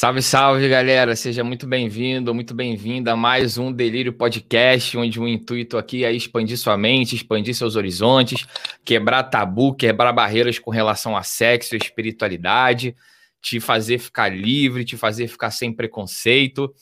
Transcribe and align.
Salve, 0.00 0.22
salve, 0.22 0.66
galera! 0.66 1.14
Seja 1.14 1.44
muito 1.44 1.66
bem-vindo, 1.66 2.34
muito 2.34 2.54
bem-vinda 2.54 3.12
a 3.12 3.16
mais 3.16 3.58
um 3.58 3.70
Delírio 3.70 4.14
Podcast, 4.14 4.96
onde 4.96 5.20
o 5.20 5.28
intuito 5.28 5.76
aqui 5.76 6.06
é 6.06 6.10
expandir 6.10 6.56
sua 6.56 6.74
mente, 6.74 7.14
expandir 7.14 7.54
seus 7.54 7.76
horizontes, 7.76 8.46
quebrar 8.82 9.24
tabu, 9.24 9.74
quebrar 9.74 10.10
barreiras 10.14 10.58
com 10.58 10.70
relação 10.70 11.14
a 11.14 11.22
sexo 11.22 11.74
e 11.74 11.76
espiritualidade, 11.76 12.96
te 13.42 13.60
fazer 13.60 13.98
ficar 13.98 14.34
livre, 14.34 14.86
te 14.86 14.96
fazer 14.96 15.28
ficar 15.28 15.50
sem 15.50 15.70
preconceito. 15.70 16.74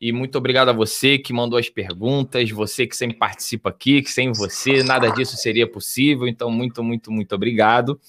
E 0.00 0.10
muito 0.10 0.36
obrigado 0.36 0.70
a 0.70 0.72
você 0.72 1.16
que 1.16 1.32
mandou 1.32 1.60
as 1.60 1.68
perguntas, 1.68 2.50
você 2.50 2.88
que 2.88 2.96
sempre 2.96 3.16
participa 3.16 3.68
aqui, 3.70 4.02
que 4.02 4.10
sem 4.10 4.32
você 4.32 4.82
nada 4.82 5.10
disso 5.10 5.36
seria 5.36 5.70
possível. 5.70 6.26
Então, 6.26 6.50
muito, 6.50 6.82
muito, 6.82 7.12
muito 7.12 7.36
obrigado. 7.36 8.00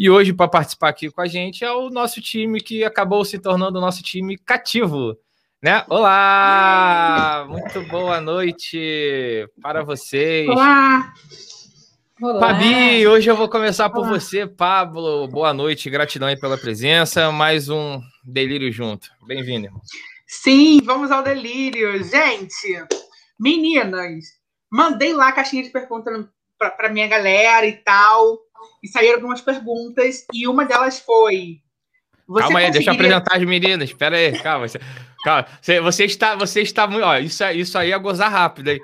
E 0.00 0.08
hoje, 0.08 0.32
para 0.32 0.48
participar 0.48 0.88
aqui 0.88 1.10
com 1.10 1.20
a 1.20 1.26
gente, 1.26 1.62
é 1.62 1.70
o 1.70 1.90
nosso 1.90 2.22
time 2.22 2.58
que 2.58 2.82
acabou 2.82 3.22
se 3.22 3.38
tornando 3.38 3.76
o 3.76 3.82
nosso 3.82 4.02
time 4.02 4.38
cativo. 4.38 5.14
Né? 5.62 5.84
Olá! 5.90 7.44
Muito 7.46 7.82
boa 7.82 8.18
noite 8.18 9.46
para 9.60 9.82
vocês. 9.82 10.48
Olá! 10.48 11.12
Olá. 12.18 12.40
Pabi, 12.40 13.06
hoje 13.06 13.30
eu 13.30 13.36
vou 13.36 13.46
começar 13.46 13.90
por 13.90 14.06
Olá. 14.06 14.08
você, 14.08 14.46
Pablo. 14.46 15.28
Boa 15.28 15.52
noite, 15.52 15.90
gratidão 15.90 16.28
aí 16.28 16.40
pela 16.40 16.56
presença. 16.56 17.30
Mais 17.30 17.68
um 17.68 18.00
delírio 18.24 18.72
junto. 18.72 19.10
Bem-vindo. 19.26 19.68
Sim, 20.26 20.80
vamos 20.82 21.10
ao 21.10 21.22
delírio. 21.22 22.02
Gente, 22.04 22.86
meninas, 23.38 24.24
mandei 24.72 25.12
lá 25.12 25.28
a 25.28 25.32
caixinha 25.32 25.62
de 25.62 25.68
perguntas 25.68 26.26
para 26.56 26.88
minha 26.88 27.06
galera 27.06 27.66
e 27.66 27.74
tal 27.74 28.38
e 28.82 28.88
saíram 28.88 29.16
algumas 29.16 29.40
perguntas, 29.40 30.24
e 30.32 30.46
uma 30.46 30.64
delas 30.64 30.98
foi. 31.00 31.60
calma 32.26 32.60
aí, 32.60 32.66
conseguiria... 32.66 32.70
deixa 32.70 32.90
eu 32.90 32.94
apresentar 32.94 33.36
as 33.36 33.44
meninas. 33.44 33.90
Espera 33.90 34.16
aí, 34.16 34.38
calma. 34.38 34.66
Calma. 35.24 35.46
Você, 35.60 35.80
você, 35.80 36.04
está, 36.04 36.34
você 36.34 36.62
está 36.62 36.86
muito. 36.86 37.04
Ó, 37.04 37.16
isso, 37.18 37.44
isso 37.50 37.78
aí 37.78 37.92
é 37.92 37.98
gozar 37.98 38.30
rápido, 38.30 38.68
hein? 38.68 38.80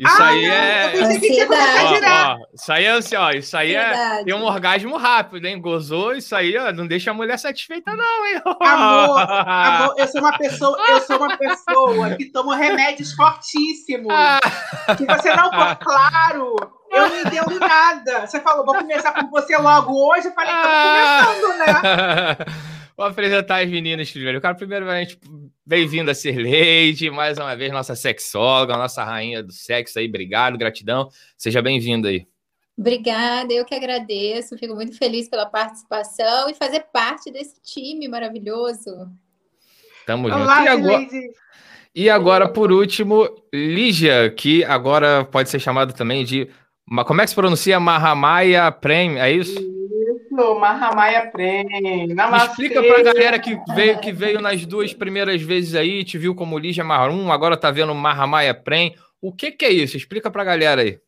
Isso 0.00 0.22
ah, 0.22 0.28
aí 0.28 0.46
não, 0.46 0.54
é. 0.54 0.92
Ó, 0.96 2.32
ó, 2.32 2.38
isso 2.54 2.72
aí 2.72 2.84
é 2.86 2.90
assim, 2.90 3.16
ó. 3.16 3.30
Isso 3.32 3.54
aí 3.54 3.74
é. 3.74 4.24
Tem 4.24 4.32
um 4.32 4.44
orgasmo 4.44 4.96
rápido, 4.96 5.44
hein? 5.44 5.60
Gozou, 5.60 6.14
isso 6.14 6.34
aí, 6.34 6.56
ó. 6.56 6.72
Não 6.72 6.86
deixa 6.86 7.10
a 7.10 7.14
mulher 7.14 7.38
satisfeita, 7.38 7.94
não, 7.94 8.26
hein? 8.26 8.40
Amor, 8.62 9.20
amor, 9.28 9.94
eu 9.98 10.08
sou 10.08 10.22
uma 10.22 10.38
pessoa, 10.38 10.78
eu 10.88 11.00
sou 11.02 11.18
uma 11.18 11.36
pessoa 11.36 12.16
que 12.16 12.32
toma 12.32 12.56
remédios 12.56 13.12
fortíssimos. 13.12 14.10
Ah. 14.10 14.40
Se 14.96 15.04
você 15.04 15.34
não 15.36 15.50
for 15.50 15.76
claro, 15.76 16.56
eu 16.90 17.08
não 17.08 17.20
entendo 17.20 17.58
nada. 17.58 18.26
Você 18.26 18.40
falou, 18.40 18.64
vou 18.64 18.74
começar 18.74 19.12
com 19.12 19.30
você 19.30 19.56
logo 19.56 19.92
hoje. 20.08 20.28
Eu 20.28 20.32
falei, 20.32 20.52
ah. 20.52 21.24
começando, 21.24 21.58
né? 21.58 22.36
Vou 23.00 23.06
apresentar 23.06 23.62
as 23.62 23.70
meninas 23.70 24.10
primeiro. 24.10 24.36
Eu 24.36 24.42
quero 24.42 24.56
primeiramente 24.56 25.18
bem-vinda 25.64 26.12
a 26.12 26.14
ser 26.14 26.36
Lady, 26.36 27.10
mais 27.10 27.38
uma 27.38 27.56
vez 27.56 27.72
nossa 27.72 27.96
sexóloga, 27.96 28.76
nossa 28.76 29.02
rainha 29.02 29.42
do 29.42 29.54
sexo 29.54 29.98
aí. 29.98 30.06
Obrigado, 30.06 30.58
gratidão. 30.58 31.08
Seja 31.34 31.62
bem-vinda 31.62 32.10
aí. 32.10 32.26
Obrigada, 32.76 33.54
eu 33.54 33.64
que 33.64 33.74
agradeço. 33.74 34.58
Fico 34.58 34.74
muito 34.74 34.98
feliz 34.98 35.30
pela 35.30 35.46
participação 35.46 36.50
e 36.50 36.54
fazer 36.54 36.88
parte 36.92 37.30
desse 37.30 37.58
time 37.62 38.06
maravilhoso. 38.06 39.08
Tamo 40.04 40.28
Olá, 40.28 40.76
junto. 40.76 40.84
E 40.84 40.90
agora, 40.90 41.08
e 41.94 42.10
agora, 42.10 42.48
por 42.48 42.70
último, 42.70 43.28
Lígia, 43.52 44.30
que 44.30 44.62
agora 44.64 45.24
pode 45.24 45.48
ser 45.48 45.58
chamada 45.58 45.92
também 45.92 46.24
de 46.24 46.50
como 47.06 47.20
é 47.20 47.24
que 47.24 47.30
se 47.30 47.36
pronuncia 47.36 47.78
Mahamaya 47.78 48.70
Prem? 48.72 49.20
É 49.20 49.30
isso? 49.30 49.58
Isso, 49.58 50.58
Mahamaya 50.58 51.30
Prem. 51.30 52.08
Namastê. 52.14 52.50
Explica 52.50 52.82
pra 52.82 53.02
galera 53.02 53.38
que 53.38 53.58
veio, 53.74 53.98
que 54.00 54.12
veio 54.12 54.40
nas 54.40 54.66
duas 54.66 54.92
primeiras 54.92 55.40
vezes 55.40 55.74
aí, 55.74 56.04
te 56.04 56.18
viu 56.18 56.34
como 56.34 56.58
Lígia 56.58 56.84
Marum, 56.84 57.30
agora 57.30 57.56
tá 57.56 57.70
vendo 57.70 57.94
Mahamaya 57.94 58.54
Prem. 58.54 58.94
O 59.20 59.32
que 59.32 59.52
que 59.52 59.64
é 59.64 59.70
isso? 59.70 59.96
Explica 59.96 60.30
pra 60.30 60.44
galera 60.44 60.82
aí. 60.82 60.98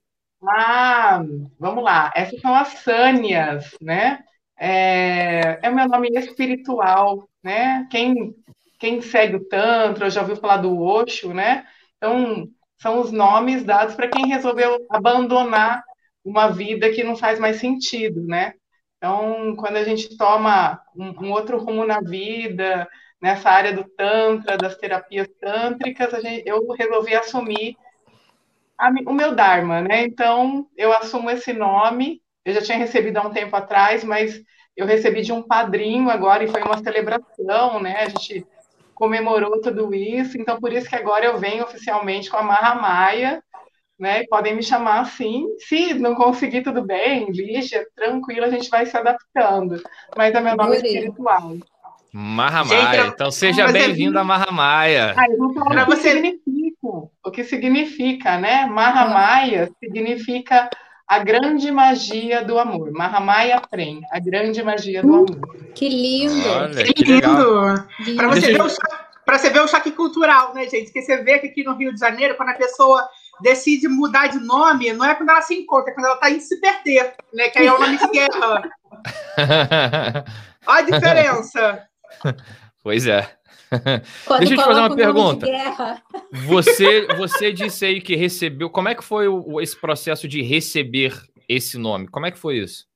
Ah, 0.48 1.22
vamos 1.58 1.82
lá. 1.84 2.12
Essas 2.14 2.40
são 2.40 2.54
as 2.54 2.68
Sânias, 2.80 3.76
né? 3.80 4.18
É, 4.58 5.58
é 5.62 5.70
o 5.70 5.74
meu 5.74 5.88
nome 5.88 6.08
espiritual, 6.12 7.28
né? 7.42 7.86
Quem, 7.90 8.34
quem 8.78 9.00
segue 9.00 9.36
o 9.36 9.44
Tantra, 9.48 10.10
já 10.10 10.20
ouviu 10.20 10.36
falar 10.36 10.58
do 10.58 10.80
Osho, 10.80 11.32
né? 11.32 11.64
Então, 11.96 12.48
são 12.82 13.00
os 13.00 13.12
nomes 13.12 13.62
dados 13.62 13.94
para 13.94 14.08
quem 14.08 14.26
resolveu 14.26 14.84
abandonar 14.90 15.84
uma 16.24 16.48
vida 16.48 16.90
que 16.90 17.04
não 17.04 17.16
faz 17.16 17.38
mais 17.38 17.56
sentido, 17.56 18.20
né? 18.26 18.54
Então, 18.96 19.54
quando 19.56 19.76
a 19.76 19.84
gente 19.84 20.16
toma 20.16 20.80
um, 20.94 21.26
um 21.26 21.30
outro 21.30 21.58
rumo 21.58 21.84
na 21.84 22.00
vida, 22.00 22.88
nessa 23.20 23.50
área 23.50 23.72
do 23.72 23.84
Tantra, 23.84 24.58
das 24.58 24.76
terapias 24.76 25.28
tântricas, 25.40 26.20
gente, 26.22 26.42
eu 26.44 26.68
resolvi 26.72 27.14
assumir 27.14 27.76
a, 28.76 28.90
o 29.06 29.12
meu 29.12 29.34
Dharma, 29.34 29.80
né? 29.80 30.02
Então, 30.02 30.66
eu 30.76 30.92
assumo 30.92 31.30
esse 31.30 31.52
nome, 31.52 32.20
eu 32.44 32.52
já 32.52 32.62
tinha 32.62 32.78
recebido 32.78 33.18
há 33.18 33.22
um 33.22 33.32
tempo 33.32 33.54
atrás, 33.54 34.02
mas 34.02 34.42
eu 34.76 34.86
recebi 34.86 35.22
de 35.22 35.32
um 35.32 35.42
padrinho 35.42 36.10
agora 36.10 36.42
e 36.42 36.48
foi 36.48 36.62
uma 36.62 36.82
celebração, 36.82 37.80
né? 37.80 38.00
A 38.00 38.08
gente 38.08 38.44
comemorou 38.94 39.60
tudo 39.60 39.94
isso, 39.94 40.38
então 40.38 40.60
por 40.60 40.72
isso 40.72 40.88
que 40.88 40.96
agora 40.96 41.24
eu 41.24 41.38
venho 41.38 41.64
oficialmente 41.64 42.30
com 42.30 42.36
a 42.36 42.42
Marra 42.42 42.74
Maia, 42.74 43.42
né? 43.98 44.24
Podem 44.28 44.56
me 44.56 44.62
chamar 44.62 45.00
assim. 45.00 45.46
Se 45.58 45.94
não 45.94 46.14
conseguir, 46.14 46.62
tudo 46.62 46.84
bem, 46.84 47.30
Lígia, 47.30 47.86
tranquilo, 47.94 48.44
a 48.44 48.50
gente 48.50 48.68
vai 48.68 48.86
se 48.86 48.96
adaptando. 48.96 49.82
Mas 50.16 50.34
é 50.34 50.40
meu 50.40 50.56
nome 50.56 50.76
espiritual. 50.76 51.56
Marra 52.12 52.64
Maia, 52.64 53.06
então 53.06 53.30
seja 53.30 53.72
bem-vindo 53.72 54.18
a 54.18 54.24
Marra 54.24 54.52
Maia. 54.52 55.14
Ah, 55.16 55.26
eu 55.30 55.38
vou 55.38 55.54
falar 55.54 55.84
o 55.84 55.86
que 55.86 55.96
significa, 55.96 56.88
o 57.24 57.30
que 57.30 57.44
significa, 57.44 58.38
né? 58.38 58.66
Marra 58.66 59.08
Maia 59.08 59.70
significa 59.80 60.68
a 61.12 61.18
grande 61.18 61.70
magia 61.70 62.42
do 62.42 62.58
amor. 62.58 62.90
Mahamaya 62.90 63.60
Prem, 63.60 64.00
a 64.10 64.18
grande 64.18 64.62
magia 64.62 65.02
do 65.02 65.14
amor. 65.14 65.26
Que 65.74 65.86
lindo! 65.86 66.48
Olha, 66.48 66.84
que, 66.84 67.04
lindo! 67.04 67.86
Para 68.16 68.28
você, 68.28 68.52
ver 68.52 68.62
o 68.62 68.68
você 69.28 69.50
ver 69.50 69.60
o 69.60 69.68
choque 69.68 69.90
cultural, 69.90 70.54
né, 70.54 70.66
gente? 70.66 70.90
Que 70.90 71.02
você 71.02 71.18
vê 71.22 71.38
que 71.38 71.48
aqui 71.48 71.64
no 71.64 71.76
Rio 71.76 71.92
de 71.92 72.00
Janeiro, 72.00 72.34
quando 72.34 72.48
a 72.48 72.54
pessoa 72.54 73.06
decide 73.42 73.88
mudar 73.88 74.28
de 74.28 74.38
nome, 74.38 74.90
não 74.94 75.04
é 75.04 75.14
quando 75.14 75.28
ela 75.28 75.42
se 75.42 75.54
encontra, 75.54 75.90
é 75.90 75.94
quando 75.94 76.06
ela 76.06 76.14
está 76.14 76.30
indo 76.30 76.40
se 76.40 76.58
perder, 76.58 77.12
né? 77.34 77.50
Que 77.50 77.58
aí 77.58 77.66
é 77.66 77.74
o 77.74 77.78
nome 77.78 77.98
de 77.98 78.08
guerra. 78.08 78.70
Olha 80.66 80.78
a 80.78 80.80
diferença. 80.80 81.88
Pois 82.82 83.06
é. 83.06 83.28
Deixa 84.38 84.54
eu 84.54 84.58
te 84.58 84.64
fazer 84.64 84.80
uma 84.80 84.94
pergunta. 84.94 85.46
Você, 86.46 87.06
você 87.16 87.52
disse 87.52 87.84
aí 87.84 88.00
que 88.00 88.16
recebeu. 88.16 88.68
Como 88.68 88.88
é 88.88 88.94
que 88.94 89.04
foi 89.04 89.28
o, 89.28 89.60
esse 89.60 89.78
processo 89.78 90.28
de 90.28 90.42
receber 90.42 91.14
esse 91.48 91.78
nome? 91.78 92.08
Como 92.08 92.26
é 92.26 92.30
que 92.30 92.38
foi 92.38 92.58
isso? 92.58 92.86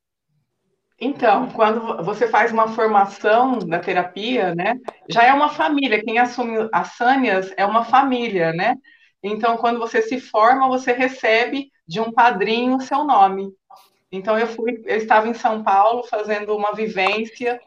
Então, 0.99 1.51
quando 1.51 2.03
você 2.03 2.27
faz 2.27 2.53
uma 2.53 2.69
formação 2.69 3.59
da 3.59 3.79
terapia, 3.79 4.55
né, 4.55 4.77
já 5.09 5.25
é 5.25 5.33
uma 5.33 5.51
família. 5.51 6.03
Quem 6.03 6.19
assume 6.19 6.69
as 6.73 6.93
Sânias 6.97 7.53
é 7.57 7.67
uma 7.67 7.85
família, 7.85 8.53
né? 8.53 8.77
Então, 9.23 9.57
quando 9.59 9.79
você 9.79 10.01
se 10.01 10.21
forma, 10.21 10.69
você 10.69 10.93
recebe 10.93 11.71
de 11.87 12.01
um 12.01 12.13
padrinho 12.13 12.77
o 12.77 12.81
seu 12.81 13.05
nome. 13.05 13.51
Então, 14.11 14.39
eu 14.39 14.47
fui, 14.47 14.83
eu 14.87 14.97
estava 14.97 15.29
em 15.29 15.35
São 15.35 15.63
Paulo 15.63 16.03
fazendo 16.05 16.57
uma 16.57 16.73
vivência 16.73 17.61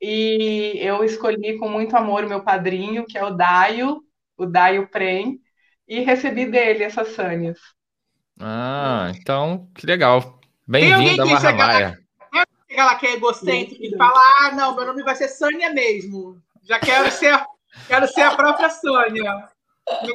e 0.00 0.78
eu 0.78 1.04
escolhi 1.04 1.58
com 1.58 1.68
muito 1.68 1.96
amor 1.96 2.24
o 2.24 2.28
meu 2.28 2.42
padrinho, 2.42 3.06
que 3.06 3.16
é 3.16 3.24
o 3.24 3.30
Daio, 3.30 4.02
o 4.36 4.46
Daio 4.46 4.88
Prem, 4.88 5.40
e 5.88 6.00
recebi 6.00 6.46
dele 6.46 6.84
essas 6.84 7.08
sânias. 7.08 7.58
Ah, 8.38 9.10
então, 9.14 9.68
que 9.74 9.86
legal. 9.86 10.38
Bem-vinda, 10.66 11.24
Marramaia. 11.24 11.98
Chega 12.68 12.84
lá 12.84 12.94
que 12.96 13.06
é 13.06 13.14
egocêntrico 13.14 13.82
e 13.82 13.96
fala, 13.96 14.18
ah, 14.40 14.52
não, 14.52 14.74
meu 14.74 14.84
nome 14.84 15.02
vai 15.02 15.14
ser 15.14 15.28
Sânia 15.28 15.72
mesmo. 15.72 16.36
Já 16.62 16.78
quero 16.78 17.10
ser, 17.10 17.40
quero 17.86 18.06
ser 18.08 18.22
a 18.22 18.34
própria 18.34 18.68
Sônia. 18.68 19.48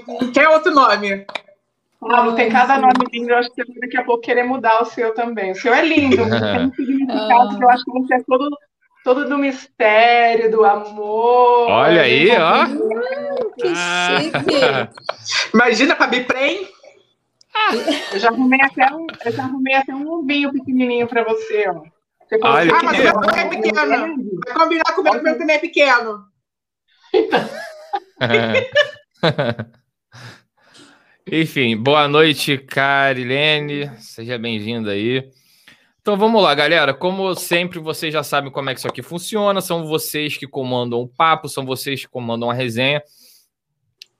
Não 0.08 0.32
quer 0.32 0.50
outro 0.50 0.72
nome. 0.72 1.26
Não, 2.02 2.36
tem 2.36 2.50
cada 2.50 2.78
nome 2.78 3.06
lindo. 3.12 3.32
Eu 3.32 3.38
acho 3.38 3.50
que 3.52 3.64
daqui 3.80 3.98
a 3.98 4.04
pouco 4.04 4.22
querer 4.22 4.44
mudar 4.44 4.82
o 4.82 4.86
seu 4.86 5.14
também. 5.14 5.52
O 5.52 5.56
seu 5.56 5.74
é 5.74 5.86
lindo, 5.86 6.18
tem 6.18 6.66
um 6.68 6.74
significado 6.76 7.58
que 7.58 7.64
eu 7.64 7.70
acho 7.70 7.84
que 7.84 7.92
você 7.92 8.16
é 8.16 8.24
todo 8.24 8.50
todo 9.04 9.28
do 9.28 9.38
mistério, 9.38 10.50
do 10.52 10.64
amor. 10.64 11.70
Olha 11.70 12.04
aí, 12.04 12.30
ó. 12.32 12.66
Que 13.56 13.68
ah. 13.76 14.20
chique. 14.20 15.52
Imagina 15.54 15.94
para 15.96 16.08
Biprem. 16.08 16.68
Ah, 17.54 17.72
eu 18.14 18.20
já 18.20 18.30
arrumei 18.30 18.62
até 18.62 18.90
um, 18.94 19.06
eu 19.26 19.32
já 19.32 19.44
arrumei 19.44 19.76
até 19.76 19.94
um 19.94 20.26
vinho 20.26 20.54
pequenininho 20.54 21.06
para 21.08 21.22
você, 21.24 21.68
ó. 21.68 21.82
Você 22.28 22.40
Olha 22.42 22.74
ah, 22.74 22.84
mas 22.84 22.98
o 22.98 23.20
meu 23.20 23.30
é 23.30 23.50
pequeno. 23.50 24.16
Vai 24.46 24.54
combinar 24.54 24.96
com 24.96 25.02
o 25.02 25.04
meu, 25.04 25.22
meu 25.22 25.38
também 25.38 25.58
é 25.58 25.60
pequeno. 25.60 26.24
Enfim, 31.30 31.76
boa 31.76 32.08
noite, 32.08 32.58
Carilene. 32.58 33.92
Seja 33.98 34.38
bem-vinda 34.38 34.92
aí. 34.92 35.30
Então 36.02 36.18
vamos 36.18 36.42
lá, 36.42 36.56
galera. 36.56 36.96
Como 36.96 37.36
sempre, 37.36 37.78
vocês 37.78 38.12
já 38.12 38.24
sabem 38.24 38.52
como 38.52 38.68
é 38.72 38.74
que 38.74 38.80
isso 38.80 38.88
aqui 38.88 39.04
funciona. 39.04 39.62
São 39.62 39.86
vocês 39.86 40.36
que 40.36 40.48
comandam 40.48 41.00
o 41.00 41.08
papo, 41.08 41.48
são 41.48 41.64
vocês 41.64 42.02
que 42.02 42.08
comandam 42.08 42.50
a 42.50 42.54
resenha. 42.56 43.04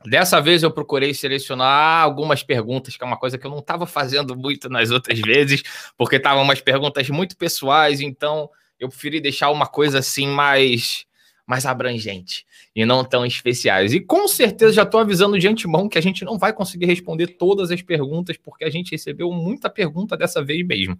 Dessa 0.06 0.40
vez 0.40 0.62
eu 0.62 0.70
procurei 0.70 1.12
selecionar 1.12 2.04
algumas 2.04 2.44
perguntas, 2.44 2.96
que 2.96 3.04
é 3.04 3.08
uma 3.08 3.18
coisa 3.18 3.36
que 3.36 3.48
eu 3.48 3.50
não 3.52 3.60
estava 3.60 3.88
fazendo 3.88 4.36
muito 4.36 4.70
nas 4.70 4.92
outras 4.92 5.20
vezes, 5.20 5.64
porque 5.98 6.18
estavam 6.18 6.44
umas 6.44 6.62
perguntas 6.62 7.10
muito 7.10 7.36
pessoais, 7.36 8.00
então 8.00 8.50
eu 8.80 8.88
preferi 8.88 9.20
deixar 9.20 9.50
uma 9.50 9.66
coisa 9.66 10.00
assim 10.00 10.28
mais 10.28 11.06
mais 11.46 11.66
abrangente 11.66 12.46
e 12.76 12.86
não 12.86 13.04
tão 13.04 13.26
especiais. 13.26 13.92
E 13.94 14.00
com 14.00 14.28
certeza 14.28 14.72
já 14.72 14.84
estou 14.84 15.00
avisando 15.00 15.38
de 15.38 15.48
antemão 15.48 15.90
que 15.90 15.98
a 15.98 16.02
gente 16.02 16.24
não 16.24 16.38
vai 16.38 16.54
conseguir 16.54 16.86
responder 16.86 17.28
todas 17.28 17.72
as 17.72 17.82
perguntas, 17.82 18.38
porque 18.38 18.64
a 18.64 18.70
gente 18.70 18.92
recebeu 18.92 19.32
muita 19.32 19.70
pergunta 19.70 20.16
dessa 20.16 20.44
vez 20.44 20.66
mesmo 20.66 20.98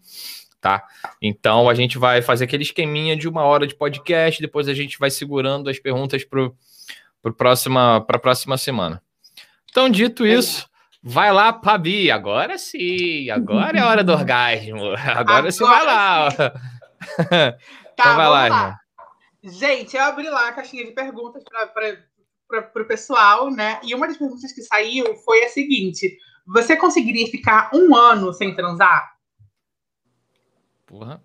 tá? 0.62 0.88
Então 1.22 1.68
a 1.68 1.74
gente 1.74 1.98
vai 1.98 2.22
fazer 2.22 2.46
aquele 2.46 2.64
esqueminha 2.64 3.18
de 3.18 3.28
uma 3.28 3.44
hora 3.44 3.66
de 3.66 3.76
podcast, 3.76 4.40
depois 4.40 4.68
a 4.68 4.74
gente 4.74 5.00
vai 5.00 5.10
segurando 5.10 5.70
as 5.70 5.80
perguntas 5.80 6.24
para 6.24 6.52
pro 7.22 7.34
próxima, 7.34 7.98
a 7.98 8.20
próxima 8.20 8.58
semana. 8.58 9.02
Então, 9.70 9.90
dito 9.90 10.26
isso, 10.26 10.70
vai 11.02 11.32
lá, 11.32 11.52
Pabi. 11.54 12.12
Agora 12.12 12.58
sim, 12.58 13.30
agora 13.30 13.78
é 13.78 13.82
a 13.82 13.88
hora 13.88 14.04
do 14.04 14.12
orgasmo. 14.12 14.94
Agora, 14.94 15.20
agora 15.20 15.52
você 15.52 15.64
vai 15.64 15.86
lá. 15.86 16.32
tá, 16.36 17.58
então 17.94 18.16
vai 18.16 18.30
lá, 18.30 18.48
lá. 18.48 18.80
Gente, 19.44 19.96
eu 19.96 20.04
abri 20.04 20.30
lá 20.30 20.50
a 20.50 20.54
caixinha 20.54 20.86
de 20.86 20.92
perguntas 20.92 21.44
para 21.44 22.82
o 22.82 22.86
pessoal, 22.86 23.50
né? 23.50 23.80
E 23.84 23.96
uma 23.96 24.08
das 24.08 24.18
perguntas 24.18 24.52
que 24.52 24.62
saiu 24.62 25.16
foi 25.18 25.44
a 25.44 25.50
seguinte: 25.50 26.18
você 26.46 26.76
conseguiria 26.76 27.28
ficar 27.28 27.72
um 27.74 27.96
ano 27.96 28.34
sem 28.34 28.56
transar? 28.56 29.10
Porra. 30.92 31.24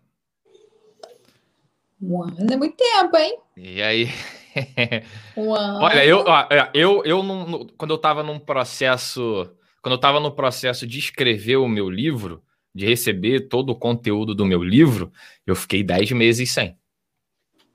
Um 2.00 2.22
ano 2.22 2.52
é 2.52 2.56
muito 2.56 2.76
tempo, 2.76 3.16
hein? 3.16 3.36
E 3.56 3.82
aí? 3.82 4.08
Um 5.36 5.54
ano. 5.54 5.80
Olha, 5.80 6.06
eu, 6.06 6.24
é, 6.50 6.70
eu, 6.72 7.04
eu 7.04 7.22
não, 7.22 7.66
quando 7.76 7.90
eu 7.90 7.96
estava 7.96 8.22
num 8.22 8.38
processo, 8.38 9.50
quando 9.82 9.94
eu 9.94 9.96
estava 9.96 10.18
no 10.18 10.30
processo 10.30 10.86
de 10.86 10.98
escrever 10.98 11.56
o 11.56 11.68
meu 11.68 11.90
livro, 11.90 12.42
de 12.74 12.86
receber 12.86 13.48
todo 13.48 13.70
o 13.70 13.76
conteúdo 13.76 14.34
do 14.34 14.46
meu 14.46 14.62
livro, 14.62 15.12
eu 15.46 15.54
fiquei 15.54 15.82
dez 15.82 16.10
meses 16.12 16.50
sem. 16.50 16.78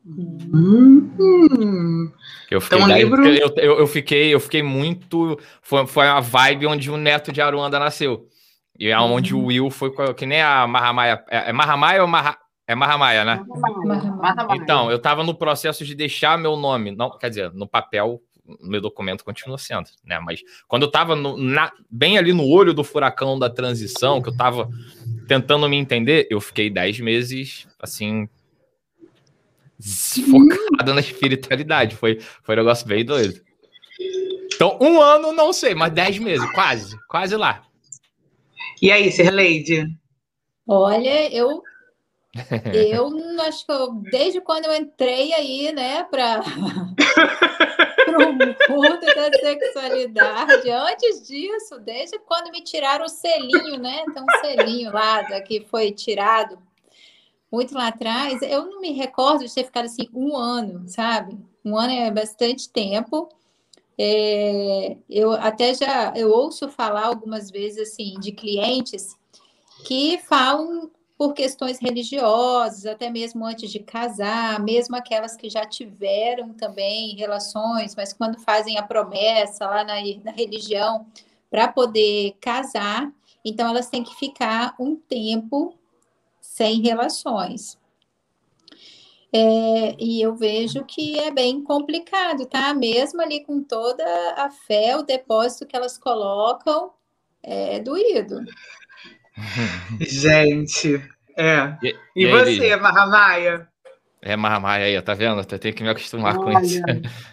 Hum. 0.03 1.01
Eu 2.49 2.61
fiquei, 2.61 2.77
então, 2.79 2.87
dez, 2.87 3.03
livro... 3.03 3.27
eu, 3.27 3.53
eu, 3.57 3.79
eu, 3.79 3.87
fiquei, 3.87 4.33
eu 4.33 4.39
fiquei 4.39 4.63
muito. 4.63 5.37
Foi, 5.61 5.85
foi 5.85 6.07
a 6.07 6.19
vibe 6.19 6.65
onde 6.65 6.89
o 6.89 6.97
neto 6.97 7.31
de 7.31 7.41
Aruanda 7.41 7.77
nasceu. 7.77 8.27
E 8.81 8.87
é 8.87 8.99
onde 8.99 9.35
uhum. 9.35 9.43
o 9.43 9.45
Will 9.45 9.69
foi 9.69 9.93
que 10.15 10.25
nem 10.25 10.41
a 10.41 10.65
Mahamaya. 10.65 11.23
É, 11.29 11.51
é 11.51 11.53
Mahamaya 11.53 12.01
ou 12.01 12.07
Maha, 12.07 12.35
é 12.65 12.73
Mahamaya, 12.73 13.23
né? 13.23 13.45
Mahamaya. 13.47 14.55
Então, 14.55 14.89
eu 14.89 14.97
estava 14.97 15.23
no 15.23 15.35
processo 15.35 15.85
de 15.85 15.93
deixar 15.93 16.35
meu 16.35 16.55
nome, 16.55 16.89
não, 16.89 17.15
quer 17.15 17.29
dizer, 17.29 17.53
no 17.53 17.67
papel, 17.67 18.19
meu 18.59 18.81
documento 18.81 19.23
continua 19.23 19.59
sendo, 19.59 19.85
né? 20.03 20.19
Mas 20.19 20.41
quando 20.67 20.81
eu 20.81 20.87
estava 20.87 21.15
bem 21.91 22.17
ali 22.17 22.33
no 22.33 22.43
olho 22.43 22.73
do 22.73 22.83
furacão 22.83 23.37
da 23.37 23.51
transição, 23.51 24.19
que 24.19 24.29
eu 24.29 24.33
estava 24.33 24.67
tentando 25.27 25.69
me 25.69 25.77
entender, 25.77 26.27
eu 26.31 26.41
fiquei 26.41 26.67
dez 26.67 26.99
meses 26.99 27.67
assim 27.79 28.27
focado 30.31 30.95
na 30.95 31.01
espiritualidade. 31.01 31.95
Foi, 31.95 32.19
foi 32.41 32.55
um 32.55 32.57
negócio 32.57 32.87
bem 32.87 33.05
doido. 33.05 33.39
Então, 34.55 34.79
um 34.81 34.99
ano, 34.99 35.31
não 35.33 35.53
sei, 35.53 35.75
mas 35.75 35.93
dez 35.93 36.17
meses, 36.17 36.51
quase, 36.53 36.97
quase 37.07 37.35
lá. 37.35 37.61
E 38.81 38.91
aí, 38.91 39.11
Sirleide? 39.11 39.85
Olha, 40.67 41.31
eu 41.31 41.61
eu 42.73 43.09
acho 43.41 43.65
que 43.65 43.71
eu, 43.71 43.91
desde 44.09 44.41
quando 44.41 44.65
eu 44.65 44.73
entrei 44.73 45.33
aí, 45.33 45.71
né, 45.71 46.03
para 46.05 46.41
o 48.07 48.71
mundo 48.73 48.99
da 49.01 49.31
sexualidade, 49.37 50.69
antes 50.69 51.27
disso, 51.27 51.79
desde 51.79 52.17
quando 52.19 52.51
me 52.51 52.63
tiraram 52.63 53.05
o 53.05 53.09
selinho, 53.09 53.77
né? 53.77 54.03
Então, 54.07 54.25
o 54.25 54.39
selinho 54.39 54.91
lá 54.91 55.23
que 55.41 55.61
foi 55.65 55.91
tirado 55.91 56.57
muito 57.51 57.75
lá 57.75 57.87
atrás, 57.87 58.41
eu 58.41 58.65
não 58.65 58.79
me 58.79 58.93
recordo 58.93 59.45
de 59.45 59.53
ter 59.53 59.65
ficado 59.65 59.85
assim 59.85 60.07
um 60.13 60.37
ano, 60.37 60.87
sabe? 60.87 61.37
Um 61.65 61.77
ano 61.77 61.91
é 61.91 62.09
bastante 62.09 62.69
tempo. 62.69 63.27
É, 63.97 64.97
eu 65.09 65.33
até 65.33 65.73
já 65.73 66.13
eu 66.15 66.31
ouço 66.31 66.69
falar 66.69 67.05
algumas 67.05 67.51
vezes 67.51 67.89
assim 67.89 68.19
de 68.19 68.31
clientes 68.31 69.15
que 69.85 70.17
falam 70.19 70.89
por 71.17 71.33
questões 71.33 71.77
religiosas, 71.79 72.87
até 72.87 73.07
mesmo 73.07 73.45
antes 73.45 73.69
de 73.69 73.77
casar, 73.77 74.59
mesmo 74.59 74.95
aquelas 74.95 75.35
que 75.35 75.51
já 75.51 75.63
tiveram 75.67 76.51
também 76.53 77.15
relações, 77.15 77.95
mas 77.95 78.11
quando 78.11 78.39
fazem 78.39 78.79
a 78.79 78.81
promessa 78.81 79.67
lá 79.67 79.83
na, 79.83 79.95
na 80.23 80.31
religião 80.31 81.05
para 81.47 81.67
poder 81.67 82.35
casar, 82.41 83.13
então 83.45 83.69
elas 83.69 83.87
têm 83.87 84.03
que 84.03 84.15
ficar 84.15 84.73
um 84.79 84.95
tempo 84.95 85.75
sem 86.39 86.81
relações. 86.81 87.77
É, 89.33 89.95
e 89.97 90.21
eu 90.21 90.35
vejo 90.35 90.83
que 90.85 91.17
é 91.17 91.31
bem 91.31 91.63
complicado, 91.63 92.45
tá? 92.45 92.73
Mesmo 92.73 93.21
ali 93.21 93.45
com 93.45 93.63
toda 93.63 94.03
a 94.35 94.49
fé, 94.49 94.97
o 94.97 95.03
depósito 95.03 95.65
que 95.65 95.75
elas 95.75 95.97
colocam 95.97 96.91
é 97.41 97.79
doído. 97.79 98.41
Gente, 100.01 101.01
é. 101.37 101.77
E, 101.81 101.95
e, 102.15 102.25
e 102.25 102.27
você, 102.27 102.75
Mahamaya? 102.75 103.67
É, 104.21 104.35
Mahamaya 104.35 104.85
aí, 104.85 105.01
tá 105.01 105.13
vendo? 105.13 105.39
Eu 105.39 105.59
tenho 105.59 105.73
que 105.73 105.83
me 105.83 105.89
acostumar 105.89 106.37
Olha. 106.37 106.59
com 106.59 106.59
isso. 106.61 106.81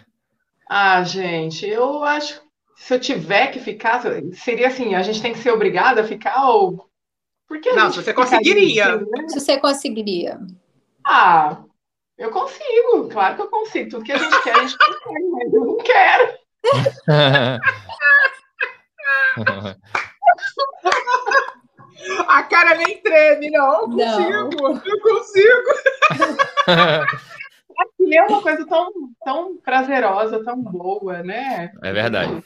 Ah, 0.71 1.01
gente, 1.01 1.67
eu 1.67 2.03
acho 2.03 2.39
se 2.79 2.93
eu 2.93 2.99
tiver 2.99 3.47
que 3.47 3.59
ficar, 3.59 4.01
seria 4.33 4.67
assim, 4.67 4.95
a 4.95 5.01
gente 5.03 5.21
tem 5.21 5.33
que 5.33 5.39
ser 5.39 5.51
obrigado 5.51 5.99
a 5.99 6.03
ficar 6.03 6.47
ou 6.47 6.89
porque 7.47 7.71
Não, 7.73 7.91
se 7.91 8.01
você 8.01 8.13
conseguiria. 8.13 8.95
Assim, 8.95 9.05
né? 9.09 9.27
Se 9.27 9.39
você 9.39 9.59
conseguiria. 9.59 10.39
Ah, 11.03 11.63
eu 12.19 12.29
consigo, 12.31 13.09
claro 13.09 13.35
que 13.35 13.41
eu 13.41 13.49
consigo. 13.49 13.89
Tudo 13.89 14.03
que 14.03 14.11
a 14.11 14.17
gente 14.17 14.43
quer, 14.43 14.53
a 14.53 14.59
gente 14.59 14.77
consegue, 14.77 15.27
mas 15.31 15.53
eu 15.53 15.65
não 15.65 15.77
quero. 15.77 16.33
a 22.27 22.43
cara 22.43 22.75
nem 22.75 23.01
treme, 23.01 23.49
não. 23.49 23.83
Eu 23.83 23.89
consigo, 23.89 24.49
não. 24.61 24.81
eu 24.85 25.01
consigo. 25.01 25.69
Aqui 27.79 28.17
é 28.17 28.23
uma 28.25 28.41
coisa 28.41 28.67
tão, 28.67 28.91
tão 29.23 29.55
prazerosa, 29.57 30.43
tão 30.43 30.61
boa, 30.61 31.23
né? 31.23 31.71
É 31.81 31.93
verdade. 31.93 32.43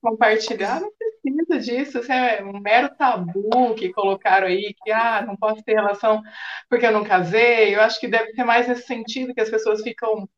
Compartilhar 0.00 0.80
não 0.80 0.90
precisa 0.96 1.58
disso, 1.58 1.98
isso 1.98 2.12
é 2.12 2.42
um 2.44 2.60
mero 2.60 2.94
tabu 2.96 3.74
que 3.74 3.92
colocaram 3.92 4.46
aí, 4.46 4.74
que 4.84 4.92
ah, 4.92 5.24
não 5.26 5.36
posso 5.36 5.62
ter 5.62 5.74
relação 5.74 6.22
porque 6.70 6.86
eu 6.86 6.92
não 6.92 7.04
casei. 7.04 7.74
Eu 7.74 7.80
acho 7.80 7.98
que 7.98 8.06
deve 8.06 8.32
ter 8.32 8.44
mais 8.44 8.68
nesse 8.68 8.86
sentido, 8.86 9.34
que 9.34 9.40
as 9.40 9.50
pessoas 9.50 9.82
ficam, 9.82 10.28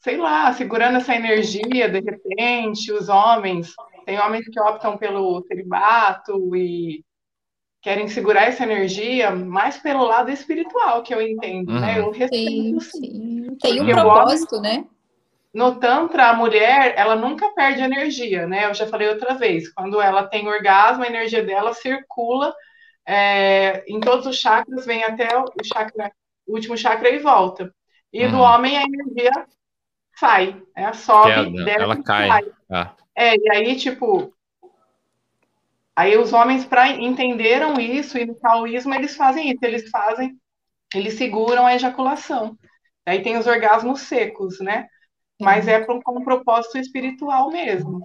sei 0.00 0.16
lá, 0.16 0.52
segurando 0.54 0.96
essa 0.96 1.14
energia, 1.14 1.88
de 1.88 2.00
repente, 2.00 2.90
os 2.90 3.08
homens, 3.08 3.74
tem 4.06 4.18
homens 4.18 4.48
que 4.48 4.60
optam 4.60 4.96
pelo 4.96 5.42
celibato 5.46 6.56
e 6.56 7.04
querem 7.82 8.06
segurar 8.06 8.44
essa 8.44 8.62
energia 8.62 9.32
mais 9.32 9.76
pelo 9.76 10.04
lado 10.04 10.30
espiritual, 10.30 11.02
que 11.02 11.12
eu 11.12 11.20
entendo, 11.20 11.72
né? 11.72 11.74
uhum. 11.74 11.80
né? 11.80 11.98
Eu 11.98 12.10
respeito, 12.12 12.80
sim, 12.80 12.90
sim. 12.90 13.56
Tem 13.60 13.80
um 13.80 13.86
propósito, 13.86 14.56
homem, 14.56 14.78
né? 14.78 14.84
No 15.52 15.78
Tantra, 15.78 16.30
a 16.30 16.34
mulher, 16.34 16.94
ela 16.96 17.14
nunca 17.14 17.52
perde 17.52 17.82
energia, 17.82 18.46
né? 18.46 18.64
Eu 18.64 18.74
já 18.74 18.86
falei 18.86 19.08
outra 19.08 19.34
vez, 19.34 19.70
quando 19.72 20.00
ela 20.00 20.26
tem 20.26 20.48
orgasmo, 20.48 21.04
a 21.04 21.06
energia 21.06 21.44
dela 21.44 21.74
circula 21.74 22.54
é, 23.06 23.84
em 23.86 24.00
todos 24.00 24.26
os 24.26 24.36
chakras, 24.36 24.86
vem 24.86 25.04
até 25.04 25.36
o 25.36 25.44
chakra, 25.64 26.10
o 26.46 26.54
último 26.54 26.76
chakra 26.76 27.10
e 27.10 27.18
volta. 27.18 27.72
E 28.12 28.24
uhum. 28.24 28.30
do 28.30 28.38
homem, 28.38 28.78
a 28.78 28.82
energia 28.82 29.46
sai, 30.18 30.62
né? 30.76 30.92
sobe, 30.92 31.64
Queda, 31.64 31.82
ela 31.82 32.02
cai. 32.02 32.40
Ah. 32.70 32.94
É, 33.14 33.34
e 33.36 33.52
aí, 33.52 33.76
tipo, 33.76 34.32
aí 35.94 36.16
os 36.16 36.32
homens, 36.32 36.64
para 36.64 36.88
entenderam 36.88 37.78
isso, 37.78 38.16
e 38.16 38.24
no 38.24 38.34
taoísmo 38.34 38.94
eles 38.94 39.16
fazem 39.16 39.50
isso, 39.50 39.60
eles 39.62 39.90
fazem, 39.90 40.38
eles 40.94 41.14
seguram 41.14 41.66
a 41.66 41.74
ejaculação. 41.74 42.56
Aí 43.04 43.22
tem 43.22 43.36
os 43.36 43.46
orgasmos 43.46 44.02
secos, 44.02 44.60
né? 44.60 44.86
Mas 45.40 45.68
é 45.68 45.80
com 45.80 46.00
um 46.08 46.24
propósito 46.24 46.78
espiritual 46.78 47.50
mesmo. 47.50 48.02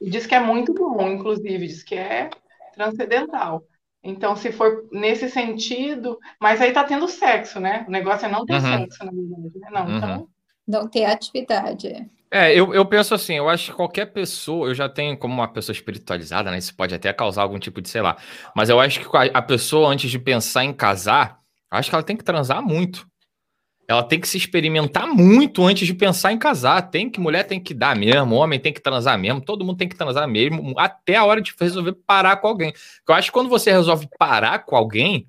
E 0.00 0.08
diz 0.08 0.26
que 0.26 0.34
é 0.34 0.40
muito 0.40 0.72
bom, 0.72 1.08
inclusive, 1.08 1.66
diz 1.66 1.82
que 1.82 1.94
é 1.94 2.30
transcendental. 2.74 3.62
Então, 4.02 4.34
se 4.34 4.50
for 4.50 4.88
nesse 4.90 5.28
sentido, 5.28 6.18
mas 6.40 6.60
aí 6.60 6.72
tá 6.72 6.84
tendo 6.84 7.06
sexo, 7.06 7.60
né? 7.60 7.84
O 7.86 7.90
negócio 7.90 8.26
é 8.26 8.30
não 8.30 8.46
ter 8.46 8.54
uhum. 8.54 8.60
sexo, 8.60 9.04
na 9.04 9.12
verdade, 9.12 9.58
né? 9.58 9.68
Não, 9.70 9.86
uhum. 9.86 9.96
então. 9.96 10.28
Não 10.66 10.88
ter 10.88 11.04
atividade. 11.04 12.08
É, 12.30 12.54
eu, 12.54 12.72
eu 12.72 12.86
penso 12.86 13.12
assim, 13.14 13.34
eu 13.34 13.48
acho 13.48 13.72
que 13.72 13.76
qualquer 13.76 14.06
pessoa, 14.06 14.68
eu 14.68 14.74
já 14.74 14.88
tenho 14.88 15.18
como 15.18 15.34
uma 15.34 15.52
pessoa 15.52 15.74
espiritualizada, 15.74 16.50
né? 16.50 16.58
Isso 16.58 16.74
pode 16.74 16.94
até 16.94 17.12
causar 17.12 17.42
algum 17.42 17.58
tipo 17.58 17.82
de, 17.82 17.88
sei 17.88 18.00
lá. 18.00 18.16
Mas 18.54 18.68
eu 18.68 18.80
acho 18.80 19.00
que 19.00 19.06
a 19.34 19.42
pessoa, 19.42 19.88
antes 19.88 20.10
de 20.10 20.18
pensar 20.18 20.64
em 20.64 20.72
casar, 20.72 21.40
Acho 21.70 21.88
que 21.88 21.94
ela 21.94 22.02
tem 22.02 22.16
que 22.16 22.24
transar 22.24 22.60
muito. 22.60 23.08
Ela 23.90 24.04
tem 24.04 24.20
que 24.20 24.28
se 24.28 24.38
experimentar 24.38 25.04
muito 25.08 25.66
antes 25.66 25.84
de 25.84 25.92
pensar 25.92 26.32
em 26.32 26.38
casar. 26.38 26.80
Tem 26.80 27.10
que 27.10 27.18
mulher 27.18 27.42
tem 27.42 27.58
que 27.58 27.74
dar 27.74 27.96
mesmo, 27.96 28.36
homem 28.36 28.60
tem 28.60 28.72
que 28.72 28.80
transar 28.80 29.18
mesmo, 29.18 29.40
todo 29.40 29.64
mundo 29.64 29.78
tem 29.78 29.88
que 29.88 29.96
transar 29.96 30.28
mesmo, 30.28 30.78
até 30.78 31.16
a 31.16 31.24
hora 31.24 31.42
de 31.42 31.52
resolver 31.60 31.94
parar 32.06 32.36
com 32.36 32.46
alguém. 32.46 32.72
Eu 33.08 33.14
acho 33.16 33.30
que 33.30 33.32
quando 33.32 33.50
você 33.50 33.72
resolve 33.72 34.08
parar 34.16 34.60
com 34.60 34.76
alguém, 34.76 35.26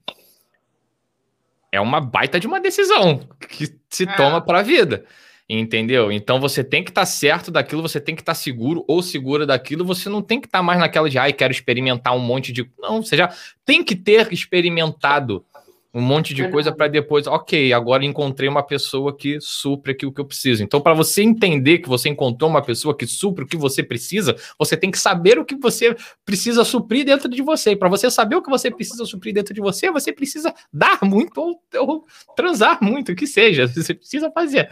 é 1.72 1.82
uma 1.82 2.00
baita 2.00 2.40
de 2.40 2.46
uma 2.46 2.60
decisão 2.60 3.22
que 3.50 3.66
se 3.90 4.04
é. 4.04 4.16
toma 4.16 4.40
para 4.40 4.60
a 4.60 4.62
vida. 4.62 5.06
Entendeu? 5.50 6.12
Então 6.12 6.40
você 6.40 6.64
tem 6.64 6.84
que 6.84 6.92
estar 6.92 7.02
tá 7.02 7.06
certo 7.08 7.50
daquilo, 7.50 7.82
você 7.82 8.00
tem 8.00 8.14
que 8.14 8.22
estar 8.22 8.34
tá 8.34 8.40
seguro 8.40 8.86
ou 8.88 9.02
segura 9.02 9.44
daquilo, 9.44 9.84
você 9.84 10.08
não 10.08 10.22
tem 10.22 10.40
que 10.40 10.46
estar 10.46 10.60
tá 10.60 10.64
mais 10.64 10.80
naquela 10.80 11.10
de, 11.10 11.18
ai, 11.18 11.34
quero 11.34 11.52
experimentar 11.52 12.16
um 12.16 12.20
monte 12.20 12.54
de. 12.54 12.70
Não, 12.78 13.02
você 13.02 13.18
já 13.18 13.34
tem 13.66 13.84
que 13.84 13.96
ter 13.96 14.32
experimentado 14.32 15.44
um 15.94 16.02
monte 16.02 16.34
de 16.34 16.48
coisa 16.50 16.72
para 16.72 16.88
depois, 16.88 17.28
ok, 17.28 17.74
agora 17.74 18.06
encontrei 18.06 18.48
uma 18.48 18.64
pessoa 18.64 19.16
que 19.16 19.40
supre 19.42 19.92
aquilo 19.92 20.14
que 20.14 20.22
eu 20.22 20.26
preciso. 20.26 20.64
Então, 20.64 20.80
para 20.80 20.94
você 20.94 21.22
entender 21.22 21.80
que 21.80 21.90
você 21.90 22.08
encontrou 22.08 22.50
uma 22.50 22.62
pessoa 22.62 22.96
que 22.96 23.06
supre 23.06 23.44
o 23.44 23.48
que 23.48 23.58
você 23.58 23.84
precisa, 23.84 24.36
você 24.58 24.78
tem 24.78 24.90
que 24.90 24.98
saber 24.98 25.38
o 25.38 25.44
que 25.44 25.56
você 25.56 25.94
precisa 26.24 26.64
suprir 26.64 27.06
dentro 27.06 27.28
de 27.28 27.42
você. 27.42 27.76
Para 27.76 27.90
você 27.90 28.10
saber 28.10 28.38
o 28.38 28.42
que 28.42 28.50
você 28.50 28.72
precisa 28.72 29.06
suprir 29.06 29.34
dentro 29.34 29.54
de 29.54 29.60
você, 29.60 29.92
você 29.92 30.14
precisa 30.14 30.54
dar 30.72 31.00
muito 31.04 31.42
ou, 31.42 31.62
ou 31.80 32.06
transar 32.38 32.78
muito, 32.82 33.12
o 33.12 33.16
que 33.16 33.28
seja. 33.28 33.68
Você 33.82 33.94
precisa 33.94 34.32
fazer. 34.32 34.70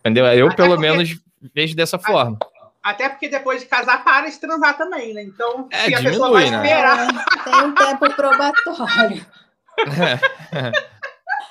Entendeu? 0.00 0.26
Eu, 0.26 0.46
Até 0.46 0.56
pelo 0.56 0.76
porque... 0.76 0.82
menos, 0.82 1.18
vejo 1.54 1.74
dessa 1.74 1.98
forma. 1.98 2.38
Até 2.82 3.08
porque 3.08 3.28
depois 3.28 3.60
de 3.60 3.66
casar, 3.66 4.04
para 4.04 4.28
de 4.28 4.38
transar 4.38 4.76
também, 4.76 5.14
né? 5.14 5.22
Então, 5.22 5.68
é, 5.70 5.86
se 5.86 5.94
a 5.94 6.02
pessoa 6.02 6.30
vai 6.30 6.50
né? 6.50 6.56
esperar. 6.56 7.08
É, 7.08 7.50
tem 7.50 7.62
um 7.62 7.74
tempo 7.74 8.14
probatório. 8.14 9.26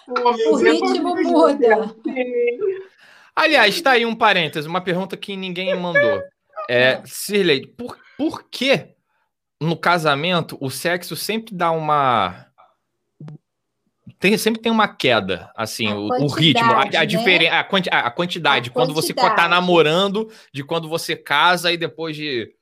o 0.08 0.56
ritmo 0.56 1.16
muda. 1.24 1.96
Aliás, 3.36 3.76
está 3.76 3.92
aí 3.92 4.06
um 4.06 4.16
parênteses, 4.16 4.68
uma 4.68 4.82
pergunta 4.82 5.18
que 5.18 5.36
ninguém 5.36 5.76
mandou. 5.76 6.22
É, 6.70 7.02
Sirley, 7.06 7.68
por, 7.68 7.98
por 8.18 8.44
que 8.50 8.94
no 9.60 9.78
casamento 9.78 10.58
o 10.62 10.70
sexo 10.70 11.16
sempre 11.16 11.56
dá 11.56 11.72
uma. 11.72 12.48
Tem, 14.20 14.38
sempre 14.38 14.62
tem 14.62 14.72
uma 14.72 14.88
queda, 14.88 15.52
assim, 15.56 15.92
o, 15.92 16.08
o, 16.08 16.28
ritmo, 16.28 16.72
a, 16.72 16.84
a, 16.84 16.86
né? 16.86 17.06
diferen, 17.06 17.50
a, 17.50 17.64
quanti, 17.64 17.90
a, 17.92 18.10
quantidade. 18.10 18.70
A 18.70 18.74
quando 18.74 18.94
quantidade. 18.94 19.14
você 19.14 19.32
está 19.32 19.48
namorando, 19.50 20.30
de 20.54 20.64
quando 20.64 20.88
você 20.88 21.16
casa 21.16 21.72
e 21.72 21.78
depois 21.78 22.16
de 22.16 22.54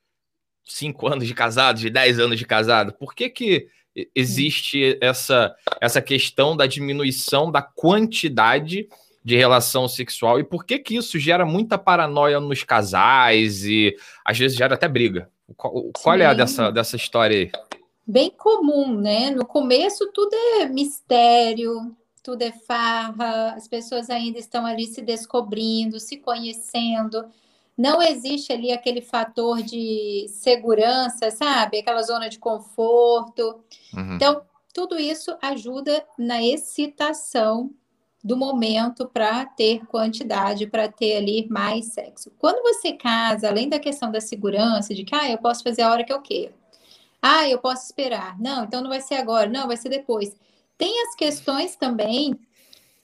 cinco 0.64 1.06
anos 1.06 1.26
de 1.26 1.34
casado, 1.34 1.78
de 1.78 1.90
dez 1.90 2.18
anos 2.18 2.38
de 2.38 2.46
casado. 2.46 2.92
Por 2.94 3.14
que 3.14 3.28
que 3.28 3.68
existe 4.14 4.98
essa, 5.00 5.54
essa 5.80 6.00
questão 6.00 6.56
da 6.56 6.66
diminuição 6.66 7.50
da 7.50 7.62
quantidade 7.62 8.88
de 9.24 9.36
relação 9.36 9.86
sexual 9.86 10.40
e 10.40 10.44
por 10.44 10.64
que 10.64 10.78
que 10.78 10.96
isso 10.96 11.18
gera 11.18 11.46
muita 11.46 11.78
paranoia 11.78 12.40
nos 12.40 12.64
casais 12.64 13.64
e 13.64 13.94
às 14.24 14.36
vezes 14.38 14.56
gera 14.56 14.74
até 14.74 14.88
briga. 14.88 15.30
Qual, 15.56 15.90
qual 15.92 16.16
é 16.16 16.26
a 16.26 16.34
dessa, 16.34 16.70
dessa 16.70 16.96
história 16.96 17.36
aí? 17.36 17.52
Bem 18.06 18.30
comum, 18.30 18.98
né? 18.98 19.30
No 19.30 19.46
começo 19.46 20.10
tudo 20.12 20.34
é 20.34 20.66
mistério, 20.66 21.94
tudo 22.22 22.42
é 22.42 22.52
farra, 22.52 23.52
as 23.54 23.68
pessoas 23.68 24.10
ainda 24.10 24.38
estão 24.38 24.66
ali 24.66 24.86
se 24.86 25.02
descobrindo, 25.02 26.00
se 26.00 26.16
conhecendo 26.16 27.24
não 27.82 28.00
existe 28.00 28.52
ali 28.52 28.70
aquele 28.70 29.02
fator 29.02 29.60
de 29.60 30.26
segurança, 30.28 31.32
sabe? 31.32 31.80
Aquela 31.80 32.00
zona 32.02 32.28
de 32.28 32.38
conforto. 32.38 33.60
Uhum. 33.92 34.14
Então, 34.14 34.42
tudo 34.72 34.96
isso 34.96 35.36
ajuda 35.42 36.06
na 36.16 36.40
excitação 36.40 37.72
do 38.22 38.36
momento 38.36 39.08
para 39.08 39.44
ter 39.46 39.84
quantidade, 39.86 40.64
para 40.68 40.86
ter 40.86 41.16
ali 41.16 41.48
mais 41.50 41.86
sexo. 41.86 42.30
Quando 42.38 42.62
você 42.62 42.92
casa, 42.92 43.48
além 43.48 43.68
da 43.68 43.80
questão 43.80 44.12
da 44.12 44.20
segurança, 44.20 44.94
de 44.94 45.02
que 45.02 45.12
ah, 45.12 45.28
eu 45.28 45.38
posso 45.38 45.64
fazer 45.64 45.82
a 45.82 45.90
hora 45.90 46.04
que 46.04 46.12
eu 46.12 46.22
quero. 46.22 46.54
Ah, 47.20 47.48
eu 47.48 47.58
posso 47.58 47.86
esperar. 47.86 48.38
Não, 48.38 48.62
então 48.62 48.80
não 48.80 48.90
vai 48.90 49.00
ser 49.00 49.16
agora. 49.16 49.50
Não, 49.50 49.66
vai 49.66 49.76
ser 49.76 49.88
depois. 49.88 50.36
Tem 50.78 51.02
as 51.02 51.16
questões 51.16 51.74
também 51.74 52.38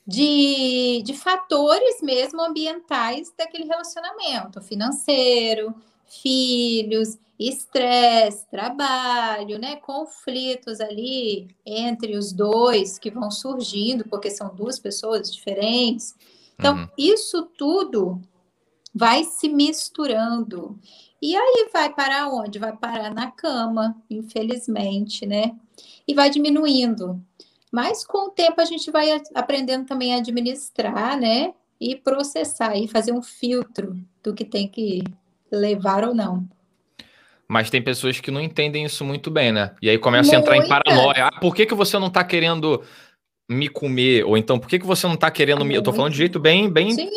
de, 0.08 1.02
de 1.04 1.12
fatores 1.12 2.00
mesmo 2.00 2.40
ambientais 2.40 3.30
daquele 3.36 3.64
relacionamento, 3.64 4.58
financeiro, 4.62 5.74
filhos, 6.06 7.18
estresse, 7.38 8.48
trabalho, 8.50 9.58
né, 9.58 9.76
conflitos 9.76 10.80
ali 10.80 11.54
entre 11.64 12.16
os 12.16 12.32
dois 12.32 12.98
que 12.98 13.10
vão 13.10 13.30
surgindo, 13.30 14.08
porque 14.08 14.30
são 14.30 14.54
duas 14.54 14.78
pessoas 14.78 15.30
diferentes. 15.30 16.14
Então, 16.58 16.74
uhum. 16.74 16.88
isso 16.96 17.42
tudo 17.58 18.18
vai 18.94 19.24
se 19.24 19.46
misturando. 19.50 20.78
E 21.20 21.36
aí 21.36 21.68
vai 21.70 21.92
parar 21.92 22.28
onde? 22.28 22.58
Vai 22.58 22.74
parar 22.74 23.12
na 23.12 23.30
cama, 23.30 23.94
infelizmente, 24.08 25.26
né? 25.26 25.54
E 26.06 26.14
vai 26.14 26.30
diminuindo. 26.30 27.22
Mas 27.72 28.04
com 28.04 28.28
o 28.28 28.30
tempo 28.30 28.60
a 28.60 28.64
gente 28.64 28.90
vai 28.90 29.20
aprendendo 29.34 29.86
também 29.86 30.14
a 30.14 30.18
administrar, 30.18 31.18
né? 31.18 31.52
E 31.80 31.96
processar 31.96 32.76
e 32.76 32.88
fazer 32.88 33.12
um 33.12 33.22
filtro 33.22 33.96
do 34.22 34.34
que 34.34 34.44
tem 34.44 34.66
que 34.66 35.04
levar 35.50 36.04
ou 36.04 36.14
não. 36.14 36.48
Mas 37.46 37.70
tem 37.70 37.80
pessoas 37.80 38.20
que 38.20 38.30
não 38.30 38.40
entendem 38.40 38.84
isso 38.84 39.04
muito 39.04 39.30
bem, 39.30 39.52
né? 39.52 39.74
E 39.80 39.88
aí 39.88 39.96
começa 39.96 40.36
a 40.36 40.38
entrar 40.38 40.56
em 40.56 40.68
paranoia. 40.68 41.26
Ah, 41.26 41.40
por 41.40 41.54
que, 41.54 41.64
que 41.64 41.74
você 41.74 41.98
não 41.98 42.10
tá 42.10 42.22
querendo 42.22 42.82
me 43.48 43.68
comer? 43.68 44.24
Ou 44.24 44.36
então, 44.36 44.58
por 44.58 44.68
que, 44.68 44.78
que 44.78 44.86
você 44.86 45.06
não 45.06 45.16
tá 45.16 45.30
querendo 45.30 45.64
me. 45.64 45.74
Eu 45.74 45.82
tô 45.82 45.92
falando 45.92 46.12
de 46.12 46.18
jeito 46.18 46.38
bem, 46.38 46.68
bem. 46.68 46.92
Sim. 46.92 47.10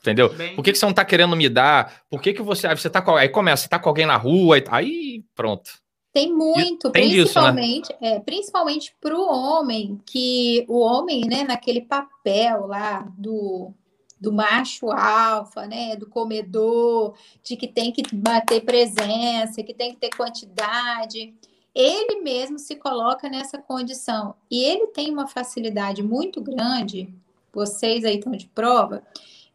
Entendeu? 0.00 0.28
Bem... 0.34 0.54
Por 0.54 0.62
que, 0.62 0.72
que 0.72 0.78
você 0.78 0.86
não 0.86 0.92
tá 0.92 1.04
querendo 1.04 1.34
me 1.34 1.48
dar? 1.48 2.02
Por 2.10 2.20
que, 2.20 2.34
que 2.34 2.42
você. 2.42 2.66
Aí 2.66 2.76
você 2.76 2.90
tá 2.90 3.00
com... 3.00 3.16
Aí 3.16 3.28
começa, 3.28 3.62
você 3.62 3.68
tá 3.68 3.78
com 3.78 3.88
alguém 3.88 4.06
na 4.06 4.16
rua, 4.16 4.62
aí 4.70 5.24
pronto. 5.34 5.70
Tem 6.12 6.32
muito, 6.32 6.90
tem 6.90 7.08
principalmente, 7.08 7.88
disso, 7.88 7.98
né? 8.00 8.16
é, 8.16 8.20
principalmente 8.20 8.96
para 9.00 9.16
o 9.16 9.22
homem, 9.22 10.00
que 10.04 10.64
o 10.68 10.80
homem, 10.80 11.20
né, 11.24 11.44
naquele 11.44 11.82
papel 11.82 12.66
lá 12.66 13.06
do, 13.16 13.72
do 14.20 14.32
macho 14.32 14.90
alfa, 14.90 15.66
né, 15.68 15.94
do 15.94 16.08
comedor, 16.08 17.14
de 17.44 17.56
que 17.56 17.68
tem 17.68 17.92
que 17.92 18.02
bater 18.12 18.64
presença, 18.64 19.62
que 19.62 19.72
tem 19.72 19.92
que 19.92 19.98
ter 19.98 20.10
quantidade, 20.10 21.32
ele 21.72 22.20
mesmo 22.22 22.58
se 22.58 22.74
coloca 22.74 23.28
nessa 23.28 23.58
condição. 23.58 24.34
E 24.50 24.64
ele 24.64 24.88
tem 24.88 25.12
uma 25.12 25.28
facilidade 25.28 26.02
muito 26.02 26.40
grande, 26.40 27.08
vocês 27.52 28.04
aí 28.04 28.16
estão 28.16 28.32
de 28.32 28.48
prova, 28.48 29.04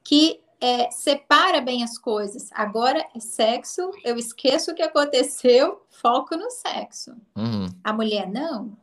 que 0.04 0.40
é, 0.66 0.90
separa 0.90 1.62
bem 1.62 1.84
as 1.84 1.96
coisas. 1.96 2.50
Agora 2.52 3.06
é 3.16 3.20
sexo, 3.20 3.92
eu 4.04 4.18
esqueço 4.18 4.72
o 4.72 4.74
que 4.74 4.82
aconteceu, 4.82 5.86
foco 6.02 6.36
no 6.36 6.50
sexo. 6.50 7.12
Uhum. 7.36 7.68
A 7.84 7.94
mulher 7.94 8.28
não. 8.28 8.76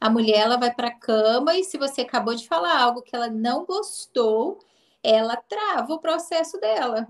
A 0.00 0.08
mulher 0.08 0.38
ela 0.38 0.56
vai 0.56 0.72
para 0.72 0.88
a 0.88 0.98
cama 0.98 1.54
e 1.54 1.62
se 1.62 1.76
você 1.76 2.00
acabou 2.00 2.34
de 2.34 2.48
falar 2.48 2.80
algo 2.80 3.02
que 3.02 3.14
ela 3.14 3.28
não 3.28 3.66
gostou, 3.66 4.58
ela 5.02 5.36
trava 5.36 5.92
o 5.92 5.98
processo 5.98 6.58
dela. 6.58 7.06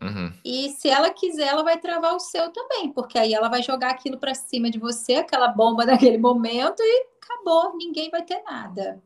Uhum. 0.00 0.32
E 0.44 0.70
se 0.70 0.88
ela 0.88 1.10
quiser, 1.10 1.48
ela 1.48 1.64
vai 1.64 1.78
travar 1.78 2.14
o 2.14 2.20
seu 2.20 2.52
também, 2.52 2.92
porque 2.92 3.18
aí 3.18 3.34
ela 3.34 3.48
vai 3.48 3.60
jogar 3.60 3.90
aquilo 3.90 4.18
para 4.18 4.34
cima 4.34 4.70
de 4.70 4.78
você, 4.78 5.14
aquela 5.14 5.48
bomba 5.48 5.82
naquele 5.86 6.18
momento 6.18 6.80
e 6.80 7.06
acabou, 7.20 7.76
ninguém 7.76 8.08
vai 8.08 8.22
ter 8.22 8.40
nada. 8.44 9.02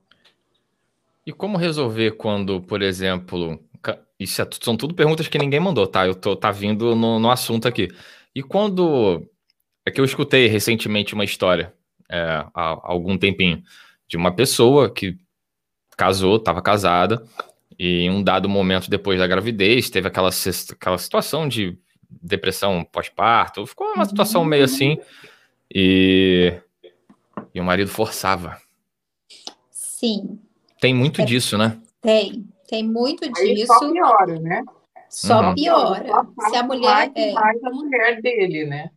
E 1.24 1.32
como 1.32 1.56
resolver 1.56 2.12
quando, 2.12 2.60
por 2.60 2.82
exemplo, 2.82 3.58
isso 4.22 4.40
é, 4.42 4.48
são 4.60 4.76
tudo 4.76 4.94
perguntas 4.94 5.28
que 5.28 5.38
ninguém 5.38 5.60
mandou, 5.60 5.86
tá? 5.86 6.06
Eu 6.06 6.14
tô 6.14 6.36
tá 6.36 6.50
vindo 6.50 6.94
no, 6.94 7.18
no 7.18 7.30
assunto 7.30 7.66
aqui. 7.66 7.88
E 8.34 8.42
quando 8.42 9.26
é 9.84 9.90
que 9.90 10.00
eu 10.00 10.04
escutei 10.04 10.46
recentemente 10.46 11.14
uma 11.14 11.24
história 11.24 11.74
é, 12.10 12.20
há, 12.22 12.50
há 12.54 12.78
algum 12.82 13.18
tempinho 13.18 13.62
de 14.08 14.16
uma 14.16 14.32
pessoa 14.32 14.92
que 14.92 15.16
casou, 15.96 16.36
estava 16.36 16.60
casada 16.62 17.22
e 17.78 18.02
em 18.02 18.10
um 18.10 18.22
dado 18.22 18.48
momento 18.48 18.90
depois 18.90 19.18
da 19.18 19.26
gravidez 19.26 19.90
teve 19.90 20.08
aquela, 20.08 20.30
aquela 20.72 20.98
situação 20.98 21.48
de 21.48 21.78
depressão 22.10 22.84
pós-parto, 22.84 23.66
ficou 23.66 23.86
uma 23.94 24.04
situação 24.04 24.44
meio 24.44 24.64
assim 24.64 24.98
e, 25.74 26.52
e 27.54 27.60
o 27.60 27.64
marido 27.64 27.90
forçava. 27.90 28.60
Sim. 29.70 30.38
Tem 30.80 30.92
muito 30.92 31.22
é, 31.22 31.24
disso, 31.24 31.56
né? 31.56 31.80
Tem. 32.00 32.51
Tem 32.72 32.82
muito 32.82 33.22
Aí 33.22 33.54
disso. 33.54 33.66
Só 33.66 33.92
piora, 33.92 34.40
né? 34.40 34.64
Só 35.06 35.42
uhum. 35.42 35.54
piora. 35.54 36.26
Se 36.48 36.56
a 36.56 36.62
mulher. 36.62 36.90
Mais, 36.90 37.12
é... 37.16 37.32
mais 37.32 37.64
a 37.64 37.70
mulher 37.70 38.22
dele, 38.22 38.64
né? 38.64 38.90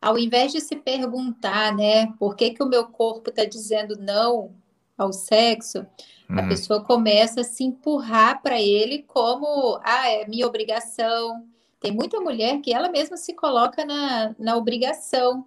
Ao 0.00 0.16
invés 0.16 0.52
de 0.52 0.60
se 0.60 0.76
perguntar, 0.76 1.74
né, 1.74 2.12
por 2.20 2.36
que, 2.36 2.50
que 2.50 2.62
o 2.62 2.68
meu 2.68 2.86
corpo 2.86 3.30
está 3.30 3.44
dizendo 3.44 3.96
não 3.98 4.54
ao 4.96 5.12
sexo, 5.12 5.84
uhum. 6.30 6.38
a 6.38 6.46
pessoa 6.46 6.84
começa 6.84 7.40
a 7.40 7.44
se 7.44 7.64
empurrar 7.64 8.40
para 8.40 8.60
ele 8.60 9.02
como, 9.02 9.80
ah, 9.82 10.08
é 10.08 10.24
minha 10.28 10.46
obrigação. 10.46 11.44
Tem 11.80 11.90
muita 11.90 12.20
mulher 12.20 12.60
que 12.60 12.72
ela 12.72 12.88
mesma 12.88 13.16
se 13.16 13.34
coloca 13.34 13.84
na, 13.84 14.36
na 14.38 14.56
obrigação, 14.56 15.44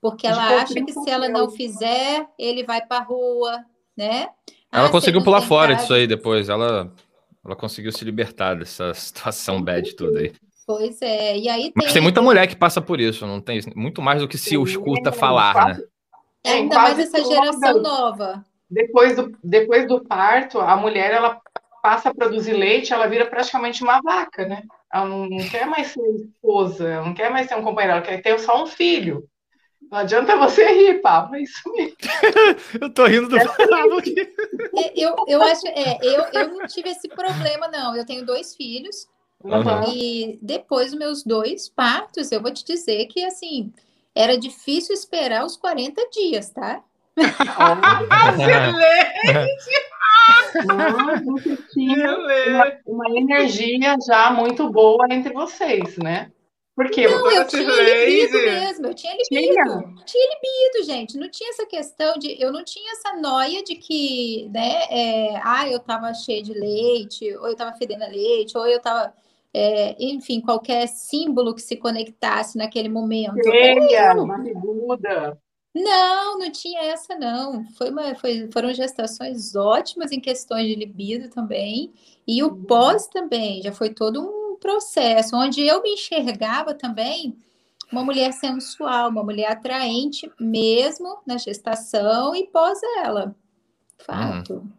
porque 0.00 0.26
ela 0.26 0.62
acha 0.62 0.82
que 0.82 0.92
se 0.92 1.08
ela 1.08 1.28
não 1.28 1.48
fizer, 1.48 2.26
ele 2.36 2.64
vai 2.64 2.84
para 2.84 3.02
a 3.02 3.04
rua, 3.04 3.64
né? 3.96 4.30
Ela 4.70 4.88
ah, 4.88 4.90
conseguiu 4.90 5.22
pular 5.22 5.40
fora 5.40 5.74
disso 5.74 5.94
aí 5.94 6.06
depois. 6.06 6.48
Ela, 6.48 6.92
ela 7.44 7.56
conseguiu 7.56 7.92
se 7.92 8.04
libertar 8.04 8.54
dessa 8.54 8.92
situação 8.94 9.62
bad 9.62 9.94
tudo 9.94 10.18
aí. 10.18 10.32
Pois 10.66 11.00
é, 11.00 11.38
e 11.38 11.48
aí 11.48 11.62
tem... 11.62 11.72
Mas 11.74 11.94
tem 11.94 12.02
muita 12.02 12.20
mulher 12.20 12.46
que 12.46 12.54
passa 12.54 12.78
por 12.78 13.00
isso, 13.00 13.26
não 13.26 13.40
tem 13.40 13.58
muito 13.74 14.02
mais 14.02 14.20
do 14.20 14.28
que 14.28 14.36
se 14.36 14.54
escuta 14.54 15.10
falar, 15.10 15.68
né? 15.68 15.82
É, 16.44 16.52
ainda 16.52 16.76
mais 16.76 16.98
essa 16.98 17.24
geração 17.24 17.80
nova. 17.80 18.44
Depois 18.70 19.16
do, 19.16 19.34
depois 19.42 19.88
do 19.88 20.04
parto, 20.04 20.60
a 20.60 20.76
mulher 20.76 21.10
ela 21.12 21.40
passa 21.82 22.10
a 22.10 22.14
produzir 22.14 22.52
leite, 22.52 22.92
ela 22.92 23.06
vira 23.06 23.24
praticamente 23.24 23.82
uma 23.82 24.02
vaca, 24.02 24.46
né? 24.46 24.62
Ela 24.92 25.06
não 25.06 25.48
quer 25.50 25.66
mais 25.66 25.88
ser 25.88 26.02
esposa, 26.16 26.86
ela 26.86 27.06
não 27.06 27.14
quer 27.14 27.30
mais 27.30 27.46
ter 27.46 27.54
um 27.54 27.62
companheiro, 27.62 27.96
ela 27.96 28.06
quer 28.06 28.20
ter 28.20 28.38
só 28.38 28.62
um 28.62 28.66
filho. 28.66 29.26
Não 29.90 29.98
adianta 29.98 30.36
você 30.36 30.66
rir, 30.66 31.00
Pablo, 31.00 31.36
é 31.36 31.42
isso 31.42 31.62
mesmo. 31.72 31.96
eu 32.78 32.90
tô 32.90 33.06
rindo 33.06 33.28
do 33.28 33.38
Pablo 33.38 33.96
aqui. 33.98 34.16
Eu, 34.94 35.16
eu 35.26 35.42
acho, 35.42 35.66
é, 35.68 35.98
eu, 36.02 36.24
eu 36.32 36.48
não 36.54 36.66
tive 36.66 36.90
esse 36.90 37.08
problema, 37.08 37.68
não. 37.68 37.96
Eu 37.96 38.04
tenho 38.04 38.24
dois 38.24 38.54
filhos. 38.54 39.06
Uhum. 39.42 39.92
E 39.94 40.38
depois 40.42 40.90
dos 40.90 40.98
meus 40.98 41.22
dois 41.22 41.68
partos, 41.68 42.32
eu 42.32 42.40
vou 42.40 42.52
te 42.52 42.64
dizer 42.64 43.06
que, 43.06 43.24
assim, 43.24 43.72
era 44.14 44.36
difícil 44.36 44.94
esperar 44.94 45.44
os 45.44 45.56
40 45.56 46.08
dias, 46.10 46.50
tá? 46.50 46.82
Não, 50.64 51.34
tinha 51.72 52.16
uma, 52.16 52.72
uma 52.86 53.18
energia 53.18 53.96
já 54.06 54.30
muito 54.30 54.70
boa 54.70 55.06
entre 55.10 55.32
vocês, 55.32 55.96
né? 55.98 56.30
Porque 56.78 57.08
não, 57.08 57.28
eu 57.32 57.44
tinha 57.44 57.62
libido 57.64 58.38
mesmo, 58.38 58.86
eu 58.86 58.94
tinha 58.94 59.12
libido. 59.12 59.52
Tinha. 59.52 59.94
tinha 60.06 60.28
libido, 60.28 60.86
gente. 60.86 61.18
Não 61.18 61.28
tinha 61.28 61.50
essa 61.50 61.66
questão 61.66 62.16
de. 62.16 62.40
Eu 62.40 62.52
não 62.52 62.62
tinha 62.62 62.92
essa 62.92 63.16
noia 63.16 63.64
de 63.64 63.74
que, 63.74 64.48
né? 64.54 64.84
É, 64.88 65.40
ah, 65.42 65.68
eu 65.68 65.80
tava 65.80 66.14
cheia 66.14 66.40
de 66.40 66.54
leite, 66.54 67.34
ou 67.34 67.48
eu 67.48 67.56
tava 67.56 67.76
fedendo 67.76 68.08
leite, 68.08 68.56
ou 68.56 68.64
eu 68.64 68.80
tava. 68.80 69.12
É, 69.52 69.96
enfim, 69.98 70.40
qualquer 70.40 70.86
símbolo 70.86 71.52
que 71.52 71.62
se 71.62 71.74
conectasse 71.74 72.56
naquele 72.56 72.88
momento. 72.88 73.42
Cheia, 73.42 74.14
barriguda. 74.14 75.36
Não, 75.74 76.38
não 76.38 76.52
tinha 76.52 76.80
essa, 76.84 77.16
não. 77.16 77.64
Foi 77.72 77.90
uma, 77.90 78.14
foi, 78.14 78.48
foram 78.52 78.72
gestações 78.72 79.56
ótimas 79.56 80.12
em 80.12 80.20
questões 80.20 80.68
de 80.68 80.76
libido 80.76 81.28
também. 81.28 81.92
E 82.24 82.40
o 82.40 82.50
uhum. 82.50 82.64
pós 82.66 83.08
também, 83.08 83.62
já 83.62 83.72
foi 83.72 83.90
todo 83.90 84.22
um 84.22 84.47
processo, 84.58 85.36
onde 85.36 85.66
eu 85.66 85.82
me 85.82 85.94
enxergava 85.94 86.74
também 86.74 87.36
uma 87.90 88.04
mulher 88.04 88.32
sensual, 88.32 89.08
uma 89.08 89.24
mulher 89.24 89.52
atraente, 89.52 90.30
mesmo 90.38 91.18
na 91.26 91.38
gestação 91.38 92.34
e 92.34 92.46
pós 92.46 92.78
ela. 93.02 93.34
Fato. 93.98 94.54
Hum. 94.54 94.72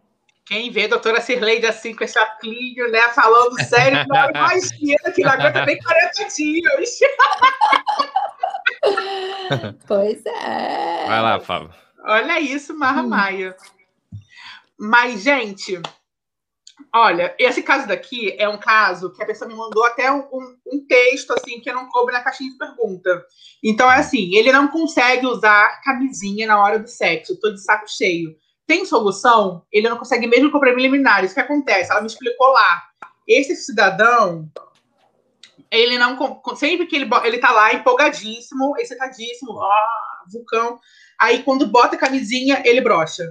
Quem 0.45 0.71
vê 0.71 0.85
a 0.85 0.89
doutora 0.89 1.21
Cirleide 1.21 1.67
assim, 1.67 1.95
com 1.95 2.03
esse 2.03 2.17
aplinho, 2.17 2.89
né, 2.89 3.01
falando 3.09 3.61
sério, 3.63 4.03
não 4.07 4.29
imagina 4.29 5.11
que 5.13 5.21
não 5.21 5.31
aguenta 5.31 5.63
nem 5.65 5.77
40 5.77 6.25
dias. 6.35 6.99
pois 9.87 10.25
é. 10.25 11.05
Vai 11.07 11.21
lá, 11.21 11.39
Fábio. 11.39 11.71
Olha 12.03 12.39
isso, 12.39 12.75
Marra 12.75 13.03
hum. 13.03 13.09
Maia. 13.09 13.55
Mas, 14.79 15.21
gente, 15.21 15.79
olha, 16.93 17.35
esse 17.37 17.61
caso 17.61 17.87
daqui 17.87 18.35
é 18.37 18.47
um 18.47 18.57
caso 18.57 19.11
que 19.13 19.21
a 19.21 19.25
pessoa 19.25 19.47
me 19.47 19.55
mandou 19.55 19.83
até 19.85 20.11
um, 20.11 20.27
um, 20.67 20.85
texto, 20.87 21.31
assim, 21.31 21.59
que 21.59 21.71
não 21.71 21.89
coube 21.89 22.11
na 22.11 22.21
caixinha 22.21 22.51
de 22.51 22.57
pergunta. 22.57 23.23
Então, 23.63 23.91
é 23.91 23.97
assim, 23.97 24.35
ele 24.35 24.51
não 24.51 24.67
consegue 24.67 25.25
usar 25.25 25.81
camisinha 25.83 26.47
na 26.47 26.61
hora 26.61 26.79
do 26.79 26.87
sexo, 26.87 27.39
tô 27.39 27.51
de 27.51 27.61
saco 27.61 27.85
cheio. 27.87 28.35
Tem 28.65 28.85
solução? 28.85 29.63
Ele 29.71 29.89
não 29.89 29.97
consegue 29.97 30.27
mesmo 30.27 30.51
com 30.51 30.59
preliminares. 30.59 31.31
O 31.31 31.33
que 31.33 31.39
acontece? 31.39 31.91
Ela 31.91 32.01
me 32.01 32.07
explicou 32.07 32.49
lá. 32.49 32.83
Esse 33.27 33.55
cidadão, 33.55 34.47
ele 35.71 35.97
não 35.97 36.17
sempre 36.55 36.85
que 36.85 36.95
ele 36.95 37.09
ele 37.23 37.37
tá 37.39 37.51
lá 37.51 37.73
empolgadíssimo, 37.73 38.75
excitadíssimo, 38.77 39.53
ó, 39.53 39.71
vulcão. 40.31 40.79
Aí 41.19 41.43
quando 41.43 41.67
bota 41.67 41.97
camisinha, 41.97 42.61
ele 42.65 42.81
brocha. 42.81 43.23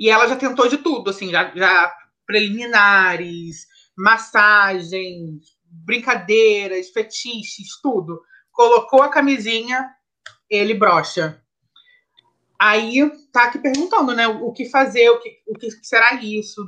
E 0.00 0.08
ela 0.08 0.26
já 0.26 0.34
tentou 0.34 0.66
de 0.66 0.78
tudo, 0.78 1.10
assim, 1.10 1.28
já, 1.30 1.54
já 1.54 1.94
preliminares, 2.24 3.66
massagens, 3.94 5.42
brincadeiras, 5.62 6.88
fetiches, 6.88 7.78
tudo. 7.82 8.18
Colocou 8.50 9.02
a 9.02 9.10
camisinha, 9.10 9.94
ele 10.48 10.72
brocha. 10.72 11.44
Aí 12.58 13.10
tá 13.30 13.44
aqui 13.44 13.58
perguntando, 13.58 14.14
né? 14.14 14.26
O 14.26 14.50
que 14.52 14.70
fazer, 14.70 15.10
o 15.10 15.20
que, 15.20 15.42
o 15.46 15.52
que 15.52 15.70
será 15.82 16.14
isso? 16.14 16.66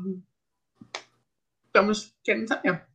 Estamos 1.64 2.14
querendo 2.22 2.48
saber. 2.48 2.86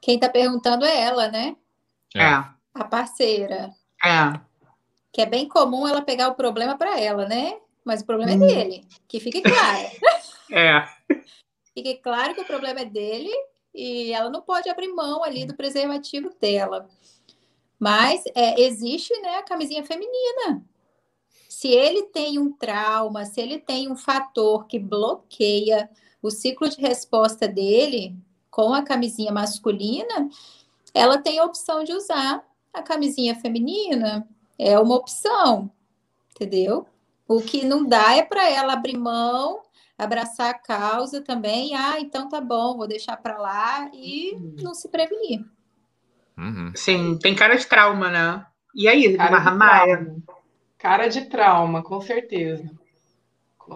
Quem 0.00 0.14
está 0.14 0.28
perguntando 0.28 0.84
é 0.84 1.00
ela, 1.00 1.28
né? 1.28 1.56
É. 2.14 2.24
A 2.72 2.84
parceira. 2.88 3.72
É. 4.04 4.40
Que 5.12 5.22
é 5.22 5.26
bem 5.26 5.48
comum 5.48 5.88
ela 5.88 6.02
pegar 6.02 6.28
o 6.28 6.36
problema 6.36 6.78
para 6.78 7.00
ela, 7.00 7.26
né? 7.26 7.58
Mas 7.88 8.02
o 8.02 8.04
problema 8.04 8.32
hum. 8.32 8.44
é 8.44 8.54
dele. 8.54 8.84
Que 9.08 9.18
fique 9.18 9.40
claro. 9.40 9.88
é. 10.52 10.86
Fique 11.72 11.94
claro 12.02 12.34
que 12.34 12.42
o 12.42 12.46
problema 12.46 12.80
é 12.80 12.84
dele 12.84 13.32
e 13.74 14.12
ela 14.12 14.28
não 14.28 14.42
pode 14.42 14.68
abrir 14.68 14.88
mão 14.88 15.24
ali 15.24 15.46
do 15.46 15.56
preservativo 15.56 16.30
dela. 16.38 16.86
Mas 17.78 18.22
é, 18.34 18.60
existe 18.60 19.18
né, 19.22 19.36
a 19.36 19.42
camisinha 19.42 19.82
feminina. 19.82 20.62
Se 21.48 21.68
ele 21.68 22.02
tem 22.08 22.38
um 22.38 22.52
trauma, 22.52 23.24
se 23.24 23.40
ele 23.40 23.58
tem 23.58 23.90
um 23.90 23.96
fator 23.96 24.66
que 24.66 24.78
bloqueia 24.78 25.88
o 26.20 26.30
ciclo 26.30 26.68
de 26.68 26.78
resposta 26.82 27.48
dele, 27.48 28.14
com 28.50 28.74
a 28.74 28.82
camisinha 28.82 29.32
masculina, 29.32 30.28
ela 30.92 31.16
tem 31.16 31.38
a 31.38 31.44
opção 31.44 31.84
de 31.84 31.94
usar 31.94 32.46
a 32.70 32.82
camisinha 32.82 33.34
feminina. 33.34 34.28
É 34.58 34.78
uma 34.78 34.94
opção, 34.94 35.70
entendeu? 36.34 36.86
O 37.28 37.42
que 37.42 37.64
não 37.64 37.86
dá 37.86 38.16
é 38.16 38.22
para 38.22 38.48
ela 38.48 38.72
abrir 38.72 38.96
mão, 38.96 39.60
abraçar 39.98 40.50
a 40.50 40.58
causa 40.58 41.20
também. 41.20 41.74
Ah, 41.76 42.00
então 42.00 42.28
tá 42.28 42.40
bom, 42.40 42.78
vou 42.78 42.88
deixar 42.88 43.18
para 43.18 43.36
lá 43.36 43.90
e 43.92 44.34
não 44.62 44.74
se 44.74 44.88
prevenir. 44.88 45.44
Uhum. 46.38 46.72
Sim, 46.74 47.18
tem 47.20 47.34
cara 47.34 47.56
de 47.56 47.66
trauma, 47.66 48.08
né? 48.08 48.46
E 48.74 48.88
aí, 48.88 49.16
cara 49.16 49.50
Maia? 49.50 50.16
Cara 50.78 51.08
de 51.08 51.26
trauma, 51.26 51.82
com 51.82 52.00
certeza. 52.00 52.70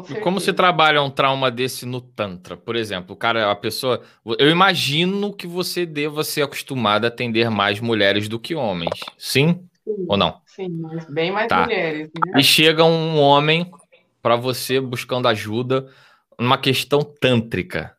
E 0.09 0.15
como 0.21 0.41
se 0.41 0.53
trabalha 0.53 1.03
um 1.03 1.11
trauma 1.11 1.51
desse 1.51 1.85
no 1.85 2.01
Tantra? 2.01 2.57
Por 2.57 2.77
exemplo, 2.77 3.15
o 3.15 3.17
cara, 3.17 3.51
a 3.51 3.57
pessoa. 3.57 4.01
Eu 4.39 4.49
imagino 4.49 5.35
que 5.35 5.47
você 5.47 5.85
deva 5.85 6.25
ser 6.25 6.43
acostumado 6.43 7.05
a 7.05 7.09
atender 7.09 7.51
mais 7.51 7.79
mulheres 7.81 8.29
do 8.29 8.39
que 8.39 8.55
homens. 8.55 9.01
Sim? 9.19 9.69
Sim 9.85 10.07
ou 10.09 10.17
não? 10.17 10.41
Sim, 10.47 10.69
mas 10.69 11.07
bem 11.07 11.31
mais 11.31 11.49
tá. 11.49 11.63
mulheres. 11.63 12.11
Né? 12.27 12.41
E 12.41 12.43
chega 12.43 12.85
um 12.85 13.19
homem 13.19 13.71
para 14.23 14.37
você 14.37 14.81
buscando 14.81 15.29
ajuda 15.29 15.89
numa 16.39 16.59
questão 16.59 17.01
tântrica. 17.01 17.97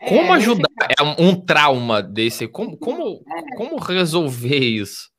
É, 0.00 0.08
como 0.08 0.32
ajudar 0.32 0.68
é 0.98 1.02
um 1.22 1.34
trauma 1.34 2.02
desse? 2.02 2.48
Como, 2.48 2.76
como, 2.76 3.22
é. 3.26 3.56
como 3.56 3.76
resolver 3.78 4.58
isso? 4.58 5.10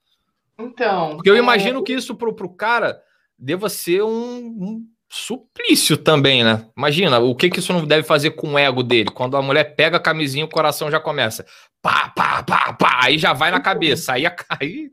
Então. 0.60 1.16
Porque 1.16 1.30
eu 1.30 1.36
é... 1.36 1.40
imagino 1.40 1.84
que 1.84 1.94
isso 1.94 2.16
para 2.16 2.30
o 2.30 2.56
cara 2.56 3.02
deva 3.38 3.70
ser 3.70 4.04
um, 4.04 4.38
um 4.38 4.86
suplício 5.10 5.98
também, 5.98 6.44
né? 6.44 6.66
Imagina, 6.78 7.20
o 7.20 7.36
que 7.36 7.50
que 7.50 7.60
isso 7.60 7.74
não 7.74 7.86
deve 7.86 8.04
fazer 8.04 8.32
com 8.32 8.54
o 8.54 8.58
ego 8.58 8.82
dele? 8.82 9.12
Quando 9.12 9.36
a 9.36 9.42
mulher 9.42 9.76
pega 9.76 9.98
a 9.98 10.02
camisinha, 10.02 10.46
o 10.46 10.50
coração 10.50 10.90
já 10.90 11.00
começa. 11.00 11.46
Pá, 11.82 12.10
pá, 12.16 12.44
pá, 12.44 12.74
pá, 12.74 13.00
aí 13.04 13.18
já 13.18 13.34
vai 13.34 13.52
na 13.52 13.60
cabeça. 13.60 14.14
Aí, 14.14 14.24
aí, 14.50 14.90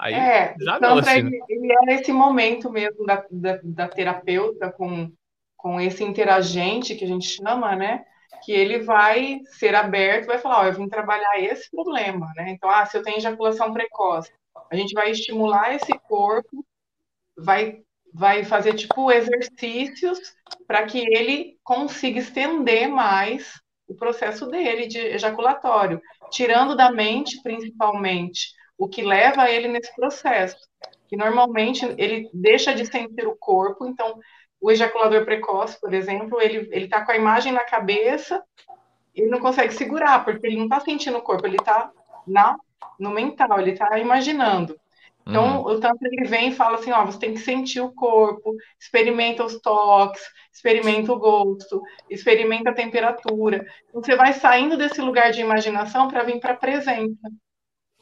aí 0.00 0.14
é, 0.14 0.54
já 0.58 0.76
então, 0.76 0.96
não, 0.96 0.98
assim, 0.98 1.18
ele, 1.18 1.40
ele 1.48 1.72
é 1.72 1.86
nesse 1.86 2.12
momento 2.12 2.70
mesmo 2.70 3.04
da, 3.04 3.24
da, 3.30 3.60
da, 3.62 3.88
terapeuta 3.88 4.72
com, 4.72 5.12
com 5.56 5.80
esse 5.80 6.02
interagente 6.02 6.94
que 6.94 7.04
a 7.04 7.08
gente 7.08 7.26
chama, 7.26 7.76
né? 7.76 8.04
Que 8.42 8.52
ele 8.52 8.78
vai 8.78 9.40
ser 9.58 9.74
aberto, 9.74 10.26
vai 10.26 10.38
falar, 10.38 10.60
ó, 10.60 10.64
eu 10.64 10.72
vim 10.72 10.88
trabalhar 10.88 11.38
esse 11.38 11.70
problema, 11.70 12.32
né? 12.34 12.50
Então, 12.50 12.70
ah, 12.70 12.86
se 12.86 12.96
eu 12.96 13.02
tenho 13.02 13.18
ejaculação 13.18 13.72
precoce, 13.72 14.32
a 14.70 14.76
gente 14.76 14.94
vai 14.94 15.10
estimular 15.10 15.74
esse 15.74 15.92
corpo, 16.08 16.64
vai 17.36 17.82
vai 18.12 18.42
fazer 18.42 18.74
tipo 18.74 19.12
exercícios 19.12 20.18
para 20.66 20.84
que 20.84 20.98
ele 20.98 21.56
consiga 21.62 22.18
estender 22.18 22.88
mais 22.88 23.60
o 23.86 23.94
processo 23.94 24.46
dele 24.46 24.88
de 24.88 24.98
ejaculatório, 24.98 26.00
tirando 26.30 26.76
da 26.76 26.90
mente 26.90 27.40
principalmente 27.42 28.52
o 28.80 28.88
que 28.88 29.02
leva 29.02 29.50
ele 29.50 29.68
nesse 29.68 29.94
processo, 29.94 30.56
que 31.06 31.14
normalmente 31.14 31.84
ele 31.98 32.30
deixa 32.32 32.74
de 32.74 32.86
sentir 32.86 33.26
o 33.26 33.36
corpo, 33.36 33.86
então 33.86 34.18
o 34.58 34.70
ejaculador 34.70 35.22
precoce, 35.26 35.78
por 35.78 35.92
exemplo, 35.92 36.40
ele 36.40 36.66
ele 36.72 36.86
está 36.86 37.04
com 37.04 37.12
a 37.12 37.16
imagem 37.16 37.52
na 37.52 37.62
cabeça, 37.62 38.42
ele 39.14 39.28
não 39.28 39.38
consegue 39.38 39.74
segurar 39.74 40.24
porque 40.24 40.46
ele 40.46 40.56
não 40.56 40.64
está 40.64 40.80
sentindo 40.80 41.18
o 41.18 41.22
corpo, 41.22 41.46
ele 41.46 41.58
está 41.58 41.90
na 42.26 42.56
no 42.98 43.10
mental, 43.10 43.60
ele 43.60 43.72
está 43.72 43.98
imaginando. 43.98 44.74
Então, 45.26 45.62
uhum. 45.62 45.72
o 45.72 45.80
Tantra 45.80 46.08
ele 46.10 46.26
vem 46.26 46.48
e 46.48 46.54
fala 46.54 46.78
assim: 46.78 46.90
ó, 46.90 47.04
você 47.04 47.18
tem 47.18 47.34
que 47.34 47.40
sentir 47.40 47.80
o 47.80 47.92
corpo, 47.92 48.56
experimenta 48.78 49.44
os 49.44 49.60
toques, 49.60 50.22
experimenta 50.50 51.12
o 51.12 51.18
gosto, 51.18 51.82
experimenta 52.08 52.70
a 52.70 52.74
temperatura. 52.74 53.66
Você 53.92 54.16
vai 54.16 54.32
saindo 54.32 54.78
desse 54.78 55.02
lugar 55.02 55.32
de 55.32 55.42
imaginação 55.42 56.08
para 56.08 56.22
vir 56.22 56.40
para 56.40 56.54
a 56.54 56.56
presença. 56.56 57.30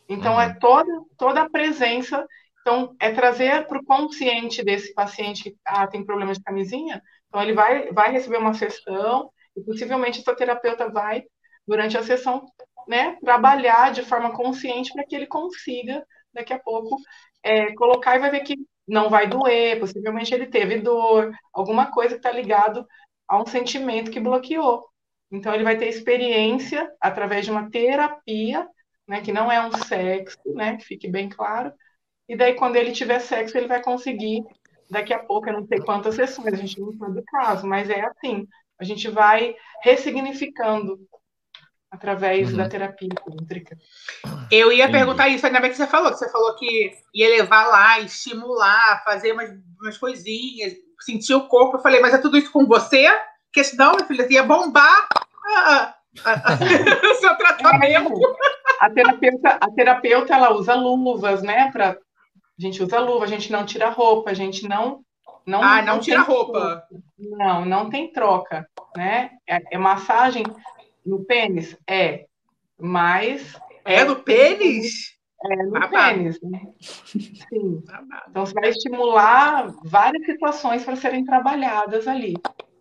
Então, 0.09 0.35
uhum. 0.35 0.41
é 0.41 0.55
toda, 0.55 0.91
toda 1.17 1.43
a 1.43 1.51
presença. 1.51 2.27
Então, 2.61 2.95
é 3.01 3.11
trazer 3.13 3.67
para 3.67 3.79
o 3.79 3.85
consciente 3.85 4.65
desse 4.65 4.93
paciente 4.95 5.45
que 5.45 5.57
ah, 5.67 5.87
tem 5.87 6.05
problema 6.05 6.33
de 6.33 6.43
camisinha. 6.43 7.03
Então, 7.29 7.43
ele 7.43 7.53
vai, 7.53 7.93
vai 7.93 8.11
receber 8.11 8.39
uma 8.39 8.55
sessão, 8.55 9.31
e 9.57 9.63
possivelmente 9.63 10.21
o 10.21 10.37
terapeuta 10.37 10.89
vai, 10.91 11.25
durante 11.67 11.97
a 11.99 12.03
sessão, 12.03 12.47
né, 12.87 13.17
trabalhar 13.23 13.93
de 13.93 14.03
forma 14.03 14.33
consciente 14.33 14.93
para 14.93 15.05
que 15.05 15.15
ele 15.15 15.27
consiga 15.27 16.05
daqui 16.33 16.53
a 16.53 16.59
pouco 16.59 16.97
é, 17.43 17.75
colocar 17.75 18.17
e 18.17 18.21
vai 18.21 18.31
ver 18.31 18.41
que 18.41 18.57
não 18.87 19.11
vai 19.11 19.27
doer, 19.27 19.79
possivelmente 19.79 20.35
ele 20.35 20.47
teve 20.47 20.81
dor, 20.81 21.31
alguma 21.53 21.91
coisa 21.91 22.15
que 22.15 22.27
está 22.27 22.33
ligado 22.33 22.87
a 23.29 23.41
um 23.41 23.47
sentimento 23.47 24.11
que 24.11 24.19
bloqueou. 24.19 24.87
Então 25.31 25.55
ele 25.55 25.65
vai 25.65 25.77
ter 25.77 25.89
experiência 25.89 26.91
através 26.99 27.45
de 27.45 27.51
uma 27.51 27.71
terapia, 27.71 28.67
né, 29.09 29.23
que 29.23 29.33
não 29.33 29.51
é 29.51 29.67
um 29.67 29.73
sexo, 29.73 30.39
né, 30.55 30.77
que 30.77 30.85
fique 30.85 31.09
bem 31.09 31.29
claro. 31.29 31.73
E 32.29 32.37
daí 32.37 32.55
quando 32.55 32.77
ele 32.77 32.93
tiver 32.93 33.19
sexo, 33.21 33.57
ele 33.57 33.67
vai 33.67 33.83
conseguir 33.83 34.45
daqui 34.91 35.13
a 35.13 35.19
pouco, 35.19 35.49
eu 35.49 35.55
não 35.55 35.67
sei 35.67 35.81
quantas 35.81 36.15
sessões, 36.15 36.53
a 36.53 36.57
gente 36.57 36.81
não 36.81 36.93
sabe 36.93 37.21
o 37.21 37.25
caso, 37.25 37.67
mas 37.67 37.91
é 37.91 38.01
assim, 38.01 38.47
a 38.79 38.85
gente 38.85 39.09
vai 39.09 39.55
ressignificando 39.83 40.99
através 41.91 42.51
uhum. 42.51 42.59
da 42.59 42.69
terapia 42.69 43.09
tântrica. 43.09 43.77
Eu 44.51 44.71
ia 44.71 44.85
Entendi. 44.85 44.99
perguntar 44.99 45.29
isso, 45.29 45.47
ainda 45.47 45.61
bem 45.61 45.71
que 45.71 45.77
você 45.77 45.87
falou, 45.87 46.11
que 46.11 46.19
você 46.19 46.31
falou 46.31 46.55
que 46.57 46.93
ia 47.15 47.29
levar 47.29 47.67
lá, 47.67 48.01
estimular, 48.01 49.03
fazer 49.05 49.33
umas, 49.33 49.51
umas 49.81 49.97
coisinhas, 49.97 50.75
sentir 51.01 51.35
o 51.35 51.49
corpo. 51.49 51.77
Eu 51.77 51.83
falei, 51.83 52.01
mas 52.01 52.13
é 52.13 52.19
tudo 52.19 52.37
isso 52.37 52.53
com 52.53 52.67
você? 52.67 53.09
Porque 53.47 53.65
senão, 53.65 53.93
minha 53.93 54.07
filha, 54.07 54.27
ia 54.31 54.43
bombar 54.43 55.09
ah, 55.49 55.75
ah, 55.75 55.95
o 57.11 57.15
seu 57.15 57.37
tratamento. 57.37 58.15
É, 58.15 58.85
a 58.85 58.91
terapeuta, 58.91 59.49
a 59.61 59.71
terapeuta, 59.71 60.35
ela 60.35 60.55
usa 60.55 60.75
luvas, 60.75 61.43
né? 61.43 61.71
Pra, 61.71 61.91
a 61.91 62.63
gente 62.63 62.83
usa 62.83 62.99
luva, 62.99 63.25
a 63.25 63.29
gente 63.29 63.51
não 63.53 63.65
tira 63.65 63.91
roupa, 63.91 64.31
a 64.31 64.35
gente 64.35 64.69
não 64.69 65.05
não, 65.49 65.63
ah, 65.63 65.81
não, 65.81 65.95
não 65.95 66.01
tira 66.01 66.21
roupa. 66.21 66.87
Não, 67.19 67.65
não 67.65 67.89
tem 67.89 68.13
troca, 68.13 68.69
né? 68.95 69.31
É, 69.47 69.77
é 69.77 69.79
massagem 69.79 70.45
no 71.07 71.25
pênis? 71.25 71.75
É. 71.89 72.27
Mas. 72.79 73.59
É 73.83 74.05
no 74.05 74.17
pênis? 74.17 75.17
É 75.43 75.57
no 75.65 75.71
Babado. 75.71 75.91
pênis, 75.91 76.39
né? 76.43 76.61
Sim. 76.79 77.83
Então 78.29 78.45
você 78.45 78.53
vai 78.53 78.69
estimular 78.69 79.73
várias 79.85 80.27
situações 80.27 80.85
para 80.85 80.97
serem 80.97 81.25
trabalhadas 81.25 82.07
ali. 82.07 82.35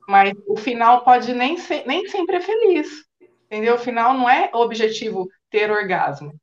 Mas 0.05 0.33
o 0.45 0.57
final 0.57 1.05
pode 1.05 1.33
nem, 1.33 1.57
ser, 1.57 1.87
nem 1.87 2.05
sempre 2.09 2.35
é 2.35 2.41
feliz. 2.41 3.06
Entendeu? 3.47 3.75
O 3.75 3.79
final 3.79 4.13
não 4.13 4.29
é 4.29 4.49
o 4.53 4.57
objetivo 4.57 5.27
ter 5.49 5.71
orgasmo. 5.71 6.33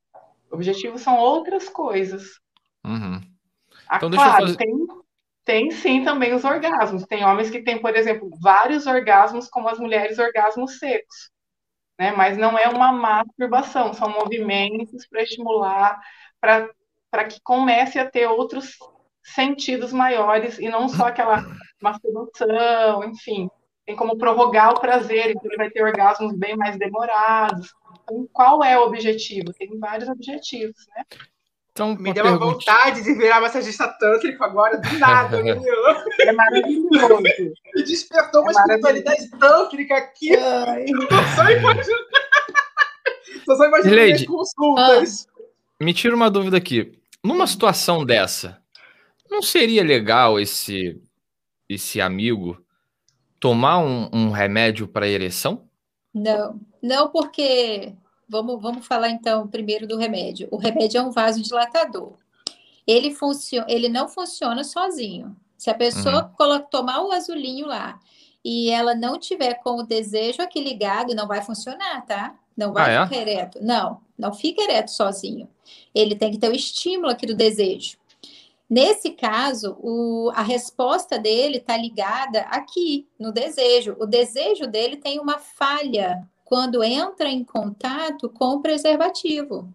O 0.51 0.55
objetivo 0.55 0.97
são 0.97 1.17
outras 1.17 1.69
coisas. 1.69 2.39
Uhum. 2.85 3.21
Ah, 3.87 3.97
então, 3.97 4.09
claro, 4.09 4.47
fazer... 4.47 4.57
tem, 4.57 4.87
tem 5.43 5.71
sim 5.71 6.03
também 6.03 6.33
os 6.33 6.43
orgasmos. 6.43 7.05
Tem 7.05 7.23
homens 7.23 7.49
que 7.49 7.61
têm, 7.61 7.79
por 7.79 7.95
exemplo, 7.95 8.29
vários 8.41 8.87
orgasmos, 8.87 9.47
como 9.47 9.69
as 9.69 9.79
mulheres, 9.79 10.17
orgasmos 10.17 10.79
secos 10.79 11.35
né? 11.97 12.11
Mas 12.11 12.37
não 12.37 12.57
é 12.57 12.67
uma 12.67 12.91
masturbação, 12.91 13.93
são 13.93 14.09
movimentos 14.09 15.05
para 15.07 15.23
estimular, 15.23 15.99
para 16.39 17.25
que 17.25 17.39
comece 17.41 17.97
a 17.99 18.09
ter 18.09 18.27
outros 18.27 18.77
sentidos 19.23 19.91
maiores 19.91 20.59
e 20.59 20.69
não 20.69 20.87
só 20.87 21.07
aquela 21.07 21.37
masturbação, 21.81 23.03
enfim. 23.05 23.49
Tem 23.85 23.95
como 23.95 24.17
prorrogar 24.17 24.71
o 24.71 24.79
prazer, 24.79 25.31
então 25.31 25.43
ele 25.45 25.57
vai 25.57 25.69
ter 25.69 25.83
orgasmos 25.83 26.33
bem 26.33 26.55
mais 26.57 26.77
demorados. 26.77 27.73
Então, 28.03 28.27
qual 28.33 28.63
é 28.63 28.77
o 28.77 28.83
objetivo? 28.83 29.53
Tem 29.53 29.77
vários 29.77 30.09
objetivos, 30.09 30.87
né? 30.95 31.03
Então, 31.71 31.93
me 31.93 32.13
deu 32.13 32.23
uma 32.23 32.37
vontade 32.39 33.03
de 33.03 33.13
virar 33.13 33.41
massagista 33.41 33.87
tântrico 33.99 34.41
agora, 34.43 34.77
do 34.77 34.97
nada, 34.97 35.41
viu? 35.43 35.61
É 36.21 36.31
maravilhoso. 36.31 37.21
Me 37.21 37.83
despertou 37.83 38.41
uma 38.41 38.51
é 38.51 38.53
espiritualidade 38.53 39.29
tântrica 39.31 39.97
aqui. 39.97 40.35
Ai. 40.35 40.85
Tô 41.05 41.17
só 41.35 41.49
imaginando. 41.49 42.05
Tô 43.45 43.55
só 43.55 43.65
imaginando 43.65 44.13
as 44.13 44.25
consultas. 44.25 45.27
Ah, 45.27 45.83
me 45.83 45.93
tira 45.93 46.15
uma 46.15 46.31
dúvida 46.31 46.57
aqui. 46.57 46.97
Numa 47.21 47.45
situação 47.45 48.05
dessa, 48.05 48.61
não 49.29 49.41
seria 49.41 49.83
legal 49.83 50.39
esse, 50.39 51.01
esse 51.67 51.99
amigo 51.99 52.64
tomar 53.47 53.79
um, 53.79 54.09
um 54.11 54.29
remédio 54.31 54.87
para 54.87 55.07
ereção? 55.07 55.61
Não, 56.13 56.59
não 56.81 57.09
porque 57.09 57.93
Vamos, 58.27 58.59
vamos 58.61 58.85
falar 58.85 59.09
então 59.09 59.47
primeiro 59.47 59.87
do 59.87 59.97
remédio. 59.97 60.47
O 60.51 60.57
remédio 60.57 60.97
é 60.97 61.01
um 61.03 61.11
vasodilatador. 61.11 62.13
Ele, 62.87 63.13
funciona, 63.13 63.65
ele 63.69 63.87
não 63.87 64.07
funciona 64.07 64.63
sozinho. 64.63 65.35
Se 65.57 65.69
a 65.69 65.73
pessoa 65.73 66.33
uhum. 66.39 66.65
tomar 66.69 67.01
o 67.01 67.11
azulinho 67.11 67.67
lá 67.67 67.99
e 68.43 68.69
ela 68.69 68.93
não 68.93 69.19
tiver 69.19 69.55
com 69.55 69.77
o 69.79 69.83
desejo 69.83 70.41
aqui 70.41 70.61
ligado, 70.61 71.15
não 71.15 71.27
vai 71.27 71.41
funcionar, 71.41 72.05
tá? 72.05 72.35
Não 72.55 72.73
vai 72.73 72.95
ah, 72.95 73.07
ficar 73.07 73.19
é? 73.19 73.21
ereto. 73.21 73.59
Não, 73.61 74.01
não 74.17 74.33
fica 74.33 74.61
ereto 74.61 74.91
sozinho. 74.91 75.47
Ele 75.93 76.15
tem 76.15 76.31
que 76.31 76.37
ter 76.37 76.49
o 76.49 76.55
estímulo 76.55 77.09
aqui 77.09 77.25
do 77.25 77.35
desejo. 77.35 77.97
Nesse 78.69 79.11
caso, 79.11 79.77
o, 79.79 80.31
a 80.33 80.41
resposta 80.41 81.19
dele 81.19 81.57
está 81.57 81.77
ligada 81.77 82.41
aqui, 82.41 83.07
no 83.19 83.31
desejo. 83.31 83.95
O 83.99 84.05
desejo 84.05 84.65
dele 84.65 84.97
tem 84.97 85.19
uma 85.19 85.37
falha 85.37 86.27
quando 86.43 86.83
entra 86.83 87.29
em 87.29 87.43
contato 87.43 88.29
com 88.29 88.55
o 88.55 88.61
preservativo. 88.61 89.71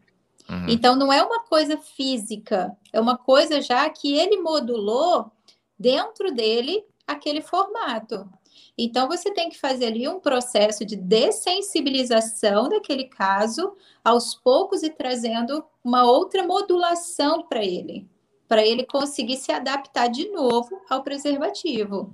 Uhum. 0.49 0.67
Então, 0.69 0.97
não 0.97 1.13
é 1.13 1.23
uma 1.23 1.45
coisa 1.45 1.77
física, 1.77 2.77
é 2.93 3.01
uma 3.01 3.17
coisa 3.17 3.61
já 3.61 3.89
que 3.89 4.13
ele 4.13 4.39
modulou 4.39 5.31
dentro 5.79 6.33
dele 6.33 6.85
aquele 7.07 7.41
formato. 7.41 8.29
Então, 8.77 9.07
você 9.07 9.31
tem 9.31 9.51
que 9.51 9.59
fazer 9.59 9.87
ali 9.87 10.09
um 10.09 10.19
processo 10.19 10.85
de 10.85 10.97
dessensibilização 10.97 12.69
daquele 12.69 13.05
caso, 13.05 13.77
aos 14.03 14.35
poucos 14.35 14.83
e 14.83 14.91
trazendo 14.91 15.65
uma 15.85 16.05
outra 16.05 16.43
modulação 16.43 17.47
para 17.47 17.65
ele, 17.65 18.09
para 18.51 18.67
ele 18.67 18.85
conseguir 18.85 19.37
se 19.37 19.53
adaptar 19.53 20.09
de 20.09 20.29
novo 20.29 20.83
ao 20.91 21.05
preservativo. 21.05 22.13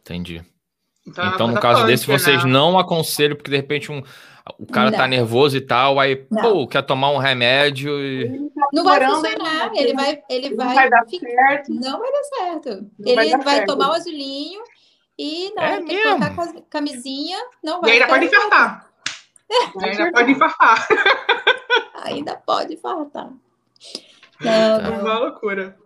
Entendi. 0.00 0.42
Então, 1.06 1.34
então 1.34 1.48
no 1.48 1.60
caso 1.60 1.84
desse, 1.84 2.06
vocês 2.06 2.42
né? 2.42 2.50
não 2.50 2.78
aconselham, 2.78 3.36
porque 3.36 3.50
de 3.50 3.56
repente 3.58 3.92
um, 3.92 4.02
o 4.58 4.64
cara 4.64 4.90
tá 4.90 4.96
não. 4.96 5.04
tá 5.04 5.06
nervoso 5.08 5.58
e 5.58 5.60
tal, 5.60 6.00
aí, 6.00 6.26
não. 6.30 6.40
pô, 6.40 6.66
quer 6.66 6.80
tomar 6.80 7.10
um 7.10 7.18
remédio 7.18 8.00
e. 8.00 8.50
Não 8.72 8.82
vai 8.82 9.04
funcionar, 9.04 9.70
ele 9.74 9.92
vai, 9.92 10.22
ele 10.30 10.54
vai. 10.54 10.66
Não 10.68 10.74
vai 10.74 10.88
dar 10.88 11.04
certo. 11.06 11.70
Não 11.74 11.98
vai 11.98 12.12
dar 12.12 12.24
certo. 12.24 12.90
Não 12.98 13.12
ele 13.12 13.36
vai, 13.36 13.44
vai 13.44 13.64
tomar 13.66 13.90
o 13.90 13.92
azulinho 13.92 14.62
e 15.18 15.52
não, 15.54 15.62
é 15.62 15.76
tem 15.76 15.84
mesmo? 15.84 16.18
que 16.18 16.34
colocar 16.34 16.62
camisinha, 16.70 17.38
não 17.62 17.82
vai. 17.82 17.90
E 17.90 17.92
ainda 17.92 18.06
pode 18.06 18.24
infartar. 18.24 18.90
É. 19.50 19.86
Ainda 19.86 20.12
pode 20.12 20.32
infartar. 20.32 20.88
Ainda 22.04 22.36
pode 22.36 22.72
infartar. 22.72 23.30
Não, 24.40 24.80
é 24.80 24.88
uma 24.88 25.18
loucura. 25.18 25.76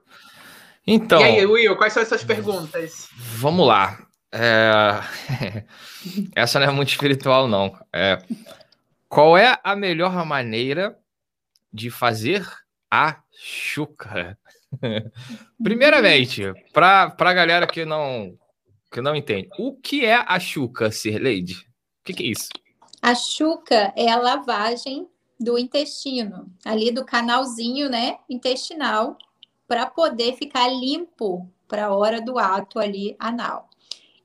Então. 0.87 1.21
E 1.21 1.25
aí, 1.25 1.47
Will, 1.47 1.77
quais 1.77 1.93
são 1.93 2.03
as 2.03 2.09
suas 2.09 2.25
perguntas? 2.25 3.09
Vamos 3.17 3.67
lá. 3.67 3.99
É... 4.31 5.65
Essa 6.35 6.59
não 6.59 6.67
é 6.67 6.71
muito 6.71 6.91
espiritual, 6.91 7.49
não. 7.49 7.77
É... 7.93 8.19
Qual 9.09 9.39
é 9.39 9.59
a 9.63 9.77
melhor 9.77 10.25
maneira 10.27 10.99
de 11.73 11.91
fazer 11.91 12.47
a 12.91 13.23
chuca? 13.33 14.37
Primeiramente, 15.63 16.53
para 16.73 17.15
a 17.17 17.33
galera 17.33 17.67
que 17.67 17.85
não, 17.85 18.37
que 18.91 19.01
não 19.01 19.15
entende, 19.15 19.49
o 19.59 19.75
que 19.75 20.05
é 20.05 20.17
a 20.17 20.39
chuca, 20.39 20.91
Sir 20.91 21.23
Lady? 21.23 21.55
O 22.01 22.05
que, 22.05 22.13
que 22.13 22.23
é 22.25 22.27
isso? 22.27 22.49
A 23.01 23.15
chuca 23.15 23.93
é 23.97 24.11
a 24.11 24.17
lavagem 24.17 25.07
do 25.45 25.59
intestino, 25.59 26.51
ali 26.65 26.91
do 26.91 27.05
canalzinho, 27.05 27.89
né, 27.89 28.19
intestinal, 28.29 29.17
para 29.69 29.87
poder 29.87 30.35
ficar 30.37 30.69
limpo 30.69 31.49
para 31.69 31.87
a 31.87 31.95
hora 31.95 32.21
do 32.21 32.39
ato 32.39 32.79
ali 32.79 33.15
anal. 33.19 33.69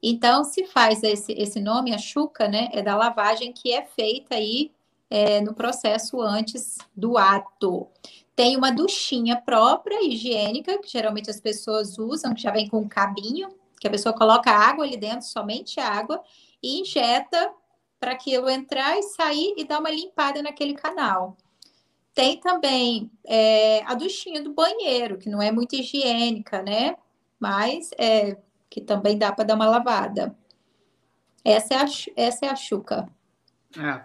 Então, 0.01 0.43
se 0.43 0.65
faz 0.65 1.03
esse, 1.03 1.34
esse 1.34 1.60
nome, 1.60 1.93
a 1.93 1.97
chuca, 1.97 2.47
né? 2.47 2.69
É 2.71 2.82
da 2.82 2.95
lavagem 2.95 3.51
que 3.51 3.71
é 3.73 3.86
feita 3.86 4.36
aí 4.36 4.71
é, 5.10 5.41
no 5.41 5.53
processo 5.53 6.21
antes 6.21 6.77
do 6.95 7.17
ato. 7.17 7.88
Tem 8.36 8.55
uma 8.55 8.71
duchinha 8.71 9.36
própria, 9.36 10.01
higiênica, 10.01 10.77
que 10.79 10.89
geralmente 10.89 11.29
as 11.29 11.41
pessoas 11.41 11.97
usam, 11.97 12.34
que 12.34 12.41
já 12.41 12.51
vem 12.51 12.69
com 12.69 12.79
um 12.79 12.88
cabinho, 12.88 13.49
que 13.79 13.88
a 13.88 13.91
pessoa 13.91 14.15
coloca 14.15 14.51
água 14.51 14.86
ali 14.86 14.95
dentro, 14.95 15.27
somente 15.27 15.79
água, 15.79 16.21
e 16.63 16.79
injeta 16.79 17.51
para 17.99 18.13
aquilo 18.13 18.49
entrar 18.49 18.97
e 18.97 19.03
sair 19.03 19.53
e 19.57 19.65
dar 19.65 19.79
uma 19.79 19.91
limpada 19.91 20.41
naquele 20.41 20.73
canal. 20.73 21.38
tem 22.13 22.39
também 22.39 23.12
é, 23.25 23.83
a 23.85 23.93
duchinha 23.93 24.41
do 24.41 24.53
banheiro, 24.53 25.17
que 25.17 25.29
não 25.29 25.41
é 25.41 25.51
muito 25.51 25.75
higiênica, 25.75 26.62
né? 26.62 26.95
Mas 27.39 27.91
é, 27.97 28.38
que 28.69 28.81
também 28.81 29.17
dá 29.17 29.31
para 29.31 29.45
dar 29.45 29.55
uma 29.55 29.69
lavada. 29.69 30.35
Essa 31.43 31.75
é 31.75 31.77
a, 31.77 31.85
essa 32.17 32.45
é 32.45 32.49
a 32.49 32.55
chuca. 32.55 33.07
É. 33.77 34.01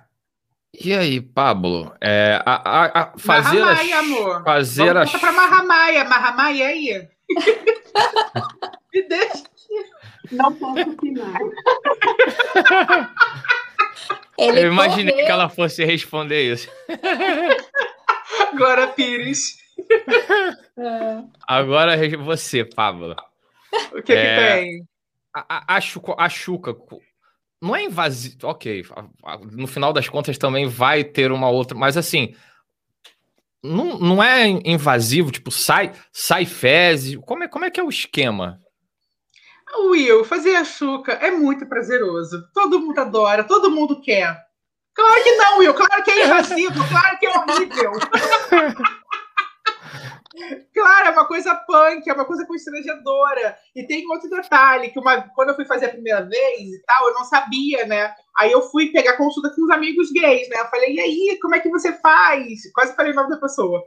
E 0.81 0.95
aí, 0.95 1.21
Pablo? 1.21 1.95
É, 2.01 2.41
a, 2.45 2.55
a, 2.55 3.03
a 3.03 3.19
fazer 3.19 3.61
Marramaia, 3.61 3.99
amor. 3.99 4.45
Fazer 4.45 4.95
Vamos 4.95 5.15
a... 5.15 5.19
para 5.19 5.33
Marramaia. 5.33 6.05
Marramaia 6.05 6.67
aí. 6.67 7.09
Me 8.93 9.03
deixa. 9.09 9.45
Não 10.33 10.53
posso 10.55 10.91
opinar. 10.91 11.41
Ele 14.39 14.61
Eu 14.61 14.73
imaginei 14.73 15.13
correu. 15.13 15.27
que 15.27 15.33
ela 15.33 15.49
fosse 15.49 15.85
responder 15.85 16.53
isso. 16.53 16.69
Glória 18.57 18.89
Pires. 18.89 19.57
É. 20.79 21.25
Agora 21.47 21.97
você, 22.19 22.65
Pablo. 22.65 23.17
O 23.93 24.03
que, 24.03 24.13
é, 24.13 24.17
que 24.23 24.63
tem? 24.63 24.89
A, 25.33 25.75
a, 25.75 25.77
a, 25.77 25.81
Chuca, 25.81 26.15
a 26.17 26.29
Chuca 26.29 26.77
não 27.61 27.75
é 27.75 27.85
invasivo. 27.85 28.37
Ok, 28.45 28.85
no 29.53 29.67
final 29.67 29.93
das 29.93 30.09
contas 30.09 30.39
também 30.39 30.67
vai 30.67 31.03
ter 31.03 31.33
uma 31.33 31.49
outra, 31.49 31.77
mas 31.77 31.97
assim. 31.97 32.35
Não, 33.63 33.99
não 33.99 34.23
é 34.23 34.47
invasivo, 34.47 35.31
tipo, 35.31 35.51
sai, 35.51 35.93
sai 36.13 36.45
fezes. 36.45 37.17
Como 37.25 37.45
é, 37.45 37.49
como 37.49 37.65
é 37.65 37.71
que 37.71 37.81
é 37.81 37.83
o 37.83 37.89
esquema? 37.89 38.61
Will, 39.79 40.25
fazer 40.25 40.57
a 40.57 40.65
chuca 40.65 41.13
é 41.13 41.31
muito 41.31 41.67
prazeroso. 41.67 42.49
Todo 42.53 42.81
mundo 42.81 42.99
adora, 42.99 43.45
todo 43.45 43.71
mundo 43.71 44.01
quer. 44.01 44.37
Claro 44.95 45.23
que 45.23 45.33
não, 45.37 45.59
Will. 45.59 45.75
Claro 45.75 46.03
que 46.05 46.11
é 46.11 46.25
invasivo, 46.27 46.89
claro 46.89 47.19
que 47.19 47.27
é 47.27 47.31
horrível. 47.31 47.93
Claro, 50.75 51.09
é 51.09 51.11
uma 51.11 51.27
coisa 51.27 51.55
punk, 51.55 52.09
é 52.09 52.13
uma 52.13 52.25
coisa 52.25 52.45
constrangedora. 52.45 53.57
E 53.75 53.87
tem 53.87 54.05
outro 54.11 54.29
detalhe, 54.29 54.91
que 54.91 54.99
uma, 54.99 55.23
quando 55.35 55.51
eu 55.51 55.55
fui 55.55 55.65
fazer 55.65 55.87
a 55.87 55.91
primeira 55.91 56.23
vez 56.23 56.61
e 56.61 56.83
tal, 56.85 57.09
eu 57.09 57.15
não 57.15 57.25
sabia, 57.25 57.87
né? 57.87 58.13
Aí 58.37 58.51
eu 58.51 58.63
fui 58.63 58.91
pegar 58.91 59.17
consulta 59.17 59.51
com 59.55 59.63
os 59.63 59.71
amigos 59.71 60.11
gays, 60.11 60.49
né? 60.49 60.59
Eu 60.59 60.67
falei, 60.67 60.93
e 60.93 61.01
aí, 61.01 61.39
como 61.41 61.55
é 61.55 61.61
que 61.61 61.71
você 61.71 61.93
faz? 62.01 62.45
Quase 62.75 62.97
falei 62.97 63.13
o 63.13 63.15
nome 63.15 63.31
da 63.31 63.37
pessoa. 63.37 63.81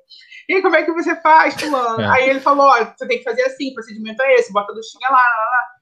E 0.47 0.55
aí, 0.55 0.61
como 0.61 0.77
é 0.77 0.83
que 0.83 0.93
você 0.93 1.15
faz, 1.17 1.53
fulano? 1.55 2.01
É. 2.01 2.09
Aí 2.09 2.29
ele 2.29 2.39
falou, 2.39 2.67
ó, 2.67 2.85
você 2.85 3.05
tem 3.05 3.17
que 3.17 3.25
fazer 3.25 3.43
assim, 3.43 3.71
o 3.71 3.73
procedimento 3.73 4.21
é 4.21 4.35
esse, 4.35 4.53
bota 4.53 4.71
a 4.71 4.75
duchinha 4.75 5.09
lá, 5.09 5.17
lá, 5.17 5.21
lá. 5.21 5.76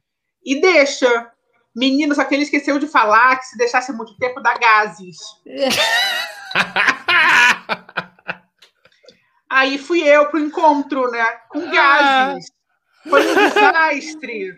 E 0.45 0.61
deixa. 0.61 1.31
Menino, 1.75 2.15
só 2.15 2.23
que 2.23 2.33
ele 2.33 2.43
esqueceu 2.43 2.79
de 2.79 2.87
falar 2.87 3.37
que 3.37 3.47
se 3.47 3.57
deixasse 3.57 3.91
muito 3.91 4.17
tempo 4.17 4.39
dá 4.39 4.57
gases. 4.57 5.17
Aí 9.49 9.77
fui 9.77 10.01
eu 10.01 10.29
pro 10.29 10.39
encontro, 10.39 11.11
né? 11.11 11.25
Com 11.49 11.59
ah. 11.59 11.71
gases. 11.71 12.49
Foi 13.09 13.21
um 13.21 13.35
desastre. 13.35 14.57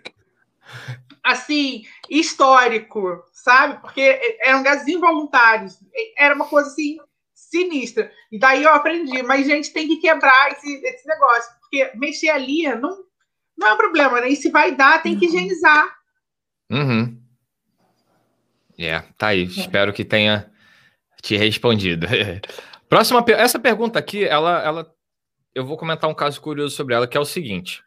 Assim, 1.23 1.83
histórico, 2.09 3.23
sabe? 3.33 3.81
Porque 3.81 4.37
eram 4.41 4.63
gases 4.63 4.87
involuntários. 4.87 5.77
Era 6.17 6.35
uma 6.35 6.45
coisa 6.45 6.69
assim 6.69 6.97
sinistra. 7.33 8.11
E 8.31 8.37
daí 8.37 8.63
eu 8.63 8.73
aprendi, 8.73 9.23
mas 9.23 9.45
gente 9.45 9.71
tem 9.71 9.87
que 9.87 9.97
quebrar 9.97 10.51
esse, 10.51 10.85
esse 10.85 11.07
negócio, 11.07 11.49
porque 11.61 11.91
mexer 11.95 12.29
ali 12.29 12.67
não, 12.75 13.05
não 13.57 13.67
é 13.67 13.73
um 13.73 13.77
problema, 13.77 14.21
né? 14.21 14.29
E 14.29 14.35
se 14.35 14.51
vai 14.51 14.75
dar, 14.75 15.01
tem 15.01 15.17
que 15.17 15.25
uhum. 15.25 15.33
higienizar. 15.33 15.95
Uhum. 16.69 17.17
É, 18.77 18.83
yeah, 18.83 19.07
tá 19.17 19.27
aí. 19.27 19.43
É. 19.43 19.45
Espero 19.45 19.91
que 19.91 20.05
tenha 20.05 20.49
te 21.21 21.35
respondido. 21.35 22.07
Próxima, 22.87 23.23
essa 23.29 23.59
pergunta 23.59 23.97
aqui, 23.97 24.23
ela, 24.23 24.63
ela, 24.63 24.91
eu 25.53 25.65
vou 25.65 25.75
comentar 25.75 26.09
um 26.09 26.13
caso 26.13 26.39
curioso 26.39 26.75
sobre 26.75 26.93
ela, 26.93 27.07
que 27.07 27.17
é 27.17 27.19
o 27.19 27.25
seguinte: 27.25 27.83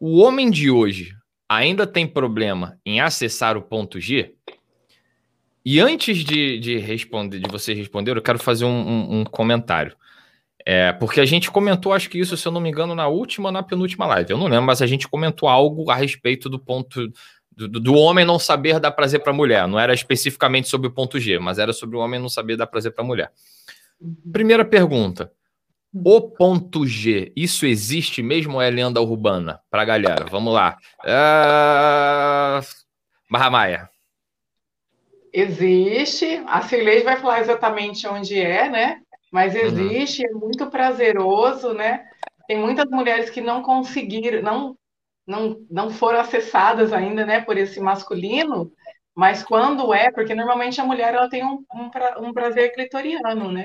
o 0.00 0.20
homem 0.20 0.50
de 0.50 0.70
hoje 0.70 1.14
ainda 1.48 1.86
tem 1.86 2.06
problema 2.06 2.78
em 2.86 3.00
acessar 3.00 3.56
o 3.56 3.62
ponto 3.62 4.00
G? 4.00 4.34
E 5.64 5.80
antes 5.80 6.18
de, 6.18 6.58
de 6.58 6.78
responder, 6.78 7.40
de 7.40 7.50
você 7.50 7.72
responder, 7.72 8.16
eu 8.16 8.22
quero 8.22 8.38
fazer 8.38 8.66
um, 8.66 8.68
um, 8.68 9.20
um 9.20 9.24
comentário. 9.24 9.96
É, 10.66 10.92
porque 10.92 11.20
a 11.20 11.26
gente 11.26 11.50
comentou, 11.50 11.92
acho 11.92 12.08
que 12.08 12.18
isso, 12.18 12.36
se 12.36 12.48
eu 12.48 12.52
não 12.52 12.60
me 12.60 12.70
engano, 12.70 12.94
na 12.94 13.06
última 13.06 13.48
ou 13.48 13.52
na 13.52 13.62
penúltima 13.62 14.06
live. 14.06 14.30
Eu 14.30 14.38
não 14.38 14.46
lembro, 14.46 14.64
mas 14.64 14.80
a 14.80 14.86
gente 14.86 15.06
comentou 15.06 15.48
algo 15.48 15.90
a 15.90 15.94
respeito 15.94 16.48
do 16.48 16.58
ponto 16.58 17.12
do, 17.56 17.68
do 17.68 17.94
homem 17.94 18.24
não 18.24 18.38
saber 18.38 18.80
dar 18.80 18.90
prazer 18.90 19.20
para 19.20 19.30
a 19.30 19.36
mulher. 19.36 19.68
Não 19.68 19.78
era 19.78 19.94
especificamente 19.94 20.68
sobre 20.68 20.88
o 20.88 20.90
ponto 20.90 21.20
G, 21.20 21.38
mas 21.38 21.58
era 21.58 21.72
sobre 21.72 21.96
o 21.96 22.00
homem 22.00 22.20
não 22.20 22.28
saber 22.28 22.56
dar 22.56 22.66
prazer 22.66 22.92
para 22.92 23.04
a 23.04 23.06
mulher. 23.06 23.30
Primeira 24.32 24.64
pergunta. 24.64 25.30
O 25.92 26.20
ponto 26.20 26.84
G, 26.84 27.32
isso 27.36 27.64
existe 27.64 28.20
mesmo 28.20 28.54
ou 28.54 28.62
é 28.62 28.68
lenda 28.68 29.00
urbana? 29.00 29.60
Para 29.70 29.82
a 29.82 29.84
galera, 29.84 30.24
vamos 30.24 30.52
lá. 30.52 30.76
Uh... 31.04 32.60
Barra 33.30 33.50
Maia. 33.50 33.90
Existe. 35.32 36.42
A 36.46 36.62
Cirlei 36.62 37.02
vai 37.04 37.16
falar 37.16 37.40
exatamente 37.40 38.06
onde 38.08 38.40
é, 38.40 38.68
né? 38.68 39.02
Mas 39.34 39.52
uhum. 39.52 39.62
existe, 39.62 40.22
uhum. 40.22 40.36
é 40.36 40.40
muito 40.46 40.70
prazeroso, 40.70 41.74
né? 41.74 42.08
Tem 42.46 42.56
muitas 42.56 42.88
mulheres 42.88 43.30
que 43.30 43.40
não 43.40 43.62
conseguiram, 43.62 44.40
não, 44.40 44.78
não, 45.26 45.66
não 45.68 45.90
foram 45.90 46.20
acessadas 46.20 46.92
ainda, 46.92 47.26
né, 47.26 47.40
por 47.40 47.58
esse 47.58 47.80
masculino, 47.80 48.70
mas 49.12 49.42
quando 49.42 49.92
é, 49.92 50.12
porque 50.12 50.36
normalmente 50.36 50.80
a 50.80 50.84
mulher 50.84 51.14
ela 51.14 51.28
tem 51.28 51.44
um, 51.44 51.64
um, 51.74 51.90
pra, 51.90 52.20
um 52.20 52.32
prazer 52.32 52.72
clitoriano, 52.74 53.50
né? 53.50 53.64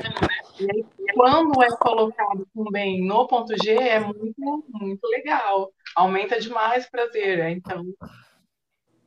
E 0.59 0.63
aí, 0.63 0.83
quando 1.13 1.61
é 1.61 1.67
colocado 1.77 2.47
também 2.55 3.05
no 3.05 3.27
ponto 3.27 3.53
G, 3.63 3.71
é 3.75 3.99
muito, 3.99 4.65
muito 4.73 5.07
legal. 5.07 5.71
Aumenta 5.95 6.39
demais 6.39 6.85
o 6.85 6.91
prazer. 6.91 7.37
Né? 7.37 7.51
Então, 7.51 7.85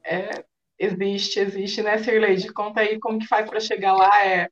é, 0.04 0.44
existe, 0.78 1.40
existe, 1.40 1.82
né, 1.82 1.98
Sirleide? 1.98 2.52
Conta 2.52 2.82
aí 2.82 3.00
como 3.00 3.18
que 3.18 3.26
faz 3.26 3.50
para 3.50 3.58
chegar 3.58 3.94
lá. 3.94 4.24
É, 4.24 4.48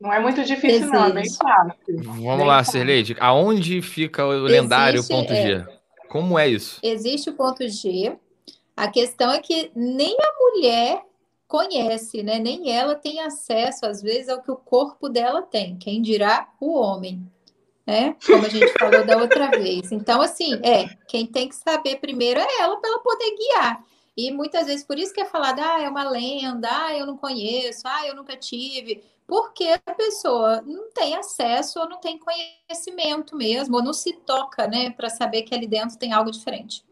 não 0.00 0.12
é 0.12 0.20
muito 0.20 0.44
difícil, 0.44 0.76
existe. 0.78 0.92
não, 0.92 1.06
é 1.06 1.12
bem 1.12 1.30
fácil. 1.30 1.74
Vamos 2.04 2.36
bem 2.36 2.46
lá, 2.46 2.62
Sirleide. 2.62 3.16
Aonde 3.18 3.82
fica 3.82 4.24
o 4.24 4.42
lendário 4.42 4.98
existe, 4.98 5.12
ponto 5.12 5.34
G? 5.34 5.52
É, 5.54 5.66
como 6.08 6.38
é 6.38 6.48
isso? 6.48 6.78
Existe 6.82 7.30
o 7.30 7.34
ponto 7.34 7.68
G. 7.68 8.16
A 8.76 8.88
questão 8.88 9.32
é 9.32 9.40
que 9.40 9.72
nem 9.74 10.16
a 10.20 10.32
mulher 10.38 11.02
conhece, 11.48 12.22
né? 12.22 12.38
Nem 12.38 12.70
ela 12.70 12.94
tem 12.94 13.20
acesso, 13.20 13.86
às 13.86 14.00
vezes, 14.00 14.28
ao 14.28 14.40
que 14.40 14.50
o 14.50 14.56
corpo 14.56 15.08
dela 15.08 15.42
tem, 15.42 15.76
quem 15.76 16.00
dirá 16.00 16.48
o 16.60 16.78
homem, 16.78 17.26
né? 17.84 18.14
Como 18.24 18.46
a 18.46 18.48
gente 18.48 18.72
falou 18.78 19.04
da 19.04 19.16
outra 19.16 19.48
vez. 19.58 19.90
Então, 19.90 20.20
assim, 20.20 20.60
é, 20.62 20.88
quem 21.08 21.26
tem 21.26 21.48
que 21.48 21.56
saber 21.56 21.96
primeiro 21.96 22.38
é 22.38 22.60
ela 22.60 22.76
para 22.76 22.90
ela 22.90 23.00
poder 23.00 23.34
guiar. 23.36 23.82
E 24.16 24.30
muitas 24.30 24.66
vezes, 24.66 24.84
por 24.84 24.98
isso 24.98 25.14
que 25.14 25.20
é 25.20 25.24
falado, 25.24 25.60
ah, 25.60 25.80
é 25.80 25.88
uma 25.88 26.08
lenda, 26.08 26.68
ah, 26.70 26.96
eu 26.96 27.06
não 27.06 27.16
conheço, 27.16 27.82
ah, 27.84 28.06
eu 28.06 28.14
nunca 28.14 28.36
tive, 28.36 29.02
porque 29.28 29.78
a 29.84 29.94
pessoa 29.94 30.62
não 30.62 30.90
tem 30.90 31.14
acesso 31.14 31.78
ou 31.78 31.86
não 31.86 32.00
tem 32.00 32.18
conhecimento 32.18 33.36
mesmo, 33.36 33.76
ou 33.76 33.82
não 33.82 33.92
se 33.92 34.14
toca, 34.14 34.66
né, 34.66 34.88
para 34.88 35.10
saber 35.10 35.42
que 35.42 35.54
ali 35.54 35.66
dentro 35.66 35.98
tem 35.98 36.14
algo 36.14 36.30
diferente. 36.30 36.82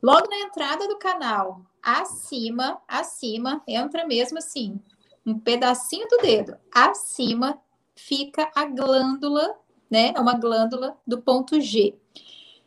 Logo 0.00 0.28
na 0.30 0.38
entrada 0.38 0.86
do 0.86 0.96
canal, 0.98 1.62
acima, 1.82 2.80
acima, 2.86 3.60
entra 3.66 4.06
mesmo 4.06 4.38
assim, 4.38 4.80
um 5.26 5.36
pedacinho 5.36 6.06
do 6.08 6.18
dedo. 6.18 6.56
Acima 6.72 7.60
fica 7.96 8.48
a 8.54 8.66
glândula, 8.66 9.56
né? 9.90 10.12
É 10.14 10.20
uma 10.20 10.34
glândula 10.34 10.96
do 11.06 11.22
ponto 11.22 11.60
G. 11.60 11.98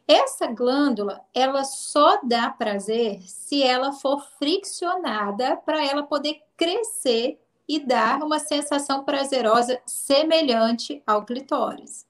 Essa 0.08 0.48
glândula, 0.48 1.22
ela 1.34 1.64
só 1.64 2.20
dá 2.24 2.50
prazer 2.50 3.22
se 3.22 3.62
ela 3.62 3.94
for 3.94 4.22
friccionada 4.40 5.56
para 5.58 5.86
ela 5.86 6.04
poder 6.04 6.42
crescer 6.58 7.40
e 7.68 7.80
dar 7.80 8.24
uma 8.24 8.40
sensação 8.40 9.04
prazerosa 9.04 9.82
semelhante 9.86 11.02
ao 11.06 11.26
clitóris. 11.26 12.08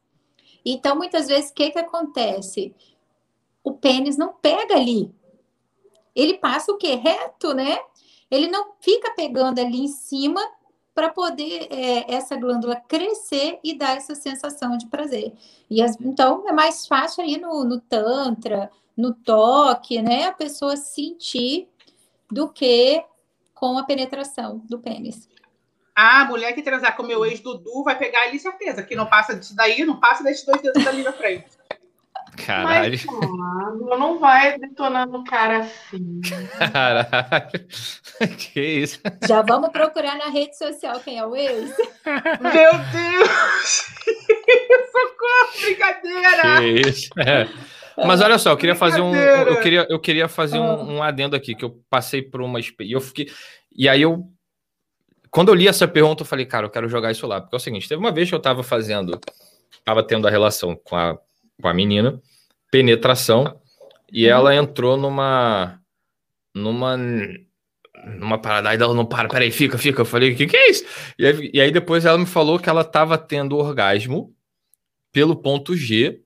Então, 0.66 0.96
muitas 0.96 1.28
vezes, 1.28 1.50
o 1.50 1.54
que, 1.54 1.72
que 1.72 1.80
acontece? 1.80 2.76
O 3.64 3.74
pênis 3.74 4.18
não 4.18 4.34
pega 4.34 4.76
ali, 4.76 5.12
ele 6.18 6.40
passa 6.40 6.72
o 6.72 6.78
quê? 6.78 6.96
Reto, 6.96 7.54
né? 7.54 7.78
Ele 8.32 8.48
não 8.48 8.74
fica 8.82 9.12
pegando 9.12 9.60
ali 9.60 9.82
em 9.82 9.88
cima 9.88 10.42
para 10.96 11.10
poder 11.10 11.68
é, 11.70 12.12
essa 12.12 12.36
glândula 12.36 12.76
crescer 12.76 13.60
e 13.64 13.78
dar 13.78 13.96
essa 13.96 14.16
sensação 14.16 14.80
de 14.80 14.88
prazer. 14.88 15.32
E 15.70 15.80
as, 15.80 15.96
então 16.02 16.44
é 16.50 16.52
mais 16.52 16.88
fácil 16.88 17.24
aí 17.24 17.40
no, 17.40 17.64
no 17.64 17.80
tantra, 17.80 18.72
no 18.98 19.14
toque, 19.14 20.02
né? 20.02 20.26
A 20.26 20.34
pessoa 20.34 20.76
sentir 20.76 21.70
do 22.32 22.50
que 22.50 23.06
com 23.54 23.78
a 23.78 23.84
penetração 23.84 24.58
do 24.68 24.80
pênis. 24.80 25.30
Ah, 26.00 26.22
a 26.22 26.26
mulher 26.26 26.54
que 26.54 26.62
transar 26.62 26.96
com 26.96 27.02
meu 27.02 27.26
ex 27.26 27.40
Dudu 27.40 27.84
vai 27.84 27.98
pegar 27.98 28.22
ali 28.22 28.38
certeza 28.38 28.84
que 28.84 28.96
não 28.96 29.08
passa 29.08 29.36
disso 29.36 29.56
daí, 29.56 29.84
não 29.84 30.00
passa 30.00 30.24
desses 30.24 30.46
dois 30.46 30.62
dedos 30.62 30.84
dali 30.84 31.02
na 31.02 31.12
frente. 31.12 31.48
Caralho. 32.46 32.92
Mas, 32.92 33.06
mano, 33.06 33.98
não 33.98 34.20
vai 34.20 34.60
detonando 34.60 35.18
o 35.18 35.24
cara 35.24 35.62
assim. 35.62 36.22
Caralho. 36.72 37.68
Que 38.38 38.62
isso? 38.62 39.00
Já 39.28 39.42
vamos 39.42 39.70
procurar 39.70 40.16
na 40.18 40.30
rede 40.30 40.56
social 40.56 41.00
quem 41.00 41.18
é 41.18 41.26
o 41.26 41.36
ex? 41.36 41.76
Meu 42.42 42.72
Deus! 42.92 43.86
Socorro, 44.92 45.62
brincadeira! 45.62 46.60
Que 46.60 46.90
isso. 46.90 47.10
É. 47.20 47.48
Mas 48.06 48.22
olha 48.22 48.38
só, 48.38 48.52
eu 48.52 48.58
queria 48.58 48.76
fazer 48.76 49.02
um, 49.02 49.16
eu 49.16 49.60
queria, 49.62 49.88
eu 49.90 50.00
queria 50.00 50.28
fazer 50.28 50.60
um, 50.60 50.98
um 50.98 51.04
adendo 51.04 51.36
aqui 51.36 51.56
que 51.56 51.66
eu 51.66 51.80
passei 51.90 52.22
por 52.22 52.42
uma 52.42 52.60
e 52.60 52.92
eu 52.92 53.02
fiquei 53.02 53.28
e 53.76 53.90
aí 53.90 54.02
eu 54.02 54.28
quando 55.38 55.50
eu 55.50 55.54
li 55.54 55.68
essa 55.68 55.88
pergunta 55.88 56.24
eu 56.24 56.26
falei, 56.26 56.48
cara, 56.48 56.66
eu 56.66 56.70
quero 56.72 56.90
jogar 56.90 57.12
isso 57.12 57.28
lá 57.28 57.40
porque 57.40 57.56
é 57.56 57.58
o 57.58 57.60
seguinte, 57.60 57.88
teve 57.88 58.00
uma 58.00 58.12
vez 58.12 58.28
que 58.28 58.34
eu 58.34 58.40
tava 58.40 58.64
fazendo, 58.64 59.22
tava 59.86 60.02
tendo 60.02 60.28
a 60.28 60.32
relação 60.32 60.76
com 60.76 60.96
a, 60.96 61.16
com 61.62 61.68
a 61.68 61.74
menina, 61.76 62.20
penetração 62.72 63.62
e 64.12 64.26
uhum. 64.26 64.32
ela 64.32 64.56
entrou 64.56 64.98
numa 64.98 65.80
numa 66.56 66.98
numa 66.98 68.42
parada, 68.42 68.70
aí 68.70 68.82
ela 68.82 68.96
não 68.96 69.06
para, 69.06 69.28
peraí, 69.28 69.52
fica, 69.52 69.78
fica. 69.78 70.02
Eu 70.02 70.06
falei, 70.06 70.34
o 70.34 70.36
que, 70.36 70.48
que 70.48 70.58
é 70.58 70.72
isso? 70.72 70.84
E 71.20 71.28
aí, 71.28 71.52
e 71.54 71.62
aí, 71.62 71.72
depois 71.72 72.04
ela 72.04 72.18
me 72.18 72.26
falou 72.26 72.58
que 72.58 72.68
ela 72.68 72.84
tava 72.84 73.16
tendo 73.16 73.58
orgasmo 73.58 74.34
pelo 75.12 75.36
ponto 75.36 75.76
G 75.76 76.20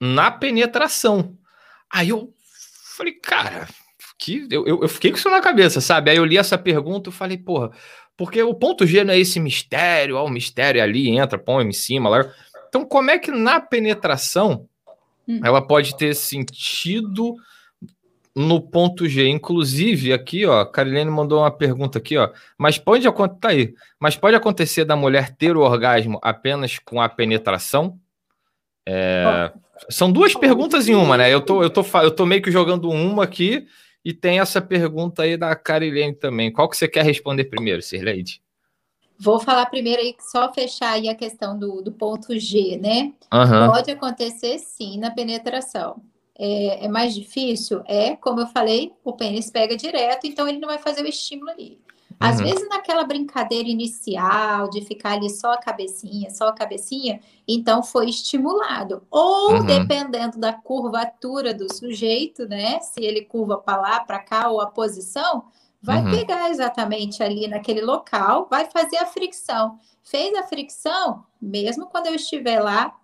na 0.00 0.30
penetração. 0.30 1.36
Aí 1.92 2.08
eu 2.08 2.32
falei, 2.96 3.12
cara, 3.12 3.68
que, 4.18 4.46
eu, 4.50 4.66
eu, 4.66 4.82
eu 4.82 4.88
fiquei 4.88 5.10
com 5.10 5.18
isso 5.18 5.28
na 5.28 5.42
cabeça, 5.42 5.82
sabe? 5.82 6.10
Aí 6.10 6.16
eu 6.16 6.24
li 6.24 6.38
essa 6.38 6.56
pergunta 6.56 7.10
e 7.10 7.12
falei, 7.12 7.36
porra, 7.36 7.70
porque 8.18 8.42
o 8.42 8.52
ponto 8.52 8.84
G 8.84 9.04
não 9.04 9.14
é 9.14 9.18
esse 9.18 9.38
mistério, 9.38 10.16
ó, 10.16 10.24
o 10.26 10.28
mistério 10.28 10.82
ali 10.82 11.08
entra, 11.08 11.38
põe 11.38 11.64
em 11.64 11.72
cima 11.72 12.10
lá. 12.10 12.28
Então, 12.68 12.84
como 12.84 13.12
é 13.12 13.18
que 13.18 13.30
na 13.30 13.60
penetração 13.60 14.66
hum. 15.26 15.40
ela 15.44 15.62
pode 15.62 15.96
ter 15.96 16.14
sentido 16.16 17.36
no 18.34 18.60
ponto 18.60 19.08
G. 19.08 19.28
Inclusive, 19.28 20.12
aqui, 20.12 20.44
ó, 20.44 20.60
a 20.60 20.66
Carilene 20.70 21.10
mandou 21.10 21.40
uma 21.40 21.50
pergunta 21.50 21.98
aqui, 21.98 22.18
ó. 22.18 22.28
Mas 22.58 22.76
pode 22.76 23.06
acontecer. 23.06 23.40
Tá 23.40 23.48
aí. 23.50 23.74
Mas 24.00 24.16
pode 24.16 24.34
acontecer 24.34 24.84
da 24.84 24.96
mulher 24.96 25.34
ter 25.36 25.56
o 25.56 25.60
orgasmo 25.60 26.18
apenas 26.20 26.76
com 26.80 27.00
a 27.00 27.08
penetração? 27.08 27.98
É, 28.84 29.52
são 29.88 30.10
duas 30.10 30.34
perguntas 30.34 30.88
em 30.88 30.94
uma, 30.94 31.16
né? 31.16 31.32
Eu 31.32 31.40
tô, 31.40 31.62
eu, 31.62 31.70
tô, 31.70 31.84
eu 32.02 32.10
tô 32.10 32.26
meio 32.26 32.42
que 32.42 32.50
jogando 32.50 32.90
uma 32.90 33.22
aqui 33.22 33.64
e 34.04 34.12
tem 34.12 34.40
essa 34.40 34.60
pergunta 34.60 35.22
aí 35.22 35.36
da 35.36 35.54
Carilene 35.54 36.14
também. 36.14 36.52
Qual 36.52 36.68
que 36.68 36.76
você 36.76 36.88
quer 36.88 37.04
responder 37.04 37.44
primeiro, 37.44 37.82
Sirleide? 37.82 38.42
Vou 39.18 39.40
falar 39.40 39.66
primeiro 39.66 40.00
aí, 40.00 40.14
só 40.20 40.52
fechar 40.52 40.92
aí 40.92 41.08
a 41.08 41.14
questão 41.14 41.58
do, 41.58 41.82
do 41.82 41.92
ponto 41.92 42.38
G, 42.38 42.76
né? 42.76 43.12
Uhum. 43.32 43.72
Pode 43.72 43.90
acontecer 43.90 44.58
sim 44.60 44.98
na 44.98 45.10
penetração 45.10 46.00
é, 46.38 46.84
é, 46.84 46.88
mais 46.88 47.14
difícil? 47.14 47.82
É, 47.86 48.14
como 48.16 48.40
eu 48.40 48.46
falei, 48.46 48.92
o 49.04 49.12
pênis 49.12 49.50
pega 49.50 49.76
direto, 49.76 50.26
então 50.26 50.48
ele 50.48 50.60
não 50.60 50.68
vai 50.68 50.78
fazer 50.78 51.02
o 51.02 51.08
estímulo 51.08 51.50
ali. 51.50 51.80
Às 52.20 52.38
uhum. 52.38 52.46
vezes, 52.46 52.68
naquela 52.68 53.04
brincadeira 53.04 53.68
inicial 53.68 54.68
de 54.68 54.80
ficar 54.80 55.12
ali 55.12 55.30
só 55.30 55.52
a 55.52 55.58
cabecinha, 55.58 56.30
só 56.30 56.48
a 56.48 56.52
cabecinha, 56.52 57.20
então 57.46 57.82
foi 57.82 58.08
estimulado. 58.08 59.02
Ou, 59.10 59.52
uhum. 59.52 59.64
dependendo 59.64 60.38
da 60.38 60.52
curvatura 60.52 61.54
do 61.54 61.72
sujeito, 61.72 62.48
né? 62.48 62.80
Se 62.80 63.04
ele 63.04 63.22
curva 63.22 63.58
para 63.58 63.80
lá, 63.80 64.00
para 64.00 64.18
cá, 64.18 64.48
ou 64.48 64.60
a 64.60 64.66
posição, 64.66 65.44
vai 65.80 66.02
uhum. 66.02 66.10
pegar 66.10 66.50
exatamente 66.50 67.22
ali 67.22 67.46
naquele 67.46 67.82
local, 67.82 68.48
vai 68.50 68.64
fazer 68.64 68.96
a 68.96 69.06
fricção. 69.06 69.78
Fez 70.02 70.34
a 70.34 70.42
fricção, 70.42 71.24
mesmo 71.40 71.86
quando 71.86 72.06
eu 72.06 72.14
estiver 72.16 72.60
lá, 72.60 72.96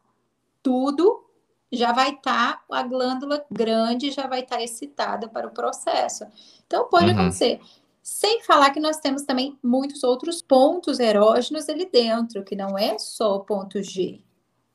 tudo 0.62 1.24
já 1.70 1.92
vai 1.92 2.10
estar, 2.10 2.64
tá, 2.66 2.78
a 2.78 2.82
glândula 2.82 3.44
grande 3.50 4.10
já 4.10 4.26
vai 4.26 4.40
estar 4.40 4.56
tá 4.56 4.62
excitada 4.62 5.28
para 5.28 5.46
o 5.46 5.50
processo. 5.50 6.24
Então, 6.66 6.88
pode 6.88 7.06
uhum. 7.06 7.12
acontecer. 7.12 7.60
Sem 8.04 8.42
falar 8.42 8.70
que 8.70 8.78
nós 8.78 8.98
temos 8.98 9.22
também 9.22 9.58
muitos 9.62 10.04
outros 10.04 10.42
pontos 10.42 11.00
erógenos 11.00 11.70
ali 11.70 11.88
dentro, 11.90 12.44
que 12.44 12.54
não 12.54 12.76
é 12.76 12.98
só 12.98 13.36
o 13.36 13.40
ponto 13.40 13.82
G. 13.82 14.20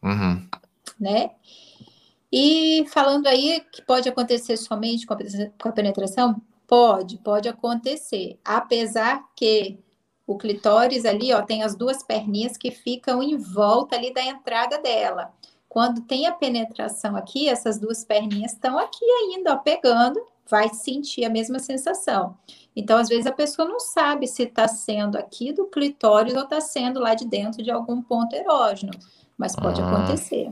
Uhum. 0.01 0.49
Né? 0.99 1.29
E 2.31 2.87
falando 2.87 3.27
aí 3.27 3.63
que 3.71 3.83
pode 3.83 4.09
acontecer 4.09 4.57
somente 4.57 5.05
com 5.05 5.13
a, 5.13 5.71
penetração, 5.71 6.41
pode, 6.65 7.19
pode 7.19 7.47
acontecer. 7.47 8.39
Apesar 8.43 9.23
que 9.35 9.77
o 10.25 10.35
clitóris 10.35 11.05
ali, 11.05 11.31
ó, 11.31 11.43
tem 11.43 11.61
as 11.61 11.75
duas 11.75 12.01
perninhas 12.01 12.57
que 12.57 12.71
ficam 12.71 13.21
em 13.21 13.37
volta 13.37 13.95
ali 13.95 14.11
da 14.11 14.23
entrada 14.23 14.79
dela. 14.79 15.31
Quando 15.67 16.01
tem 16.01 16.25
a 16.25 16.31
penetração 16.31 17.15
aqui, 17.15 17.47
essas 17.47 17.77
duas 17.77 18.03
perninhas 18.03 18.53
estão 18.53 18.79
aqui 18.79 19.05
ainda, 19.05 19.53
ó, 19.53 19.57
pegando, 19.57 20.19
vai 20.49 20.69
sentir 20.69 21.23
a 21.25 21.29
mesma 21.29 21.59
sensação. 21.59 22.35
Então, 22.79 22.97
às 22.97 23.09
vezes, 23.09 23.25
a 23.25 23.31
pessoa 23.33 23.67
não 23.67 23.77
sabe 23.77 24.25
se 24.25 24.43
está 24.43 24.65
sendo 24.65 25.17
aqui 25.17 25.51
do 25.51 25.65
clitóris 25.65 26.33
ou 26.33 26.43
está 26.43 26.61
sendo 26.61 26.97
lá 27.01 27.13
de 27.13 27.27
dentro 27.27 27.61
de 27.61 27.69
algum 27.69 28.01
ponto 28.01 28.33
erógeno, 28.33 28.93
mas 29.37 29.53
pode 29.53 29.81
ah. 29.81 29.85
acontecer. 29.85 30.49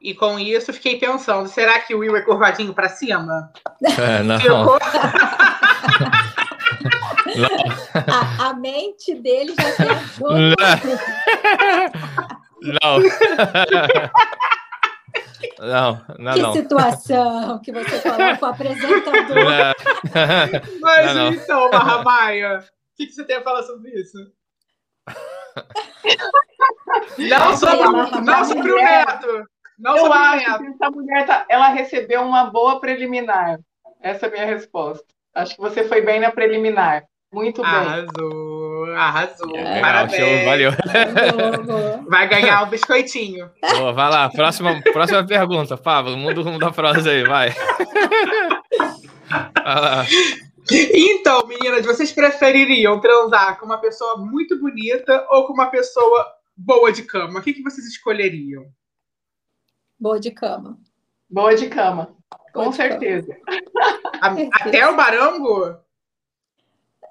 E 0.00 0.12
com 0.12 0.40
isso, 0.40 0.72
fiquei 0.72 0.98
pensando: 0.98 1.48
será 1.48 1.78
que 1.78 1.94
o 1.94 2.00
Will 2.00 2.16
é 2.16 2.22
curvadinho 2.22 2.74
para 2.74 2.88
cima? 2.88 3.52
É, 3.80 4.22
não. 4.26 4.74
a, 8.08 8.48
a, 8.48 8.54
mente 8.54 9.14
dele 9.14 9.54
já 9.54 9.70
viajou. 9.86 10.32
Não. 10.32 10.56
Não, 12.60 12.98
não, 15.58 16.34
que 16.34 16.42
não. 16.42 16.52
situação 16.52 17.58
que 17.60 17.72
você 17.72 17.98
falou 18.00 18.36
com 18.36 18.46
o 18.46 18.48
apresentador. 18.48 19.36
Não. 19.36 20.80
Mas 20.80 21.14
não, 21.14 21.32
então, 21.32 21.70
Marramaia, 21.70 22.58
o 22.58 22.62
que, 22.96 23.06
que 23.06 23.12
você 23.12 23.24
tem 23.24 23.36
a 23.36 23.42
falar 23.42 23.62
sobre 23.62 23.90
isso? 23.90 24.18
não 27.18 27.56
sobre, 27.56 28.20
não 28.22 28.44
sobre 28.44 28.72
o 28.72 28.76
neto. 28.76 29.46
Não 29.78 29.96
Eu 29.96 30.12
acho 30.12 30.36
neto. 30.36 30.58
que 30.58 30.66
essa 30.66 30.90
mulher 30.90 31.26
tá, 31.26 31.46
ela 31.48 31.68
recebeu 31.68 32.22
uma 32.22 32.44
boa 32.44 32.80
preliminar. 32.80 33.58
Essa 34.00 34.26
é 34.26 34.28
a 34.28 34.32
minha 34.32 34.46
resposta. 34.46 35.06
Acho 35.34 35.54
que 35.54 35.60
você 35.60 35.86
foi 35.88 36.02
bem 36.02 36.20
na 36.20 36.30
preliminar. 36.30 37.04
Muito 37.32 37.62
bem. 37.62 37.70
Arrasou, 37.70 38.59
arrasou. 38.84 39.56
É, 39.56 39.80
Parabéns. 39.80 40.16
Show, 40.16 40.44
valeu. 40.44 40.70
Vai 42.08 42.28
ganhar 42.28 42.62
um 42.64 42.70
biscoitinho. 42.70 43.50
Boa, 43.76 43.92
vai 43.92 44.10
lá, 44.10 44.28
próxima, 44.28 44.80
próxima 44.92 45.26
pergunta, 45.26 45.76
Pablo. 45.76 46.16
Muda 46.16 46.40
o 46.40 46.42
rumo 46.42 46.58
da 46.58 46.72
frase 46.72 47.08
aí, 47.08 47.24
vai. 47.24 47.54
Então, 50.70 51.46
meninas, 51.46 51.84
vocês 51.84 52.12
prefeririam 52.12 53.00
transar 53.00 53.58
com 53.58 53.66
uma 53.66 53.78
pessoa 53.78 54.16
muito 54.16 54.58
bonita 54.60 55.26
ou 55.30 55.46
com 55.46 55.52
uma 55.52 55.66
pessoa 55.66 56.26
boa 56.56 56.92
de 56.92 57.02
cama? 57.02 57.40
O 57.40 57.42
que, 57.42 57.54
que 57.54 57.62
vocês 57.62 57.86
escolheriam? 57.86 58.66
Boa 59.98 60.20
de 60.20 60.30
cama. 60.30 60.78
Boa 61.28 61.54
de 61.54 61.68
cama, 61.68 62.14
com 62.52 62.62
boa 62.64 62.72
certeza. 62.72 63.36
Até 64.20 64.88
o 64.88 64.96
barango? 64.96 65.76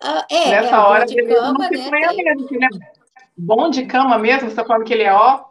Uh, 0.03 0.23
é, 0.29 0.49
Nessa 0.51 0.75
é, 0.75 0.79
hora, 0.79 1.05
de 1.05 1.23
cama, 1.25 1.69
né? 1.69 1.69
Mesmo, 1.69 2.59
né? 2.59 2.69
Bom 3.37 3.69
de 3.69 3.85
cama 3.85 4.17
mesmo, 4.17 4.41
você 4.41 4.47
está 4.47 4.65
falando 4.65 4.85
que 4.85 4.93
ele 4.93 5.03
é 5.03 5.13
ó. 5.13 5.43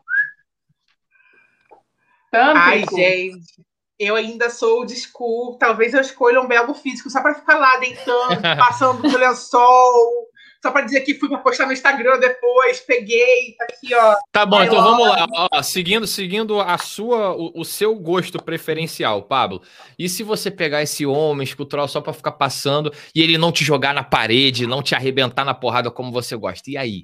Tanto 2.31 2.59
Ai, 2.59 2.85
gente, 2.95 3.63
eu 3.99 4.15
ainda 4.15 4.51
sou 4.51 4.85
de 4.85 4.95
school. 4.95 5.57
Talvez 5.59 5.95
eu 5.95 6.01
escolha 6.01 6.41
um 6.41 6.47
belo 6.47 6.75
físico 6.75 7.11
só 7.11 7.21
para 7.21 7.35
ficar 7.35 7.59
lá 7.59 7.79
deitando, 7.79 8.41
passando 8.59 9.01
pelo 9.03 9.19
lençol, 9.19 10.28
só 10.62 10.73
para 10.73 10.85
dizer 10.85 11.03
que 11.03 11.14
fui 11.14 11.29
para 11.29 11.38
postar 11.38 11.66
no 11.66 11.73
Instagram 11.73 12.18
depois, 12.18 12.81
peguei, 12.81 13.55
tá 13.57 13.65
aqui, 13.65 13.94
ó. 13.94 14.17
Tá 14.33 14.44
bom, 14.44 14.63
então 14.63 14.83
vamos 14.83 15.06
lá. 15.06 15.27
Ó, 15.52 15.63
seguindo, 15.63 16.06
seguindo 16.06 16.61
a 16.61 16.77
sua, 16.79 17.33
o, 17.33 17.61
o, 17.61 17.65
seu 17.65 17.94
gosto 17.94 18.42
preferencial, 18.42 19.23
Pablo. 19.23 19.63
E 19.96 20.09
se 20.09 20.25
você 20.25 20.50
pegar 20.50 20.83
esse 20.83 21.06
homem 21.06 21.44
escultural 21.44 21.87
só 21.87 22.00
para 22.00 22.13
ficar 22.13 22.33
passando 22.33 22.92
e 23.15 23.23
ele 23.23 23.38
não 23.38 23.52
te 23.52 23.65
jogar 23.65 23.94
na 23.94 24.02
parede, 24.02 24.67
não 24.67 24.83
te 24.83 24.96
arrebentar 24.96 25.44
na 25.44 25.54
porrada 25.54 25.92
como 25.92 26.11
você 26.11 26.37
gosta? 26.37 26.69
E 26.69 26.77
aí? 26.77 27.02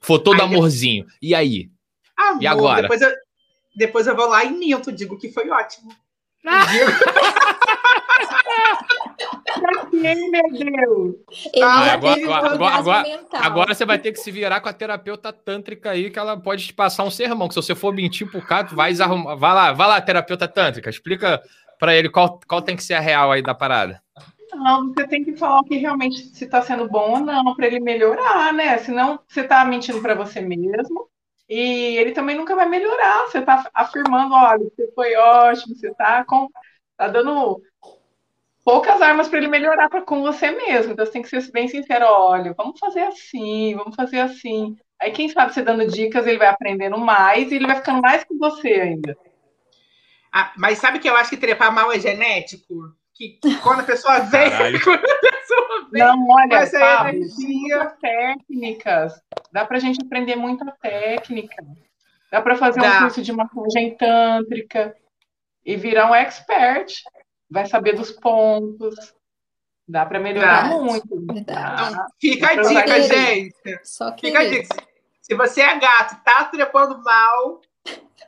For 0.00 0.18
todo 0.18 0.40
aí, 0.40 0.46
amorzinho. 0.46 1.06
E 1.22 1.32
aí? 1.32 1.70
Amor, 2.16 2.42
e 2.42 2.46
agora? 2.48 2.82
Depois 2.82 3.02
eu, 3.02 3.12
depois 3.76 4.06
eu 4.08 4.16
vou 4.16 4.26
lá 4.26 4.44
e 4.44 4.50
minto, 4.50 4.90
digo 4.90 5.16
que 5.16 5.30
foi 5.30 5.48
ótimo. 5.48 5.94
meu 10.00 10.50
Deus? 10.52 11.14
Ah, 11.62 11.92
agora, 11.92 12.20
agora, 12.22 12.74
agora, 12.74 13.26
agora, 13.32 13.74
você 13.74 13.84
vai 13.84 13.98
ter 13.98 14.12
que 14.12 14.18
se 14.18 14.30
virar 14.30 14.60
com 14.60 14.68
a 14.68 14.72
terapeuta 14.72 15.32
tântrica 15.32 15.90
aí, 15.90 16.10
que 16.10 16.18
ela 16.18 16.36
pode 16.36 16.66
te 16.66 16.72
passar 16.72 17.04
um 17.04 17.10
sermão. 17.10 17.48
Que 17.48 17.54
se 17.54 17.62
você 17.62 17.74
for 17.74 17.92
mentir 17.92 18.30
pro 18.30 18.40
cara, 18.40 18.68
vai 18.72 18.92
arrumar. 19.00 19.34
Vai 19.34 19.54
lá, 19.54 19.72
vai 19.72 19.88
lá, 19.88 20.00
terapeuta 20.00 20.48
tântrica. 20.48 20.90
Explica 20.90 21.42
para 21.78 21.94
ele 21.94 22.08
qual, 22.08 22.38
qual 22.46 22.62
tem 22.62 22.76
que 22.76 22.84
ser 22.84 22.94
a 22.94 23.00
real 23.00 23.32
aí 23.32 23.42
da 23.42 23.54
parada. 23.54 24.02
Não, 24.54 24.92
você 24.92 25.06
tem 25.06 25.24
que 25.24 25.36
falar 25.36 25.60
o 25.60 25.64
que 25.64 25.76
realmente 25.76 26.18
se 26.18 26.44
está 26.44 26.60
sendo 26.60 26.88
bom 26.88 27.12
ou 27.12 27.20
não, 27.20 27.54
para 27.54 27.66
ele 27.66 27.80
melhorar, 27.80 28.52
né? 28.52 28.76
Senão 28.78 29.20
você 29.26 29.40
está 29.40 29.64
mentindo 29.64 30.00
para 30.00 30.14
você 30.14 30.40
mesmo 30.40 31.08
e 31.48 31.96
ele 31.96 32.12
também 32.12 32.36
nunca 32.36 32.54
vai 32.54 32.68
melhorar. 32.68 33.26
Você 33.26 33.38
está 33.38 33.68
afirmando, 33.72 34.34
olha, 34.34 34.64
você 34.64 34.90
foi 34.94 35.16
ótimo, 35.16 35.74
você 35.74 35.88
está 35.88 36.24
com, 36.24 36.48
tá 36.96 37.08
dando 37.08 37.62
poucas 38.64 39.00
armas 39.00 39.28
para 39.28 39.38
ele 39.38 39.48
melhorar 39.48 39.88
pra, 39.88 40.02
com 40.02 40.22
você 40.22 40.50
mesmo. 40.50 40.92
Então 40.92 41.04
você 41.04 41.12
tem 41.12 41.22
que 41.22 41.28
ser 41.28 41.50
bem 41.52 41.68
sincero, 41.68 42.06
olha, 42.06 42.54
vamos 42.56 42.78
fazer 42.78 43.00
assim, 43.00 43.74
vamos 43.74 43.94
fazer 43.94 44.20
assim. 44.20 44.76
Aí, 45.00 45.12
quem 45.12 45.28
sabe 45.28 45.54
você 45.54 45.62
dando 45.62 45.86
dicas, 45.86 46.26
ele 46.26 46.38
vai 46.38 46.48
aprendendo 46.48 46.98
mais 46.98 47.50
e 47.50 47.54
ele 47.54 47.66
vai 47.66 47.76
ficando 47.76 48.02
mais 48.02 48.22
com 48.24 48.36
você 48.36 48.68
ainda. 48.68 49.16
Ah, 50.32 50.52
mas 50.56 50.78
sabe 50.78 50.98
que 50.98 51.08
eu 51.08 51.16
acho 51.16 51.30
que 51.30 51.36
trepar 51.36 51.72
mal 51.72 51.90
é 51.90 51.98
genético? 51.98 52.94
Que 53.14 53.38
quando 53.62 53.80
a 53.80 53.84
pessoa 53.84 54.20
vem, 54.20 54.50
quando 54.84 55.04
a 55.04 55.30
pessoa 55.30 55.88
vem, 55.90 56.02
não, 56.02 56.26
olha, 56.28 56.70
Pablo, 56.70 57.18
muitas 57.18 57.98
técnicas. 57.98 59.22
Dá 59.50 59.64
pra 59.64 59.78
gente 59.78 60.00
aprender 60.04 60.36
muita 60.36 60.70
técnica. 60.80 61.56
Dá 62.30 62.40
para 62.40 62.56
fazer 62.56 62.80
Dá. 62.80 62.98
um 62.98 63.00
curso 63.00 63.22
de 63.22 63.32
massagem 63.32 63.96
tântrica 63.96 64.94
e 65.64 65.76
virar 65.76 66.10
um 66.10 66.14
expert. 66.14 67.02
Vai 67.50 67.66
saber 67.66 67.94
dos 67.94 68.12
pontos. 68.12 68.94
Dá 69.88 70.06
para 70.06 70.20
melhorar 70.20 70.68
Dá. 70.68 70.76
muito. 70.76 71.08
Então, 71.34 72.06
fica 72.20 72.50
a 72.50 72.62
dica, 72.62 73.02
gente. 73.02 73.54
Só 73.82 74.12
que... 74.12 74.28
Fica 74.28 74.38
a 74.38 74.48
dica. 74.48 74.76
Se 75.20 75.34
você 75.34 75.60
é 75.60 75.78
gato, 75.78 76.22
tá 76.24 76.44
trepando 76.44 77.02
mal, 77.02 77.60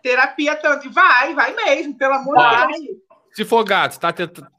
terapia 0.03 0.57
tanto. 0.57 0.91
Vai, 0.91 1.35
vai 1.35 1.55
mesmo, 1.55 1.97
pelo 1.97 2.15
amor 2.15 2.37
de 2.37 2.67
Deus. 2.79 2.97
Se 3.33 3.45
for 3.45 3.65
gato, 3.65 3.99
tá 3.99 4.13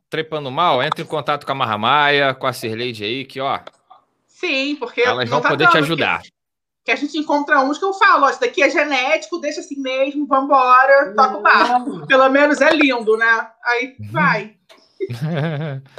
trepando 0.10 0.50
mal, 0.50 0.82
entre 0.82 1.04
em 1.04 1.08
contato 1.08 1.46
com 1.46 1.52
a 1.52 1.56
Marramaia, 1.56 2.34
com 2.34 2.48
a 2.48 2.54
Sirleide 2.54 3.04
aí, 3.04 3.26
que 3.26 3.40
ó. 3.40 3.60
Sim, 4.28 4.76
porque. 4.78 5.02
Elas 5.02 5.30
vão 5.30 5.42
tá 5.42 5.50
poder 5.50 5.68
te 5.70 5.78
ajudar. 5.78 6.22
Que, 6.84 6.86
que, 6.86 6.92
a 6.92 6.96
gente 6.96 7.18
encontra 7.18 7.62
uns 7.62 7.78
que 7.78 7.86
eu 7.86 7.94
falo, 7.94 8.26
ó, 8.26 8.30
isso 8.30 8.40
daqui 8.40 8.62
é 8.62 8.70
genético, 8.70 9.40
deixa 9.40 9.62
assim 9.62 9.80
mesmo, 9.80 10.28
vambora, 10.28 11.14
toca 11.16 11.38
o 11.38 11.42
barco. 11.42 12.08
Pelo 12.08 12.30
menos 12.30 12.62
é 12.62 12.72
lindo, 12.72 13.18
né? 13.18 13.48
Aí 13.66 13.96
vai. 14.12 14.56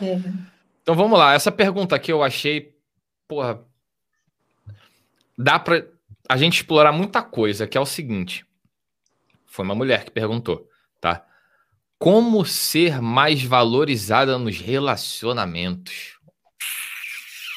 É. 0.00 0.18
então 0.80 0.94
vamos 0.94 1.18
lá, 1.18 1.34
essa 1.34 1.52
pergunta 1.52 1.94
aqui 1.94 2.10
eu 2.10 2.22
achei, 2.22 2.74
porra, 3.28 3.62
dá 5.36 5.58
pra 5.58 5.84
a 6.28 6.36
gente 6.36 6.54
explorar 6.54 6.92
muita 6.92 7.22
coisa, 7.22 7.66
que 7.66 7.76
é 7.76 7.80
o 7.80 7.86
seguinte. 7.86 8.46
Foi 9.46 9.64
uma 9.64 9.74
mulher 9.74 10.04
que 10.04 10.10
perguntou, 10.10 10.68
tá? 11.00 11.24
Como 11.98 12.44
ser 12.44 13.00
mais 13.00 13.42
valorizada 13.42 14.38
nos 14.38 14.58
relacionamentos? 14.58 16.18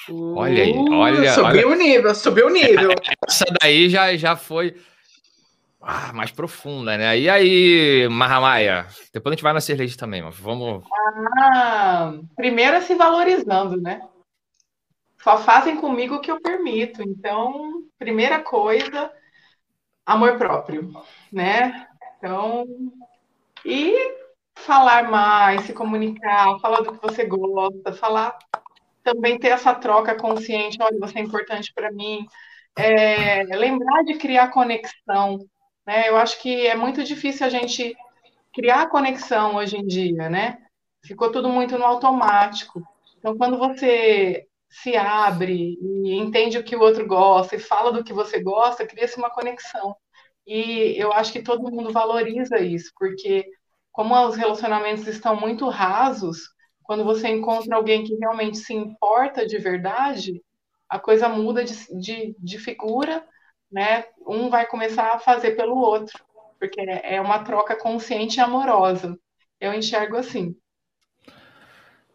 Olha 0.10 0.64
aí, 0.64 0.72
uh, 0.72 0.94
olha. 0.94 1.34
Subiu 1.34 1.68
olha. 1.68 1.76
o 1.76 1.76
nível, 1.76 2.16
subiu 2.16 2.48
o 2.48 2.50
nível. 2.50 2.92
Essa 3.28 3.46
daí 3.62 3.90
já, 3.90 4.16
já 4.16 4.36
foi 4.36 4.76
ah, 5.82 6.12
mais 6.12 6.32
profunda, 6.32 6.98
né? 6.98 7.18
E 7.18 7.30
aí, 7.30 8.08
Mahamaya? 8.10 8.88
Depois 9.14 9.32
a 9.32 9.36
gente 9.36 9.44
vai 9.44 9.54
na 9.54 9.62
cerveja 9.62 9.98
também, 9.98 10.22
mas 10.22 10.36
vamos. 10.36 10.84
Ah, 11.40 12.14
primeiro 12.36 12.76
é 12.76 12.82
se 12.82 12.94
valorizando, 12.96 13.80
né? 13.80 14.02
Só 15.24 15.38
fazem 15.38 15.78
comigo 15.78 16.16
o 16.16 16.20
que 16.20 16.30
eu 16.30 16.42
permito. 16.42 17.02
Então, 17.02 17.84
primeira 17.98 18.40
coisa, 18.40 19.12
amor 20.06 20.38
próprio, 20.38 20.92
né? 21.32 21.88
Então, 22.18 22.66
e 23.64 23.96
falar 24.58 25.10
mais, 25.10 25.62
se 25.62 25.74
comunicar, 25.74 26.60
falar 26.60 26.82
do 26.82 26.94
que 26.94 27.02
você 27.02 27.24
gosta, 27.26 27.94
falar 27.94 28.38
também 29.08 29.40
ter 29.40 29.48
essa 29.50 29.74
troca 29.74 30.16
consciente, 30.16 30.78
olha, 30.82 31.00
você 31.00 31.20
é 31.20 31.22
importante 31.22 31.72
para 31.74 31.90
mim. 31.90 32.26
É, 32.76 33.44
lembrar 33.56 34.04
de 34.04 34.16
criar 34.16 34.50
conexão, 34.50 35.40
né? 35.86 36.10
Eu 36.10 36.18
acho 36.18 36.42
que 36.42 36.68
é 36.68 36.76
muito 36.76 37.04
difícil 37.06 37.46
a 37.46 37.50
gente 37.50 37.96
criar 38.54 38.90
conexão 38.90 39.56
hoje 39.56 39.78
em 39.78 39.88
dia, 39.88 40.30
né? 40.30 40.58
Ficou 41.06 41.32
tudo 41.32 41.48
muito 41.48 41.78
no 41.78 41.86
automático. 41.86 42.84
Então, 43.18 43.38
quando 43.38 43.58
você 43.58 44.46
se 44.70 44.98
abre 44.98 45.78
e 45.82 46.14
entende 46.16 46.58
o 46.58 46.64
que 46.64 46.76
o 46.76 46.82
outro 46.82 47.08
gosta 47.08 47.56
e 47.56 47.60
fala 47.60 47.94
do 47.94 48.04
que 48.04 48.12
você 48.12 48.42
gosta, 48.44 48.86
cria-se 48.86 49.18
uma 49.18 49.30
conexão. 49.30 49.96
E 50.46 50.96
eu 50.98 51.14
acho 51.14 51.32
que 51.32 51.42
todo 51.42 51.72
mundo 51.72 51.94
valoriza 51.94 52.60
isso, 52.60 52.92
porque 53.00 53.46
como 53.92 54.14
os 54.28 54.36
relacionamentos 54.36 55.08
estão 55.08 55.36
muito 55.40 55.70
rasos, 55.70 56.50
quando 56.88 57.04
você 57.04 57.28
encontra 57.28 57.76
alguém 57.76 58.06
que 58.06 58.16
realmente 58.16 58.58
se 58.60 58.74
importa 58.74 59.46
de 59.46 59.58
verdade, 59.58 60.42
a 60.90 60.98
coisa 60.98 61.28
muda 61.28 61.66
de, 61.66 61.76
de, 62.00 62.34
de 62.40 62.58
figura, 62.58 63.22
né? 63.70 64.06
Um 64.26 64.50
vai 64.50 64.66
começar 64.66 65.14
a 65.14 65.20
fazer 65.20 65.52
pelo 65.52 65.76
outro, 65.76 66.18
porque 66.58 66.80
é 66.80 67.20
uma 67.20 67.44
troca 67.44 67.76
consciente 67.76 68.38
e 68.38 68.40
amorosa. 68.40 69.20
Eu 69.60 69.74
enxergo 69.74 70.16
assim. 70.16 70.56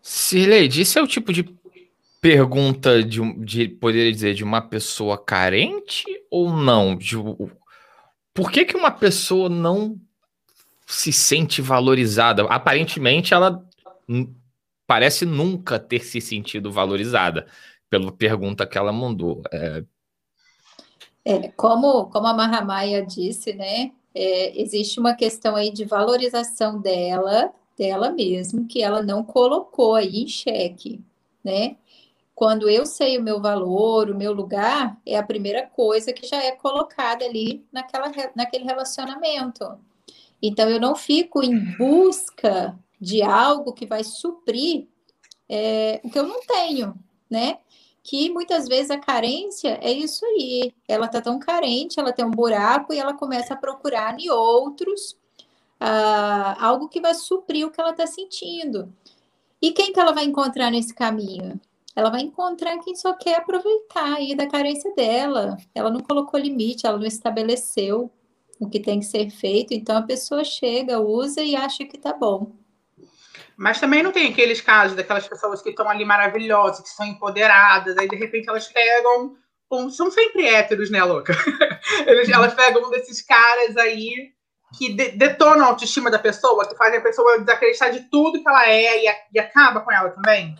Sirleide, 0.01 0.81
isso 0.81 0.99
é 0.99 1.03
o 1.03 1.07
tipo 1.07 1.35
de 1.35 1.45
pergunta 2.18 3.03
de, 3.03 3.20
de 3.45 3.68
poderia 3.68 4.11
dizer 4.11 4.33
de 4.33 4.43
uma 4.43 4.62
pessoa 4.62 5.23
carente 5.23 6.05
ou 6.31 6.51
não? 6.51 6.97
De, 6.97 7.14
por 8.33 8.51
que, 8.51 8.64
que 8.64 8.77
uma 8.77 8.91
pessoa 8.91 9.51
não 9.51 10.01
se 10.87 11.12
sente 11.12 11.61
valorizada? 11.61 12.45
Aparentemente, 12.45 13.35
ela 13.35 13.62
parece 14.93 15.24
nunca 15.24 15.78
ter 15.78 16.05
se 16.05 16.20
sentido 16.20 16.70
valorizada, 16.70 17.47
pela 17.88 18.12
pergunta 18.12 18.66
que 18.66 18.76
ela 18.76 18.93
mandou. 18.93 19.40
É... 19.51 19.82
É, 21.24 21.49
como, 21.53 22.11
como 22.11 22.26
a 22.26 22.34
Mahamaya 22.34 23.03
disse, 23.03 23.55
né? 23.55 23.93
É, 24.14 24.61
existe 24.61 25.01
uma 25.01 25.14
questão 25.14 25.57
aí 25.57 25.72
de 25.72 25.86
valorização 25.86 26.78
dela, 26.78 27.55
dela 27.74 28.11
mesma, 28.11 28.66
que 28.68 28.82
ela 28.82 29.03
não 29.03 29.24
colocou 29.24 29.95
aí 29.95 30.24
em 30.24 30.28
xeque, 30.28 31.01
né? 31.43 31.76
Quando 32.34 32.68
eu 32.68 32.84
sei 32.84 33.16
o 33.16 33.22
meu 33.22 33.40
valor, 33.40 34.11
o 34.11 34.14
meu 34.14 34.34
lugar, 34.34 35.01
é 35.07 35.16
a 35.16 35.22
primeira 35.22 35.66
coisa 35.66 36.12
que 36.12 36.26
já 36.26 36.45
é 36.45 36.53
colocada 36.53 37.24
ali 37.24 37.64
naquela, 37.72 38.12
naquele 38.36 38.64
relacionamento. 38.64 39.64
Então, 40.43 40.68
eu 40.68 40.78
não 40.78 40.95
fico 40.95 41.43
em 41.43 41.59
busca 41.78 42.78
de 43.03 43.20
algo 43.20 43.72
que 43.72 43.84
vai 43.84 44.05
suprir 44.05 44.86
é, 45.48 46.00
o 46.05 46.09
que 46.09 46.16
eu 46.16 46.24
não 46.24 46.40
tenho, 46.46 46.94
né? 47.28 47.59
Que 48.00 48.30
muitas 48.30 48.68
vezes 48.68 48.92
a 48.92 48.98
carência 48.98 49.76
é 49.82 49.90
isso 49.90 50.24
aí. 50.24 50.72
Ela 50.86 51.09
tá 51.09 51.20
tão 51.20 51.40
carente, 51.40 51.98
ela 51.98 52.12
tem 52.12 52.24
um 52.24 52.30
buraco 52.30 52.94
e 52.94 52.98
ela 52.98 53.12
começa 53.12 53.55
a 53.55 53.57
procurar 53.57 54.16
em 54.20 54.30
outros 54.30 55.18
uh, 55.80 56.55
algo 56.61 56.88
que 56.88 57.00
vai 57.00 57.12
suprir 57.12 57.66
o 57.66 57.72
que 57.72 57.80
ela 57.80 57.90
está 57.90 58.07
sentindo. 58.07 58.92
E 59.61 59.72
quem 59.72 59.92
que 59.92 59.98
ela 59.98 60.12
vai 60.12 60.24
encontrar 60.24 60.70
nesse 60.70 60.94
caminho? 60.94 61.61
Ela 61.96 62.09
vai 62.09 62.20
encontrar 62.20 62.78
quem 62.78 62.94
só 62.94 63.14
quer 63.14 63.38
aproveitar 63.38 64.14
aí 64.14 64.36
da 64.36 64.46
carência 64.46 64.94
dela. 64.94 65.57
Ela 65.74 65.90
não 65.90 66.00
colocou 66.00 66.38
limite, 66.38 66.86
ela 66.86 66.98
não 66.98 67.07
estabeleceu 67.07 68.09
o 68.61 68.68
que 68.68 68.78
tem 68.78 69.00
que 69.00 69.07
ser 69.07 69.28
feito. 69.30 69.74
Então 69.74 69.96
a 69.96 70.03
pessoa 70.03 70.44
chega, 70.44 71.00
usa 71.00 71.42
e 71.42 71.57
acha 71.57 71.84
que 71.84 71.98
tá 71.98 72.12
bom. 72.12 72.62
Mas 73.63 73.79
também 73.79 74.03
não 74.03 74.11
tem 74.11 74.29
aqueles 74.29 74.61
casos 74.61 74.97
daquelas 74.97 75.29
pessoas 75.29 75.63
que 75.63 75.71
estão 75.71 75.89
ali 75.89 76.05
maravilhosas, 76.05 76.81
que 76.81 76.89
são 76.89 77.07
empoderadas, 77.07 77.97
aí 77.97 78.09
de 78.09 78.17
repente 78.17 78.49
elas 78.49 78.67
pegam. 78.67 79.37
Um, 79.71 79.89
são 79.89 80.11
sempre 80.11 80.49
héteros, 80.49 80.91
né, 80.91 81.03
louca? 81.05 81.33
Eles, 82.05 82.29
elas 82.29 82.53
pegam 82.55 82.83
um 82.83 82.91
desses 82.91 83.23
caras 83.23 83.77
aí 83.77 84.33
que 84.77 84.93
de, 84.93 85.13
detonam 85.13 85.65
a 85.65 85.69
autoestima 85.69 86.11
da 86.11 86.19
pessoa, 86.19 86.69
que 86.69 86.77
fazem 86.77 86.99
a 86.99 87.03
pessoa 87.03 87.39
desacreditar 87.39 87.93
de 87.93 88.01
tudo 88.11 88.43
que 88.43 88.49
ela 88.49 88.69
é 88.69 89.05
e, 89.05 89.15
e 89.33 89.39
acaba 89.39 89.81
com 89.81 89.93
ela 89.93 90.11
também. 90.11 90.57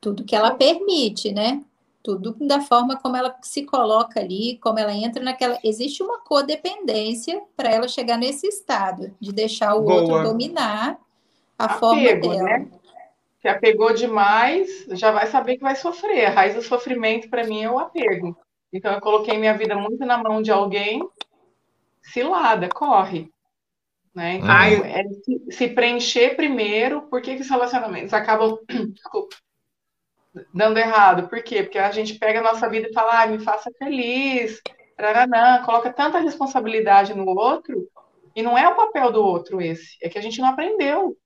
Tudo 0.00 0.24
que 0.24 0.36
ela 0.36 0.54
permite, 0.54 1.32
né? 1.32 1.60
Tudo 2.04 2.36
da 2.40 2.60
forma 2.60 2.96
como 2.96 3.16
ela 3.16 3.36
se 3.42 3.64
coloca 3.64 4.20
ali, 4.20 4.58
como 4.62 4.78
ela 4.78 4.94
entra 4.94 5.22
naquela. 5.24 5.58
Existe 5.64 6.04
uma 6.04 6.20
codependência 6.20 7.42
para 7.56 7.68
ela 7.68 7.88
chegar 7.88 8.16
nesse 8.16 8.46
estado 8.46 9.12
de 9.20 9.32
deixar 9.32 9.74
o 9.74 9.82
Boa. 9.82 10.02
outro 10.02 10.22
dominar 10.22 10.98
a 11.62 11.66
apego, 11.66 12.26
forma 12.26 12.36
dela. 12.36 12.42
Né? 12.42 12.70
Se 13.40 13.48
apegou 13.48 13.92
demais, 13.92 14.86
já 14.90 15.10
vai 15.10 15.26
saber 15.26 15.56
que 15.56 15.62
vai 15.62 15.74
sofrer. 15.74 16.26
A 16.26 16.30
raiz 16.30 16.54
do 16.54 16.62
sofrimento, 16.62 17.28
para 17.28 17.44
mim, 17.44 17.62
é 17.62 17.70
o 17.70 17.78
apego. 17.78 18.36
Então, 18.72 18.92
eu 18.92 19.00
coloquei 19.00 19.36
minha 19.36 19.56
vida 19.56 19.74
muito 19.74 20.04
na 20.06 20.16
mão 20.16 20.40
de 20.40 20.50
alguém, 20.50 21.02
cilada, 22.02 22.68
corre. 22.68 23.28
Né? 24.14 24.34
Então, 24.34 24.48
uhum. 24.48 24.84
é 24.84 25.04
se, 25.24 25.44
se, 25.50 25.68
preencher 25.68 26.36
primeiro, 26.36 27.02
por 27.02 27.20
que, 27.22 27.34
que 27.34 27.42
os 27.42 27.50
relacionamentos 27.50 28.12
acabam 28.12 28.58
dando 30.54 30.78
errado? 30.78 31.28
Por 31.28 31.42
quê? 31.42 31.62
Porque 31.62 31.78
a 31.78 31.90
gente 31.90 32.18
pega 32.18 32.40
a 32.40 32.42
nossa 32.42 32.68
vida 32.68 32.88
e 32.88 32.92
fala, 32.92 33.22
ah, 33.22 33.26
me 33.26 33.38
faça 33.38 33.70
feliz, 33.78 34.60
Taranã, 34.96 35.62
coloca 35.64 35.92
tanta 35.92 36.18
responsabilidade 36.18 37.14
no 37.14 37.26
outro, 37.26 37.88
e 38.36 38.42
não 38.42 38.56
é 38.56 38.68
o 38.68 38.76
papel 38.76 39.10
do 39.10 39.22
outro 39.22 39.60
esse, 39.60 39.96
é 40.02 40.08
que 40.08 40.18
a 40.18 40.22
gente 40.22 40.40
não 40.40 40.48
aprendeu. 40.48 41.16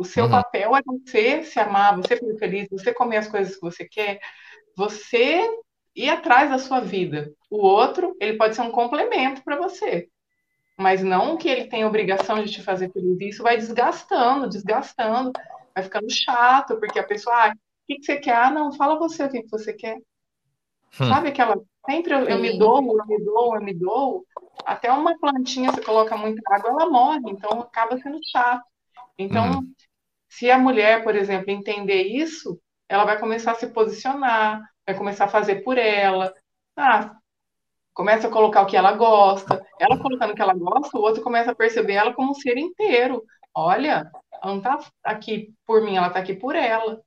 O 0.00 0.04
seu 0.04 0.24
uhum. 0.24 0.30
papel 0.30 0.74
é 0.74 0.80
você 0.82 1.42
se 1.42 1.60
amar, 1.60 1.94
você 1.94 2.16
ser 2.16 2.38
feliz, 2.38 2.68
você 2.70 2.94
comer 2.94 3.18
as 3.18 3.28
coisas 3.28 3.54
que 3.54 3.60
você 3.60 3.84
quer, 3.86 4.18
você 4.74 5.46
ir 5.94 6.08
atrás 6.08 6.48
da 6.48 6.58
sua 6.58 6.80
vida. 6.80 7.30
O 7.50 7.58
outro, 7.58 8.16
ele 8.18 8.38
pode 8.38 8.54
ser 8.54 8.62
um 8.62 8.70
complemento 8.70 9.44
para 9.44 9.58
você, 9.58 10.08
mas 10.74 11.02
não 11.02 11.36
que 11.36 11.50
ele 11.50 11.66
tem 11.66 11.84
obrigação 11.84 12.42
de 12.42 12.50
te 12.50 12.62
fazer 12.62 12.90
feliz. 12.90 13.34
Isso 13.34 13.42
vai 13.42 13.58
desgastando, 13.58 14.48
desgastando, 14.48 15.32
vai 15.74 15.84
ficando 15.84 16.10
chato, 16.10 16.80
porque 16.80 16.98
a 16.98 17.06
pessoa, 17.06 17.36
ah, 17.36 17.50
o 17.50 17.86
que, 17.86 17.96
que 17.96 18.06
você 18.06 18.16
quer? 18.16 18.36
Ah, 18.36 18.50
não, 18.50 18.72
fala 18.72 18.98
você 18.98 19.24
o 19.24 19.30
que, 19.30 19.42
que 19.42 19.50
você 19.50 19.74
quer. 19.74 19.98
Hum. 20.98 21.08
Sabe 21.10 21.28
aquela, 21.28 21.60
Sempre 21.84 22.14
eu, 22.14 22.20
eu 22.20 22.38
me 22.38 22.58
dou, 22.58 22.78
eu 22.78 23.06
me 23.06 23.22
dou, 23.22 23.54
eu 23.54 23.60
me 23.60 23.74
dou. 23.74 24.24
Até 24.64 24.90
uma 24.90 25.18
plantinha, 25.18 25.70
você 25.70 25.82
coloca 25.82 26.16
muita 26.16 26.40
água, 26.54 26.70
ela 26.70 26.88
morre, 26.88 27.20
então 27.26 27.60
acaba 27.60 27.98
sendo 27.98 28.18
chato. 28.30 28.64
Então, 29.18 29.50
uhum. 29.50 29.72
Se 30.30 30.48
a 30.48 30.58
mulher, 30.58 31.02
por 31.02 31.16
exemplo, 31.16 31.50
entender 31.50 32.04
isso, 32.04 32.58
ela 32.88 33.04
vai 33.04 33.18
começar 33.18 33.52
a 33.52 33.56
se 33.56 33.66
posicionar, 33.66 34.62
vai 34.86 34.96
começar 34.96 35.24
a 35.24 35.28
fazer 35.28 35.56
por 35.56 35.76
ela. 35.76 36.32
Ah, 36.76 37.16
começa 37.92 38.28
a 38.28 38.30
colocar 38.30 38.62
o 38.62 38.66
que 38.66 38.76
ela 38.76 38.92
gosta. 38.92 39.60
Ela 39.78 39.98
colocando 39.98 40.30
o 40.30 40.34
que 40.34 40.40
ela 40.40 40.54
gosta, 40.54 40.96
o 40.96 41.02
outro 41.02 41.22
começa 41.22 41.50
a 41.50 41.54
perceber 41.54 41.94
ela 41.94 42.14
como 42.14 42.30
um 42.30 42.34
ser 42.34 42.56
inteiro. 42.56 43.24
Olha, 43.52 44.08
ela 44.32 44.52
não 44.52 44.58
está 44.58 44.78
aqui 45.02 45.52
por 45.66 45.82
mim, 45.82 45.96
ela 45.96 46.06
está 46.06 46.20
aqui 46.20 46.34
por 46.34 46.54
ela. 46.54 47.02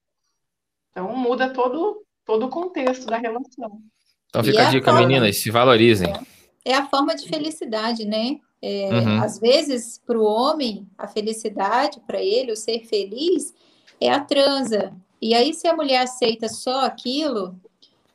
Então 0.91 1.15
muda 1.15 1.53
todo, 1.53 2.05
todo 2.26 2.47
o 2.47 2.49
contexto 2.49 3.05
da 3.05 3.17
relação. 3.17 3.80
Então 4.28 4.43
fica 4.43 4.63
e 4.63 4.65
a 4.65 4.69
dica, 4.69 4.91
forma, 4.91 5.07
meninas, 5.07 5.38
se 5.38 5.49
valorizem. 5.49 6.13
É 6.65 6.76
a 6.76 6.86
forma 6.88 7.15
de 7.15 7.28
felicidade, 7.28 8.05
né? 8.05 8.38
É, 8.66 8.88
uhum. 8.89 9.22
Às 9.22 9.39
vezes, 9.39 10.01
para 10.07 10.18
o 10.18 10.24
homem, 10.24 10.88
a 10.97 11.05
felicidade, 11.05 11.99
para 12.07 12.24
ele, 12.24 12.53
o 12.53 12.55
ser 12.55 12.86
feliz, 12.86 13.53
é 13.99 14.09
a 14.09 14.22
transa. 14.22 14.93
E 15.22 15.34
aí, 15.34 15.53
se 15.53 15.68
a 15.68 15.76
mulher 15.76 16.03
aceita 16.03 16.47
só 16.47 16.86
aquilo, 16.86 17.59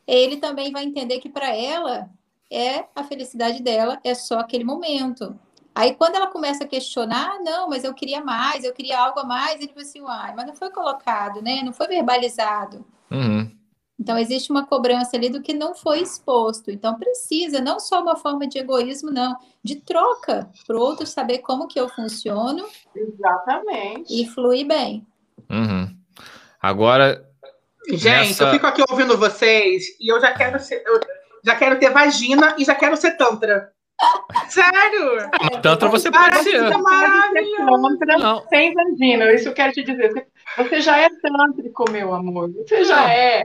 ele 0.06 0.38
também 0.38 0.72
vai 0.72 0.84
entender 0.84 1.18
que 1.18 1.28
para 1.28 1.54
ela 1.54 2.08
é 2.50 2.86
a 2.96 3.04
felicidade 3.04 3.62
dela, 3.62 4.00
é 4.02 4.14
só 4.14 4.38
aquele 4.38 4.64
momento. 4.64 5.38
Aí, 5.74 5.94
quando 5.94 6.14
ela 6.14 6.28
começa 6.28 6.64
a 6.64 6.66
questionar, 6.66 7.34
ah, 7.34 7.38
não, 7.42 7.68
mas 7.68 7.84
eu 7.84 7.92
queria 7.92 8.24
mais, 8.24 8.64
eu 8.64 8.72
queria 8.72 8.98
algo 8.98 9.20
a 9.20 9.24
mais, 9.24 9.60
ele 9.60 9.68
fala 9.68 9.82
assim, 9.82 10.00
uai, 10.00 10.34
mas 10.34 10.46
não 10.46 10.54
foi 10.54 10.70
colocado, 10.70 11.42
né? 11.42 11.60
Não 11.62 11.74
foi 11.74 11.88
verbalizado. 11.88 12.86
Uhum. 13.10 13.50
Então, 14.00 14.16
existe 14.16 14.50
uma 14.50 14.64
cobrança 14.64 15.16
ali 15.16 15.28
do 15.28 15.42
que 15.42 15.52
não 15.52 15.74
foi 15.74 16.00
exposto. 16.00 16.70
Então, 16.70 16.98
precisa 16.98 17.60
não 17.60 17.80
só 17.80 18.00
uma 18.00 18.14
forma 18.14 18.46
de 18.46 18.58
egoísmo, 18.58 19.10
não, 19.10 19.36
de 19.62 19.76
troca, 19.76 20.48
para 20.66 20.76
o 20.76 20.80
outro 20.80 21.04
saber 21.06 21.38
como 21.38 21.66
que 21.66 21.80
eu 21.80 21.88
funciono. 21.88 22.64
Exatamente. 22.94 24.22
E 24.22 24.26
fluir 24.28 24.66
bem. 24.66 25.04
Uhum. 25.50 25.96
Agora. 26.60 27.26
Gente, 27.90 28.28
nessa... 28.28 28.44
eu 28.44 28.50
fico 28.52 28.66
aqui 28.66 28.84
ouvindo 28.88 29.16
vocês 29.16 29.84
e 29.98 30.12
eu 30.12 30.20
já 30.20 30.32
quero 30.32 30.60
ser. 30.60 30.82
Eu 30.86 31.00
já 31.44 31.56
quero 31.56 31.78
ter 31.78 31.90
vagina 31.90 32.54
e 32.58 32.64
já 32.64 32.74
quero 32.74 32.96
ser 32.96 33.16
tantra. 33.16 33.72
Sério? 34.48 35.30
Ah, 35.32 35.60
tantra 35.60 35.88
você 35.88 36.10
pode 36.10 36.42
ser. 36.42 36.70
Tantra 36.70 38.18
não. 38.18 38.46
sem 38.48 38.72
vagina, 38.72 39.32
isso 39.32 39.48
eu 39.48 39.54
quero 39.54 39.72
te 39.72 39.82
dizer. 39.82 40.26
Você 40.56 40.80
já 40.80 40.98
é 40.98 41.08
tântrico, 41.08 41.90
meu 41.90 42.14
amor. 42.14 42.50
Você 42.52 42.84
já 42.84 42.96
não. 42.96 43.08
é. 43.08 43.44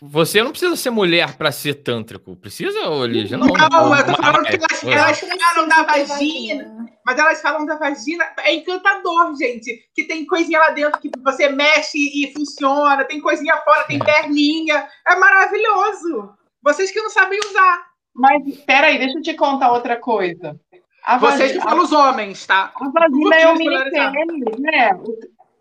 Você 0.00 0.42
não 0.42 0.50
precisa 0.52 0.76
ser 0.76 0.90
mulher 0.90 1.36
para 1.36 1.50
ser 1.50 1.74
tântrico. 1.74 2.36
Precisa, 2.36 2.88
Olívia? 2.88 3.36
Não, 3.36 3.48
não, 3.48 3.68
não, 3.68 3.96
eu 3.96 4.06
tô 4.06 4.22
falando 4.22 4.44
que 4.44 4.56
elas, 4.56 4.84
elas 4.84 5.20
falam 5.20 5.68
da 5.68 5.82
vagina, 5.82 6.86
mas 7.04 7.18
elas 7.18 7.42
falam 7.42 7.66
da 7.66 7.76
vagina. 7.76 8.24
É 8.38 8.54
encantador, 8.54 9.34
gente. 9.36 9.88
Que 9.94 10.04
tem 10.04 10.24
coisinha 10.24 10.60
lá 10.60 10.70
dentro 10.70 11.00
que 11.00 11.10
você 11.20 11.48
mexe 11.48 11.98
e 11.98 12.32
funciona, 12.32 13.04
tem 13.04 13.20
coisinha 13.20 13.56
fora, 13.58 13.84
tem 13.84 13.98
é. 14.00 14.04
perninha. 14.04 14.88
É 15.06 15.16
maravilhoso. 15.16 16.30
Vocês 16.62 16.92
que 16.92 17.00
não 17.00 17.10
sabem 17.10 17.40
usar. 17.50 17.87
Mas, 18.18 18.58
peraí, 18.64 18.98
deixa 18.98 19.16
eu 19.18 19.22
te 19.22 19.34
contar 19.34 19.72
outra 19.72 19.96
coisa. 19.96 20.58
A 21.04 21.18
Vocês 21.18 21.52
que 21.52 21.60
falam 21.60 21.84
os 21.84 21.92
homens, 21.92 22.46
tá? 22.46 22.72
A 22.74 22.88
vagina 22.88 23.36
é 23.36 23.48
um 23.48 23.54
mini 23.54 23.90
pênis, 23.90 24.58
né? 24.58 24.90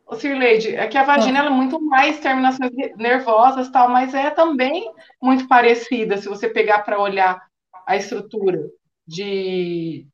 O 0.08 0.16
Sirleide, 0.16 0.76
é 0.76 0.88
que 0.88 0.98
a 0.98 1.04
vagina 1.04 1.46
é 1.46 1.50
muito 1.50 1.80
mais 1.80 2.20
terminações 2.20 2.72
nervosas 2.98 3.70
tal, 3.70 3.90
mas 3.90 4.14
é 4.14 4.30
também 4.32 4.92
muito 5.22 5.48
parecida 5.48 6.18
se 6.18 6.28
você 6.28 6.50
pegar 6.50 6.80
para 6.80 7.00
olhar 7.00 7.46
a 7.86 7.96
estrutura 7.96 8.70
de 9.06 10.08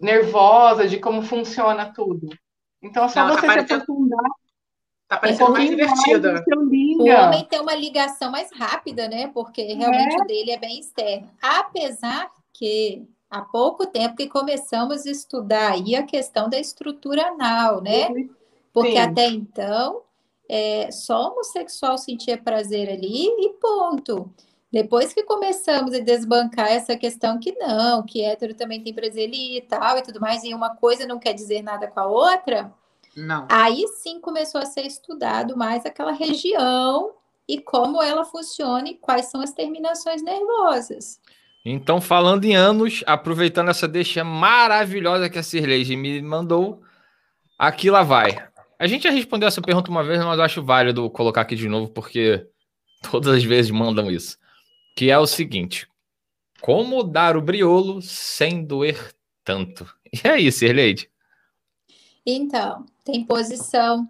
nervosa, 0.00 0.86
de 0.86 0.98
como 0.98 1.22
funciona 1.22 1.92
tudo. 1.92 2.28
Então, 2.80 3.04
é 3.04 3.08
só 3.08 3.26
não, 3.26 3.34
você 3.34 3.46
tá 3.46 3.66
se 3.66 3.72
aprofundar 3.72 4.30
Tá 5.12 5.18
parecendo 5.18 5.50
um 5.50 5.52
mais 5.52 5.68
divertida. 5.68 6.42
O 6.96 7.06
homem 7.06 7.44
tem 7.44 7.60
uma 7.60 7.74
ligação 7.74 8.30
mais 8.30 8.50
rápida, 8.52 9.08
né? 9.08 9.28
Porque 9.28 9.62
realmente 9.62 10.14
é. 10.14 10.22
o 10.22 10.26
dele 10.26 10.50
é 10.50 10.58
bem 10.58 10.78
externo. 10.78 11.30
Apesar 11.40 12.30
que 12.52 13.06
há 13.30 13.40
pouco 13.40 13.86
tempo 13.86 14.16
que 14.16 14.28
começamos 14.28 15.06
a 15.06 15.10
estudar 15.10 15.72
aí 15.72 15.94
a 15.96 16.02
questão 16.02 16.48
da 16.48 16.58
estrutura 16.58 17.28
anal, 17.28 17.80
né? 17.80 18.08
Porque 18.72 18.92
Sim. 18.92 18.98
até 18.98 19.26
então 19.26 20.02
é, 20.48 20.90
só 20.90 21.30
homossexual 21.30 21.96
sentia 21.96 22.36
prazer 22.36 22.90
ali 22.90 23.26
e 23.26 23.54
ponto. 23.60 24.30
Depois 24.70 25.12
que 25.12 25.22
começamos 25.22 25.92
a 25.94 25.98
desbancar 25.98 26.68
essa 26.68 26.96
questão 26.96 27.38
que 27.38 27.52
não, 27.52 28.02
que 28.02 28.22
hétero 28.22 28.54
também 28.54 28.82
tem 28.82 28.94
prazer 28.94 29.28
ali 29.28 29.58
e 29.58 29.60
tal 29.60 29.98
e 29.98 30.02
tudo 30.02 30.18
mais, 30.20 30.42
e 30.44 30.54
uma 30.54 30.74
coisa 30.76 31.06
não 31.06 31.18
quer 31.18 31.34
dizer 31.34 31.62
nada 31.62 31.86
com 31.86 32.00
a 32.00 32.06
outra, 32.06 32.72
não. 33.16 33.46
Aí 33.50 33.86
sim 33.98 34.20
começou 34.20 34.60
a 34.60 34.66
ser 34.66 34.86
estudado 34.86 35.56
mais 35.56 35.84
aquela 35.84 36.12
região 36.12 37.12
e 37.48 37.60
como 37.60 38.02
ela 38.02 38.24
funciona 38.24 38.88
e 38.88 38.94
quais 38.94 39.26
são 39.26 39.40
as 39.40 39.52
terminações 39.52 40.22
nervosas. 40.22 41.20
Então, 41.64 42.00
falando 42.00 42.44
em 42.44 42.56
anos, 42.56 43.04
aproveitando 43.06 43.68
essa 43.68 43.86
deixa 43.86 44.24
maravilhosa 44.24 45.30
que 45.30 45.38
a 45.38 45.42
Cirleide 45.42 45.94
me 45.94 46.20
mandou, 46.20 46.82
aqui 47.58 47.90
lá 47.90 48.02
vai. 48.02 48.44
A 48.78 48.86
gente 48.88 49.04
já 49.04 49.10
respondeu 49.10 49.46
essa 49.46 49.62
pergunta 49.62 49.90
uma 49.90 50.02
vez, 50.02 50.18
mas 50.24 50.38
eu 50.38 50.44
acho 50.44 50.64
válido 50.64 51.08
colocar 51.10 51.42
aqui 51.42 51.54
de 51.54 51.68
novo, 51.68 51.88
porque 51.88 52.44
todas 53.10 53.36
as 53.36 53.44
vezes 53.44 53.70
mandam 53.70 54.10
isso. 54.10 54.36
Que 54.96 55.08
é 55.08 55.18
o 55.18 55.26
seguinte: 55.26 55.86
como 56.60 57.04
dar 57.04 57.36
o 57.36 57.42
briolo 57.42 58.02
sem 58.02 58.64
doer 58.64 59.12
tanto? 59.44 59.86
E 60.24 60.28
aí, 60.28 60.52
Cirleide? 60.52 61.11
Então, 62.24 62.86
tem 63.04 63.24
posição, 63.24 64.08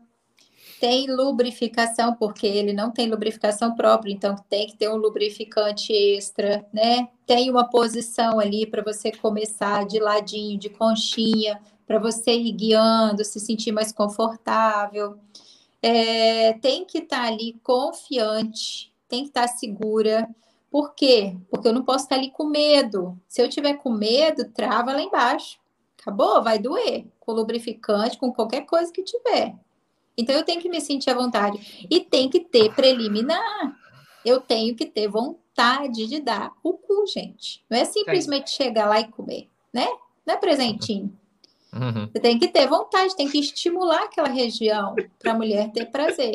tem 0.79 1.07
lubrificação, 1.09 2.15
porque 2.15 2.47
ele 2.47 2.73
não 2.73 2.91
tem 2.91 3.09
lubrificação 3.09 3.75
própria, 3.75 4.13
então 4.13 4.35
tem 4.51 4.67
que 4.67 4.77
ter 4.77 4.89
um 4.89 4.97
lubrificante 4.97 5.93
extra, 5.93 6.67
né? 6.73 7.09
Tem 7.27 7.49
uma 7.49 7.71
posição 7.71 8.39
ali 8.39 8.67
para 8.67 8.83
você 8.83 9.13
começar 9.13 9.87
de 9.87 9.99
ladinho, 9.99 10.59
de 10.59 10.69
conchinha, 10.69 11.61
para 11.87 11.99
você 11.99 12.33
ir 12.35 12.53
guiando, 12.53 13.25
se 13.25 13.39
sentir 13.39 13.71
mais 13.71 13.93
confortável. 13.93 15.19
É, 15.81 16.55
tem 16.55 16.85
que 16.85 16.99
estar 16.99 17.23
tá 17.23 17.29
ali 17.29 17.61
confiante, 17.63 18.93
tem 19.09 19.23
que 19.23 19.29
estar 19.29 19.43
tá 19.43 19.49
segura. 19.49 20.29
Por 20.71 20.95
quê? 20.95 21.37
Porque 21.51 21.69
eu 21.69 21.73
não 21.73 21.85
posso 21.85 22.05
estar 22.05 22.17
tá 22.17 22.21
ali 22.21 22.31
com 22.31 22.45
medo. 22.45 23.17
Se 23.29 23.41
eu 23.41 23.49
tiver 23.49 23.75
com 23.75 23.91
medo, 23.91 24.51
trava 24.53 24.93
lá 24.93 25.01
embaixo. 25.01 25.62
Acabou? 26.03 26.43
Vai 26.43 26.59
doer. 26.59 27.07
Com 27.19 27.33
lubrificante, 27.33 28.19
com 28.19 28.33
qualquer 28.33 28.67
coisa 28.67 28.93
que 28.93 29.03
tiver. 29.03 29.55
Então 30.19 30.35
eu 30.35 30.45
tenho 30.45 30.61
que 30.61 30.69
me 30.69 30.81
sentir 30.81 31.11
à 31.11 31.15
vontade. 31.15 31.87
E 31.89 32.01
tem 32.01 32.29
que 32.29 32.41
ter 32.41 32.75
preliminar. 32.75 33.77
Eu 34.25 34.41
tenho 34.41 34.75
que 34.77 34.85
ter 34.85 35.09
vontade 35.09 36.07
de 36.07 36.21
dar 36.21 36.53
o 36.63 36.75
cu, 36.75 37.07
gente. 37.07 37.65
Não 37.71 37.79
é 37.79 37.85
simplesmente 37.85 38.51
Sim. 38.51 38.57
chegar 38.57 38.89
lá 38.89 39.01
e 39.01 39.09
comer, 39.09 39.49
né? 39.73 39.87
Não 40.27 40.35
é 40.35 40.37
presentinho. 40.37 41.17
Uhum. 41.73 42.09
Você 42.13 42.21
tem 42.21 42.39
que 42.39 42.49
ter 42.49 42.67
vontade, 42.67 43.17
tem 43.17 43.29
que 43.29 43.39
estimular 43.39 44.05
aquela 44.05 44.29
região 44.29 44.95
para 45.19 45.33
a 45.33 45.35
mulher 45.35 45.73
ter 45.73 45.87
prazer. 45.87 46.35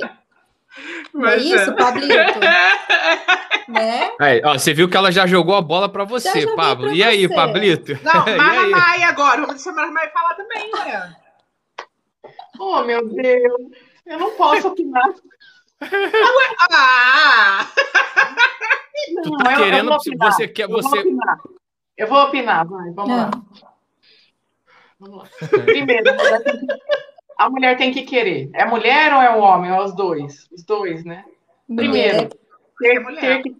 Não 1.13 1.28
é 1.28 1.38
isso, 1.38 1.75
Pablito? 1.75 2.13
né? 3.67 4.11
Aí, 4.19 4.41
ó, 4.43 4.53
você 4.53 4.73
viu 4.73 4.89
que 4.89 4.97
ela 4.97 5.11
já 5.11 5.28
jogou 5.28 5.55
a 5.55 5.61
bola 5.61 5.89
para 5.89 6.03
você, 6.03 6.47
Pablo. 6.55 6.93
E 6.93 7.03
aí, 7.03 7.28
você. 7.28 7.36
Pablito? 7.36 7.99
Não, 8.03 8.25
Marra 8.38 8.67
Maia 8.67 9.07
agora. 9.07 9.41
Vamos 9.41 9.55
deixar 9.55 9.71
a 9.71 9.73
Marra 9.73 9.91
Maia 9.91 10.11
falar 10.11 10.36
também, 10.36 10.71
né? 10.71 11.15
Oh, 12.59 12.82
meu 12.82 13.07
Deus. 13.07 13.61
Eu 14.03 14.17
não 14.17 14.32
posso 14.32 14.69
opinar. 14.69 15.13
ah! 16.71 17.67
Não, 19.13 19.21
tu 19.21 19.38
tá 19.38 19.51
eu, 19.51 19.57
querendo, 19.57 19.91
eu 19.91 19.99
você 20.17 20.47
quer, 20.47 20.67
você... 20.67 20.89
Vou 20.89 20.99
opinar. 20.99 21.39
Eu 21.95 22.07
vou 22.07 22.23
opinar, 22.23 22.67
vai, 22.67 22.91
vamos 22.91 23.11
não. 23.11 23.17
lá. 23.17 23.32
Vamos 24.99 25.17
lá. 25.19 25.30
Primeiro, 25.65 26.09
a 27.38 27.50
mulher 27.50 27.78
tem 27.78 27.92
que 27.92 28.04
querer. 28.04 28.50
É 28.54 28.66
mulher 28.66 29.14
ou 29.14 29.22
é 29.22 29.36
o 29.36 29.40
homem? 29.40 29.72
Ou 29.72 29.84
os 29.84 29.96
dois? 29.96 30.48
Os 30.52 30.64
dois, 30.64 31.04
né? 31.04 31.24
Primeiro, 31.68 32.30
ter, 32.80 33.06
ter 33.20 33.44
que, 33.44 33.56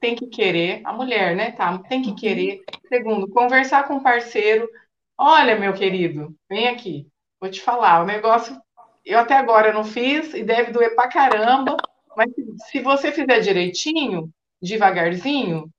tem 0.00 0.14
que 0.14 0.26
querer. 0.26 0.80
A 0.84 0.92
mulher, 0.92 1.34
né? 1.34 1.52
Tá, 1.52 1.78
tem 1.78 2.02
que 2.02 2.14
querer. 2.14 2.62
Segundo, 2.88 3.28
conversar 3.28 3.86
com 3.86 3.96
o 3.96 4.02
parceiro. 4.02 4.68
Olha, 5.16 5.56
meu 5.56 5.72
querido, 5.72 6.34
vem 6.48 6.68
aqui. 6.68 7.06
Vou 7.40 7.50
te 7.50 7.60
falar, 7.60 8.02
o 8.02 8.06
negócio 8.06 8.56
eu 9.04 9.18
até 9.18 9.36
agora 9.36 9.72
não 9.72 9.84
fiz 9.84 10.32
e 10.32 10.42
deve 10.42 10.72
doer 10.72 10.94
pra 10.94 11.08
caramba, 11.08 11.76
mas 12.16 12.30
se 12.70 12.80
você 12.80 13.12
fizer 13.12 13.40
direitinho, 13.40 14.30
devagarzinho, 14.62 15.70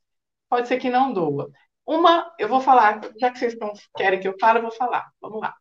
pode 0.47 0.67
ser 0.67 0.77
que 0.77 0.89
não 0.89 1.11
doa. 1.11 1.49
Uma, 1.85 2.31
eu 2.37 2.47
vou 2.47 2.61
falar, 2.61 3.01
já 3.19 3.31
que 3.31 3.39
vocês 3.39 3.53
estão, 3.53 3.73
querem 3.97 4.19
que 4.19 4.27
eu 4.27 4.35
fale, 4.39 4.59
eu 4.59 4.63
vou 4.63 4.71
falar. 4.71 5.07
Vamos 5.19 5.41
lá. 5.41 5.55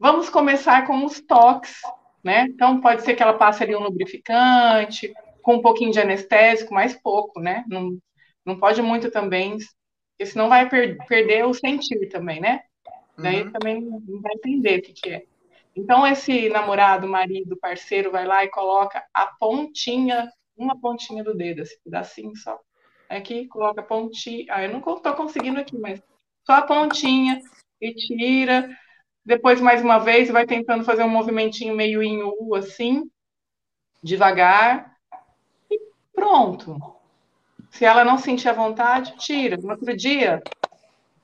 Vamos 0.00 0.30
começar 0.30 0.86
com 0.86 1.04
os 1.04 1.20
toques, 1.20 1.82
né? 2.24 2.46
Então, 2.48 2.80
pode 2.80 3.02
ser 3.02 3.14
que 3.14 3.22
ela 3.22 3.34
passe 3.34 3.62
ali 3.62 3.76
um 3.76 3.82
lubrificante, 3.82 5.12
com 5.42 5.56
um 5.56 5.62
pouquinho 5.62 5.92
de 5.92 6.00
anestésico, 6.00 6.72
mais 6.72 6.94
pouco, 6.94 7.38
né? 7.38 7.64
Não, 7.68 7.98
Não 8.42 8.58
pode 8.58 8.80
muito 8.80 9.10
também, 9.10 9.58
porque 9.58 10.24
senão 10.24 10.48
vai 10.48 10.66
per 10.70 10.96
perder 11.06 11.44
o 11.44 11.52
sentir 11.52 12.08
também, 12.08 12.40
né? 12.40 12.62
Uhum. 13.18 13.22
Daí 13.24 13.50
também 13.50 13.82
não 13.82 14.22
vai 14.22 14.32
entender 14.36 14.78
o 14.78 14.82
que, 14.82 14.92
que 14.94 15.10
é. 15.10 15.22
Então, 15.76 16.06
esse 16.06 16.48
namorado, 16.48 17.06
marido, 17.06 17.58
parceiro 17.58 18.10
vai 18.10 18.24
lá 18.26 18.42
e 18.42 18.48
coloca 18.48 19.04
a 19.12 19.26
pontinha, 19.38 20.32
uma 20.56 20.80
pontinha 20.80 21.22
do 21.22 21.34
dedo, 21.34 21.60
esse 21.60 21.78
pedacinho 21.84 22.34
só. 22.36 22.58
Aqui, 23.06 23.46
coloca 23.48 23.82
a 23.82 23.84
pontinha. 23.84 24.46
Ah, 24.48 24.62
eu 24.62 24.72
não 24.72 24.78
estou 24.78 25.14
conseguindo 25.14 25.60
aqui, 25.60 25.76
mas 25.76 26.02
só 26.46 26.54
a 26.54 26.62
pontinha 26.62 27.38
e 27.78 27.92
tira. 27.94 28.70
Depois, 29.24 29.60
mais 29.60 29.82
uma 29.82 29.98
vez, 29.98 30.30
vai 30.30 30.46
tentando 30.46 30.84
fazer 30.84 31.04
um 31.04 31.08
movimentinho 31.08 31.74
meio 31.74 32.02
em 32.02 32.22
U, 32.22 32.54
assim, 32.54 33.10
devagar. 34.02 34.96
E 35.70 35.78
pronto. 36.12 36.76
Se 37.70 37.84
ela 37.84 38.04
não 38.04 38.18
sentir 38.18 38.48
a 38.48 38.54
vontade, 38.54 39.16
tira. 39.18 39.56
No 39.56 39.70
outro 39.70 39.96
dia, 39.96 40.42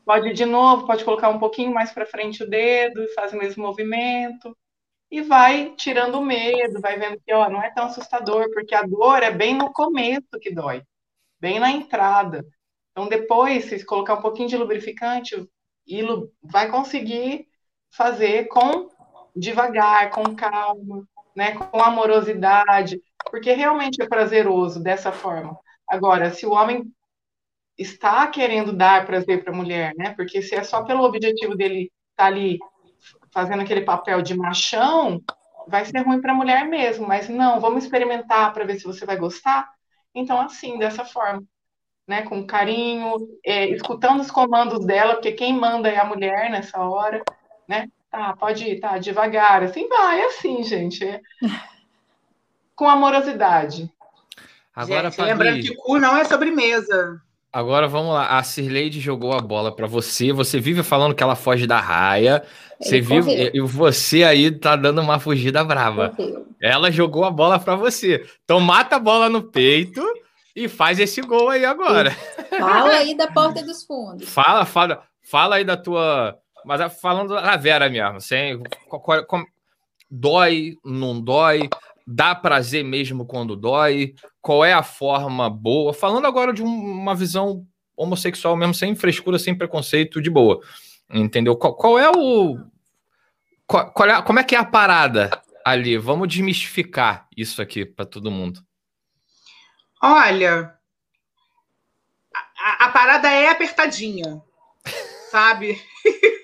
pode 0.04 0.28
ir 0.28 0.34
de 0.34 0.44
novo, 0.44 0.86
pode 0.86 1.04
colocar 1.04 1.28
um 1.28 1.38
pouquinho 1.38 1.72
mais 1.72 1.90
para 1.92 2.06
frente 2.06 2.44
o 2.44 2.48
dedo 2.48 3.06
faz 3.14 3.32
o 3.32 3.38
mesmo 3.38 3.64
movimento. 3.64 4.56
E 5.10 5.22
vai 5.22 5.74
tirando 5.76 6.16
o 6.16 6.24
medo, 6.24 6.80
vai 6.80 6.98
vendo 6.98 7.20
que 7.24 7.32
ó, 7.32 7.48
não 7.48 7.62
é 7.62 7.70
tão 7.70 7.86
assustador, 7.86 8.50
porque 8.52 8.74
a 8.74 8.82
dor 8.82 9.22
é 9.22 9.30
bem 9.30 9.54
no 9.54 9.72
começo 9.72 10.38
que 10.40 10.52
dói, 10.52 10.82
bem 11.40 11.60
na 11.60 11.70
entrada. 11.70 12.44
Então, 12.90 13.08
depois, 13.08 13.66
se 13.66 13.84
colocar 13.84 14.14
um 14.14 14.22
pouquinho 14.22 14.48
de 14.48 14.56
lubrificante, 14.56 15.48
vai 16.42 16.70
conseguir 16.70 17.46
fazer 17.96 18.48
com 18.48 18.88
devagar, 19.34 20.10
com 20.10 20.34
calma, 20.34 21.06
né, 21.34 21.52
com 21.52 21.80
amorosidade, 21.80 23.00
porque 23.30 23.52
realmente 23.52 24.00
é 24.02 24.06
prazeroso 24.06 24.82
dessa 24.82 25.12
forma. 25.12 25.58
Agora, 25.88 26.30
se 26.30 26.46
o 26.46 26.52
homem 26.52 26.84
está 27.78 28.26
querendo 28.26 28.72
dar 28.72 29.06
prazer 29.06 29.42
para 29.42 29.52
a 29.52 29.56
mulher, 29.56 29.92
né? 29.96 30.14
Porque 30.14 30.40
se 30.40 30.54
é 30.54 30.62
só 30.62 30.82
pelo 30.82 31.04
objetivo 31.04 31.54
dele 31.54 31.92
estar 32.10 32.24
tá 32.24 32.26
ali 32.26 32.58
fazendo 33.32 33.62
aquele 33.62 33.82
papel 33.82 34.22
de 34.22 34.36
machão, 34.36 35.20
vai 35.68 35.84
ser 35.84 36.00
ruim 36.00 36.20
para 36.20 36.32
a 36.32 36.34
mulher 36.34 36.66
mesmo. 36.66 37.06
Mas 37.06 37.28
não, 37.28 37.60
vamos 37.60 37.84
experimentar 37.84 38.52
para 38.52 38.64
ver 38.64 38.78
se 38.78 38.84
você 38.84 39.04
vai 39.04 39.16
gostar. 39.16 39.68
Então, 40.14 40.40
assim, 40.40 40.78
dessa 40.78 41.04
forma, 41.04 41.42
né? 42.08 42.22
Com 42.22 42.46
carinho, 42.46 43.14
é, 43.44 43.68
escutando 43.68 44.20
os 44.20 44.30
comandos 44.30 44.84
dela, 44.86 45.14
porque 45.14 45.32
quem 45.32 45.52
manda 45.52 45.88
é 45.88 45.98
a 45.98 46.04
mulher 46.04 46.50
nessa 46.50 46.80
hora, 46.80 47.22
né? 47.68 47.88
Tá, 48.10 48.34
pode 48.34 48.64
ir, 48.64 48.80
tá, 48.80 48.98
devagar, 48.98 49.62
assim 49.62 49.88
vai, 49.88 50.22
assim, 50.22 50.62
gente. 50.62 51.04
É. 51.04 51.20
Com 52.74 52.88
amorosidade. 52.88 53.90
Agora, 54.74 55.10
Gente, 55.10 55.22
lembrando 55.22 55.60
que 55.62 55.74
cu 55.74 55.98
não 55.98 56.16
é 56.16 56.24
sobremesa. 56.24 57.20
Agora 57.50 57.88
vamos 57.88 58.12
lá. 58.12 58.36
A 58.38 58.42
Cirleide 58.42 59.00
jogou 59.00 59.32
a 59.32 59.40
bola 59.40 59.74
para 59.74 59.86
você. 59.86 60.30
Você 60.30 60.60
vive 60.60 60.82
falando 60.82 61.14
que 61.14 61.22
ela 61.22 61.34
foge 61.34 61.66
da 61.66 61.80
raia. 61.80 62.42
Você 62.78 63.00
vive 63.00 63.50
e 63.54 63.60
você 63.60 64.24
aí 64.24 64.50
tá 64.50 64.76
dando 64.76 65.00
uma 65.00 65.18
fugida 65.18 65.64
brava. 65.64 66.10
Correu. 66.10 66.46
Ela 66.60 66.90
jogou 66.90 67.24
a 67.24 67.30
bola 67.30 67.58
para 67.58 67.74
você. 67.74 68.26
Então 68.44 68.60
mata 68.60 68.96
a 68.96 68.98
bola 68.98 69.30
no 69.30 69.42
peito 69.42 70.02
e 70.54 70.68
faz 70.68 70.98
esse 70.98 71.22
gol 71.22 71.48
aí 71.48 71.64
agora. 71.64 72.10
Fala 72.50 72.90
aí 72.90 73.16
da 73.16 73.28
porta 73.32 73.62
dos 73.62 73.84
fundos. 73.84 74.28
Fala, 74.28 74.66
fala, 74.66 75.02
fala 75.22 75.56
aí 75.56 75.64
da 75.64 75.78
tua. 75.78 76.38
Mas 76.66 77.00
falando 77.00 77.28
da 77.28 77.56
Vera 77.56 77.88
mesmo, 77.88 78.20
sem 78.20 78.60
dói, 80.10 80.76
não 80.84 81.20
dói, 81.20 81.70
dá 82.04 82.34
prazer 82.34 82.84
mesmo 82.84 83.24
quando 83.24 83.54
dói? 83.54 84.16
Qual 84.42 84.64
é 84.64 84.72
a 84.72 84.82
forma 84.82 85.48
boa? 85.48 85.94
Falando 85.94 86.26
agora 86.26 86.52
de 86.52 86.62
uma 86.62 87.14
visão 87.14 87.64
homossexual 87.96 88.56
mesmo, 88.56 88.74
sem 88.74 88.96
frescura, 88.96 89.38
sem 89.38 89.56
preconceito, 89.56 90.20
de 90.20 90.28
boa. 90.28 90.60
Entendeu? 91.08 91.56
Qual, 91.56 91.76
qual 91.76 92.00
é 92.00 92.10
o. 92.10 92.58
Qual, 93.64 93.92
qual 93.92 94.08
é, 94.08 94.22
como 94.22 94.40
é 94.40 94.44
que 94.44 94.56
é 94.56 94.58
a 94.58 94.64
parada 94.64 95.40
ali? 95.64 95.96
Vamos 95.96 96.26
desmistificar 96.26 97.28
isso 97.36 97.62
aqui 97.62 97.86
para 97.86 98.04
todo 98.04 98.28
mundo. 98.28 98.60
Olha, 100.02 100.74
a, 102.58 102.86
a 102.86 102.88
parada 102.88 103.30
é 103.30 103.50
apertadinha, 103.50 104.42
sabe? 105.30 105.80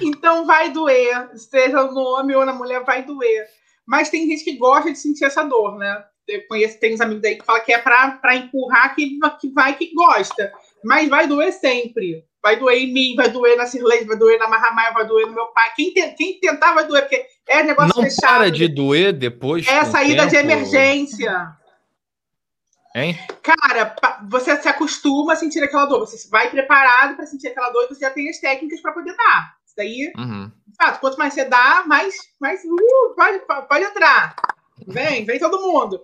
então 0.00 0.46
vai 0.46 0.70
doer, 0.70 1.30
seja 1.36 1.82
no 1.84 2.00
homem 2.00 2.36
ou 2.36 2.44
na 2.44 2.52
mulher, 2.52 2.84
vai 2.84 3.02
doer. 3.04 3.46
Mas 3.86 4.08
tem 4.08 4.26
gente 4.26 4.44
que 4.44 4.56
gosta 4.56 4.90
de 4.90 4.98
sentir 4.98 5.24
essa 5.24 5.42
dor, 5.42 5.76
né? 5.76 6.04
Eu 6.26 6.46
conheço, 6.48 6.80
tem 6.80 6.94
uns 6.94 7.00
amigos 7.00 7.22
aí 7.24 7.36
que 7.36 7.44
falam 7.44 7.62
que 7.62 7.72
é 7.72 7.78
para 7.78 8.36
empurrar 8.36 8.94
que, 8.94 9.18
que 9.40 9.50
vai 9.50 9.76
que 9.76 9.92
gosta. 9.92 10.50
Mas 10.82 11.08
vai 11.08 11.26
doer 11.26 11.52
sempre. 11.52 12.24
Vai 12.42 12.58
doer 12.58 12.78
em 12.78 12.92
mim, 12.92 13.14
vai 13.14 13.30
doer 13.30 13.56
na 13.56 13.66
Cirlei, 13.66 14.04
vai 14.04 14.18
doer 14.18 14.38
na 14.38 14.48
Marramaia, 14.48 14.92
vai 14.92 15.06
doer 15.06 15.26
no 15.26 15.34
meu 15.34 15.46
pai. 15.46 15.70
Quem, 15.74 15.92
te, 15.92 16.02
quem 16.14 16.38
tentar 16.40 16.74
vai 16.74 16.86
doer, 16.86 17.02
porque 17.02 17.26
é 17.48 17.62
negócio 17.62 17.94
Não 17.96 18.02
fechado. 18.02 18.36
para 18.36 18.50
de 18.50 18.68
doer 18.68 19.12
depois. 19.12 19.66
É 19.66 19.84
saída 19.84 20.28
tempo. 20.28 20.30
de 20.30 20.36
emergência. 20.36 21.56
Hein? 22.94 23.18
Cara, 23.42 23.96
você 24.28 24.56
se 24.56 24.68
acostuma 24.68 25.32
a 25.32 25.36
sentir 25.36 25.62
aquela 25.62 25.86
dor. 25.86 26.00
Você 26.00 26.28
vai 26.28 26.50
preparado 26.50 27.16
para 27.16 27.26
sentir 27.26 27.48
aquela 27.48 27.70
dor 27.70 27.84
e 27.84 27.88
você 27.88 28.00
já 28.00 28.10
tem 28.10 28.28
as 28.28 28.38
técnicas 28.38 28.80
para 28.80 28.92
poder 28.92 29.16
dar. 29.16 29.54
Isso 29.74 29.76
daí, 29.76 30.12
uhum. 30.16 30.50
fato, 30.80 31.00
quanto 31.00 31.18
mais 31.18 31.34
você 31.34 31.44
dá, 31.44 31.82
mais, 31.86 32.14
mais 32.40 32.62
uh, 32.64 33.14
pode, 33.16 33.40
pode 33.68 33.84
entrar. 33.84 34.36
Vem, 34.86 35.24
vem 35.24 35.38
todo 35.38 35.60
mundo. 35.60 36.00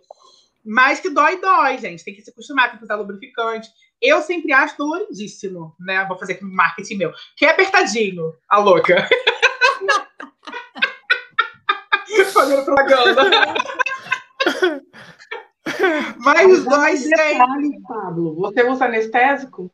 Mas 0.65 1.01
que 1.01 1.09
dói, 1.09 1.41
dói, 1.41 1.79
gente. 1.79 2.05
Tem 2.05 2.15
que 2.15 2.23
se 2.23 2.31
acostumar, 2.31 2.71
tem 2.71 2.79
que 2.79 2.85
usar 2.85 2.97
lubrificante. 2.97 3.69
Eu 4.03 4.21
sempre 4.23 4.53
acho 4.53 4.77
doloridíssimo, 4.77 5.75
né? 5.79 6.05
Vou 6.07 6.19
fazer 6.19 6.35
aqui 6.35 6.45
um 6.45 6.53
marketing 6.53 6.97
meu. 6.97 7.13
Que 7.37 7.47
é 7.47 7.51
apertadinho, 7.51 8.35
a 8.49 8.59
louca. 8.59 9.09
Fazendo 12.33 12.65
propaganda. 12.65 13.23
Mas 16.19 16.65
dói 16.65 16.97
sempre. 16.97 17.81
Pablo, 17.87 18.35
você 18.37 18.69
usa 18.69 18.87
anestésico? 18.87 19.71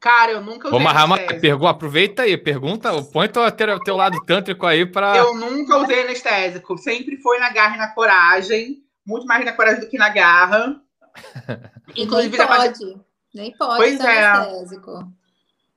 Cara, 0.00 0.32
eu 0.32 0.40
nunca 0.40 0.68
usei 0.68 0.78
Vamos 0.78 1.02
anestésico. 1.02 1.40
Pergunta, 1.40 1.70
aproveita 1.70 2.22
aí, 2.22 2.36
pergunta, 2.36 3.02
põe 3.12 3.28
teu, 3.28 3.50
teu, 3.50 3.80
teu 3.80 3.96
lado 3.96 4.24
tântrico 4.24 4.64
aí 4.64 4.86
para. 4.86 5.16
Eu 5.16 5.34
nunca 5.34 5.76
usei 5.78 6.02
anestésico, 6.02 6.78
sempre 6.78 7.16
foi 7.16 7.38
na 7.38 7.50
garra 7.50 7.74
e 7.74 7.78
na 7.78 7.88
coragem, 7.88 8.84
muito 9.04 9.26
mais 9.26 9.44
na 9.44 9.52
coragem 9.52 9.80
do 9.80 9.88
que 9.88 9.98
na 9.98 10.08
garra. 10.08 10.80
Inclusive, 11.96 12.38
nem 12.38 12.46
pode, 12.46 13.00
nem 13.34 13.56
pode 13.56 13.76
pois 13.76 14.00
é. 14.00 14.26
anestésico. 14.26 15.12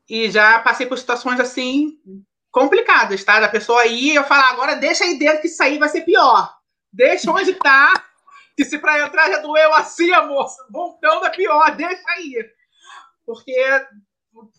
E 0.07 0.29
já 0.29 0.59
passei 0.59 0.85
por 0.85 0.97
situações 0.97 1.39
assim 1.39 1.97
complicadas, 2.51 3.23
tá? 3.23 3.39
Da 3.39 3.47
pessoa 3.47 3.81
aí, 3.81 4.13
eu 4.13 4.23
falar, 4.25 4.49
agora 4.49 4.75
deixa 4.75 5.03
aí 5.03 5.17
dentro 5.17 5.41
que 5.41 5.47
isso 5.47 5.63
aí 5.63 5.79
vai 5.79 5.89
ser 5.89 6.01
pior. 6.01 6.53
Deixa 6.91 7.31
onde 7.31 7.53
tá, 7.53 7.93
que 8.55 8.65
se 8.65 8.77
pra 8.77 8.99
entrar 8.99 9.31
já 9.31 9.39
doeu 9.39 9.73
assim, 9.73 10.11
amor, 10.11 10.47
voltando 10.69 11.25
é 11.25 11.29
pior, 11.29 11.75
deixa 11.75 12.03
aí. 12.09 12.45
Porque 13.25 13.55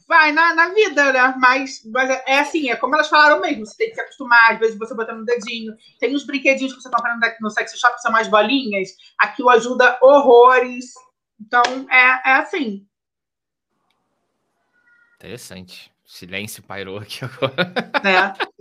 vai 0.07 0.33
na, 0.33 0.55
na 0.55 0.69
vida, 0.69 1.13
né? 1.13 1.35
Mas, 1.39 1.83
mas 1.87 2.11
é, 2.11 2.23
é 2.27 2.39
assim, 2.41 2.71
é 2.71 2.77
como 2.77 2.95
elas 2.95 3.09
falaram 3.09 3.41
mesmo, 3.41 3.67
você 3.67 3.77
tem 3.77 3.89
que 3.89 3.95
se 3.95 4.01
acostumar, 4.01 4.53
às 4.53 4.59
vezes 4.59 4.79
você 4.79 4.95
botando 4.95 5.19
no 5.19 5.25
dedinho. 5.25 5.75
Tem 5.99 6.15
uns 6.15 6.25
brinquedinhos 6.25 6.75
que 6.75 6.83
você 6.83 6.91
compra 6.91 7.17
no 7.41 7.51
sex 7.51 7.73
shop 7.79 7.95
que 7.95 8.03
são 8.03 8.13
mais 8.13 8.29
bolinhas, 8.29 8.91
aquilo 9.19 9.51
ajuda 9.51 9.99
horrores. 10.03 10.93
Então, 11.41 11.63
é, 11.91 12.31
é 12.31 12.35
assim. 12.35 12.87
Interessante. 15.17 15.93
Silêncio 16.05 16.63
pairou 16.63 16.99
aqui 16.99 17.25
agora. 17.25 17.73
É. 18.05 18.53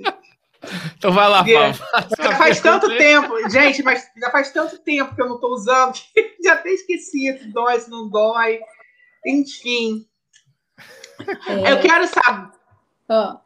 Então 0.95 1.11
vai 1.11 1.27
lá, 1.27 1.43
Paulo. 1.43 1.73
Já 2.17 2.37
faz 2.37 2.61
tanto 2.61 2.87
tempo, 2.87 3.49
gente, 3.49 3.81
mas 3.83 4.07
já 4.15 4.29
faz 4.29 4.51
tanto 4.51 4.77
tempo 4.79 5.15
que 5.15 5.21
eu 5.21 5.27
não 5.27 5.35
estou 5.35 5.51
usando 5.51 5.95
já 6.43 6.53
até 6.53 6.69
esqueci 6.69 7.37
se 7.37 7.47
dói, 7.51 7.79
se 7.79 7.89
não 7.89 8.07
dói. 8.07 8.59
Enfim, 9.25 10.05
é... 11.47 11.71
Eu 11.71 11.81
quero 11.81 12.07
saber. 12.07 12.51
Oh. 13.09 13.37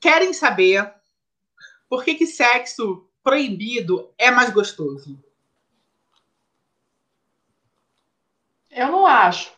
Querem 0.00 0.32
saber 0.32 0.92
por 1.88 2.04
que, 2.04 2.14
que 2.14 2.26
sexo 2.26 3.06
proibido 3.22 4.12
é 4.16 4.30
mais 4.30 4.50
gostoso? 4.50 5.22
Eu 8.70 8.88
não 8.88 9.06
acho. 9.06 9.52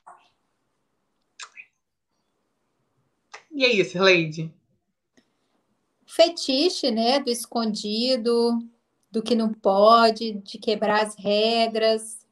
E 3.52 3.64
é 3.64 3.68
isso, 3.72 3.98
Lady? 3.98 4.52
Fetiche, 6.04 6.90
né? 6.90 7.20
Do 7.20 7.30
escondido, 7.30 8.68
do 9.10 9.22
que 9.22 9.36
não 9.36 9.54
pode, 9.54 10.32
de 10.32 10.58
quebrar 10.58 11.04
as 11.04 11.14
regras, 11.14 12.26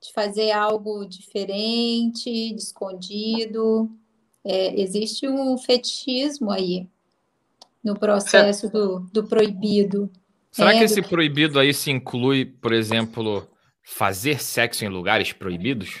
de 0.00 0.12
fazer 0.12 0.50
algo 0.50 1.04
diferente, 1.04 2.52
de 2.52 2.60
escondido 2.60 3.88
é, 4.44 4.80
existe 4.80 5.28
um 5.28 5.56
fetichismo 5.58 6.50
aí 6.50 6.88
no 7.82 7.98
processo 7.98 8.70
do, 8.70 9.00
do 9.12 9.24
proibido. 9.24 10.10
Será 10.50 10.74
é, 10.74 10.78
que 10.78 10.84
esse 10.84 11.02
proibido 11.02 11.58
aí 11.58 11.72
se 11.72 11.90
inclui, 11.90 12.44
por 12.44 12.72
exemplo, 12.72 13.46
fazer 13.82 14.40
sexo 14.40 14.84
em 14.84 14.88
lugares 14.88 15.32
proibidos? 15.32 16.00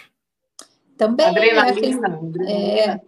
Também 0.96 1.26
Adrenalina. 1.26 1.62
a, 1.62 1.72
que- 1.72 1.86
adrenalina. 1.86 2.50
é, 2.50 3.00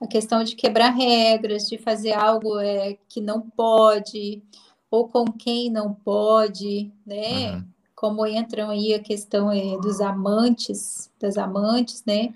a 0.00 0.06
questão 0.06 0.44
de 0.44 0.54
quebrar 0.54 0.90
regras, 0.90 1.68
de 1.68 1.78
fazer 1.78 2.12
algo 2.12 2.58
é, 2.58 2.96
que 3.08 3.20
não 3.20 3.40
pode, 3.40 4.42
ou 4.90 5.08
com 5.08 5.24
quem 5.26 5.70
não 5.70 5.92
pode, 5.92 6.90
né? 7.06 7.52
Uhum. 7.52 7.64
Como 7.94 8.26
entram 8.26 8.70
aí 8.70 8.94
a 8.94 9.00
questão 9.00 9.50
é, 9.50 9.76
dos 9.78 10.00
amantes, 10.00 11.10
das 11.18 11.36
amantes, 11.36 12.04
né? 12.06 12.32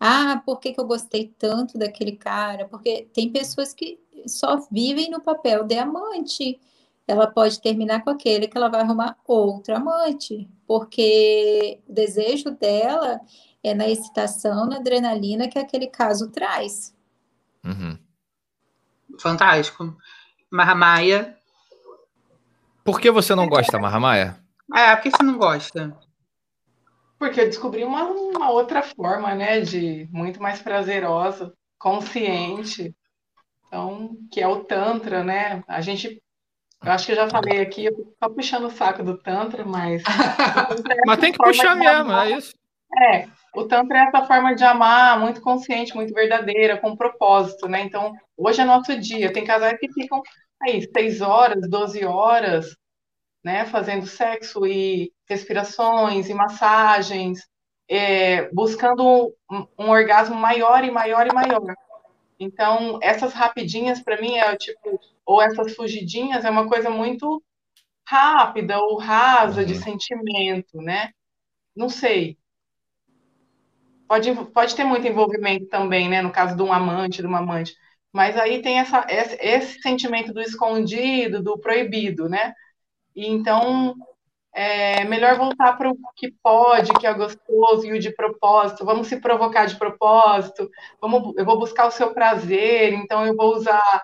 Ah, 0.00 0.40
por 0.44 0.60
que 0.60 0.72
que 0.72 0.80
eu 0.80 0.86
gostei 0.86 1.34
tanto 1.38 1.76
daquele 1.76 2.12
cara? 2.12 2.66
Porque 2.68 3.08
tem 3.12 3.30
pessoas 3.32 3.74
que 3.74 3.98
só 4.26 4.58
vivem 4.70 5.10
no 5.10 5.20
papel 5.20 5.64
de 5.64 5.76
amante. 5.76 6.60
Ela 7.06 7.26
pode 7.26 7.60
terminar 7.60 8.04
com 8.04 8.10
aquele 8.10 8.46
que 8.46 8.56
ela 8.56 8.68
vai 8.68 8.82
arrumar 8.82 9.16
outro 9.26 9.74
amante, 9.74 10.48
porque 10.66 11.80
o 11.88 11.92
desejo 11.92 12.50
dela 12.50 13.20
é 13.62 13.74
na 13.74 13.88
excitação, 13.88 14.66
na 14.66 14.76
adrenalina 14.76 15.48
que 15.48 15.58
aquele 15.58 15.86
caso 15.86 16.30
traz. 16.30 16.94
Uhum. 17.64 17.98
Fantástico. 19.18 19.96
Marramaia. 20.50 21.36
Por 22.84 23.00
que 23.00 23.10
você 23.10 23.34
não 23.34 23.48
gosta, 23.48 23.78
Marramaia? 23.78 24.38
É, 24.74 24.94
por 24.94 25.02
que 25.02 25.10
você 25.10 25.22
não 25.22 25.38
gosta? 25.38 25.96
Porque 27.18 27.40
eu 27.40 27.46
descobri 27.46 27.84
uma, 27.84 28.04
uma 28.04 28.50
outra 28.50 28.82
forma, 28.82 29.34
né, 29.34 29.60
de 29.60 30.08
muito 30.12 30.40
mais 30.40 30.62
prazerosa, 30.62 31.52
consciente. 31.78 32.94
Então, 33.66 34.16
que 34.30 34.40
é 34.40 34.46
o 34.46 34.64
Tantra, 34.64 35.24
né? 35.24 35.62
A 35.66 35.80
gente, 35.80 36.22
eu 36.82 36.92
acho 36.92 37.06
que 37.06 37.12
eu 37.12 37.16
já 37.16 37.28
falei 37.28 37.60
aqui, 37.60 37.86
eu 37.86 37.96
fico 37.96 38.14
só 38.22 38.28
puxando 38.30 38.64
o 38.66 38.70
saco 38.70 39.02
do 39.02 39.18
Tantra, 39.18 39.64
mas. 39.64 40.02
Mas 41.06 41.18
tem 41.18 41.32
que 41.32 41.38
puxar 41.38 41.74
mesmo, 41.76 42.10
amar. 42.10 42.28
é 42.28 42.36
isso. 42.36 42.54
É, 42.96 43.28
o 43.54 43.64
Tantra 43.64 43.98
é 43.98 44.02
essa 44.04 44.24
forma 44.24 44.54
de 44.54 44.64
amar 44.64 45.20
muito 45.20 45.40
consciente, 45.40 45.94
muito 45.94 46.14
verdadeira, 46.14 46.78
com 46.78 46.96
propósito, 46.96 47.68
né? 47.68 47.82
Então, 47.82 48.14
hoje 48.36 48.62
é 48.62 48.64
nosso 48.64 48.98
dia. 48.98 49.32
Tem 49.32 49.44
casais 49.44 49.78
que 49.78 49.92
ficam 49.92 50.22
aí 50.62 50.88
seis 50.96 51.20
horas, 51.20 51.68
12 51.68 52.04
horas, 52.04 52.74
né? 53.48 53.64
Fazendo 53.66 54.06
sexo 54.06 54.66
e 54.66 55.12
respirações 55.28 56.28
e 56.28 56.34
massagens, 56.34 57.40
é, 57.88 58.50
buscando 58.52 59.34
um, 59.50 59.66
um 59.78 59.90
orgasmo 59.90 60.36
maior 60.36 60.84
e 60.84 60.90
maior 60.90 61.26
e 61.26 61.34
maior. 61.34 61.74
Então, 62.38 62.98
essas 63.02 63.32
rapidinhas, 63.34 64.00
para 64.02 64.20
mim, 64.20 64.36
é 64.38 64.56
tipo, 64.56 65.00
ou 65.26 65.42
essas 65.42 65.74
fugidinhas, 65.74 66.44
é 66.44 66.50
uma 66.50 66.68
coisa 66.68 66.90
muito 66.90 67.42
rápida 68.08 68.78
ou 68.80 68.98
rasa 68.98 69.64
de 69.64 69.74
Uhum. 69.74 69.80
sentimento, 69.82 70.82
né? 70.82 71.10
Não 71.76 71.88
sei. 71.88 72.38
Pode, 74.08 74.34
pode 74.52 74.74
ter 74.74 74.84
muito 74.84 75.06
envolvimento 75.06 75.66
também, 75.68 76.08
né? 76.08 76.22
No 76.22 76.32
caso 76.32 76.56
de 76.56 76.62
um 76.62 76.72
amante, 76.72 77.20
de 77.20 77.26
uma 77.26 77.38
amante. 77.38 77.74
Mas 78.12 78.36
aí 78.36 78.62
tem 78.62 78.78
essa, 78.78 79.06
esse, 79.08 79.36
esse 79.40 79.82
sentimento 79.82 80.32
do 80.32 80.40
escondido, 80.40 81.42
do 81.42 81.58
proibido, 81.58 82.28
né? 82.28 82.54
E 83.18 83.26
então 83.26 83.96
é 84.54 85.02
melhor 85.02 85.36
voltar 85.36 85.76
para 85.76 85.90
o 85.90 85.96
que 86.14 86.30
pode, 86.40 86.92
que 86.92 87.06
é 87.06 87.12
gostoso 87.12 87.84
e 87.84 87.92
o 87.92 87.98
de 87.98 88.14
propósito. 88.14 88.84
Vamos 88.84 89.08
se 89.08 89.20
provocar 89.20 89.66
de 89.66 89.76
propósito. 89.76 90.70
Vamos, 91.00 91.36
eu 91.36 91.44
vou 91.44 91.58
buscar 91.58 91.88
o 91.88 91.90
seu 91.90 92.14
prazer, 92.14 92.92
então 92.92 93.26
eu 93.26 93.34
vou 93.34 93.56
usar 93.56 94.02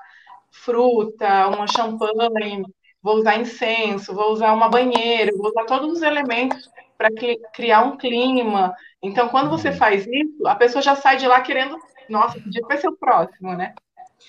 fruta, 0.50 1.46
uma 1.46 1.64
champanhe, 1.68 2.64
vou 3.00 3.18
usar 3.18 3.36
incenso, 3.36 4.12
vou 4.12 4.32
usar 4.32 4.52
uma 4.52 4.68
banheira, 4.68 5.30
vou 5.36 5.46
usar 5.46 5.64
todos 5.64 5.92
os 5.92 6.02
elementos 6.02 6.68
para 6.98 7.08
criar 7.52 7.84
um 7.84 7.96
clima. 7.96 8.74
Então, 9.00 9.28
quando 9.28 9.48
você 9.48 9.70
faz 9.70 10.04
isso, 10.08 10.44
a 10.44 10.56
pessoa 10.56 10.82
já 10.82 10.96
sai 10.96 11.18
de 11.18 11.28
lá 11.28 11.40
querendo, 11.40 11.78
nossa, 12.08 12.40
que 12.40 12.50
dia 12.50 12.62
vai 12.66 12.78
ser 12.78 12.88
o 12.88 12.96
próximo, 12.96 13.54
né? 13.54 13.74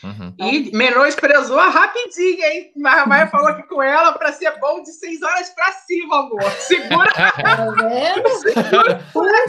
Uhum. 0.03 0.33
E 0.37 0.75
menosprezou 0.75 1.57
a 1.57 1.69
rapidinho, 1.69 2.43
hein? 2.43 2.71
Marramaia 2.75 3.27
falou 3.27 3.47
aqui 3.47 3.63
com 3.63 3.81
ela 3.81 4.11
para 4.13 4.31
ser 4.33 4.51
bom 4.59 4.83
de 4.83 4.91
seis 4.91 5.21
horas 5.21 5.49
para 5.49 5.71
cima, 5.71 6.19
amor. 6.19 6.43
Segura 6.51 7.11
Tá? 7.15 7.33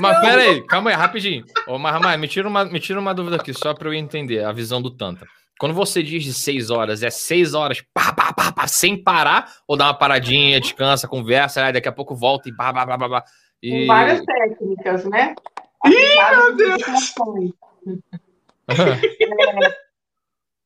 Mas 0.00 0.20
pera 0.20 0.42
aí, 0.42 0.66
calma 0.66 0.90
aí, 0.90 0.96
rapidinho. 0.96 1.44
Ô, 1.66 1.78
Marramaia, 1.78 2.16
me 2.16 2.28
tira, 2.28 2.48
uma, 2.48 2.64
me 2.64 2.80
tira 2.80 3.00
uma 3.00 3.14
dúvida 3.14 3.36
aqui, 3.36 3.52
só 3.52 3.74
para 3.74 3.88
eu 3.88 3.94
entender 3.94 4.44
a 4.44 4.52
visão 4.52 4.80
do 4.80 4.90
Tantra. 4.90 5.26
Quando 5.58 5.74
você 5.74 6.02
diz 6.02 6.22
de 6.22 6.34
seis 6.34 6.70
horas, 6.70 7.02
é 7.02 7.10
seis 7.10 7.54
horas 7.54 7.82
pá, 7.92 8.12
pá, 8.12 8.32
pá, 8.32 8.52
pá, 8.52 8.66
sem 8.66 9.02
parar? 9.02 9.50
Ou 9.66 9.76
dá 9.76 9.86
uma 9.86 9.94
paradinha, 9.94 10.60
descansa, 10.60 11.08
conversa, 11.08 11.64
aí 11.64 11.72
daqui 11.72 11.88
a 11.88 11.92
pouco 11.92 12.14
volta 12.14 12.48
e 12.48 12.52
blá, 12.52 12.72
blá, 12.72 12.84
blá, 12.84 12.96
blá, 12.96 13.08
blá. 13.08 13.24
E... 13.62 13.70
Com 13.70 13.86
várias 13.86 14.24
técnicas, 14.24 15.04
né? 15.06 15.34
Ih, 15.86 16.36
meu 16.36 16.56
Deus! 16.56 16.82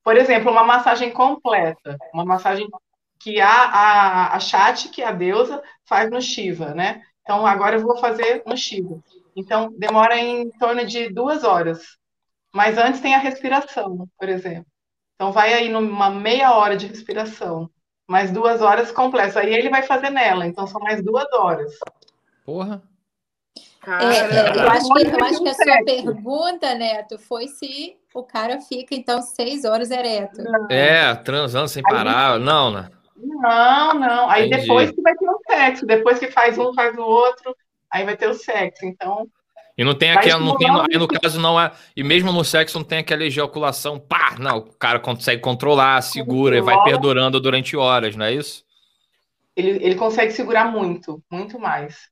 Por 0.02 0.16
exemplo, 0.16 0.50
uma 0.50 0.64
massagem 0.64 1.10
completa, 1.10 1.96
uma 2.12 2.24
massagem 2.24 2.68
que 3.18 3.40
a, 3.40 3.48
a, 3.50 4.36
a 4.36 4.40
Chat, 4.40 4.88
que 4.88 5.02
é 5.02 5.06
a 5.06 5.12
deusa, 5.12 5.62
faz 5.84 6.10
no 6.10 6.20
Shiva, 6.20 6.74
né? 6.74 7.02
Então, 7.22 7.46
agora 7.46 7.76
eu 7.76 7.82
vou 7.82 7.98
fazer 7.98 8.42
no 8.46 8.56
Shiva. 8.56 8.98
Então, 9.36 9.70
demora 9.76 10.18
em 10.18 10.50
torno 10.52 10.84
de 10.86 11.10
duas 11.10 11.44
horas. 11.44 11.98
Mas 12.52 12.78
antes 12.78 13.00
tem 13.00 13.14
a 13.14 13.18
respiração, 13.18 14.08
por 14.18 14.28
exemplo. 14.28 14.66
Então, 15.14 15.30
vai 15.32 15.52
aí 15.52 15.68
numa 15.68 16.10
meia 16.10 16.54
hora 16.54 16.76
de 16.76 16.86
respiração, 16.86 17.70
mais 18.08 18.32
duas 18.32 18.62
horas 18.62 18.90
completas. 18.90 19.36
Aí 19.36 19.52
ele 19.52 19.68
vai 19.68 19.82
fazer 19.82 20.10
nela, 20.10 20.46
então 20.46 20.66
são 20.66 20.80
mais 20.80 21.04
duas 21.04 21.30
horas. 21.34 21.78
Porra. 22.44 22.82
É, 23.86 23.92
é, 23.92 24.56
eu, 24.56 24.70
acho 24.70 24.92
que, 24.92 25.06
eu 25.06 25.24
acho 25.24 25.42
que 25.42 25.48
a 25.48 25.54
sua 25.54 25.84
pergunta, 25.84 26.74
Neto, 26.74 27.18
foi 27.18 27.48
se 27.48 27.96
o 28.14 28.22
cara 28.22 28.60
fica, 28.60 28.94
então, 28.94 29.22
seis 29.22 29.64
horas 29.64 29.90
ereto. 29.90 30.42
Não. 30.42 30.68
É, 30.70 31.14
transando 31.14 31.68
sem 31.68 31.82
parar. 31.82 32.38
Não, 32.38 32.70
né? 32.70 32.90
Não, 33.16 33.94
não. 33.94 34.30
Aí 34.30 34.46
Entendi. 34.46 34.62
depois 34.62 34.90
que 34.90 35.00
vai 35.00 35.14
ter 35.14 35.28
o 35.28 35.40
sexo. 35.48 35.86
Depois 35.86 36.18
que 36.18 36.30
faz 36.30 36.58
um, 36.58 36.74
faz 36.74 36.96
o 36.96 37.02
outro, 37.02 37.56
aí 37.90 38.04
vai 38.04 38.16
ter 38.16 38.28
o 38.28 38.34
sexo. 38.34 38.84
Então, 38.84 39.26
E 39.78 39.84
não 39.84 39.94
tem 39.94 40.12
aquela, 40.12 40.40
não 40.40 40.56
tem, 40.56 40.68
aí 40.68 40.98
no 40.98 41.08
caso 41.08 41.40
não 41.40 41.58
é, 41.58 41.72
e 41.96 42.02
mesmo 42.02 42.32
no 42.32 42.44
sexo 42.44 42.78
não 42.78 42.84
tem 42.84 42.98
aquela 42.98 43.24
ejaculação, 43.24 43.98
pá, 43.98 44.36
não, 44.38 44.58
o 44.58 44.72
cara 44.74 45.00
consegue 45.00 45.40
controlar, 45.40 46.02
segura 46.02 46.56
e 46.56 46.60
vai 46.60 46.82
perdurando 46.82 47.40
durante 47.40 47.76
horas, 47.76 48.14
não 48.14 48.26
é 48.26 48.34
isso? 48.34 48.62
ele, 49.60 49.84
ele 49.84 49.94
consegue 49.94 50.32
segurar 50.32 50.70
muito, 50.70 51.22
muito 51.30 51.58
mais. 51.58 52.08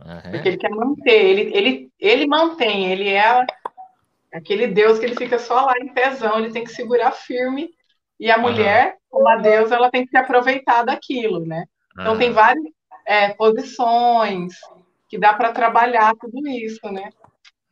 Aham. 0.00 0.30
Porque 0.30 0.48
ele 0.48 0.56
quer 0.56 0.70
manter. 0.70 1.24
Ele, 1.24 1.56
ele, 1.56 1.92
ele 1.98 2.26
mantém. 2.26 2.90
Ele 2.90 3.08
é 3.08 3.44
aquele 4.32 4.66
Deus 4.66 4.98
que 4.98 5.06
ele 5.06 5.16
fica 5.16 5.38
só 5.38 5.66
lá 5.66 5.74
em 5.80 5.88
pezão. 5.88 6.38
Ele 6.38 6.52
tem 6.52 6.64
que 6.64 6.72
segurar 6.72 7.12
firme. 7.12 7.70
E 8.18 8.30
a 8.30 8.38
mulher, 8.38 8.96
como 9.10 9.28
a 9.28 9.36
deusa, 9.36 9.74
ela 9.74 9.90
tem 9.90 10.04
que 10.04 10.10
se 10.10 10.16
aproveitar 10.16 10.84
daquilo, 10.84 11.44
né? 11.44 11.64
Então, 11.92 12.16
tem 12.16 12.30
várias 12.32 12.64
é, 13.06 13.28
posições 13.34 14.54
que 15.08 15.18
dá 15.18 15.32
para 15.32 15.52
trabalhar 15.52 16.14
tudo 16.20 16.46
isso, 16.48 16.86
né? 16.90 17.10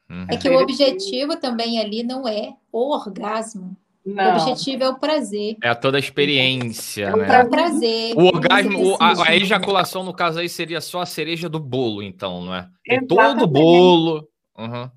Uhum. 0.09 0.27
É 0.29 0.37
que 0.37 0.49
o 0.49 0.59
objetivo 0.59 1.37
também 1.37 1.81
ali 1.81 2.03
não 2.03 2.29
é 2.29 2.55
o 2.71 2.93
orgasmo. 2.93 3.77
O 4.05 4.11
Não. 4.15 4.37
objetivo 4.37 4.83
é 4.83 4.89
o 4.89 4.99
prazer. 4.99 5.57
É 5.63 5.73
toda 5.75 5.97
a 5.97 6.01
experiência, 6.01 7.05
É 7.07 7.15
o 7.15 7.19
né? 7.19 7.41
É 7.41 7.45
o 7.45 7.49
prazer. 7.49 8.15
O 8.17 8.25
orgasmo, 8.25 8.95
o- 8.95 8.97
a, 9.01 9.29
a 9.29 9.37
ejaculação, 9.37 10.03
no 10.03 10.13
caso 10.13 10.41
aí, 10.41 10.49
seria 10.49 10.81
só 10.81 11.03
a 11.03 11.07
cereja 11.07 11.49
do 11.49 11.61
bolo, 11.61 12.03
então, 12.03 12.41
não 12.43 12.53
é? 12.55 12.69
Tem 12.85 13.07
todo 13.07 13.45
o 13.45 13.47
bolo. 13.47 14.29
Uhum. 14.59 14.91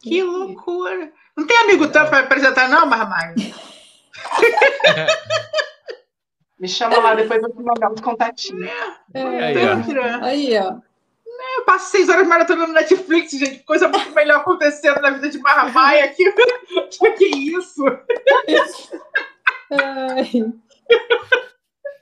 Que 0.00 0.22
loucura. 0.22 1.10
Não 1.36 1.46
tem 1.46 1.56
amigo 1.58 1.88
tanto 1.88 2.10
para 2.10 2.20
apresentar, 2.20 2.68
não, 2.68 2.86
Marramaia? 2.86 3.34
Me 6.58 6.68
chama 6.68 6.98
lá, 6.98 7.14
depois 7.14 7.42
eu 7.42 7.48
vou 7.48 7.56
te 7.56 7.62
mandar 7.64 7.90
uns 7.90 8.00
contatinhos. 8.00 8.70
É, 9.14 9.22
Aí, 9.22 9.56
ó. 9.66 10.24
Aí, 10.24 10.58
ó. 10.58 10.76
Passo 11.72 11.90
seis 11.90 12.10
horas 12.10 12.28
maratonando 12.28 12.66
no 12.66 12.74
Netflix, 12.74 13.30
gente. 13.30 13.60
Coisa 13.60 13.88
muito 13.88 14.10
melhor 14.10 14.40
acontecendo 14.40 15.00
na 15.00 15.08
vida 15.08 15.30
de 15.30 15.38
Marramaia 15.38 16.06
que, 16.08 16.30
que 17.16 17.24
isso. 17.24 17.82
Ai. 19.70 20.52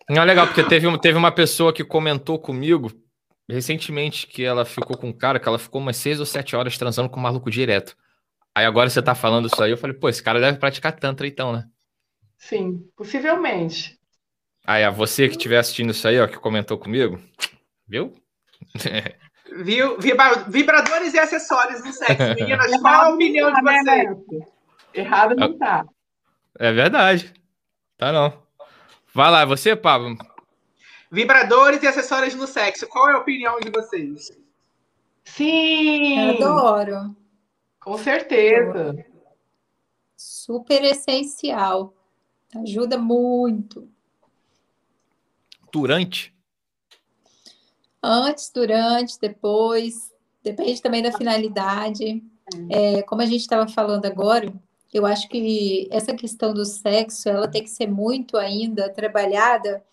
Não, 0.09 0.23
é 0.23 0.25
legal, 0.25 0.49
porque 0.49 0.65
teve, 0.65 0.99
teve 0.99 1.17
uma 1.17 1.31
pessoa 1.31 1.73
que 1.73 1.85
comentou 1.85 2.37
comigo 2.37 2.91
recentemente 3.49 4.27
que 4.27 4.43
ela 4.43 4.65
ficou 4.65 4.99
com 4.99 5.11
um 5.11 5.13
cara 5.13 5.39
que 5.39 5.47
ela 5.47 5.57
ficou 5.57 5.81
umas 5.81 5.97
seis 5.97 6.19
ou 6.19 6.27
sete 6.27 6.57
horas 6.57 6.77
transando 6.77 7.09
com 7.09 7.21
um 7.21 7.23
maluco 7.23 7.49
direto. 7.49 7.97
Aí 8.53 8.65
agora 8.65 8.91
você 8.91 9.01
tá 9.01 9.15
falando 9.15 9.47
isso 9.47 9.63
aí, 9.63 9.71
eu 9.71 9.79
falei, 9.79 9.97
pô, 9.97 10.09
esse 10.09 10.21
cara 10.21 10.41
deve 10.41 10.59
praticar 10.59 10.99
tantra 10.99 11.29
então, 11.29 11.53
né? 11.53 11.65
Sim, 12.37 12.89
possivelmente. 12.97 14.01
Aí, 14.67 14.83
a 14.83 14.91
você 14.91 15.29
que 15.29 15.37
estiver 15.37 15.59
assistindo 15.59 15.91
isso 15.91 16.09
aí, 16.09 16.19
ó, 16.21 16.27
que 16.27 16.39
comentou 16.39 16.77
comigo, 16.77 17.21
viu? 17.87 18.13
Viu? 19.57 19.99
Vibra- 19.99 20.45
Vibradores 20.49 21.13
e 21.15 21.19
acessórios 21.19 21.83
no 21.85 21.93
sexo. 21.93 22.35
Meninas, 22.35 22.81
qual 22.81 23.05
a 23.07 23.09
opinião 23.15 23.53
de 23.53 23.63
Né, 23.63 23.83
vocês? 23.85 24.49
Errado 24.95 25.35
não 25.37 25.57
tá. 25.59 25.85
É 26.59 26.73
verdade. 26.73 27.33
Tá 27.97 28.13
não. 28.13 28.33
Vai 29.15 29.31
lá, 29.31 29.41
é 29.43 29.47
você, 29.47 29.75
Pablo? 29.77 30.17
Vibradores 31.11 31.83
e 31.83 31.87
acessórios 31.87 32.35
no 32.35 32.47
sexo. 32.47 32.87
Qual 32.87 33.09
é 33.09 33.13
a 33.15 33.19
opinião 33.19 33.59
de 33.61 33.71
vocês? 33.71 34.31
Sim! 35.25 36.31
Adoro. 36.31 37.17
Com 37.81 37.97
certeza. 37.99 39.05
Super 40.17 40.85
essencial. 40.85 41.95
Ajuda 42.63 42.99
muito. 42.99 43.89
Durante? 45.73 46.35
Antes, 48.03 48.51
durante, 48.55 49.19
depois. 49.21 50.11
Depende 50.43 50.81
também 50.81 51.03
da 51.03 51.13
finalidade. 51.13 52.23
É, 52.69 53.03
como 53.03 53.23
a 53.23 53.27
gente 53.27 53.41
estava 53.41 53.69
falando 53.69 54.07
agora, 54.07 54.53
eu 54.93 55.07
acho 55.07 55.29
que 55.29 55.89
essa 55.91 56.15
questão 56.15 56.53
do 56.53 56.65
sexo, 56.65 57.29
ela 57.29 57.49
tem 57.49 57.63
que 57.63 57.71
ser 57.71 57.87
muito 57.87 58.37
ainda 58.37 58.89
trabalhada, 58.89 59.85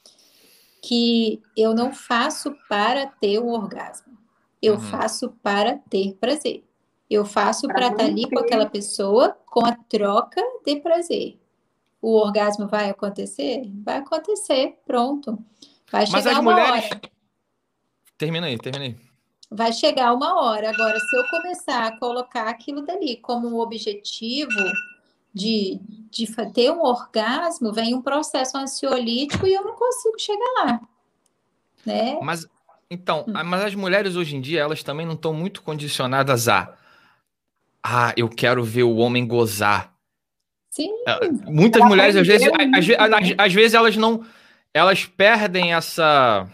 que 0.81 1.41
eu 1.55 1.73
não 1.73 1.93
faço 1.93 2.55
para 2.67 3.07
ter 3.07 3.39
um 3.39 3.49
orgasmo. 3.49 4.17
Eu 4.61 4.75
uhum. 4.75 4.79
faço 4.79 5.29
para 5.43 5.77
ter 5.89 6.15
prazer. 6.15 6.63
Eu 7.09 7.25
faço 7.25 7.67
para 7.67 7.87
estar 7.87 7.97
tá 7.97 8.05
ali 8.05 8.29
com 8.29 8.39
aquela 8.39 8.65
pessoa 8.65 9.37
com 9.45 9.65
a 9.65 9.73
troca 9.73 10.41
de 10.65 10.77
prazer. 10.77 11.39
O 12.01 12.15
orgasmo 12.15 12.67
vai 12.67 12.89
acontecer? 12.89 13.69
Vai 13.83 13.97
acontecer, 13.97 14.77
pronto. 14.85 15.37
Vai 15.91 16.05
chegar 16.05 16.17
Mas 16.17 16.27
as 16.27 16.39
uma 16.39 16.51
mulheres... 16.51 16.85
hora. 16.85 17.01
Termina 18.17 18.47
aí, 18.47 18.57
termina 18.57 18.85
aí 18.85 19.07
vai 19.49 19.71
chegar 19.71 20.13
uma 20.13 20.41
hora. 20.41 20.69
Agora, 20.69 20.99
se 20.99 21.15
eu 21.15 21.23
começar 21.29 21.87
a 21.87 21.97
colocar 21.97 22.47
aquilo 22.47 22.81
dali 22.81 23.17
como 23.17 23.47
um 23.47 23.59
objetivo 23.59 24.61
de, 25.33 25.79
de 26.11 26.27
ter 26.53 26.71
um 26.71 26.81
orgasmo, 26.81 27.71
vem 27.71 27.93
um 27.93 28.01
processo 28.01 28.57
ansiolítico 28.57 29.47
e 29.47 29.53
eu 29.53 29.63
não 29.63 29.73
consigo 29.73 30.19
chegar 30.19 30.53
lá. 30.57 30.81
Né? 31.85 32.19
Mas, 32.21 32.47
então, 32.89 33.25
hum. 33.27 33.33
mas 33.45 33.63
as 33.63 33.75
mulheres 33.75 34.15
hoje 34.15 34.35
em 34.35 34.41
dia, 34.41 34.61
elas 34.61 34.83
também 34.83 35.05
não 35.05 35.13
estão 35.13 35.33
muito 35.33 35.61
condicionadas 35.61 36.47
a 36.47 36.73
ah, 37.89 38.13
eu 38.17 38.27
quero 38.27 38.63
ver 38.65 38.83
o 38.83 38.97
homem 38.97 39.25
gozar. 39.25 39.93
Sim. 40.69 40.89
É, 41.07 41.29
muitas 41.49 41.81
mulheres, 41.85 42.17
às 42.17 42.27
vezes, 42.27 42.47
às, 42.47 42.89
às, 42.89 43.33
às 43.37 43.53
vezes, 43.53 43.73
elas 43.73 43.95
não. 43.95 44.25
Elas 44.73 45.05
perdem 45.05 45.73
essa 45.73 46.49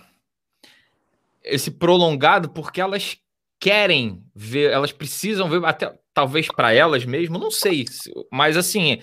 esse 1.44 1.72
prolongado 1.72 2.50
porque 2.50 2.80
elas 2.82 3.18
querem 3.60 4.24
ver, 4.36 4.72
elas 4.72 4.92
precisam 4.92 5.50
ver, 5.50 5.64
até 5.66 5.94
talvez 6.14 6.48
para 6.48 6.74
elas 6.74 7.06
mesmo, 7.06 7.38
não 7.38 7.50
sei, 7.50 7.86
mas 8.32 8.58
assim, 8.58 9.00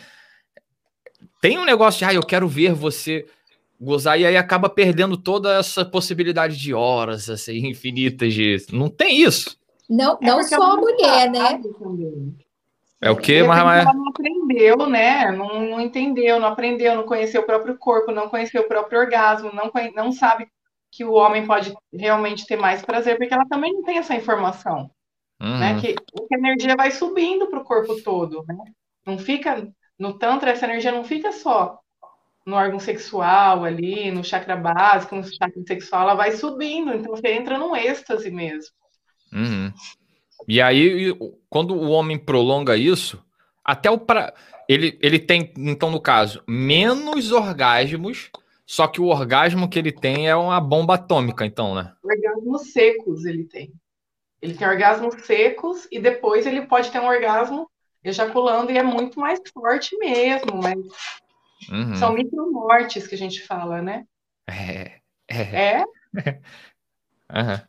tem 1.41 1.59
um 1.59 1.65
negócio 1.65 1.99
de, 1.99 2.05
ah, 2.05 2.15
eu 2.15 2.23
quero 2.23 2.47
ver 2.47 2.73
você 2.73 3.27
gozar, 3.81 4.21
e 4.21 4.27
aí 4.27 4.37
acaba 4.37 4.69
perdendo 4.69 5.17
toda 5.17 5.59
essa 5.59 5.85
possibilidade 5.85 6.57
de 6.57 6.75
horas, 6.75 7.31
assim, 7.31 7.67
infinitas 7.67 8.35
de. 8.35 8.57
Não 8.71 8.89
tem 8.89 9.23
isso. 9.23 9.59
Não, 9.89 10.19
é 10.21 10.27
não 10.27 10.43
só 10.43 10.73
a 10.73 10.77
mulher, 10.77 11.31
né? 11.31 11.61
É 13.01 13.11
o 13.11 13.17
quê, 13.17 13.43
mas, 13.43 13.65
mas... 13.65 13.83
Ela 13.87 13.95
não 13.95 14.09
aprendeu, 14.09 14.87
né? 14.87 15.33
Não, 15.33 15.71
não, 15.71 15.81
entendeu, 15.81 16.39
não 16.39 16.49
aprendeu, 16.49 16.95
não 16.95 17.05
conheceu 17.05 17.41
o 17.41 17.47
próprio 17.47 17.77
corpo, 17.79 18.13
não 18.13 18.29
conheceu 18.29 18.61
o 18.61 18.69
próprio 18.69 19.01
orgasmo, 19.01 19.51
não, 19.55 19.73
não 19.95 20.13
sabe 20.13 20.47
que 20.91 21.05
o 21.05 21.13
homem 21.13 21.47
pode 21.47 21.75
realmente 21.93 22.47
ter 22.47 22.57
mais 22.57 22.83
prazer, 22.83 23.17
porque 23.17 23.33
ela 23.33 23.47
também 23.49 23.73
não 23.73 23.83
tem 23.83 23.99
essa 23.99 24.15
informação. 24.15 24.91
Né? 25.41 25.49
Uhum. 25.49 25.59
Né? 25.59 25.81
Que, 25.81 25.95
que 25.95 26.35
a 26.35 26.39
energia 26.39 26.77
vai 26.77 26.91
subindo 26.91 27.47
para 27.47 27.61
o 27.61 27.65
corpo 27.65 28.01
todo. 28.03 28.45
Né? 28.47 28.57
Não 29.07 29.19
fica. 29.19 29.69
No 29.99 30.19
Tantra, 30.19 30.51
essa 30.51 30.65
energia 30.65 30.93
não 30.93 31.05
fica 31.05 31.31
só 31.31 31.79
no 32.47 32.57
órgão 32.57 32.79
sexual 32.79 33.65
ali, 33.65 34.11
no 34.11 34.25
chakra 34.25 34.57
básico, 34.57 35.15
no 35.15 35.25
chakra 35.25 35.63
sexual, 35.67 36.03
ela 36.03 36.15
vai 36.15 36.33
subindo, 36.33 36.93
então 36.93 37.15
você 37.15 37.29
entra 37.29 37.59
num 37.59 37.77
êxtase 37.77 38.31
mesmo. 38.31 38.73
Uhum. 39.33 39.73
E 40.49 40.61
aí, 40.61 41.15
quando 41.49 41.75
o 41.75 41.91
homem 41.91 42.19
prolonga 42.19 42.77
isso, 42.77 43.23
até 43.65 43.91
o 43.91 43.99
pra... 43.99 44.35
ele, 44.69 44.99
ele 45.03 45.19
tem, 45.19 45.53
então, 45.59 45.91
no 45.91 46.01
caso, 46.01 46.43
menos 46.49 47.31
orgasmos 47.31 48.31
só 48.71 48.87
que 48.87 49.01
o 49.01 49.07
orgasmo 49.07 49.69
que 49.69 49.77
ele 49.81 49.91
tem 49.91 50.29
é 50.29 50.37
uma 50.37 50.61
bomba 50.61 50.95
atômica, 50.95 51.45
então, 51.45 51.75
né? 51.75 51.93
Orgasmos 52.05 52.73
secos 52.73 53.25
ele 53.25 53.43
tem. 53.43 53.73
Ele 54.41 54.55
tem 54.55 54.69
orgasmos 54.69 55.13
secos 55.27 55.89
e 55.91 55.99
depois 55.99 56.47
ele 56.47 56.63
pode 56.63 56.89
ter 56.93 57.01
um 57.01 57.09
orgasmo 57.09 57.69
ejaculando 58.05 58.71
e 58.71 58.79
é 58.79 58.83
muito 58.85 59.19
mais 59.19 59.41
forte 59.53 59.99
mesmo, 59.99 60.63
mas 60.63 60.79
uhum. 61.69 61.97
são 61.97 62.13
micromortes 62.13 63.09
que 63.09 63.17
a 63.17 63.19
gente 63.19 63.45
fala, 63.45 63.83
né? 63.83 64.05
É. 64.49 65.01
É? 65.27 65.81
é? 65.81 65.85
Uhum. 67.33 67.61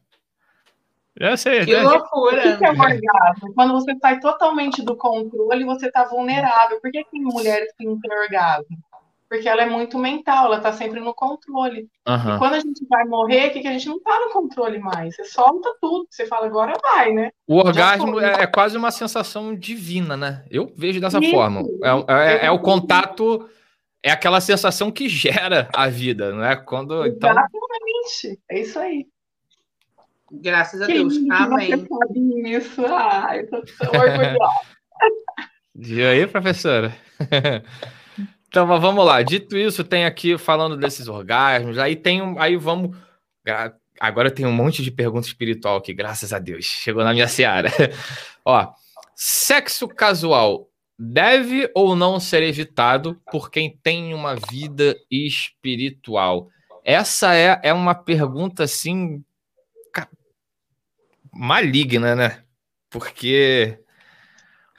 Eu 1.16 1.38
sei. 1.38 1.66
Que 1.66 1.78
loucura. 1.78 2.56
O 2.56 2.58
que 2.58 2.66
é 2.66 2.72
um 2.72 2.80
orgasmo? 2.80 3.54
Quando 3.54 3.74
você 3.74 3.95
sai 4.02 4.20
totalmente 4.20 4.82
do 4.82 4.97
controle, 4.97 5.64
você 5.66 5.86
está 5.86 6.04
vulnerável. 6.06 6.82
Por 6.82 6.91
que 6.91 7.06
tem 7.12 7.22
mulheres 7.22 7.72
que 7.78 7.86
não 7.86 7.99
têm 7.99 8.12
orgasmo? 8.12 8.76
Porque 9.32 9.48
ela 9.48 9.62
é 9.62 9.66
muito 9.66 9.98
mental, 9.98 10.48
ela 10.48 10.58
está 10.58 10.74
sempre 10.74 11.00
no 11.00 11.14
controle. 11.14 11.88
Uhum. 12.06 12.36
E 12.36 12.38
quando 12.38 12.56
a 12.56 12.60
gente 12.60 12.86
vai 12.90 13.06
morrer, 13.06 13.52
que, 13.52 13.62
que 13.62 13.68
a 13.70 13.72
gente 13.72 13.88
não 13.88 13.96
está 13.96 14.20
no 14.20 14.34
controle 14.34 14.78
mais. 14.78 15.16
Você 15.16 15.24
solta 15.24 15.74
tudo, 15.80 16.06
você 16.10 16.26
fala, 16.26 16.48
agora 16.48 16.74
vai, 16.82 17.14
né? 17.14 17.32
O 17.48 17.56
orgasmo 17.56 18.20
é, 18.20 18.44
é, 18.44 18.46
quase 18.48 18.76
uma 18.76 18.92
sensação 18.92 19.56
divina, 19.56 20.18
né? 20.18 20.44
Eu 20.52 20.74
vejo 20.76 21.00
dessa 21.00 21.20
Isso. 21.20 21.32
forma. 21.32 21.62
É, 21.82 22.44
é, 22.44 22.46
é, 22.48 22.52
o 22.52 22.60
contato, 22.60 23.50
é 24.04 24.12
aquela 24.12 24.42
sensação 24.42 24.92
que 24.92 25.08
gera 25.08 25.70
a 25.74 25.88
vida, 25.88 26.34
não 26.34 26.44
é? 26.44 26.58
Quando, 26.58 27.06
então... 27.06 27.30
Exatamente, 27.30 28.38
é 28.50 28.60
isso 28.60 28.80
aí. 28.80 29.08
Graças 30.30 30.82
a 30.82 30.88
que 30.88 30.94
Deus. 30.94 31.16
Amém. 31.32 31.70
Você 31.70 31.88
sabe 31.88 32.52
isso. 32.52 32.86
Ai, 32.86 33.40
eu 33.40 33.50
tô 33.50 33.62
tão 33.80 34.02
orgulhosa. 34.02 34.38
E 35.74 36.04
aí, 36.04 36.28
professora? 36.28 36.94
Então, 38.52 38.68
vamos 38.68 39.06
lá. 39.06 39.22
Dito 39.22 39.58
isso, 39.58 39.82
tem 39.82 40.04
aqui 40.04 40.38
falando 40.38 40.76
desses 40.76 41.08
orgasmos. 41.08 41.78
Aí 41.78 41.95
tem 41.95 42.22
um, 42.22 42.38
aí 42.38 42.58
vamos. 42.58 42.97
Agora 43.97 44.30
tem 44.30 44.45
um 44.45 44.52
monte 44.52 44.84
de 44.84 44.91
pergunta 44.91 45.26
espiritual 45.26 45.78
aqui, 45.78 45.93
graças 45.93 46.34
a 46.34 46.38
Deus. 46.38 46.66
Chegou 46.66 47.02
na 47.02 47.14
minha 47.14 47.30
seara. 47.30 47.70
Ó, 48.43 48.68
sexo 49.16 49.88
casual 49.88 50.68
deve 50.99 51.72
ou 51.74 51.95
não 51.95 52.20
ser 52.20 52.43
evitado 52.43 53.22
por 53.32 53.49
quem 53.49 53.80
tem 53.82 54.14
uma 54.14 54.36
vida 54.36 54.97
espiritual? 55.10 56.49
Essa 56.84 57.34
é, 57.34 57.58
é 57.64 57.72
uma 57.72 57.95
pergunta 57.95 58.66
assim 58.66 59.24
maligna, 61.32 62.18
né? 62.18 62.43
Porque 62.89 63.80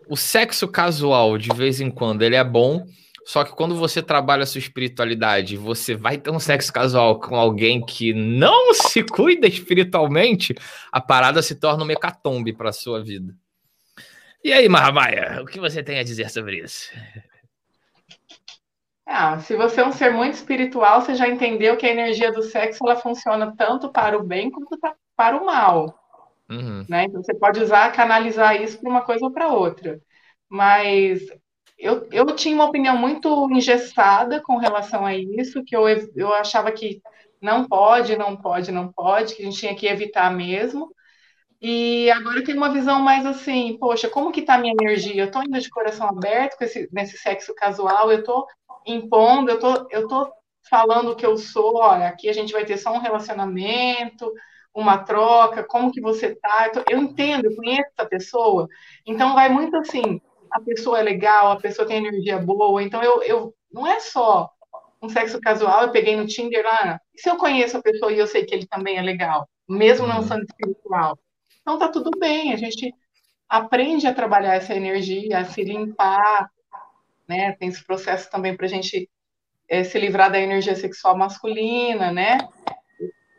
o 0.07 0.15
sexo 0.15 0.69
casual, 0.69 1.39
de 1.39 1.49
vez 1.55 1.81
em 1.81 1.91
quando, 1.91 2.21
ele 2.21 2.37
é 2.37 2.45
bom, 2.45 2.85
só 3.25 3.45
que 3.45 3.53
quando 3.53 3.77
você 3.77 4.03
trabalha 4.03 4.43
a 4.43 4.47
sua 4.47 4.59
espiritualidade, 4.59 5.57
você 5.57 5.95
vai 5.95 6.19
ter 6.19 6.31
um 6.31 6.41
sexo 6.41 6.73
casual 6.73 7.21
com 7.21 7.37
alguém 7.37 7.85
que 7.85 8.13
não 8.13 8.75
se 8.75 9.03
cuida 9.03 9.47
espiritualmente, 9.47 10.55
a 10.91 11.01
parada 11.01 11.43
se 11.43 11.55
torna 11.55 11.85
um 11.85 11.87
mecatombe 11.87 12.53
para 12.53 12.73
sua 12.73 13.03
vida. 13.03 13.35
E 14.45 14.53
aí, 14.53 14.69
Marmaia, 14.69 15.41
o 15.41 15.47
que 15.47 15.61
você 15.61 15.83
tem 15.83 16.01
a 16.01 16.03
dizer 16.03 16.29
sobre 16.29 16.65
isso? 16.65 16.91
Ah, 19.07 19.39
se 19.39 19.55
você 19.55 19.81
é 19.81 19.87
um 19.87 19.93
ser 19.93 20.11
muito 20.11 20.35
espiritual, 20.35 21.01
você 21.01 21.15
já 21.15 21.29
entendeu 21.29 21.77
que 21.77 21.87
a 21.87 21.91
energia 21.91 22.33
do 22.33 22.43
sexo 22.43 22.85
ela 22.85 22.97
funciona 22.97 23.55
tanto 23.57 23.93
para 23.93 24.19
o 24.19 24.23
bem 24.25 24.51
quanto 24.51 24.79
para 25.15 25.37
o 25.37 25.47
mal. 25.47 25.97
Uhum. 26.51 26.85
Né? 26.89 27.05
Então 27.05 27.23
você 27.23 27.35
pode 27.35 27.63
usar, 27.63 27.93
canalizar 27.93 28.61
isso 28.61 28.81
para 28.81 28.91
uma 28.91 29.03
coisa 29.03 29.25
ou 29.25 29.31
para 29.31 29.49
outra. 29.49 30.01
Mas 30.49 31.21
eu, 31.83 32.09
eu 32.13 32.27
tinha 32.37 32.55
uma 32.55 32.67
opinião 32.67 32.97
muito 32.97 33.51
engessada 33.51 34.41
com 34.41 34.57
relação 34.57 35.05
a 35.05 35.15
isso, 35.17 35.65
que 35.65 35.77
eu, 35.77 35.83
eu 36.15 36.33
achava 36.33 36.71
que 36.71 37.03
não 37.41 37.67
pode, 37.67 38.17
não 38.17 38.37
pode, 38.37 38.71
não 38.71 38.93
pode, 38.93 39.35
que 39.35 39.43
a 39.43 39.45
gente 39.45 39.59
tinha 39.59 39.75
que 39.75 39.87
evitar 39.89 40.31
mesmo. 40.33 40.95
E 41.61 42.11
agora 42.11 42.39
eu 42.39 42.45
tenho 42.45 42.59
uma 42.59 42.73
visão 42.73 43.01
mais 43.01 43.27
assim, 43.27 43.77
poxa, 43.79 44.09
como 44.09 44.33
que 44.33 44.43
tá 44.43 44.55
a 44.55 44.59
minha 44.59 44.75
energia? 44.81 45.25
Eu 45.25 45.31
tô 45.31 45.43
indo 45.43 45.61
de 45.61 45.71
coração 45.71 46.09
aberto 46.09 46.57
com 46.59 46.65
esse, 46.65 46.89
nesse 46.93 47.19
sexo 47.19 47.55
casual, 47.55 48.13
eu 48.13 48.23
tô 48.25 48.47
impondo, 48.87 49.51
eu 49.51 49.59
tô, 49.59 49.89
eu 49.91 50.09
tô 50.09 50.33
falando 50.71 51.13
o 51.13 51.17
que 51.17 51.27
eu 51.27 51.37
sou, 51.37 51.77
olha, 51.77 52.09
aqui 52.09 52.29
a 52.29 52.33
gente 52.33 52.53
vai 52.53 52.65
ter 52.65 52.77
só 52.77 52.93
um 52.93 52.99
relacionamento, 53.01 54.33
uma 54.75 54.99
troca, 54.99 55.65
como 55.65 55.93
que 55.93 56.01
você 56.01 56.35
tá? 56.37 56.67
Eu, 56.67 56.73
tô, 56.73 56.85
eu 56.91 56.99
entendo, 56.99 57.47
eu 57.47 57.57
conheço 57.57 57.91
essa 57.97 58.09
pessoa, 58.09 58.69
então 59.07 59.35
vai 59.35 59.49
muito 59.49 59.77
assim, 59.77 60.21
a 60.53 60.61
pessoa 60.61 61.01
é 61.01 61.03
legal, 61.03 61.51
a 61.51 61.61
pessoa 61.61 61.89
tem 61.89 61.97
energia 61.97 62.39
boa. 62.39 62.83
Então, 62.83 63.03
eu, 63.03 63.23
eu 63.23 63.55
não 63.73 63.87
é 63.87 63.99
só 63.99 64.51
um 65.01 65.09
sexo 65.09 65.41
casual, 65.41 65.83
eu 65.83 65.91
peguei 65.91 66.15
no 66.15 66.27
Tinder 66.27 66.65
lá. 66.65 67.01
E 67.15 67.21
se 67.21 67.29
eu 67.29 67.37
conheço 67.37 67.77
a 67.77 67.83
pessoa 67.83 68.13
e 68.13 68.19
eu 68.19 68.27
sei 68.27 68.45
que 68.45 68.55
ele 68.55 68.67
também 68.67 68.99
é 68.99 69.03
legal, 69.03 69.49
mesmo 69.69 70.07
não 70.07 70.19
uhum. 70.19 70.23
sendo 70.23 70.45
espiritual? 70.45 71.19
Então, 71.63 71.79
tá 71.79 71.89
tudo 71.89 72.11
bem, 72.19 72.53
a 72.53 72.57
gente 72.57 72.95
aprende 73.49 74.07
a 74.07 74.15
trabalhar 74.15 74.55
essa 74.55 74.75
energia, 74.75 75.39
a 75.39 75.45
se 75.45 75.65
limpar, 75.65 76.51
né? 77.27 77.53
Tem 77.53 77.69
esse 77.69 77.85
processo 77.85 78.31
também 78.31 78.57
para 78.57 78.67
a 78.67 78.69
gente 78.69 79.09
é, 79.69 79.83
se 79.83 79.99
livrar 79.99 80.31
da 80.31 80.39
energia 80.39 80.77
sexual 80.77 81.17
masculina, 81.17 82.13
né? 82.13 82.39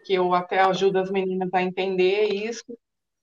Que 0.05 0.15
eu 0.15 0.33
até 0.33 0.59
ajudo 0.61 0.97
as 0.97 1.11
meninas 1.11 1.53
a 1.53 1.61
entender 1.61 2.25
isso. 2.33 2.63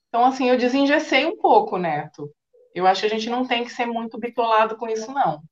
Então, 0.09 0.25
assim, 0.25 0.49
eu 0.49 0.57
desengessei 0.57 1.27
um 1.27 1.37
pouco, 1.37 1.77
Neto 1.77 2.31
Eu 2.75 2.87
acho 2.87 3.01
que 3.01 3.07
a 3.07 3.11
gente 3.11 3.29
não 3.29 3.47
tem 3.47 3.65
que 3.65 3.71
ser 3.71 3.87
muito 3.87 4.19
bitolado 4.19 4.77
com 4.77 4.89
isso, 4.89 5.13
não. 5.13 5.43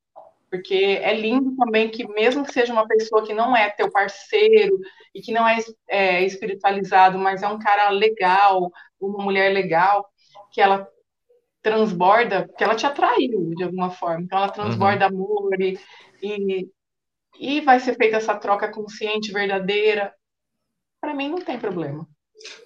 Porque 0.51 0.99
é 1.03 1.13
lindo 1.13 1.55
também 1.57 1.91
que, 1.91 2.07
mesmo 2.09 2.45
que 2.45 2.53
seja 2.53 2.73
uma 2.73 2.87
pessoa 2.87 3.25
que 3.25 3.35
não 3.35 3.55
é 3.55 3.69
teu 3.71 3.91
parceiro 3.91 4.79
e 5.15 5.21
que 5.21 5.33
não 5.33 5.47
é, 5.47 5.59
é 5.89 6.25
espiritualizado, 6.25 7.19
mas 7.19 7.43
é 7.43 7.49
um 7.49 7.59
cara 7.59 7.91
legal, 7.91 8.71
uma 8.99 9.23
mulher 9.23 9.53
legal, 9.53 10.09
que 10.51 10.61
ela 10.61 10.89
transborda, 11.61 12.49
que 12.57 12.65
ela 12.65 12.75
te 12.75 12.87
atraiu 12.87 13.55
de 13.55 13.65
alguma 13.65 13.91
forma. 13.91 14.23
Então, 14.23 14.39
ela 14.39 14.51
transborda 14.51 15.09
uhum. 15.09 15.15
amor 15.15 15.61
e, 15.61 15.79
e, 16.23 16.71
e 17.39 17.61
vai 17.61 17.79
ser 17.79 17.95
feita 17.97 18.17
essa 18.17 18.35
troca 18.35 18.71
consciente, 18.71 19.33
verdadeira. 19.33 20.15
Para 21.01 21.15
mim, 21.15 21.29
não 21.29 21.41
tem 21.41 21.59
problema. 21.59 22.09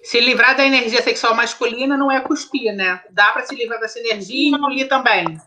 Se 0.03 0.19
livrar 0.19 0.55
da 0.55 0.65
energia 0.65 1.01
sexual 1.01 1.35
masculina 1.35 1.97
não 1.97 2.11
é 2.11 2.21
cuspir, 2.21 2.73
né? 2.73 3.01
Dá 3.09 3.31
para 3.31 3.43
se 3.43 3.55
livrar 3.55 3.79
dessa 3.79 3.99
energia 3.99 4.49
e 4.49 4.53
engolir 4.53 4.87
também. 4.87 5.39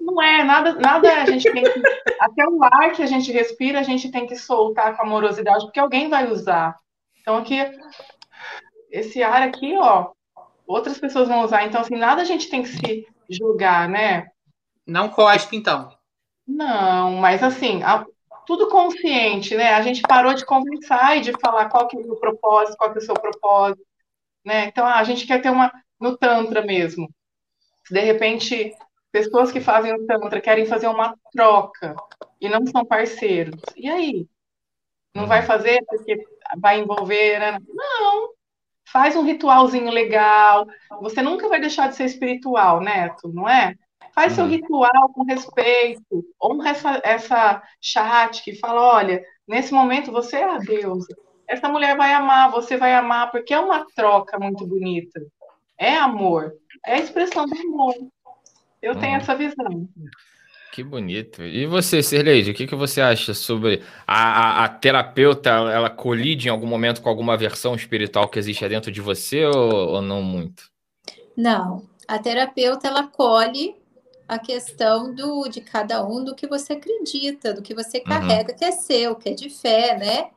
Não 0.00 0.20
é, 0.22 0.42
nada, 0.42 0.74
nada 0.74 1.22
a 1.22 1.26
gente 1.26 1.50
tem 1.52 1.62
que. 1.62 1.70
Até 2.20 2.44
o 2.48 2.64
ar 2.64 2.92
que 2.92 3.02
a 3.02 3.06
gente 3.06 3.30
respira, 3.30 3.80
a 3.80 3.82
gente 3.82 4.10
tem 4.10 4.26
que 4.26 4.36
soltar 4.36 4.96
com 4.96 5.02
amorosidade, 5.02 5.64
porque 5.64 5.80
alguém 5.80 6.08
vai 6.08 6.30
usar. 6.30 6.76
Então, 7.20 7.36
aqui, 7.36 7.56
esse 8.90 9.22
ar 9.22 9.42
aqui, 9.42 9.76
ó, 9.78 10.10
outras 10.66 10.98
pessoas 10.98 11.28
vão 11.28 11.44
usar. 11.44 11.64
Então, 11.64 11.80
assim, 11.80 11.96
nada 11.96 12.22
a 12.22 12.24
gente 12.24 12.48
tem 12.48 12.62
que 12.62 12.68
se 12.68 13.06
julgar, 13.28 13.88
né? 13.88 14.28
Não 14.86 15.08
cospe, 15.08 15.56
então. 15.56 15.94
Não, 16.46 17.12
mas 17.12 17.42
assim, 17.42 17.82
a, 17.82 18.04
tudo 18.50 18.68
consciente, 18.68 19.56
né? 19.56 19.74
A 19.74 19.80
gente 19.80 20.02
parou 20.02 20.34
de 20.34 20.44
conversar 20.44 21.16
e 21.16 21.20
de 21.20 21.30
falar 21.40 21.68
qual 21.68 21.86
que 21.86 21.96
é 21.96 22.00
o 22.00 22.16
propósito, 22.16 22.76
qual 22.76 22.90
que 22.90 22.98
é 22.98 23.00
o 23.00 23.04
seu 23.04 23.14
propósito, 23.14 23.86
né? 24.44 24.64
Então, 24.64 24.84
a 24.84 25.04
gente 25.04 25.24
quer 25.24 25.40
ter 25.40 25.50
uma 25.50 25.70
no 26.00 26.18
tantra 26.18 26.60
mesmo. 26.60 27.08
De 27.88 28.00
repente, 28.00 28.74
pessoas 29.12 29.52
que 29.52 29.60
fazem 29.60 29.94
o 29.94 30.04
tantra 30.04 30.40
querem 30.40 30.66
fazer 30.66 30.88
uma 30.88 31.14
troca 31.32 31.94
e 32.40 32.48
não 32.48 32.66
são 32.66 32.84
parceiros. 32.84 33.60
E 33.76 33.88
aí? 33.88 34.26
Não 35.14 35.28
vai 35.28 35.42
fazer 35.42 35.84
porque 35.86 36.20
vai 36.58 36.80
envolver, 36.80 37.38
né? 37.38 37.56
Não. 37.68 38.30
Faz 38.84 39.14
um 39.14 39.22
ritualzinho 39.22 39.92
legal. 39.92 40.66
Você 41.00 41.22
nunca 41.22 41.48
vai 41.48 41.60
deixar 41.60 41.88
de 41.88 41.94
ser 41.94 42.06
espiritual, 42.06 42.80
Neto, 42.80 43.28
não 43.32 43.48
é? 43.48 43.76
Faz 44.20 44.34
seu 44.34 44.44
uhum. 44.44 44.50
ritual 44.50 45.08
com 45.14 45.24
respeito. 45.24 46.26
Honra 46.42 46.68
essa, 46.68 47.00
essa 47.02 47.62
chat 47.80 48.44
que 48.44 48.54
fala: 48.54 48.96
olha, 48.96 49.24
nesse 49.48 49.72
momento 49.72 50.12
você 50.12 50.36
é 50.36 50.44
a 50.44 50.58
deusa. 50.58 51.16
Essa 51.48 51.70
mulher 51.70 51.96
vai 51.96 52.12
amar, 52.12 52.50
você 52.50 52.76
vai 52.76 52.92
amar, 52.92 53.30
porque 53.30 53.54
é 53.54 53.58
uma 53.58 53.86
troca 53.96 54.38
muito 54.38 54.66
bonita. 54.66 55.18
É 55.78 55.96
amor. 55.96 56.52
É 56.86 56.96
a 56.96 56.98
expressão 56.98 57.46
do 57.46 57.58
amor. 57.58 57.94
Eu 58.82 58.94
tenho 58.94 59.14
hum. 59.14 59.16
essa 59.16 59.34
visão. 59.34 59.88
Que 60.70 60.84
bonito. 60.84 61.42
E 61.42 61.64
você, 61.64 62.02
Serleide, 62.02 62.50
o 62.50 62.54
que, 62.54 62.66
que 62.66 62.76
você 62.76 63.00
acha 63.00 63.32
sobre 63.32 63.82
a, 64.06 64.60
a, 64.60 64.64
a, 64.64 64.68
terapeuta? 64.68 65.48
Ela 65.48 65.88
colide 65.88 66.48
em 66.48 66.50
algum 66.50 66.66
momento 66.66 67.00
com 67.00 67.08
alguma 67.08 67.38
versão 67.38 67.74
espiritual 67.74 68.28
que 68.28 68.38
existe 68.38 68.68
dentro 68.68 68.92
de 68.92 69.00
você 69.00 69.46
ou, 69.46 69.94
ou 69.94 70.02
não 70.02 70.20
muito? 70.20 70.64
Não. 71.34 71.88
A 72.06 72.18
terapeuta 72.18 72.86
ela 72.86 73.06
colhe 73.06 73.79
a 74.30 74.38
questão 74.38 75.12
do 75.12 75.48
de 75.48 75.60
cada 75.60 76.06
um 76.06 76.22
do 76.22 76.36
que 76.36 76.46
você 76.46 76.74
acredita, 76.74 77.52
do 77.52 77.60
que 77.60 77.74
você 77.74 77.98
uhum. 77.98 78.04
carrega, 78.04 78.54
que 78.54 78.64
é 78.64 78.70
seu, 78.70 79.16
que 79.16 79.28
é 79.28 79.32
de 79.32 79.50
fé, 79.50 79.98
né? 79.98 80.30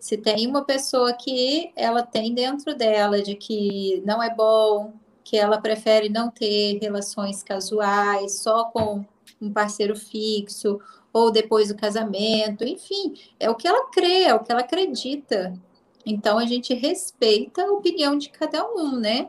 Se 0.00 0.16
tem 0.16 0.46
uma 0.46 0.64
pessoa 0.64 1.12
que 1.12 1.70
ela 1.76 2.02
tem 2.02 2.32
dentro 2.32 2.74
dela 2.74 3.20
de 3.20 3.34
que 3.34 4.02
não 4.06 4.22
é 4.22 4.34
bom, 4.34 4.94
que 5.22 5.36
ela 5.36 5.60
prefere 5.60 6.08
não 6.08 6.30
ter 6.30 6.78
relações 6.80 7.42
casuais, 7.42 8.38
só 8.38 8.64
com 8.64 9.04
um 9.38 9.52
parceiro 9.52 9.94
fixo, 9.94 10.80
ou 11.12 11.30
depois 11.30 11.68
do 11.68 11.76
casamento, 11.76 12.64
enfim, 12.64 13.12
é 13.38 13.50
o 13.50 13.54
que 13.54 13.68
ela 13.68 13.90
crê, 13.90 14.22
é 14.22 14.34
o 14.34 14.40
que 14.42 14.50
ela 14.50 14.62
acredita. 14.62 15.52
Então 16.06 16.38
a 16.38 16.46
gente 16.46 16.72
respeita 16.72 17.60
a 17.62 17.72
opinião 17.72 18.16
de 18.16 18.30
cada 18.30 18.66
um, 18.66 18.92
né? 18.98 19.28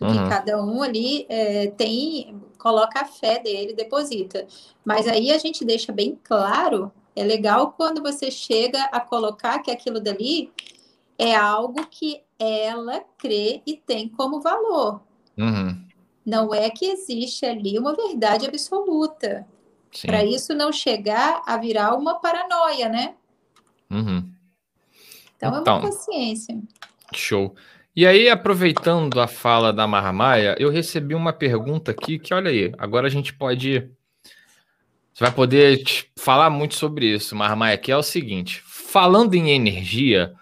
Uhum. 0.00 0.12
Que 0.12 0.28
cada 0.28 0.60
um 0.60 0.82
ali 0.82 1.26
é, 1.28 1.68
tem, 1.68 2.42
coloca 2.66 3.00
a 3.00 3.04
fé 3.04 3.38
dele, 3.38 3.74
deposita. 3.74 4.44
Mas 4.84 5.06
aí 5.06 5.30
a 5.30 5.38
gente 5.38 5.64
deixa 5.64 5.92
bem 5.92 6.18
claro, 6.24 6.90
é 7.14 7.22
legal 7.22 7.74
quando 7.76 8.02
você 8.02 8.28
chega 8.28 8.82
a 8.86 8.98
colocar 8.98 9.60
que 9.60 9.70
aquilo 9.70 10.00
dali 10.00 10.50
é 11.16 11.32
algo 11.32 11.86
que 11.86 12.22
ela 12.36 13.04
crê 13.16 13.62
e 13.64 13.76
tem 13.76 14.08
como 14.08 14.40
valor. 14.40 15.00
Uhum. 15.38 15.80
Não 16.26 16.52
é 16.52 16.68
que 16.68 16.86
existe 16.86 17.46
ali 17.46 17.78
uma 17.78 17.94
verdade 17.94 18.46
absoluta. 18.46 19.46
Para 20.02 20.24
isso 20.24 20.52
não 20.52 20.72
chegar 20.72 21.42
a 21.46 21.56
virar 21.56 21.94
uma 21.94 22.16
paranoia, 22.16 22.88
né? 22.88 23.14
Uhum. 23.88 24.28
Então, 25.36 25.48
então, 25.48 25.48
é 25.48 25.52
uma 25.52 25.60
então, 25.60 25.80
consciência. 25.82 26.60
Show. 27.14 27.54
E 27.96 28.06
aí, 28.06 28.28
aproveitando 28.28 29.18
a 29.18 29.26
fala 29.26 29.72
da 29.72 29.86
Marmaia, 29.86 30.54
eu 30.58 30.68
recebi 30.68 31.14
uma 31.14 31.32
pergunta 31.32 31.92
aqui 31.92 32.18
que, 32.18 32.34
olha 32.34 32.50
aí, 32.50 32.70
agora 32.76 33.06
a 33.06 33.10
gente 33.10 33.32
pode. 33.32 33.90
Você 35.14 35.24
vai 35.24 35.32
poder 35.32 35.82
falar 36.14 36.50
muito 36.50 36.74
sobre 36.74 37.06
isso, 37.06 37.34
Marmaia, 37.34 37.78
que 37.78 37.90
é 37.90 37.96
o 37.96 38.02
seguinte: 38.02 38.62
falando 38.66 39.32
em 39.32 39.50
energia, 39.50 40.34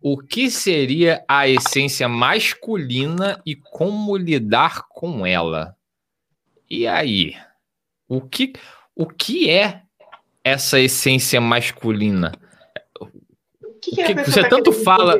o 0.00 0.16
que 0.16 0.50
seria 0.50 1.22
a 1.28 1.46
essência 1.46 2.08
masculina 2.08 3.38
e 3.44 3.54
como 3.56 4.16
lidar 4.16 4.88
com 4.88 5.26
ela? 5.26 5.76
E 6.70 6.86
aí? 6.86 7.36
O 8.08 8.22
que, 8.22 8.54
o 8.96 9.06
que 9.06 9.50
é 9.50 9.82
essa 10.42 10.80
essência 10.80 11.42
masculina? 11.42 12.32
O 12.98 13.06
que, 13.82 13.96
que, 13.96 14.12
o 14.12 14.24
que 14.24 14.30
você 14.30 14.48
tanto 14.48 14.72
fala. 14.72 15.18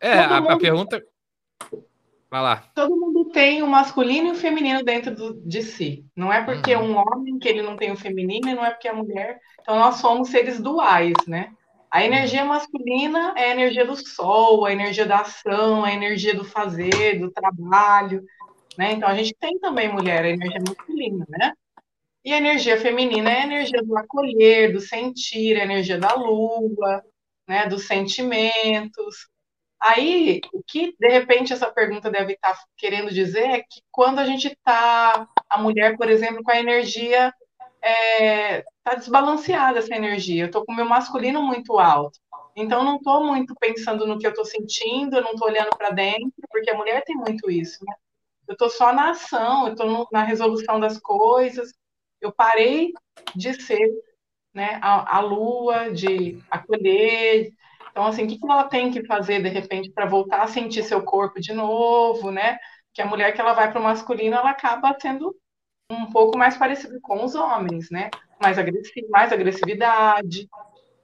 É, 0.00 0.14
a, 0.14 0.38
a, 0.38 0.58
pergunta. 0.58 1.04
Vai 2.30 2.42
lá. 2.42 2.56
Todo 2.74 2.96
mundo 2.96 3.24
tem 3.30 3.60
o 3.60 3.66
masculino 3.66 4.28
e 4.28 4.30
o 4.30 4.36
feminino 4.36 4.84
dentro 4.84 5.14
do, 5.14 5.34
de 5.44 5.62
si. 5.62 6.06
Não 6.14 6.32
é 6.32 6.44
porque 6.44 6.76
uhum. 6.76 6.92
um 6.92 6.96
homem 6.96 7.38
que 7.40 7.48
ele 7.48 7.60
não 7.60 7.76
tem 7.76 7.90
o 7.90 7.96
feminino 7.96 8.48
e 8.48 8.54
não 8.54 8.64
é 8.64 8.70
porque 8.70 8.86
é 8.86 8.92
mulher. 8.92 9.40
Então 9.60 9.76
nós 9.76 9.96
somos 9.96 10.28
seres 10.28 10.60
duais, 10.60 11.14
né? 11.26 11.52
A 11.90 12.04
energia 12.04 12.44
masculina 12.44 13.34
é 13.36 13.46
a 13.46 13.50
energia 13.50 13.84
do 13.84 13.96
sol, 13.96 14.64
a 14.64 14.72
energia 14.72 15.04
da 15.04 15.22
ação, 15.22 15.84
a 15.84 15.92
energia 15.92 16.32
do 16.32 16.44
fazer, 16.44 17.18
do 17.18 17.32
trabalho, 17.32 18.24
né? 18.78 18.92
Então 18.92 19.08
a 19.08 19.14
gente 19.14 19.34
tem 19.34 19.58
também 19.58 19.92
mulher, 19.92 20.24
a 20.24 20.30
energia 20.30 20.60
masculina, 20.64 21.26
né? 21.28 21.52
E 22.24 22.32
a 22.32 22.36
energia 22.36 22.80
feminina 22.80 23.28
é 23.28 23.40
a 23.40 23.44
energia 23.44 23.82
do 23.82 23.96
acolher, 23.98 24.72
do 24.72 24.80
sentir, 24.80 25.58
a 25.58 25.64
energia 25.64 25.98
da 25.98 26.14
lua, 26.14 27.02
né? 27.48 27.66
Dos 27.66 27.88
sentimentos. 27.88 29.28
Aí, 29.80 30.40
o 30.52 30.62
que 30.62 30.94
de 30.98 31.08
repente 31.08 31.52
essa 31.52 31.70
pergunta 31.70 32.10
deve 32.10 32.34
estar 32.34 32.54
querendo 32.76 33.10
dizer 33.10 33.44
é 33.44 33.58
que 33.60 33.80
quando 33.90 34.18
a 34.18 34.26
gente 34.26 34.48
está, 34.48 35.26
a 35.48 35.58
mulher, 35.58 35.96
por 35.96 36.10
exemplo, 36.10 36.42
com 36.42 36.50
a 36.50 36.58
energia 36.58 37.32
é, 37.82 38.62
tá 38.84 38.94
desbalanceada 38.94 39.78
essa 39.78 39.94
energia. 39.94 40.44
Eu 40.44 40.50
tô 40.50 40.64
com 40.64 40.72
o 40.72 40.76
meu 40.76 40.84
masculino 40.84 41.42
muito 41.42 41.78
alto. 41.78 42.18
Então, 42.54 42.84
não 42.84 42.96
estou 42.96 43.24
muito 43.24 43.54
pensando 43.58 44.06
no 44.06 44.18
que 44.18 44.26
eu 44.26 44.30
estou 44.30 44.44
sentindo, 44.44 45.16
eu 45.16 45.22
não 45.22 45.32
estou 45.32 45.48
olhando 45.48 45.70
para 45.76 45.90
dentro, 45.90 46.32
porque 46.50 46.70
a 46.70 46.76
mulher 46.76 47.02
tem 47.04 47.16
muito 47.16 47.50
isso, 47.50 47.84
né? 47.84 47.94
Eu 48.46 48.54
estou 48.54 48.68
só 48.68 48.92
na 48.92 49.10
ação, 49.10 49.66
eu 49.66 49.72
estou 49.72 50.08
na 50.12 50.24
resolução 50.24 50.80
das 50.80 50.98
coisas. 50.98 51.72
Eu 52.20 52.32
parei 52.32 52.92
de 53.34 53.54
ser 53.54 53.88
né, 54.52 54.78
a, 54.82 55.18
a 55.18 55.20
lua, 55.20 55.90
de 55.90 56.38
acolher. 56.50 57.52
Então, 58.00 58.08
assim, 58.08 58.24
o 58.24 58.28
que, 58.28 58.38
ela 58.42 58.64
tem 58.64 58.90
que 58.90 59.04
fazer, 59.04 59.42
de 59.42 59.50
repente, 59.50 59.90
para 59.90 60.06
voltar 60.06 60.40
a 60.40 60.46
sentir 60.46 60.82
seu 60.84 61.02
corpo 61.02 61.38
de 61.38 61.52
novo, 61.52 62.30
né? 62.30 62.56
Que 62.94 63.02
a 63.02 63.06
mulher 63.06 63.32
que 63.34 63.40
ela 63.42 63.52
vai 63.52 63.70
para 63.70 63.78
o 63.78 63.84
masculino, 63.84 64.34
ela 64.36 64.48
acaba 64.48 64.96
sendo 64.98 65.36
um 65.92 66.06
pouco 66.06 66.38
mais 66.38 66.56
parecido 66.56 66.98
com 67.02 67.22
os 67.22 67.34
homens, 67.34 67.90
né? 67.90 68.08
Mais, 68.40 68.58
agressi 68.58 69.06
mais 69.10 69.34
agressividade, 69.34 70.48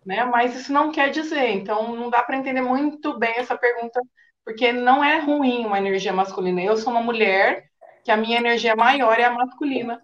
né? 0.07 0.25
Mas 0.25 0.57
isso 0.59 0.73
não 0.73 0.91
quer 0.91 1.11
dizer. 1.11 1.51
Então, 1.51 1.95
não 1.95 2.09
dá 2.09 2.23
para 2.23 2.39
entender 2.39 2.63
muito 2.63 3.19
bem 3.19 3.35
essa 3.37 3.59
pergunta, 3.59 4.01
porque 4.43 4.73
não 4.73 5.05
é 5.05 5.19
ruim 5.19 5.67
uma 5.67 5.77
energia 5.77 6.15
masculina. 6.15 6.63
Eu 6.63 6.79
sou 6.79 6.91
uma 6.91 7.03
mulher 7.03 7.69
que 8.05 8.11
a 8.11 8.17
minha 8.17 8.39
energia 8.39 8.75
maior 8.75 9.21
é 9.21 9.25
a 9.25 9.35
masculina, 9.35 10.01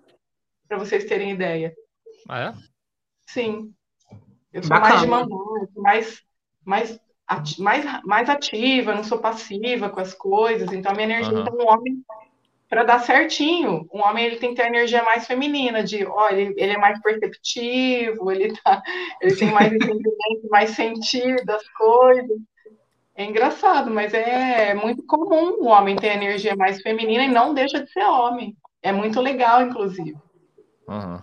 para 0.68 0.76
vocês 0.76 1.06
terem 1.06 1.30
ideia. 1.30 1.74
Ah, 2.28 2.50
é? 2.50 2.54
Sim. 3.26 3.72
Eu 4.52 4.62
sou 4.62 4.68
Bacana. 4.68 4.90
mais 4.90 5.00
de 5.00 5.06
mandar, 5.06 5.68
mais, 5.74 6.22
mais, 6.64 6.98
mais, 7.58 7.84
mais 8.04 8.28
ativa, 8.28 8.94
não 8.94 9.04
sou 9.04 9.18
passiva 9.18 9.88
com 9.88 10.00
as 10.00 10.14
coisas. 10.14 10.72
Então, 10.72 10.92
a 10.92 10.94
minha 10.94 11.06
energia, 11.06 11.32
uhum. 11.32 11.40
então, 11.42 11.54
um 11.58 11.68
homem 11.68 12.02
para 12.72 12.84
dar 12.84 13.00
certinho. 13.00 13.86
Um 13.92 14.00
homem 14.00 14.24
ele 14.24 14.36
tem 14.36 14.50
que 14.50 14.56
ter 14.56 14.62
a 14.62 14.68
energia 14.68 15.02
mais 15.02 15.26
feminina, 15.26 15.84
de 15.84 16.06
ó, 16.06 16.30
ele, 16.30 16.54
ele 16.56 16.72
é 16.72 16.78
mais 16.78 16.98
perceptivo, 17.02 18.32
ele, 18.32 18.54
tá, 18.62 18.82
ele 19.20 19.36
tem 19.36 19.50
mais 19.50 19.70
entendimento, 19.70 20.48
mais 20.50 20.70
sentido 20.70 21.44
das 21.44 21.62
coisas. 21.68 22.38
É 23.14 23.26
engraçado, 23.26 23.90
mas 23.90 24.14
é 24.14 24.72
muito 24.72 25.02
comum 25.02 25.58
o 25.60 25.66
homem 25.66 25.96
ter 25.96 26.08
a 26.08 26.14
energia 26.14 26.56
mais 26.56 26.80
feminina 26.80 27.24
e 27.24 27.28
não 27.28 27.52
deixa 27.52 27.84
de 27.84 27.92
ser 27.92 28.04
homem. 28.04 28.56
É 28.82 28.90
muito 28.90 29.20
legal, 29.20 29.60
inclusive. 29.60 30.14
Uhum. 30.88 31.20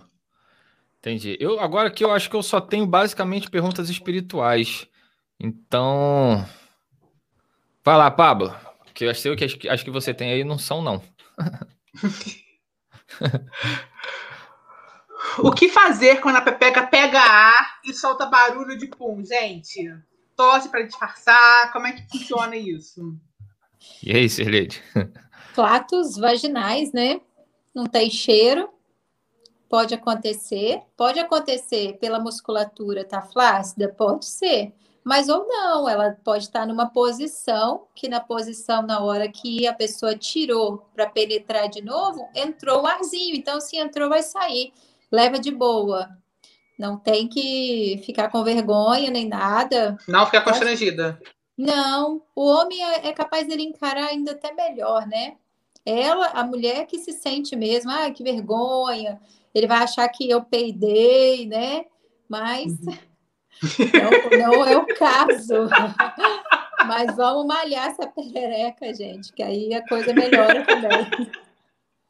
Entendi. 1.00 1.36
Eu, 1.40 1.58
agora 1.58 1.90
que 1.90 2.04
eu 2.04 2.12
acho 2.12 2.30
que 2.30 2.36
eu 2.36 2.44
só 2.44 2.60
tenho 2.60 2.86
basicamente 2.86 3.50
perguntas 3.50 3.90
espirituais. 3.90 4.86
Então. 5.40 6.46
Vai 7.82 7.96
lá, 7.96 8.10
Pablo. 8.10 8.54
Que 8.92 9.04
eu 9.04 9.14
sei 9.14 9.34
que 9.34 9.44
acho, 9.44 9.56
acho 9.68 9.84
que 9.84 9.90
você 9.90 10.12
tem 10.12 10.30
aí 10.30 10.44
não 10.44 10.58
são, 10.58 10.82
não. 10.82 11.02
o 15.38 15.50
que 15.52 15.70
fazer 15.70 16.20
quando 16.20 16.36
a 16.36 16.42
pepeca 16.42 16.86
pega 16.86 17.18
ar 17.18 17.80
e 17.84 17.94
solta 17.94 18.26
barulho 18.26 18.76
de 18.76 18.88
pum, 18.88 19.24
gente? 19.24 19.90
Tosse 20.36 20.68
para 20.68 20.82
disfarçar? 20.82 21.72
Como 21.72 21.86
é 21.86 21.92
que 21.92 22.06
funciona 22.10 22.56
isso? 22.56 23.16
E 24.02 24.14
aí, 24.14 24.28
Sirlede? 24.28 24.82
Platos 25.54 26.18
vaginais, 26.18 26.92
né? 26.92 27.22
Não 27.74 27.86
tem 27.86 28.10
cheiro, 28.10 28.68
Pode 29.70 29.94
acontecer, 29.94 30.82
pode 30.96 31.20
acontecer 31.20 31.96
pela 32.00 32.18
musculatura 32.18 33.04
tá 33.04 33.22
flácida, 33.22 33.88
pode 33.88 34.26
ser, 34.26 34.74
mas 35.04 35.28
ou 35.28 35.46
não, 35.46 35.88
ela 35.88 36.16
pode 36.22 36.44
estar 36.44 36.66
numa 36.66 36.90
posição 36.90 37.86
que 37.94 38.08
na 38.08 38.20
posição 38.20 38.82
na 38.82 39.00
hora 39.00 39.28
que 39.28 39.66
a 39.66 39.72
pessoa 39.72 40.16
tirou 40.16 40.86
para 40.94 41.08
penetrar 41.08 41.68
de 41.68 41.82
novo, 41.82 42.28
entrou 42.34 42.82
o 42.82 42.86
arzinho, 42.86 43.34
então 43.34 43.60
se 43.60 43.76
entrou 43.76 44.08
vai 44.08 44.22
sair, 44.22 44.72
leva 45.10 45.38
de 45.38 45.50
boa. 45.50 46.08
Não 46.78 46.96
tem 46.96 47.28
que 47.28 48.00
ficar 48.04 48.30
com 48.30 48.42
vergonha 48.42 49.10
nem 49.10 49.28
nada. 49.28 49.98
Não 50.08 50.24
ficar 50.26 50.42
constrangida. 50.42 51.20
Não, 51.56 52.22
o 52.34 52.46
homem 52.46 52.82
é, 52.82 53.08
é 53.08 53.12
capaz 53.12 53.46
dele 53.46 53.62
encarar 53.62 54.06
ainda 54.06 54.32
até 54.32 54.52
melhor, 54.52 55.06
né? 55.06 55.36
Ela, 55.84 56.28
a 56.28 56.44
mulher 56.44 56.86
que 56.86 56.98
se 56.98 57.12
sente 57.12 57.54
mesmo, 57.54 57.90
ah, 57.90 58.10
que 58.10 58.22
vergonha, 58.22 59.20
ele 59.54 59.66
vai 59.66 59.78
achar 59.78 60.08
que 60.08 60.28
eu 60.28 60.42
peidei, 60.42 61.46
né? 61.46 61.84
Mas 62.28 62.72
uhum. 62.72 62.96
Não, 63.92 64.10
não 64.38 64.66
é 64.66 64.76
o 64.76 64.86
caso. 64.86 65.68
Mas 66.86 67.14
vamos 67.14 67.46
malhar 67.46 67.88
essa 67.88 68.06
perereca, 68.06 68.94
gente, 68.94 69.32
que 69.32 69.42
aí 69.42 69.74
a 69.74 69.86
coisa 69.86 70.14
melhora 70.14 70.64
também. 70.64 71.30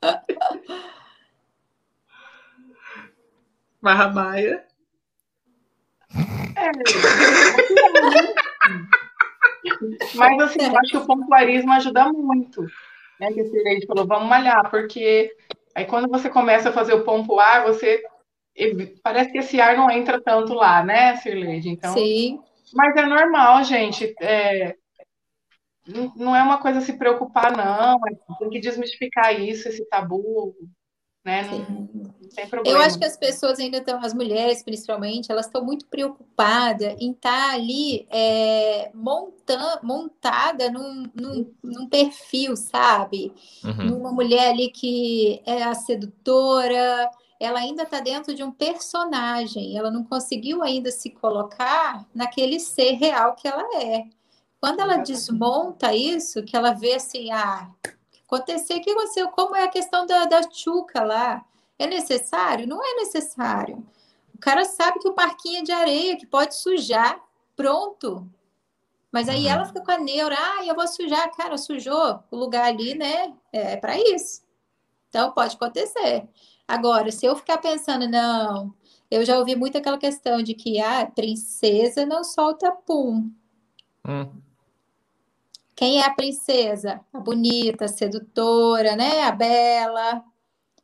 Marra 3.80 4.08
Maia. 4.08 4.64
É. 6.56 6.70
Mas 10.14 10.42
assim, 10.42 10.62
eu 10.62 10.78
acho 10.78 10.90
que 10.90 10.96
o 10.98 11.06
pontuarismo 11.06 11.72
ajuda 11.72 12.12
muito. 12.12 12.62
Né? 13.18 13.32
Que 13.32 13.40
esse 13.40 13.86
falou, 13.86 14.06
vamos 14.06 14.28
malhar, 14.28 14.70
porque 14.70 15.34
Aí 15.74 15.84
quando 15.84 16.08
você 16.08 16.28
começa 16.28 16.70
a 16.70 16.72
fazer 16.72 16.94
o 16.94 17.04
pompo 17.04 17.38
ar, 17.38 17.64
você 17.64 18.02
parece 19.02 19.32
que 19.32 19.38
esse 19.38 19.60
ar 19.60 19.76
não 19.76 19.90
entra 19.90 20.20
tanto 20.20 20.54
lá, 20.54 20.82
né, 20.84 21.16
Sirleide? 21.16 21.68
Então, 21.68 21.94
Sim. 21.94 22.40
Mas 22.74 22.96
é 22.96 23.06
normal, 23.06 23.64
gente. 23.64 24.14
É... 24.20 24.74
Não 26.16 26.36
é 26.36 26.42
uma 26.42 26.58
coisa 26.58 26.78
a 26.78 26.82
se 26.82 26.92
preocupar, 26.92 27.56
não. 27.56 27.98
Tem 28.38 28.50
que 28.50 28.60
desmistificar 28.60 29.40
isso, 29.40 29.68
esse 29.68 29.84
tabu 29.88 30.54
né? 31.24 31.42
Não, 31.42 31.58
não, 31.58 32.28
tem 32.34 32.46
problema. 32.48 32.78
Eu 32.78 32.82
acho 32.82 32.98
que 32.98 33.04
as 33.04 33.16
pessoas 33.16 33.58
ainda 33.58 33.78
estão, 33.78 34.02
as 34.02 34.14
mulheres 34.14 34.62
principalmente, 34.62 35.30
elas 35.30 35.46
estão 35.46 35.62
muito 35.62 35.86
preocupadas 35.86 36.94
em 36.98 37.12
estar 37.12 37.48
tá 37.48 37.54
ali 37.54 38.06
é, 38.10 38.90
monta, 38.94 39.80
montada 39.82 40.70
num, 40.70 41.04
num, 41.14 41.54
num, 41.62 41.88
perfil, 41.88 42.56
sabe? 42.56 43.32
Uhum. 43.62 43.90
Numa 43.90 44.12
mulher 44.12 44.50
ali 44.50 44.70
que 44.70 45.42
é 45.44 45.62
a 45.62 45.74
sedutora, 45.74 47.10
ela 47.40 47.58
ainda 47.58 47.84
está 47.84 48.00
dentro 48.00 48.34
de 48.34 48.44
um 48.44 48.52
personagem, 48.52 49.76
ela 49.76 49.90
não 49.90 50.04
conseguiu 50.04 50.62
ainda 50.62 50.92
se 50.92 51.08
colocar 51.08 52.06
naquele 52.14 52.60
ser 52.60 52.92
real 52.92 53.34
que 53.34 53.48
ela 53.48 53.82
é. 53.82 54.04
Quando 54.60 54.80
ela 54.80 54.98
desmonta 54.98 55.94
isso, 55.94 56.42
que 56.44 56.54
ela 56.54 56.72
vê 56.72 56.96
assim, 56.96 57.32
ah, 57.32 57.70
acontecer. 58.26 58.74
O 58.74 58.80
que 58.82 58.90
aconteceu? 58.90 59.28
Como 59.28 59.56
é 59.56 59.64
a 59.64 59.68
questão 59.68 60.06
da, 60.06 60.26
da 60.26 60.42
chuca 60.50 61.02
lá? 61.02 61.44
É 61.78 61.86
necessário? 61.86 62.68
Não 62.68 62.84
é 62.84 62.96
necessário. 62.96 63.84
O 64.34 64.38
cara 64.38 64.64
sabe 64.64 65.00
que 65.00 65.08
o 65.08 65.14
parquinho 65.14 65.60
é 65.60 65.62
de 65.62 65.72
areia, 65.72 66.16
que 66.16 66.26
pode 66.26 66.54
sujar. 66.54 67.20
Pronto. 67.56 68.28
Mas 69.10 69.28
aí 69.28 69.46
uhum. 69.46 69.50
ela 69.50 69.64
fica 69.64 69.80
com 69.80 69.90
a 69.90 69.98
neura, 69.98 70.36
ah, 70.38 70.64
eu 70.64 70.74
vou 70.74 70.86
sujar. 70.86 71.30
Cara, 71.34 71.58
sujou 71.58 72.22
o 72.30 72.36
lugar 72.36 72.66
ali, 72.66 72.94
né? 72.94 73.34
É 73.50 73.76
para 73.76 73.98
isso. 73.98 74.42
Então 75.08 75.32
pode 75.32 75.56
acontecer. 75.56 76.28
Agora, 76.70 77.10
se 77.10 77.26
eu 77.26 77.34
ficar 77.34 77.58
pensando, 77.58 78.08
não, 78.08 78.72
eu 79.10 79.24
já 79.24 79.36
ouvi 79.36 79.56
muito 79.56 79.76
aquela 79.76 79.98
questão 79.98 80.40
de 80.40 80.54
que 80.54 80.80
a 80.80 81.00
ah, 81.00 81.06
princesa 81.06 82.06
não 82.06 82.22
solta 82.22 82.70
pum. 82.70 83.28
Hum. 84.06 84.30
Quem 85.74 86.00
é 86.00 86.06
a 86.06 86.14
princesa? 86.14 87.00
A 87.12 87.18
bonita, 87.18 87.86
a 87.86 87.88
sedutora, 87.88 88.94
né? 88.94 89.24
A 89.24 89.32
bela. 89.32 90.22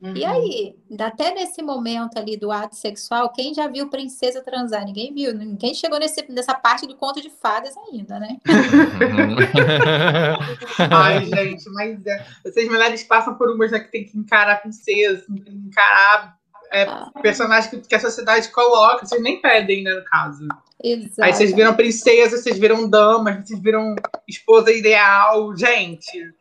Uhum. 0.01 0.15
E 0.15 0.25
aí, 0.27 0.77
até 1.01 1.33
nesse 1.33 1.63
momento 1.63 2.19
ali 2.19 2.37
do 2.37 2.53
ato 2.53 2.77
sexual, 2.77 3.33
quem 3.33 3.55
já 3.55 3.67
viu 3.67 3.89
princesa 3.89 4.43
transar? 4.43 4.85
Ninguém 4.85 5.13
viu, 5.13 5.35
ninguém 5.35 5.73
chegou 5.73 5.99
nesse, 5.99 6.31
nessa 6.31 6.55
parte 6.55 6.87
do 6.87 6.95
conto 6.95 7.23
de 7.23 7.31
fadas 7.31 7.75
ainda, 7.79 8.21
né? 8.21 8.37
Ai, 10.91 11.25
gente, 11.25 11.71
mas 11.71 12.07
é, 12.07 12.27
vocês 12.45 12.69
mulheres 12.69 13.03
passam 13.05 13.35
por 13.37 13.51
umas 13.51 13.71
né, 13.71 13.81
que 13.81 13.91
tem 13.91 14.05
que 14.05 14.19
encarar 14.19 14.53
a 14.53 14.57
princesa, 14.57 15.25
encarar 15.31 16.37
é, 16.71 16.83
ah. 16.83 17.11
personagem 17.23 17.71
que, 17.71 17.81
que, 17.81 17.95
a 17.95 18.01
sociedade 18.01 18.51
coloca, 18.51 19.07
vocês 19.07 19.23
nem 19.23 19.41
pedem, 19.41 19.83
né, 19.83 19.95
no 19.95 20.05
caso. 20.05 20.47
Exato. 20.85 21.23
Aí 21.23 21.33
vocês 21.33 21.55
viram 21.55 21.75
princesa, 21.75 22.37
vocês 22.37 22.59
viram 22.59 22.89
damas, 22.89 23.47
vocês 23.47 23.61
viram 23.61 23.97
esposa 24.29 24.71
ideal, 24.71 25.57
gente. 25.57 26.35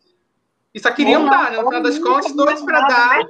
E 0.74 0.80
só 0.80 0.92
queriam 0.92 1.26
dar, 1.26 1.52
né? 1.52 1.58
No 1.58 1.64
final 1.64 1.82
das 1.82 1.98
contas, 1.98 2.34
dois 2.34 2.62
para 2.62 2.82
dar. 2.82 3.26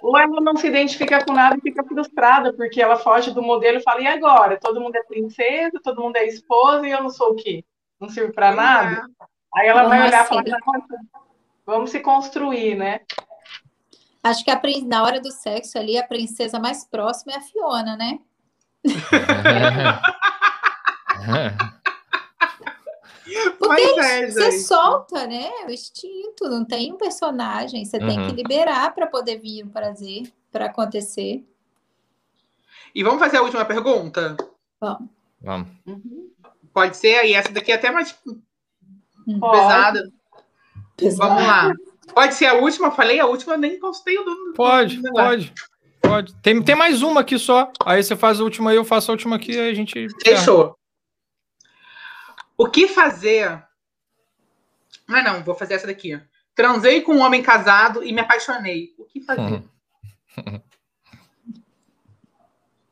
Ou 0.00 0.16
ela 0.16 0.40
não 0.40 0.56
se 0.56 0.66
identifica 0.66 1.24
com 1.24 1.32
nada 1.32 1.56
e 1.56 1.60
fica 1.60 1.82
frustrada, 1.82 2.52
porque 2.52 2.80
ela 2.80 2.96
foge 2.96 3.32
do 3.32 3.42
modelo 3.42 3.78
e 3.78 3.82
fala: 3.82 4.00
e 4.00 4.06
agora? 4.06 4.58
Todo 4.58 4.80
mundo 4.80 4.96
é 4.96 5.02
princesa, 5.02 5.80
todo 5.82 6.00
mundo 6.00 6.16
é 6.16 6.26
esposa 6.26 6.86
e 6.86 6.92
eu 6.92 7.02
não 7.02 7.10
sou 7.10 7.32
o 7.32 7.36
quê? 7.36 7.64
Não 8.00 8.08
sirvo 8.08 8.32
para 8.32 8.52
nada? 8.52 9.06
É. 9.20 9.24
Aí 9.56 9.66
ela 9.66 9.88
vai 9.88 10.06
olhar 10.06 10.24
e 10.24 10.28
falar: 10.28 10.44
vamos 11.66 11.90
se 11.90 12.00
construir, 12.00 12.76
né? 12.76 13.00
Acho 14.22 14.44
que 14.44 14.50
a, 14.50 14.60
na 14.86 15.02
hora 15.02 15.20
do 15.20 15.32
sexo 15.32 15.78
ali, 15.78 15.98
a 15.98 16.06
princesa 16.06 16.60
mais 16.60 16.84
próxima 16.84 17.32
é 17.32 17.36
a 17.36 17.40
Fiona, 17.40 17.96
né? 17.96 18.20
Porque 23.58 23.82
é, 24.00 24.30
você 24.30 24.58
solta, 24.60 25.26
né? 25.26 25.50
O 25.66 25.70
instinto, 25.70 26.48
não 26.48 26.64
tem 26.64 26.92
um 26.92 26.96
personagem, 26.96 27.84
você 27.84 27.98
uhum. 27.98 28.06
tem 28.06 28.16
que 28.16 28.30
uhum. 28.30 28.36
liberar 28.36 28.94
para 28.94 29.06
poder 29.06 29.38
vir 29.38 29.64
o 29.64 29.70
prazer, 29.70 30.32
para 30.50 30.66
acontecer. 30.66 31.44
E 32.94 33.02
vamos 33.02 33.20
fazer 33.20 33.38
a 33.38 33.42
última 33.42 33.64
pergunta? 33.64 34.36
Vamos. 34.80 35.08
Vamos. 35.40 35.68
Uhum. 35.86 36.30
Pode 36.72 36.96
ser, 36.96 37.24
e 37.24 37.34
essa 37.34 37.52
daqui 37.52 37.72
é 37.72 37.74
até 37.74 37.90
mais 37.90 38.16
hum. 38.26 39.40
pesada. 39.40 40.12
pesada. 40.96 41.28
Vamos 41.28 41.46
lá. 41.46 41.72
Pode 42.14 42.34
ser 42.34 42.46
a 42.46 42.54
última, 42.54 42.90
falei 42.90 43.20
a 43.20 43.26
última, 43.26 43.56
nem 43.56 43.78
postei 43.78 44.16
o 44.18 44.24
nome. 44.24 44.54
Pode, 44.54 45.02
pode. 45.02 45.52
Pode. 46.00 46.34
Tem, 46.36 46.62
tem 46.62 46.74
mais 46.74 47.02
uma 47.02 47.20
aqui 47.20 47.38
só. 47.38 47.70
Aí 47.84 48.02
você 48.02 48.16
faz 48.16 48.40
a 48.40 48.44
última 48.44 48.70
aí, 48.70 48.76
eu 48.76 48.84
faço 48.84 49.10
a 49.10 49.12
última 49.14 49.36
aqui 49.36 49.52
e 49.52 49.60
a 49.60 49.74
gente. 49.74 50.06
Fechou. 50.24 50.77
O 52.58 52.68
que 52.68 52.88
fazer? 52.88 53.64
Mas 55.06 55.24
não, 55.24 55.44
vou 55.44 55.54
fazer 55.54 55.74
essa 55.74 55.86
daqui. 55.86 56.20
Transei 56.56 57.02
com 57.02 57.14
um 57.14 57.20
homem 57.20 57.40
casado 57.40 58.02
e 58.02 58.12
me 58.12 58.20
apaixonei. 58.20 58.92
O 58.98 59.04
que 59.04 59.20
fazer? 59.20 59.40
Hum. 59.40 59.68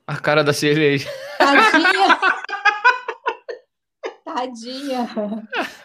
A 0.06 0.16
cara 0.16 0.44
da 0.44 0.52
cerveja. 0.52 1.10
Tadinha. 1.36 2.20
Tadinha. 4.24 5.08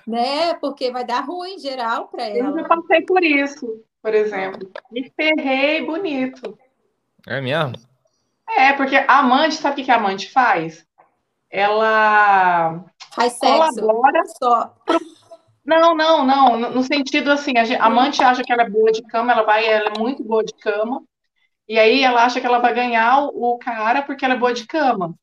né? 0.06 0.54
Porque 0.56 0.92
vai 0.92 1.04
dar 1.04 1.22
ruim 1.22 1.56
em 1.56 1.60
geral 1.60 2.08
para 2.08 2.28
ela. 2.28 2.50
Eu 2.50 2.54
já 2.54 2.68
passei 2.68 3.02
por 3.02 3.24
isso, 3.24 3.84
por 4.00 4.14
exemplo. 4.14 4.72
Me 4.92 5.12
ferrei 5.16 5.84
bonito. 5.84 6.56
É 7.26 7.42
mesmo? 7.42 7.74
É, 8.48 8.74
porque 8.74 8.96
a 8.96 9.20
amante, 9.20 9.56
sabe 9.56 9.82
o 9.82 9.86
que 9.86 9.90
a 9.90 9.96
amante 9.96 10.30
faz? 10.30 10.86
Ela 11.50 12.86
faz 13.14 13.34
sexo 13.34 13.80
colabora 13.80 14.24
só. 14.42 14.76
Não, 15.66 15.96
não, 15.96 16.26
não. 16.26 16.72
No 16.72 16.84
sentido 16.84 17.32
assim, 17.32 17.54
a 17.58 17.86
amante 17.86 18.24
acha 18.24 18.44
que 18.44 18.52
ela 18.52 18.64
é 18.64 18.70
boa 18.70 18.92
de 18.92 19.04
cama, 19.04 19.32
ela 19.32 19.44
vai, 19.44 19.66
ela 19.66 19.92
é 19.96 20.00
muito 20.00 20.24
boa 20.24 20.44
de 20.44 20.54
cama, 20.56 21.04
e 21.68 21.78
aí 21.80 22.04
ela 22.04 22.26
acha 22.26 22.42
que 22.42 22.48
ela 22.48 22.60
vai 22.60 22.74
ganhar 22.74 23.28
o 23.28 23.58
cara 23.58 24.02
porque 24.02 24.26
ela 24.26 24.34
é 24.34 24.38
boa 24.38 24.54
de 24.54 24.66
cama. 24.66 25.16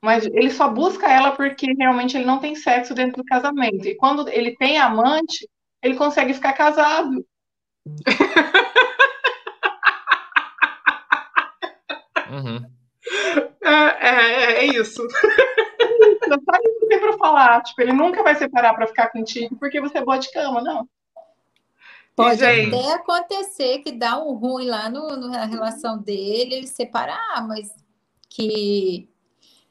Mas 0.00 0.24
ele 0.26 0.50
só 0.50 0.68
busca 0.68 1.06
ela 1.08 1.32
porque 1.32 1.74
realmente 1.74 2.16
ele 2.16 2.24
não 2.24 2.38
tem 2.38 2.54
sexo 2.54 2.94
dentro 2.94 3.22
do 3.22 3.24
casamento. 3.24 3.86
E 3.86 3.94
quando 3.94 4.28
ele 4.28 4.56
tem 4.56 4.78
amante, 4.78 5.48
ele 5.82 5.96
consegue 5.96 6.34
ficar 6.34 6.54
casado. 6.54 7.24
uhum. 12.30 12.81
É, 13.62 14.08
é, 14.08 14.52
é 14.58 14.66
isso. 14.66 15.02
Só 15.10 16.58
isso 16.64 16.80
que 16.80 16.86
tem 16.86 17.00
pra 17.00 17.18
falar. 17.18 17.62
Tipo, 17.62 17.82
ele 17.82 17.92
nunca 17.92 18.22
vai 18.22 18.34
separar 18.34 18.74
pra 18.74 18.86
ficar 18.86 19.10
contigo 19.10 19.56
porque 19.56 19.80
você 19.80 19.98
é 19.98 20.04
boa 20.04 20.18
de 20.18 20.30
cama, 20.30 20.60
não. 20.60 20.88
Pode 22.14 22.40
gente... 22.40 22.74
até 22.74 22.92
acontecer 22.92 23.78
que 23.78 23.92
dá 23.92 24.22
um 24.22 24.34
ruim 24.34 24.66
lá 24.66 24.90
no, 24.90 25.08
no, 25.16 25.28
na 25.28 25.46
relação 25.46 25.98
dele, 25.98 26.56
ele 26.56 26.66
separar, 26.66 27.46
mas 27.46 27.74
que 28.28 29.08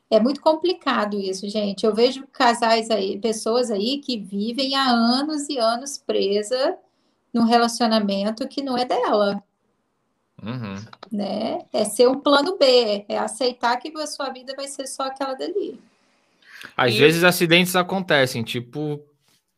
é 0.10 0.20
muito 0.20 0.42
complicado 0.42 1.20
isso, 1.20 1.48
gente. 1.48 1.86
Eu 1.86 1.94
vejo 1.94 2.28
casais 2.28 2.90
aí, 2.90 3.20
pessoas 3.20 3.70
aí 3.70 4.00
que 4.00 4.18
vivem 4.18 4.76
há 4.76 4.90
anos 4.90 5.48
e 5.50 5.58
anos 5.58 5.98
presa 5.98 6.78
num 7.34 7.44
relacionamento 7.44 8.48
que 8.48 8.62
não 8.62 8.78
é 8.78 8.86
dela. 8.86 9.42
Uhum. 10.42 10.76
Né? 11.12 11.60
É 11.72 11.86
ser 11.86 12.08
um 12.08 12.20
plano 12.20 12.58
B, 12.58 13.06
é 13.08 13.18
aceitar 13.18 13.78
que 13.78 13.92
a 13.98 14.08
sua 14.08 14.30
vida 14.30 14.54
vai 14.56 14.68
ser 14.68 14.88
só 14.88 15.04
aquela 15.04 15.34
dali. 15.34 15.80
Às 16.76 16.94
e... 16.94 17.00
vezes 17.00 17.24
acidentes 17.24 17.76
acontecem, 17.76 18.44
tipo 18.44 19.00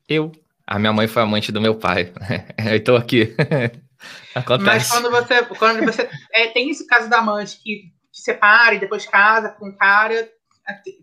eu. 0.07 0.31
A 0.65 0.79
minha 0.79 0.93
mãe 0.93 1.07
foi 1.07 1.21
amante 1.21 1.51
do 1.51 1.61
meu 1.61 1.75
pai. 1.75 2.13
eu 2.71 2.83
tô 2.83 2.95
aqui. 2.95 3.35
Acontece. 4.35 4.65
Mas 4.65 4.91
quando 4.91 5.11
você, 5.11 5.43
quando 5.43 5.85
você 5.85 6.09
é, 6.31 6.47
tem 6.47 6.69
esse 6.69 6.85
caso 6.87 7.09
da 7.09 7.19
amante 7.19 7.57
que 7.61 7.91
se 8.11 8.23
separa 8.23 8.75
e 8.75 8.79
depois 8.79 9.05
casa 9.05 9.49
com 9.49 9.69
o 9.69 9.77
cara, 9.77 10.27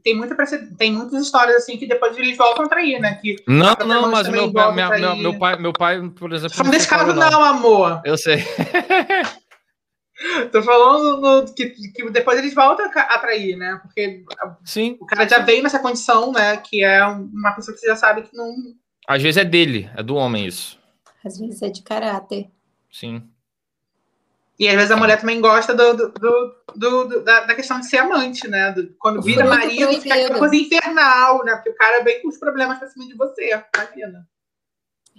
tem, 0.02 0.16
muita, 0.16 0.36
tem 0.78 0.92
muitas 0.92 1.22
histórias 1.22 1.56
assim 1.56 1.76
que 1.76 1.86
depois 1.86 2.16
eles 2.16 2.36
voltam 2.36 2.64
a 2.64 2.68
trair, 2.68 2.98
né? 2.98 3.14
Que 3.14 3.36
não, 3.46 3.74
não, 3.86 4.10
mas 4.10 4.28
meu, 4.28 4.50
minha, 4.50 4.70
minha, 4.72 5.14
meu, 5.14 5.38
pai, 5.38 5.56
meu 5.56 5.72
pai, 5.72 6.00
por 6.10 6.32
exemplo. 6.32 6.56
Só 6.56 6.64
nesse 6.64 6.88
caso, 6.88 7.12
não. 7.12 7.30
não, 7.30 7.44
amor. 7.44 8.00
Eu 8.04 8.16
sei. 8.16 8.44
Tô 10.52 10.62
falando 10.62 11.20
no, 11.20 11.54
que, 11.54 11.70
que 11.70 12.10
depois 12.10 12.38
eles 12.38 12.54
voltam 12.54 12.90
a 12.94 13.00
atrair, 13.14 13.56
né? 13.56 13.80
Porque 13.82 14.24
Sim. 14.64 14.98
o 15.00 15.06
cara 15.06 15.28
já 15.28 15.38
veio 15.38 15.62
nessa 15.62 15.78
condição, 15.78 16.32
né? 16.32 16.58
Que 16.58 16.84
é 16.84 17.04
uma 17.04 17.52
pessoa 17.52 17.74
que 17.74 17.80
você 17.80 17.86
já 17.86 17.96
sabe 17.96 18.22
que 18.22 18.36
não. 18.36 18.54
Às 19.08 19.22
vezes 19.22 19.38
é 19.38 19.44
dele, 19.44 19.90
é 19.96 20.02
do 20.02 20.16
homem 20.16 20.46
isso. 20.46 20.78
Às 21.24 21.38
vezes 21.38 21.62
é 21.62 21.70
de 21.70 21.82
caráter. 21.82 22.48
Sim. 22.90 23.22
E 24.58 24.68
às 24.68 24.74
vezes 24.74 24.90
a 24.90 24.96
mulher 24.96 25.18
também 25.18 25.40
gosta 25.40 25.74
do, 25.74 25.96
do, 25.96 26.12
do, 26.12 27.04
do 27.04 27.24
da, 27.24 27.46
da, 27.46 27.54
questão 27.54 27.80
de 27.80 27.86
ser 27.86 27.96
amante, 27.96 28.46
né? 28.46 28.74
quando 28.98 29.22
vira 29.22 29.46
marido, 29.46 29.98
fica 30.02 30.14
aquela 30.14 30.38
coisa 30.38 30.54
infernal, 30.54 31.42
né? 31.44 31.54
Porque 31.54 31.70
o 31.70 31.74
cara 31.74 32.04
vem 32.04 32.20
com 32.20 32.28
os 32.28 32.36
problemas 32.36 32.78
pra 32.78 32.88
cima 32.88 33.06
de 33.06 33.14
você, 33.14 33.58
imagina. 33.74 34.28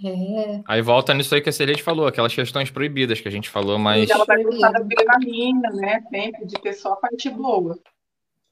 É. 0.04 0.62
Aí 0.66 0.82
volta 0.82 1.14
nisso 1.14 1.34
aí 1.34 1.40
que 1.40 1.48
a 1.48 1.52
Celeste 1.52 1.82
falou, 1.82 2.06
aquelas 2.06 2.34
questões 2.34 2.70
proibidas 2.70 3.20
que 3.20 3.28
a 3.28 3.30
gente 3.30 3.48
falou, 3.48 3.78
mas. 3.78 4.08
E 4.08 4.12
ela 4.12 4.24
vai 4.24 4.42
gostar 4.42 4.70
da 4.70 4.80
adrenalina, 4.80 5.70
né? 5.70 6.02
Sempre 6.10 6.46
de 6.46 6.60
ter 6.60 6.72
só 6.72 6.92
a 6.94 6.96
parte 6.96 7.28
boa. 7.30 7.78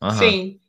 Uhum. 0.02 0.10
Sim. 0.10 0.60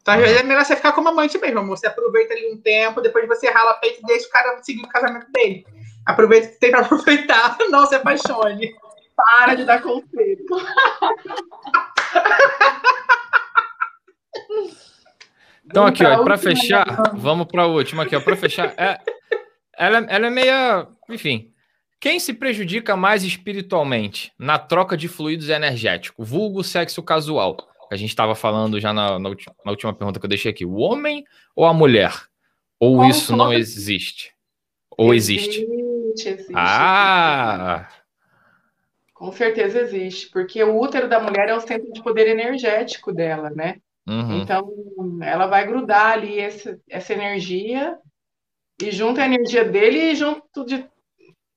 Então, 0.00 0.14
às 0.14 0.20
vezes, 0.20 0.40
é 0.40 0.42
melhor 0.44 0.64
você 0.64 0.76
ficar 0.76 0.92
como 0.92 1.08
amante 1.08 1.36
mesmo, 1.36 1.58
amor. 1.58 1.76
Você 1.76 1.88
aproveita 1.88 2.32
ali 2.32 2.52
um 2.52 2.58
tempo, 2.58 3.00
depois 3.00 3.26
você 3.26 3.50
rala 3.50 3.74
peito 3.74 4.00
e 4.02 4.06
deixa 4.06 4.28
o 4.28 4.30
cara 4.30 4.62
seguir 4.62 4.84
o 4.84 4.88
casamento 4.88 5.26
dele. 5.32 5.66
Aproveita 6.06 6.46
que 6.48 6.60
tem 6.60 6.70
pra 6.70 6.80
aproveitar, 6.80 7.58
não 7.70 7.84
se 7.86 7.96
apaixone. 7.96 8.72
Para 9.16 9.54
de 9.54 9.64
dar 9.64 9.82
conselho. 9.82 10.44
Então, 15.64 15.84
aqui, 15.84 16.04
ó, 16.04 16.22
para 16.22 16.38
fechar, 16.38 16.86
vamos 17.14 17.46
para 17.46 17.64
a 17.64 17.66
última 17.66 18.04
aqui, 18.04 18.14
ó, 18.14 18.20
para 18.20 18.36
fechar. 18.36 18.72
É, 18.76 19.00
ela, 19.78 19.98
ela 20.08 20.26
é 20.26 20.30
meia. 20.30 20.86
Enfim. 21.08 21.52
Quem 21.98 22.20
se 22.20 22.34
prejudica 22.34 22.94
mais 22.94 23.24
espiritualmente 23.24 24.32
na 24.38 24.58
troca 24.58 24.96
de 24.96 25.08
fluidos 25.08 25.48
energéticos? 25.48 26.28
Vulgo 26.28 26.62
sexo 26.62 27.02
casual. 27.02 27.56
A 27.90 27.96
gente 27.96 28.10
estava 28.10 28.34
falando 28.34 28.80
já 28.80 28.92
na, 28.92 29.18
na, 29.18 29.28
última, 29.28 29.54
na, 29.64 29.70
última 29.70 29.94
pergunta 29.94 30.20
que 30.20 30.26
eu 30.26 30.30
deixei 30.30 30.50
aqui. 30.50 30.64
O 30.64 30.76
homem 30.76 31.24
ou 31.54 31.64
a 31.64 31.72
mulher? 31.72 32.12
Ou 32.78 32.96
Como 32.96 33.10
isso 33.10 33.34
não 33.34 33.52
existe? 33.52 34.32
Ou 34.90 35.14
existe? 35.14 35.62
Existe, 35.62 36.28
existe. 36.28 36.52
Ah! 36.54 37.88
Com 39.14 39.32
certeza 39.32 39.80
existe, 39.80 40.28
porque 40.30 40.62
o 40.62 40.78
útero 40.78 41.08
da 41.08 41.18
mulher 41.18 41.48
é 41.48 41.54
o 41.54 41.60
centro 41.60 41.90
de 41.90 42.02
poder 42.02 42.28
energético 42.28 43.12
dela, 43.12 43.48
né? 43.48 43.76
Uhum. 44.06 44.42
Então, 44.42 44.70
ela 45.22 45.46
vai 45.46 45.66
grudar 45.66 46.12
ali 46.12 46.38
essa, 46.38 46.78
essa 46.88 47.14
energia 47.14 47.98
e 48.80 48.90
junto 48.90 49.20
a 49.20 49.24
energia 49.24 49.64
dele 49.64 50.12
e 50.12 50.14
junto 50.14 50.64
de, 50.64 50.86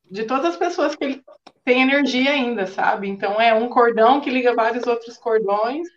de 0.10 0.24
todas 0.24 0.46
as 0.46 0.58
pessoas 0.58 0.96
que 0.96 1.04
ele 1.04 1.24
tem 1.64 1.82
energia 1.82 2.32
ainda, 2.32 2.66
sabe? 2.66 3.08
Então 3.08 3.40
é 3.40 3.54
um 3.54 3.70
cordão 3.70 4.22
que 4.22 4.30
liga 4.30 4.56
vários 4.56 4.88
outros 4.88 5.18
cordões. 5.18 5.88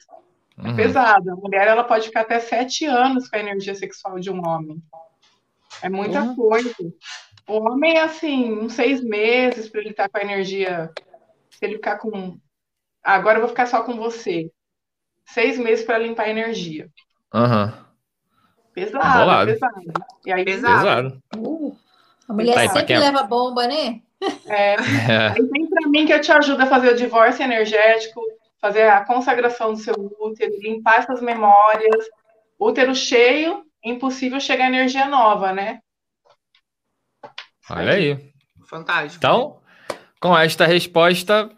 É 0.58 0.68
uhum. 0.68 0.76
pesado. 0.76 1.30
A 1.30 1.36
mulher 1.36 1.66
ela 1.66 1.84
pode 1.84 2.08
ficar 2.08 2.22
até 2.22 2.38
sete 2.38 2.84
anos 2.84 3.28
com 3.28 3.36
a 3.36 3.40
energia 3.40 3.74
sexual 3.74 4.18
de 4.18 4.30
um 4.30 4.46
homem. 4.46 4.82
É 5.80 5.88
muita 5.88 6.22
uhum. 6.22 6.36
coisa. 6.36 6.74
O 7.48 7.58
homem 7.58 7.96
é 7.96 8.02
assim, 8.02 8.52
uns 8.52 8.74
seis 8.74 9.02
meses 9.02 9.68
para 9.68 9.80
ele 9.80 9.90
estar 9.90 10.08
tá 10.08 10.08
com 10.08 10.18
a 10.18 10.30
energia. 10.30 10.92
Se 11.50 11.64
ele 11.64 11.76
ficar 11.76 11.96
com. 11.98 12.38
Ah, 13.02 13.14
agora 13.14 13.38
eu 13.38 13.40
vou 13.40 13.48
ficar 13.48 13.66
só 13.66 13.82
com 13.82 13.96
você. 13.96 14.50
Seis 15.24 15.58
meses 15.58 15.84
para 15.84 15.98
limpar 15.98 16.24
a 16.24 16.30
energia. 16.30 16.90
Aham. 17.32 17.66
Uhum. 17.66 17.91
Pesado, 18.74 19.46
pesado. 19.46 19.92
E 20.24 20.32
aí, 20.32 20.44
pesado. 20.44 20.78
pesado. 20.78 21.22
Uh, 21.36 21.76
a 22.28 22.32
mulher 22.32 22.54
tá 22.54 22.68
sempre 22.68 22.98
leva 22.98 23.22
bomba, 23.24 23.66
né? 23.66 24.00
É. 24.46 24.74
é. 24.74 25.28
Aí 25.34 25.42
vem 25.42 25.68
para 25.68 25.88
mim 25.88 26.06
que 26.06 26.12
eu 26.12 26.20
te 26.20 26.32
ajudo 26.32 26.62
a 26.62 26.66
fazer 26.66 26.92
o 26.92 26.96
divórcio 26.96 27.42
energético, 27.42 28.22
fazer 28.60 28.88
a 28.88 29.04
consagração 29.04 29.72
do 29.72 29.78
seu 29.78 29.94
útero, 30.20 30.52
limpar 30.60 31.00
essas 31.00 31.20
memórias. 31.20 32.06
Útero 32.58 32.94
cheio, 32.94 33.64
impossível 33.84 34.38
chegar 34.38 34.68
energia 34.68 35.06
nova, 35.06 35.52
né? 35.52 35.80
Olha 37.68 37.92
aí. 37.92 38.32
Fantástico. 38.68 39.16
Então, 39.18 39.60
com 40.20 40.38
esta 40.38 40.64
resposta, 40.64 41.50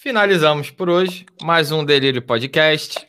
finalizamos 0.00 0.70
por 0.70 0.90
hoje 0.90 1.24
mais 1.40 1.70
um 1.70 1.84
Delírio 1.84 2.20
Podcast. 2.20 3.06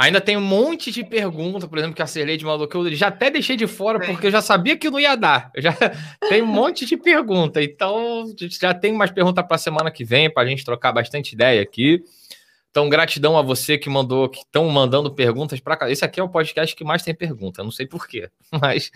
Ainda 0.00 0.18
tem 0.18 0.34
um 0.34 0.40
monte 0.40 0.90
de 0.90 1.04
perguntas, 1.04 1.68
por 1.68 1.76
exemplo, 1.76 1.94
que 1.94 2.00
a 2.00 2.06
Serleide 2.06 2.42
mandou 2.42 2.66
que 2.66 2.74
eu 2.74 2.90
já 2.94 3.08
até 3.08 3.30
deixei 3.30 3.54
de 3.54 3.66
fora, 3.66 4.00
porque 4.00 4.28
eu 4.28 4.30
já 4.30 4.40
sabia 4.40 4.74
que 4.74 4.88
não 4.88 4.98
ia 4.98 5.14
dar. 5.14 5.50
Eu 5.54 5.60
já 5.60 5.76
tem 6.26 6.40
um 6.40 6.46
monte 6.46 6.86
de 6.86 6.96
perguntas. 6.96 7.62
Então, 7.62 8.24
já 8.58 8.72
tem 8.72 8.94
mais 8.94 9.10
perguntas 9.10 9.44
para 9.46 9.56
a 9.56 9.58
semana 9.58 9.90
que 9.90 10.02
vem, 10.02 10.32
para 10.32 10.42
a 10.42 10.46
gente 10.46 10.64
trocar 10.64 10.90
bastante 10.90 11.34
ideia 11.34 11.60
aqui. 11.60 12.02
Então, 12.70 12.88
gratidão 12.88 13.36
a 13.36 13.42
você 13.42 13.76
que 13.76 13.90
mandou, 13.90 14.26
que 14.30 14.38
estão 14.38 14.66
mandando 14.70 15.12
perguntas 15.12 15.60
para 15.60 15.76
cá. 15.76 15.90
Esse 15.90 16.02
aqui 16.02 16.18
é 16.18 16.22
o 16.22 16.30
podcast 16.30 16.74
que 16.74 16.82
mais 16.82 17.02
tem 17.02 17.14
pergunta, 17.14 17.62
não 17.62 17.70
sei 17.70 17.86
porquê, 17.86 18.30
mas 18.58 18.90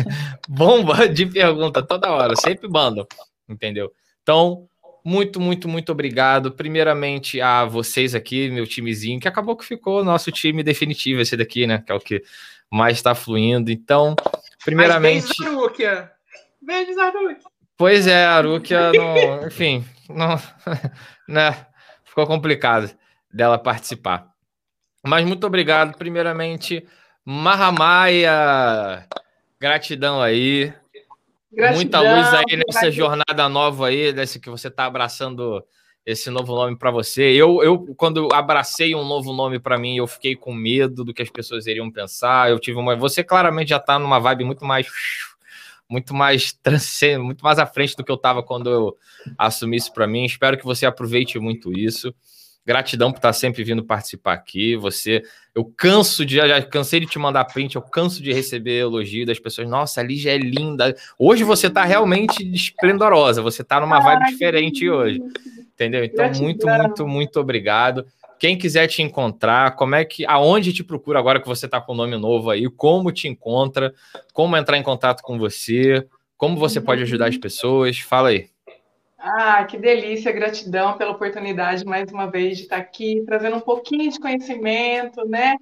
bomba 0.48 1.06
de 1.06 1.26
pergunta 1.26 1.82
toda 1.82 2.10
hora, 2.10 2.34
sempre 2.34 2.66
mandam, 2.66 3.06
entendeu? 3.46 3.92
Então, 4.22 4.66
muito, 5.06 5.40
muito, 5.40 5.68
muito 5.68 5.92
obrigado. 5.92 6.50
Primeiramente 6.50 7.40
a 7.40 7.64
vocês 7.64 8.12
aqui, 8.12 8.50
meu 8.50 8.66
timezinho, 8.66 9.20
que 9.20 9.28
acabou 9.28 9.56
que 9.56 9.64
ficou 9.64 10.02
nosso 10.02 10.32
time 10.32 10.64
definitivo, 10.64 11.20
esse 11.20 11.36
daqui, 11.36 11.64
né? 11.64 11.80
Que 11.86 11.92
é 11.92 11.94
o 11.94 12.00
que 12.00 12.24
mais 12.68 12.96
está 12.96 13.14
fluindo. 13.14 13.70
Então, 13.70 14.16
primeiramente. 14.64 15.28
Mas 15.28 15.38
beijos, 15.38 15.54
Arúquia. 15.54 16.12
Beijos, 16.60 16.98
Arúquia. 16.98 17.38
Pois 17.76 18.06
é, 18.08 18.24
Arúquia, 18.24 18.90
não, 18.92 19.46
enfim, 19.46 19.84
não, 20.08 20.40
né? 21.28 21.66
Ficou 22.02 22.26
complicado 22.26 22.90
dela 23.32 23.58
participar. 23.58 24.26
Mas 25.06 25.24
muito 25.24 25.46
obrigado. 25.46 25.96
Primeiramente, 25.96 26.84
Mahamaia. 27.24 29.06
Gratidão 29.60 30.20
aí. 30.20 30.74
Gratidão, 31.56 31.74
Muita 31.76 32.00
luz 32.00 32.34
aí 32.34 32.56
nessa 32.56 32.90
jornada 32.90 33.48
nova 33.48 33.88
aí, 33.88 34.12
desse 34.12 34.38
que 34.38 34.50
você 34.50 34.68
está 34.68 34.84
abraçando 34.84 35.64
esse 36.04 36.28
novo 36.28 36.54
nome 36.54 36.76
para 36.76 36.90
você. 36.90 37.32
Eu, 37.32 37.62
eu, 37.62 37.94
quando 37.96 38.28
abracei 38.30 38.94
um 38.94 39.02
novo 39.02 39.32
nome 39.32 39.58
para 39.58 39.78
mim, 39.78 39.96
eu 39.96 40.06
fiquei 40.06 40.36
com 40.36 40.52
medo 40.52 41.02
do 41.02 41.14
que 41.14 41.22
as 41.22 41.30
pessoas 41.30 41.66
iriam 41.66 41.90
pensar. 41.90 42.50
Eu 42.50 42.60
tive 42.60 42.78
uma. 42.78 42.94
Você 42.94 43.24
claramente 43.24 43.70
já 43.70 43.78
está 43.78 43.98
numa 43.98 44.20
vibe 44.20 44.44
muito 44.44 44.66
mais. 44.66 44.86
Muito 45.88 46.12
mais 46.12 46.52
transcendente, 46.62 47.24
muito 47.24 47.44
mais 47.44 47.58
à 47.60 47.64
frente 47.64 47.96
do 47.96 48.04
que 48.04 48.10
eu 48.10 48.16
estava 48.16 48.42
quando 48.42 48.68
eu 48.68 48.96
assumi 49.38 49.76
isso 49.76 49.92
para 49.94 50.06
mim. 50.06 50.24
Espero 50.24 50.58
que 50.58 50.64
você 50.64 50.84
aproveite 50.84 51.38
muito 51.38 51.72
isso. 51.72 52.12
Gratidão 52.66 53.12
por 53.12 53.18
estar 53.18 53.32
sempre 53.32 53.62
vindo 53.62 53.84
participar 53.84 54.32
aqui. 54.32 54.74
Você, 54.76 55.22
eu 55.54 55.64
canso 55.64 56.26
de, 56.26 56.36
já 56.36 56.60
cansei 56.62 56.98
de 56.98 57.06
te 57.06 57.18
mandar 57.18 57.44
print, 57.44 57.76
eu 57.76 57.82
canso 57.82 58.20
de 58.20 58.32
receber 58.32 58.80
elogio 58.80 59.24
das 59.24 59.38
pessoas. 59.38 59.68
Nossa, 59.68 60.00
a 60.00 60.04
Lígia 60.04 60.34
é 60.34 60.38
linda. 60.38 60.94
Hoje 61.16 61.44
você 61.44 61.68
está 61.68 61.84
realmente 61.84 62.42
esplendorosa. 62.52 63.40
Você 63.40 63.62
está 63.62 63.80
numa 63.80 64.00
vibe 64.00 64.26
diferente 64.26 64.90
hoje. 64.90 65.20
Entendeu? 65.74 66.02
Então, 66.02 66.28
muito, 66.40 66.66
muito, 66.66 67.06
muito 67.06 67.40
obrigado. 67.40 68.04
Quem 68.38 68.58
quiser 68.58 68.86
te 68.86 69.00
encontrar, 69.00 69.76
como 69.76 69.94
é 69.94 70.04
que, 70.04 70.26
aonde 70.26 70.72
te 70.72 70.82
procura 70.82 71.18
agora 71.18 71.40
que 71.40 71.46
você 71.46 71.66
está 71.66 71.80
com 71.80 71.92
o 71.92 71.96
nome 71.96 72.16
novo 72.16 72.50
aí, 72.50 72.68
como 72.68 73.12
te 73.12 73.28
encontra, 73.28 73.94
como 74.32 74.56
entrar 74.56 74.76
em 74.76 74.82
contato 74.82 75.22
com 75.22 75.38
você, 75.38 76.06
como 76.36 76.56
você 76.56 76.80
pode 76.80 77.02
ajudar 77.02 77.28
as 77.28 77.38
pessoas, 77.38 77.98
fala 77.98 78.30
aí. 78.30 78.48
Ah, 79.28 79.64
que 79.64 79.76
delícia, 79.76 80.30
gratidão 80.30 80.96
pela 80.96 81.10
oportunidade 81.10 81.84
mais 81.84 82.12
uma 82.12 82.30
vez 82.30 82.58
de 82.58 82.62
estar 82.62 82.76
aqui, 82.76 83.24
trazendo 83.26 83.56
um 83.56 83.60
pouquinho 83.60 84.08
de 84.08 84.20
conhecimento, 84.20 85.26
né? 85.26 85.56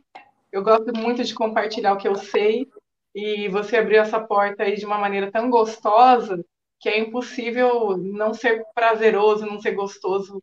Eu 0.52 0.62
gosto 0.62 0.92
muito 0.94 1.24
de 1.24 1.34
compartilhar 1.34 1.94
o 1.94 1.96
que 1.96 2.06
eu 2.06 2.14
sei 2.14 2.68
e 3.14 3.48
você 3.48 3.78
abriu 3.78 4.02
essa 4.02 4.20
porta 4.20 4.64
aí 4.64 4.76
de 4.76 4.84
uma 4.84 4.98
maneira 4.98 5.32
tão 5.32 5.48
gostosa 5.48 6.44
que 6.78 6.90
é 6.90 6.98
impossível 6.98 7.96
não 7.96 8.34
ser 8.34 8.62
prazeroso, 8.74 9.46
não 9.46 9.58
ser 9.58 9.72
gostoso 9.72 10.42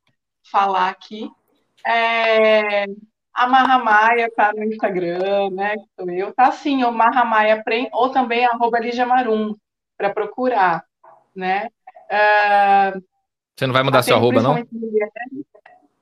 falar 0.51 0.89
aqui. 0.89 1.29
É, 1.85 2.85
a 3.35 3.47
Marramaia 3.47 4.31
tá 4.35 4.51
no 4.51 4.63
Instagram, 4.63 5.51
né? 5.51 5.75
Sou 5.95 6.09
eu. 6.09 6.33
Tá 6.33 6.47
assim, 6.47 6.83
o 6.83 6.91
Marramaia 6.91 7.63
ou 7.93 8.09
também 8.09 8.45
arroba 8.45 8.79
Lígia 8.79 9.05
Marum, 9.05 9.55
para 9.95 10.09
procurar, 10.11 10.83
né? 11.35 11.67
Uh, 12.11 13.10
você 13.55 13.67
não 13.67 13.73
vai 13.73 13.83
mudar 13.83 14.03
seu 14.03 14.15
arroba, 14.15 14.41
não? 14.41 14.67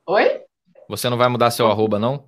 Oi? 0.06 0.42
Você 0.88 1.10
não 1.10 1.18
vai 1.18 1.28
mudar 1.28 1.52
seu 1.52 1.68
arroba, 1.68 2.00
não? 2.00 2.26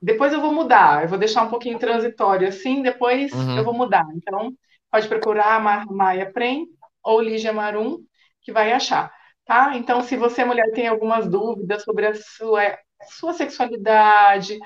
Depois 0.00 0.32
eu 0.32 0.40
vou 0.40 0.52
mudar. 0.52 1.02
Eu 1.02 1.08
vou 1.08 1.18
deixar 1.18 1.42
um 1.42 1.50
pouquinho 1.50 1.78
transitório 1.78 2.48
assim, 2.48 2.82
depois 2.82 3.32
uhum. 3.32 3.56
eu 3.56 3.64
vou 3.64 3.74
mudar. 3.74 4.06
Então, 4.14 4.52
pode 4.90 5.08
procurar 5.08 5.60
Maia 5.90 6.30
Prem 6.30 6.66
ou 7.02 7.20
Lígia 7.20 7.52
Marum, 7.52 7.98
que 8.40 8.52
vai 8.52 8.72
achar. 8.72 9.12
Tá? 9.44 9.76
Então, 9.76 10.02
se 10.02 10.16
você, 10.16 10.44
mulher, 10.44 10.70
tem 10.72 10.86
algumas 10.86 11.28
dúvidas 11.28 11.82
sobre 11.82 12.06
a 12.06 12.14
sua, 12.14 12.78
sua 13.18 13.32
sexualidade, 13.32 14.58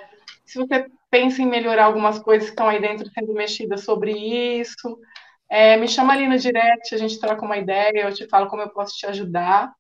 se 0.45 0.59
você 0.59 0.87
pensa 1.11 1.43
em 1.43 1.47
melhorar 1.47 1.85
algumas 1.85 2.19
coisas 2.19 2.49
que 2.49 2.53
estão 2.53 2.69
aí 2.69 2.81
dentro 2.81 3.09
sendo 3.11 3.33
mexidas 3.33 3.85
sobre 3.85 4.13
isso, 4.13 4.99
é, 5.53 5.77
me 5.77 5.87
chama 5.87 6.15
ali 6.15 6.27
no 6.27 6.39
direct, 6.39 6.95
a 6.95 6.97
gente 6.97 7.21
troca 7.21 7.45
uma 7.45 7.59
ideia, 7.59 8.05
eu 8.07 8.15
te 8.15 8.27
falo 8.27 8.49
como 8.49 8.63
eu 8.63 8.71
posso 8.71 8.97
te 8.97 9.05
ajudar, 9.05 9.71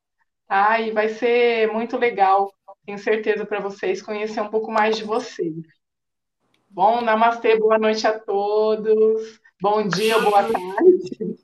tá? 0.46 0.78
E 0.78 0.90
vai 0.90 1.08
ser 1.08 1.72
muito 1.72 1.96
legal, 1.96 2.52
tenho 2.84 2.98
certeza 2.98 3.46
para 3.46 3.58
vocês 3.58 4.02
conhecer 4.02 4.42
um 4.42 4.50
pouco 4.50 4.70
mais 4.70 4.98
de 4.98 5.04
vocês. 5.04 5.64
Bom, 6.68 7.00
namastê, 7.00 7.58
boa 7.58 7.78
noite 7.78 8.06
a 8.06 8.18
todos. 8.18 9.40
Bom 9.62 9.88
dia, 9.88 10.18
boa 10.18 10.42
tarde. 10.42 11.38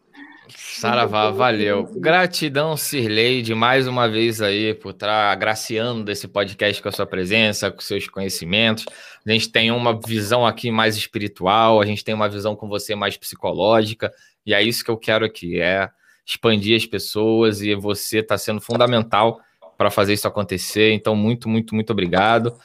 Saravá, 0.56 1.30
valeu. 1.30 1.84
Gratidão, 1.96 2.76
Sirleide, 2.76 3.54
mais 3.54 3.86
uma 3.86 4.08
vez 4.08 4.40
aí 4.40 4.74
por 4.74 4.90
estar 4.90 5.30
agraciando 5.30 6.04
desse 6.04 6.26
podcast 6.28 6.82
com 6.82 6.88
a 6.88 6.92
sua 6.92 7.06
presença, 7.06 7.70
com 7.70 7.80
seus 7.80 8.08
conhecimentos. 8.08 8.84
A 9.26 9.30
gente 9.30 9.50
tem 9.50 9.70
uma 9.70 9.98
visão 9.98 10.46
aqui 10.46 10.70
mais 10.70 10.96
espiritual, 10.96 11.80
a 11.80 11.86
gente 11.86 12.04
tem 12.04 12.14
uma 12.14 12.28
visão 12.28 12.56
com 12.56 12.68
você 12.68 12.94
mais 12.94 13.16
psicológica, 13.16 14.12
e 14.46 14.54
é 14.54 14.62
isso 14.62 14.84
que 14.84 14.90
eu 14.90 14.96
quero 14.96 15.24
aqui, 15.24 15.60
é 15.60 15.90
expandir 16.26 16.76
as 16.76 16.86
pessoas 16.86 17.62
e 17.62 17.74
você 17.74 18.18
está 18.18 18.36
sendo 18.36 18.60
fundamental 18.60 19.40
para 19.76 19.90
fazer 19.90 20.12
isso 20.14 20.28
acontecer. 20.28 20.92
Então, 20.92 21.14
muito, 21.14 21.48
muito, 21.48 21.74
muito 21.74 21.90
obrigado. 21.90 22.56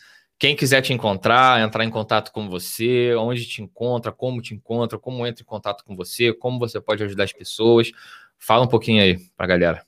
Quem 0.43 0.57
quiser 0.57 0.81
te 0.81 0.91
encontrar, 0.91 1.61
entrar 1.61 1.85
em 1.85 1.89
contato 1.89 2.29
com 2.33 2.49
você, 2.49 3.15
onde 3.15 3.45
te 3.45 3.61
encontra, 3.61 4.11
como 4.11 4.41
te 4.41 4.53
encontra, 4.53 4.99
como 4.99 5.25
entra 5.25 5.41
em 5.41 5.45
contato 5.45 5.85
com 5.85 5.95
você, 5.95 6.33
como 6.33 6.59
você 6.59 6.81
pode 6.81 7.01
ajudar 7.01 7.23
as 7.23 7.31
pessoas. 7.31 7.93
Fala 8.37 8.65
um 8.65 8.67
pouquinho 8.67 9.01
aí 9.01 9.17
para 9.37 9.45
a 9.45 9.47
galera. 9.47 9.85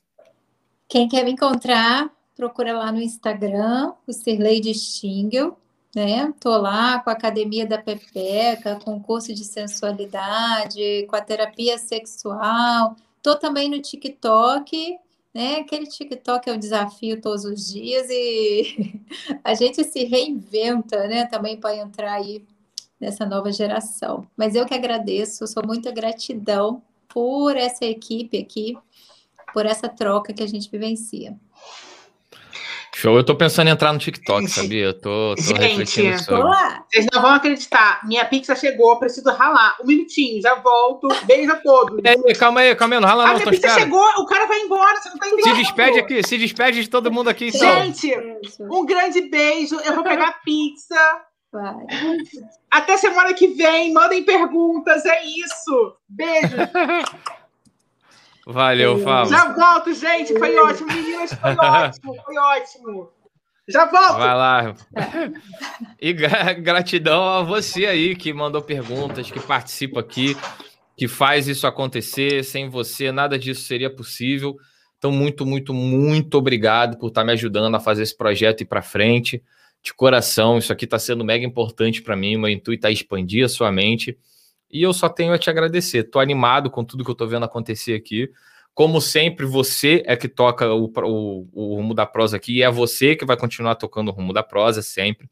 Quem 0.88 1.08
quer 1.08 1.26
me 1.26 1.32
encontrar, 1.32 2.10
procura 2.34 2.72
lá 2.72 2.90
no 2.90 3.02
Instagram, 3.02 3.92
o 4.06 4.12
Sirlei 4.14 4.62
Stingel, 4.72 5.58
né? 5.94 6.32
Tô 6.40 6.56
lá 6.56 7.00
com 7.00 7.10
a 7.10 7.12
academia 7.12 7.66
da 7.66 7.76
Pepeca, 7.76 8.80
com 8.82 8.98
curso 8.98 9.34
de 9.34 9.44
sensualidade, 9.44 11.04
com 11.06 11.16
a 11.16 11.20
terapia 11.20 11.76
sexual. 11.76 12.96
Tô 13.22 13.36
também 13.36 13.68
no 13.68 13.78
TikTok, 13.78 14.96
né? 15.36 15.56
Aquele 15.56 15.86
TikTok 15.86 16.48
é 16.48 16.52
um 16.54 16.58
desafio 16.58 17.20
todos 17.20 17.44
os 17.44 17.70
dias 17.70 18.08
e 18.08 19.00
a 19.44 19.52
gente 19.52 19.84
se 19.84 20.04
reinventa, 20.04 21.06
né? 21.06 21.26
Também 21.26 21.60
para 21.60 21.76
entrar 21.76 22.14
aí 22.14 22.42
nessa 22.98 23.26
nova 23.26 23.52
geração. 23.52 24.26
Mas 24.34 24.54
eu 24.54 24.64
que 24.64 24.72
agradeço, 24.72 25.46
sou 25.46 25.62
muita 25.64 25.92
gratidão 25.92 26.82
por 27.06 27.54
essa 27.54 27.84
equipe 27.84 28.38
aqui, 28.38 28.76
por 29.52 29.66
essa 29.66 29.88
troca 29.90 30.32
que 30.32 30.42
a 30.42 30.48
gente 30.48 30.70
vivencia. 30.70 31.38
Show, 32.96 33.14
eu 33.14 33.22
tô 33.22 33.36
pensando 33.36 33.68
em 33.68 33.72
entrar 33.72 33.92
no 33.92 33.98
TikTok, 33.98 34.48
sabia? 34.48 34.84
Eu 34.86 34.94
tô, 34.98 35.34
tô 35.34 35.42
Gente, 35.42 35.60
refletindo 35.60 36.18
sobre. 36.18 36.56
Vocês 36.90 37.06
não 37.12 37.20
vão 37.20 37.34
acreditar. 37.34 38.00
Minha 38.06 38.24
pizza 38.24 38.56
chegou, 38.56 38.98
preciso 38.98 39.28
ralar. 39.32 39.76
Um 39.82 39.86
minutinho, 39.86 40.40
já 40.40 40.54
volto. 40.54 41.06
Beijo 41.26 41.52
a 41.52 41.56
todos. 41.56 42.00
Aí, 42.02 42.34
calma 42.34 42.60
aí, 42.60 42.74
calma 42.74 42.94
aí, 42.94 43.00
não 43.02 43.06
rala 43.06 43.24
a 43.24 43.26
não. 43.26 43.32
A 43.34 43.36
minha 43.36 43.50
pizza 43.50 43.68
chegou, 43.68 44.02
o 44.02 44.24
cara 44.24 44.46
vai 44.46 44.60
embora, 44.60 44.98
você 44.98 45.10
não 45.10 45.18
tá 45.18 45.26
entendendo. 45.28 45.56
Se 45.56 45.62
despede 45.62 45.98
aqui, 45.98 46.22
se 46.26 46.38
despede 46.38 46.80
de 46.80 46.88
todo 46.88 47.12
mundo 47.12 47.28
aqui. 47.28 47.48
Então. 47.48 47.84
Gente, 47.84 48.16
um 48.60 48.86
grande 48.86 49.28
beijo. 49.28 49.78
Eu 49.80 49.94
vou 49.94 50.02
pegar 50.02 50.40
pizza. 50.42 50.96
Vai. 51.52 51.74
Até 52.70 52.96
semana 52.96 53.34
que 53.34 53.48
vem, 53.48 53.92
mandem 53.92 54.22
perguntas, 54.22 55.04
é 55.04 55.22
isso. 55.22 55.96
Beijo. 56.08 56.56
Valeu, 58.46 58.98
Fábio. 59.00 59.30
Já 59.30 59.52
volto, 59.52 59.92
gente. 59.92 60.38
Foi 60.38 60.56
ótimo, 60.56 60.86
meninas. 60.86 61.32
Foi 61.32 61.50
ótimo, 61.58 62.16
foi 62.24 62.38
ótimo. 62.38 63.10
Já 63.68 63.86
volto. 63.86 64.18
Vai 64.18 64.34
lá. 64.36 64.74
E 66.00 66.12
gratidão 66.12 67.28
a 67.28 67.42
você 67.42 67.86
aí 67.86 68.14
que 68.14 68.32
mandou 68.32 68.62
perguntas, 68.62 69.28
que 69.28 69.40
participa 69.40 69.98
aqui, 69.98 70.36
que 70.96 71.08
faz 71.08 71.48
isso 71.48 71.66
acontecer. 71.66 72.44
Sem 72.44 72.68
você, 72.68 73.10
nada 73.10 73.36
disso 73.36 73.62
seria 73.62 73.90
possível. 73.90 74.56
Então, 74.96 75.10
muito, 75.10 75.44
muito, 75.44 75.74
muito 75.74 76.38
obrigado 76.38 76.96
por 76.98 77.08
estar 77.08 77.24
me 77.24 77.32
ajudando 77.32 77.74
a 77.74 77.80
fazer 77.80 78.04
esse 78.04 78.16
projeto 78.16 78.60
ir 78.60 78.66
para 78.66 78.80
frente. 78.80 79.42
De 79.82 79.92
coração, 79.92 80.58
isso 80.58 80.72
aqui 80.72 80.84
está 80.84 81.00
sendo 81.00 81.24
mega 81.24 81.44
importante 81.44 82.00
para 82.00 82.14
mim. 82.14 82.36
Meu 82.36 82.48
intuito 82.48 82.86
é 82.86 82.92
expandir 82.92 83.44
a 83.44 83.48
sua 83.48 83.72
mente. 83.72 84.16
E 84.70 84.82
eu 84.82 84.92
só 84.92 85.08
tenho 85.08 85.32
a 85.32 85.38
te 85.38 85.48
agradecer. 85.48 85.98
Estou 85.98 86.20
animado 86.20 86.70
com 86.70 86.84
tudo 86.84 87.04
que 87.04 87.10
eu 87.10 87.12
estou 87.12 87.28
vendo 87.28 87.44
acontecer 87.44 87.94
aqui. 87.94 88.30
Como 88.74 89.00
sempre, 89.00 89.46
você 89.46 90.02
é 90.06 90.16
que 90.16 90.28
toca 90.28 90.72
o, 90.72 90.84
o, 90.84 91.48
o, 91.52 91.76
rumo 91.76 91.94
da 91.94 92.04
prosa 92.04 92.36
aqui, 92.36 92.58
e 92.58 92.62
é 92.62 92.70
você 92.70 93.16
que 93.16 93.24
vai 93.24 93.36
continuar 93.36 93.74
tocando 93.76 94.08
o 94.08 94.12
rumo 94.12 94.34
da 94.34 94.42
prosa 94.42 94.82
sempre. 94.82 95.30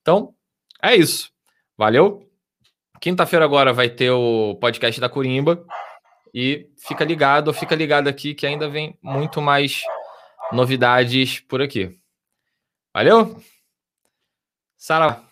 Então, 0.00 0.34
é 0.82 0.96
isso. 0.96 1.30
Valeu? 1.78 2.28
Quinta-feira 3.00 3.44
agora 3.44 3.72
vai 3.72 3.88
ter 3.88 4.10
o 4.10 4.56
podcast 4.56 5.00
da 5.00 5.08
Corimba. 5.08 5.64
E 6.34 6.70
fica 6.78 7.04
ligado, 7.04 7.52
fica 7.52 7.74
ligado 7.74 8.08
aqui 8.08 8.34
que 8.34 8.46
ainda 8.46 8.68
vem 8.68 8.98
muito 9.02 9.40
mais 9.40 9.82
novidades 10.50 11.40
por 11.40 11.60
aqui. 11.60 11.98
Valeu? 12.94 13.40
Sara, 14.76 15.22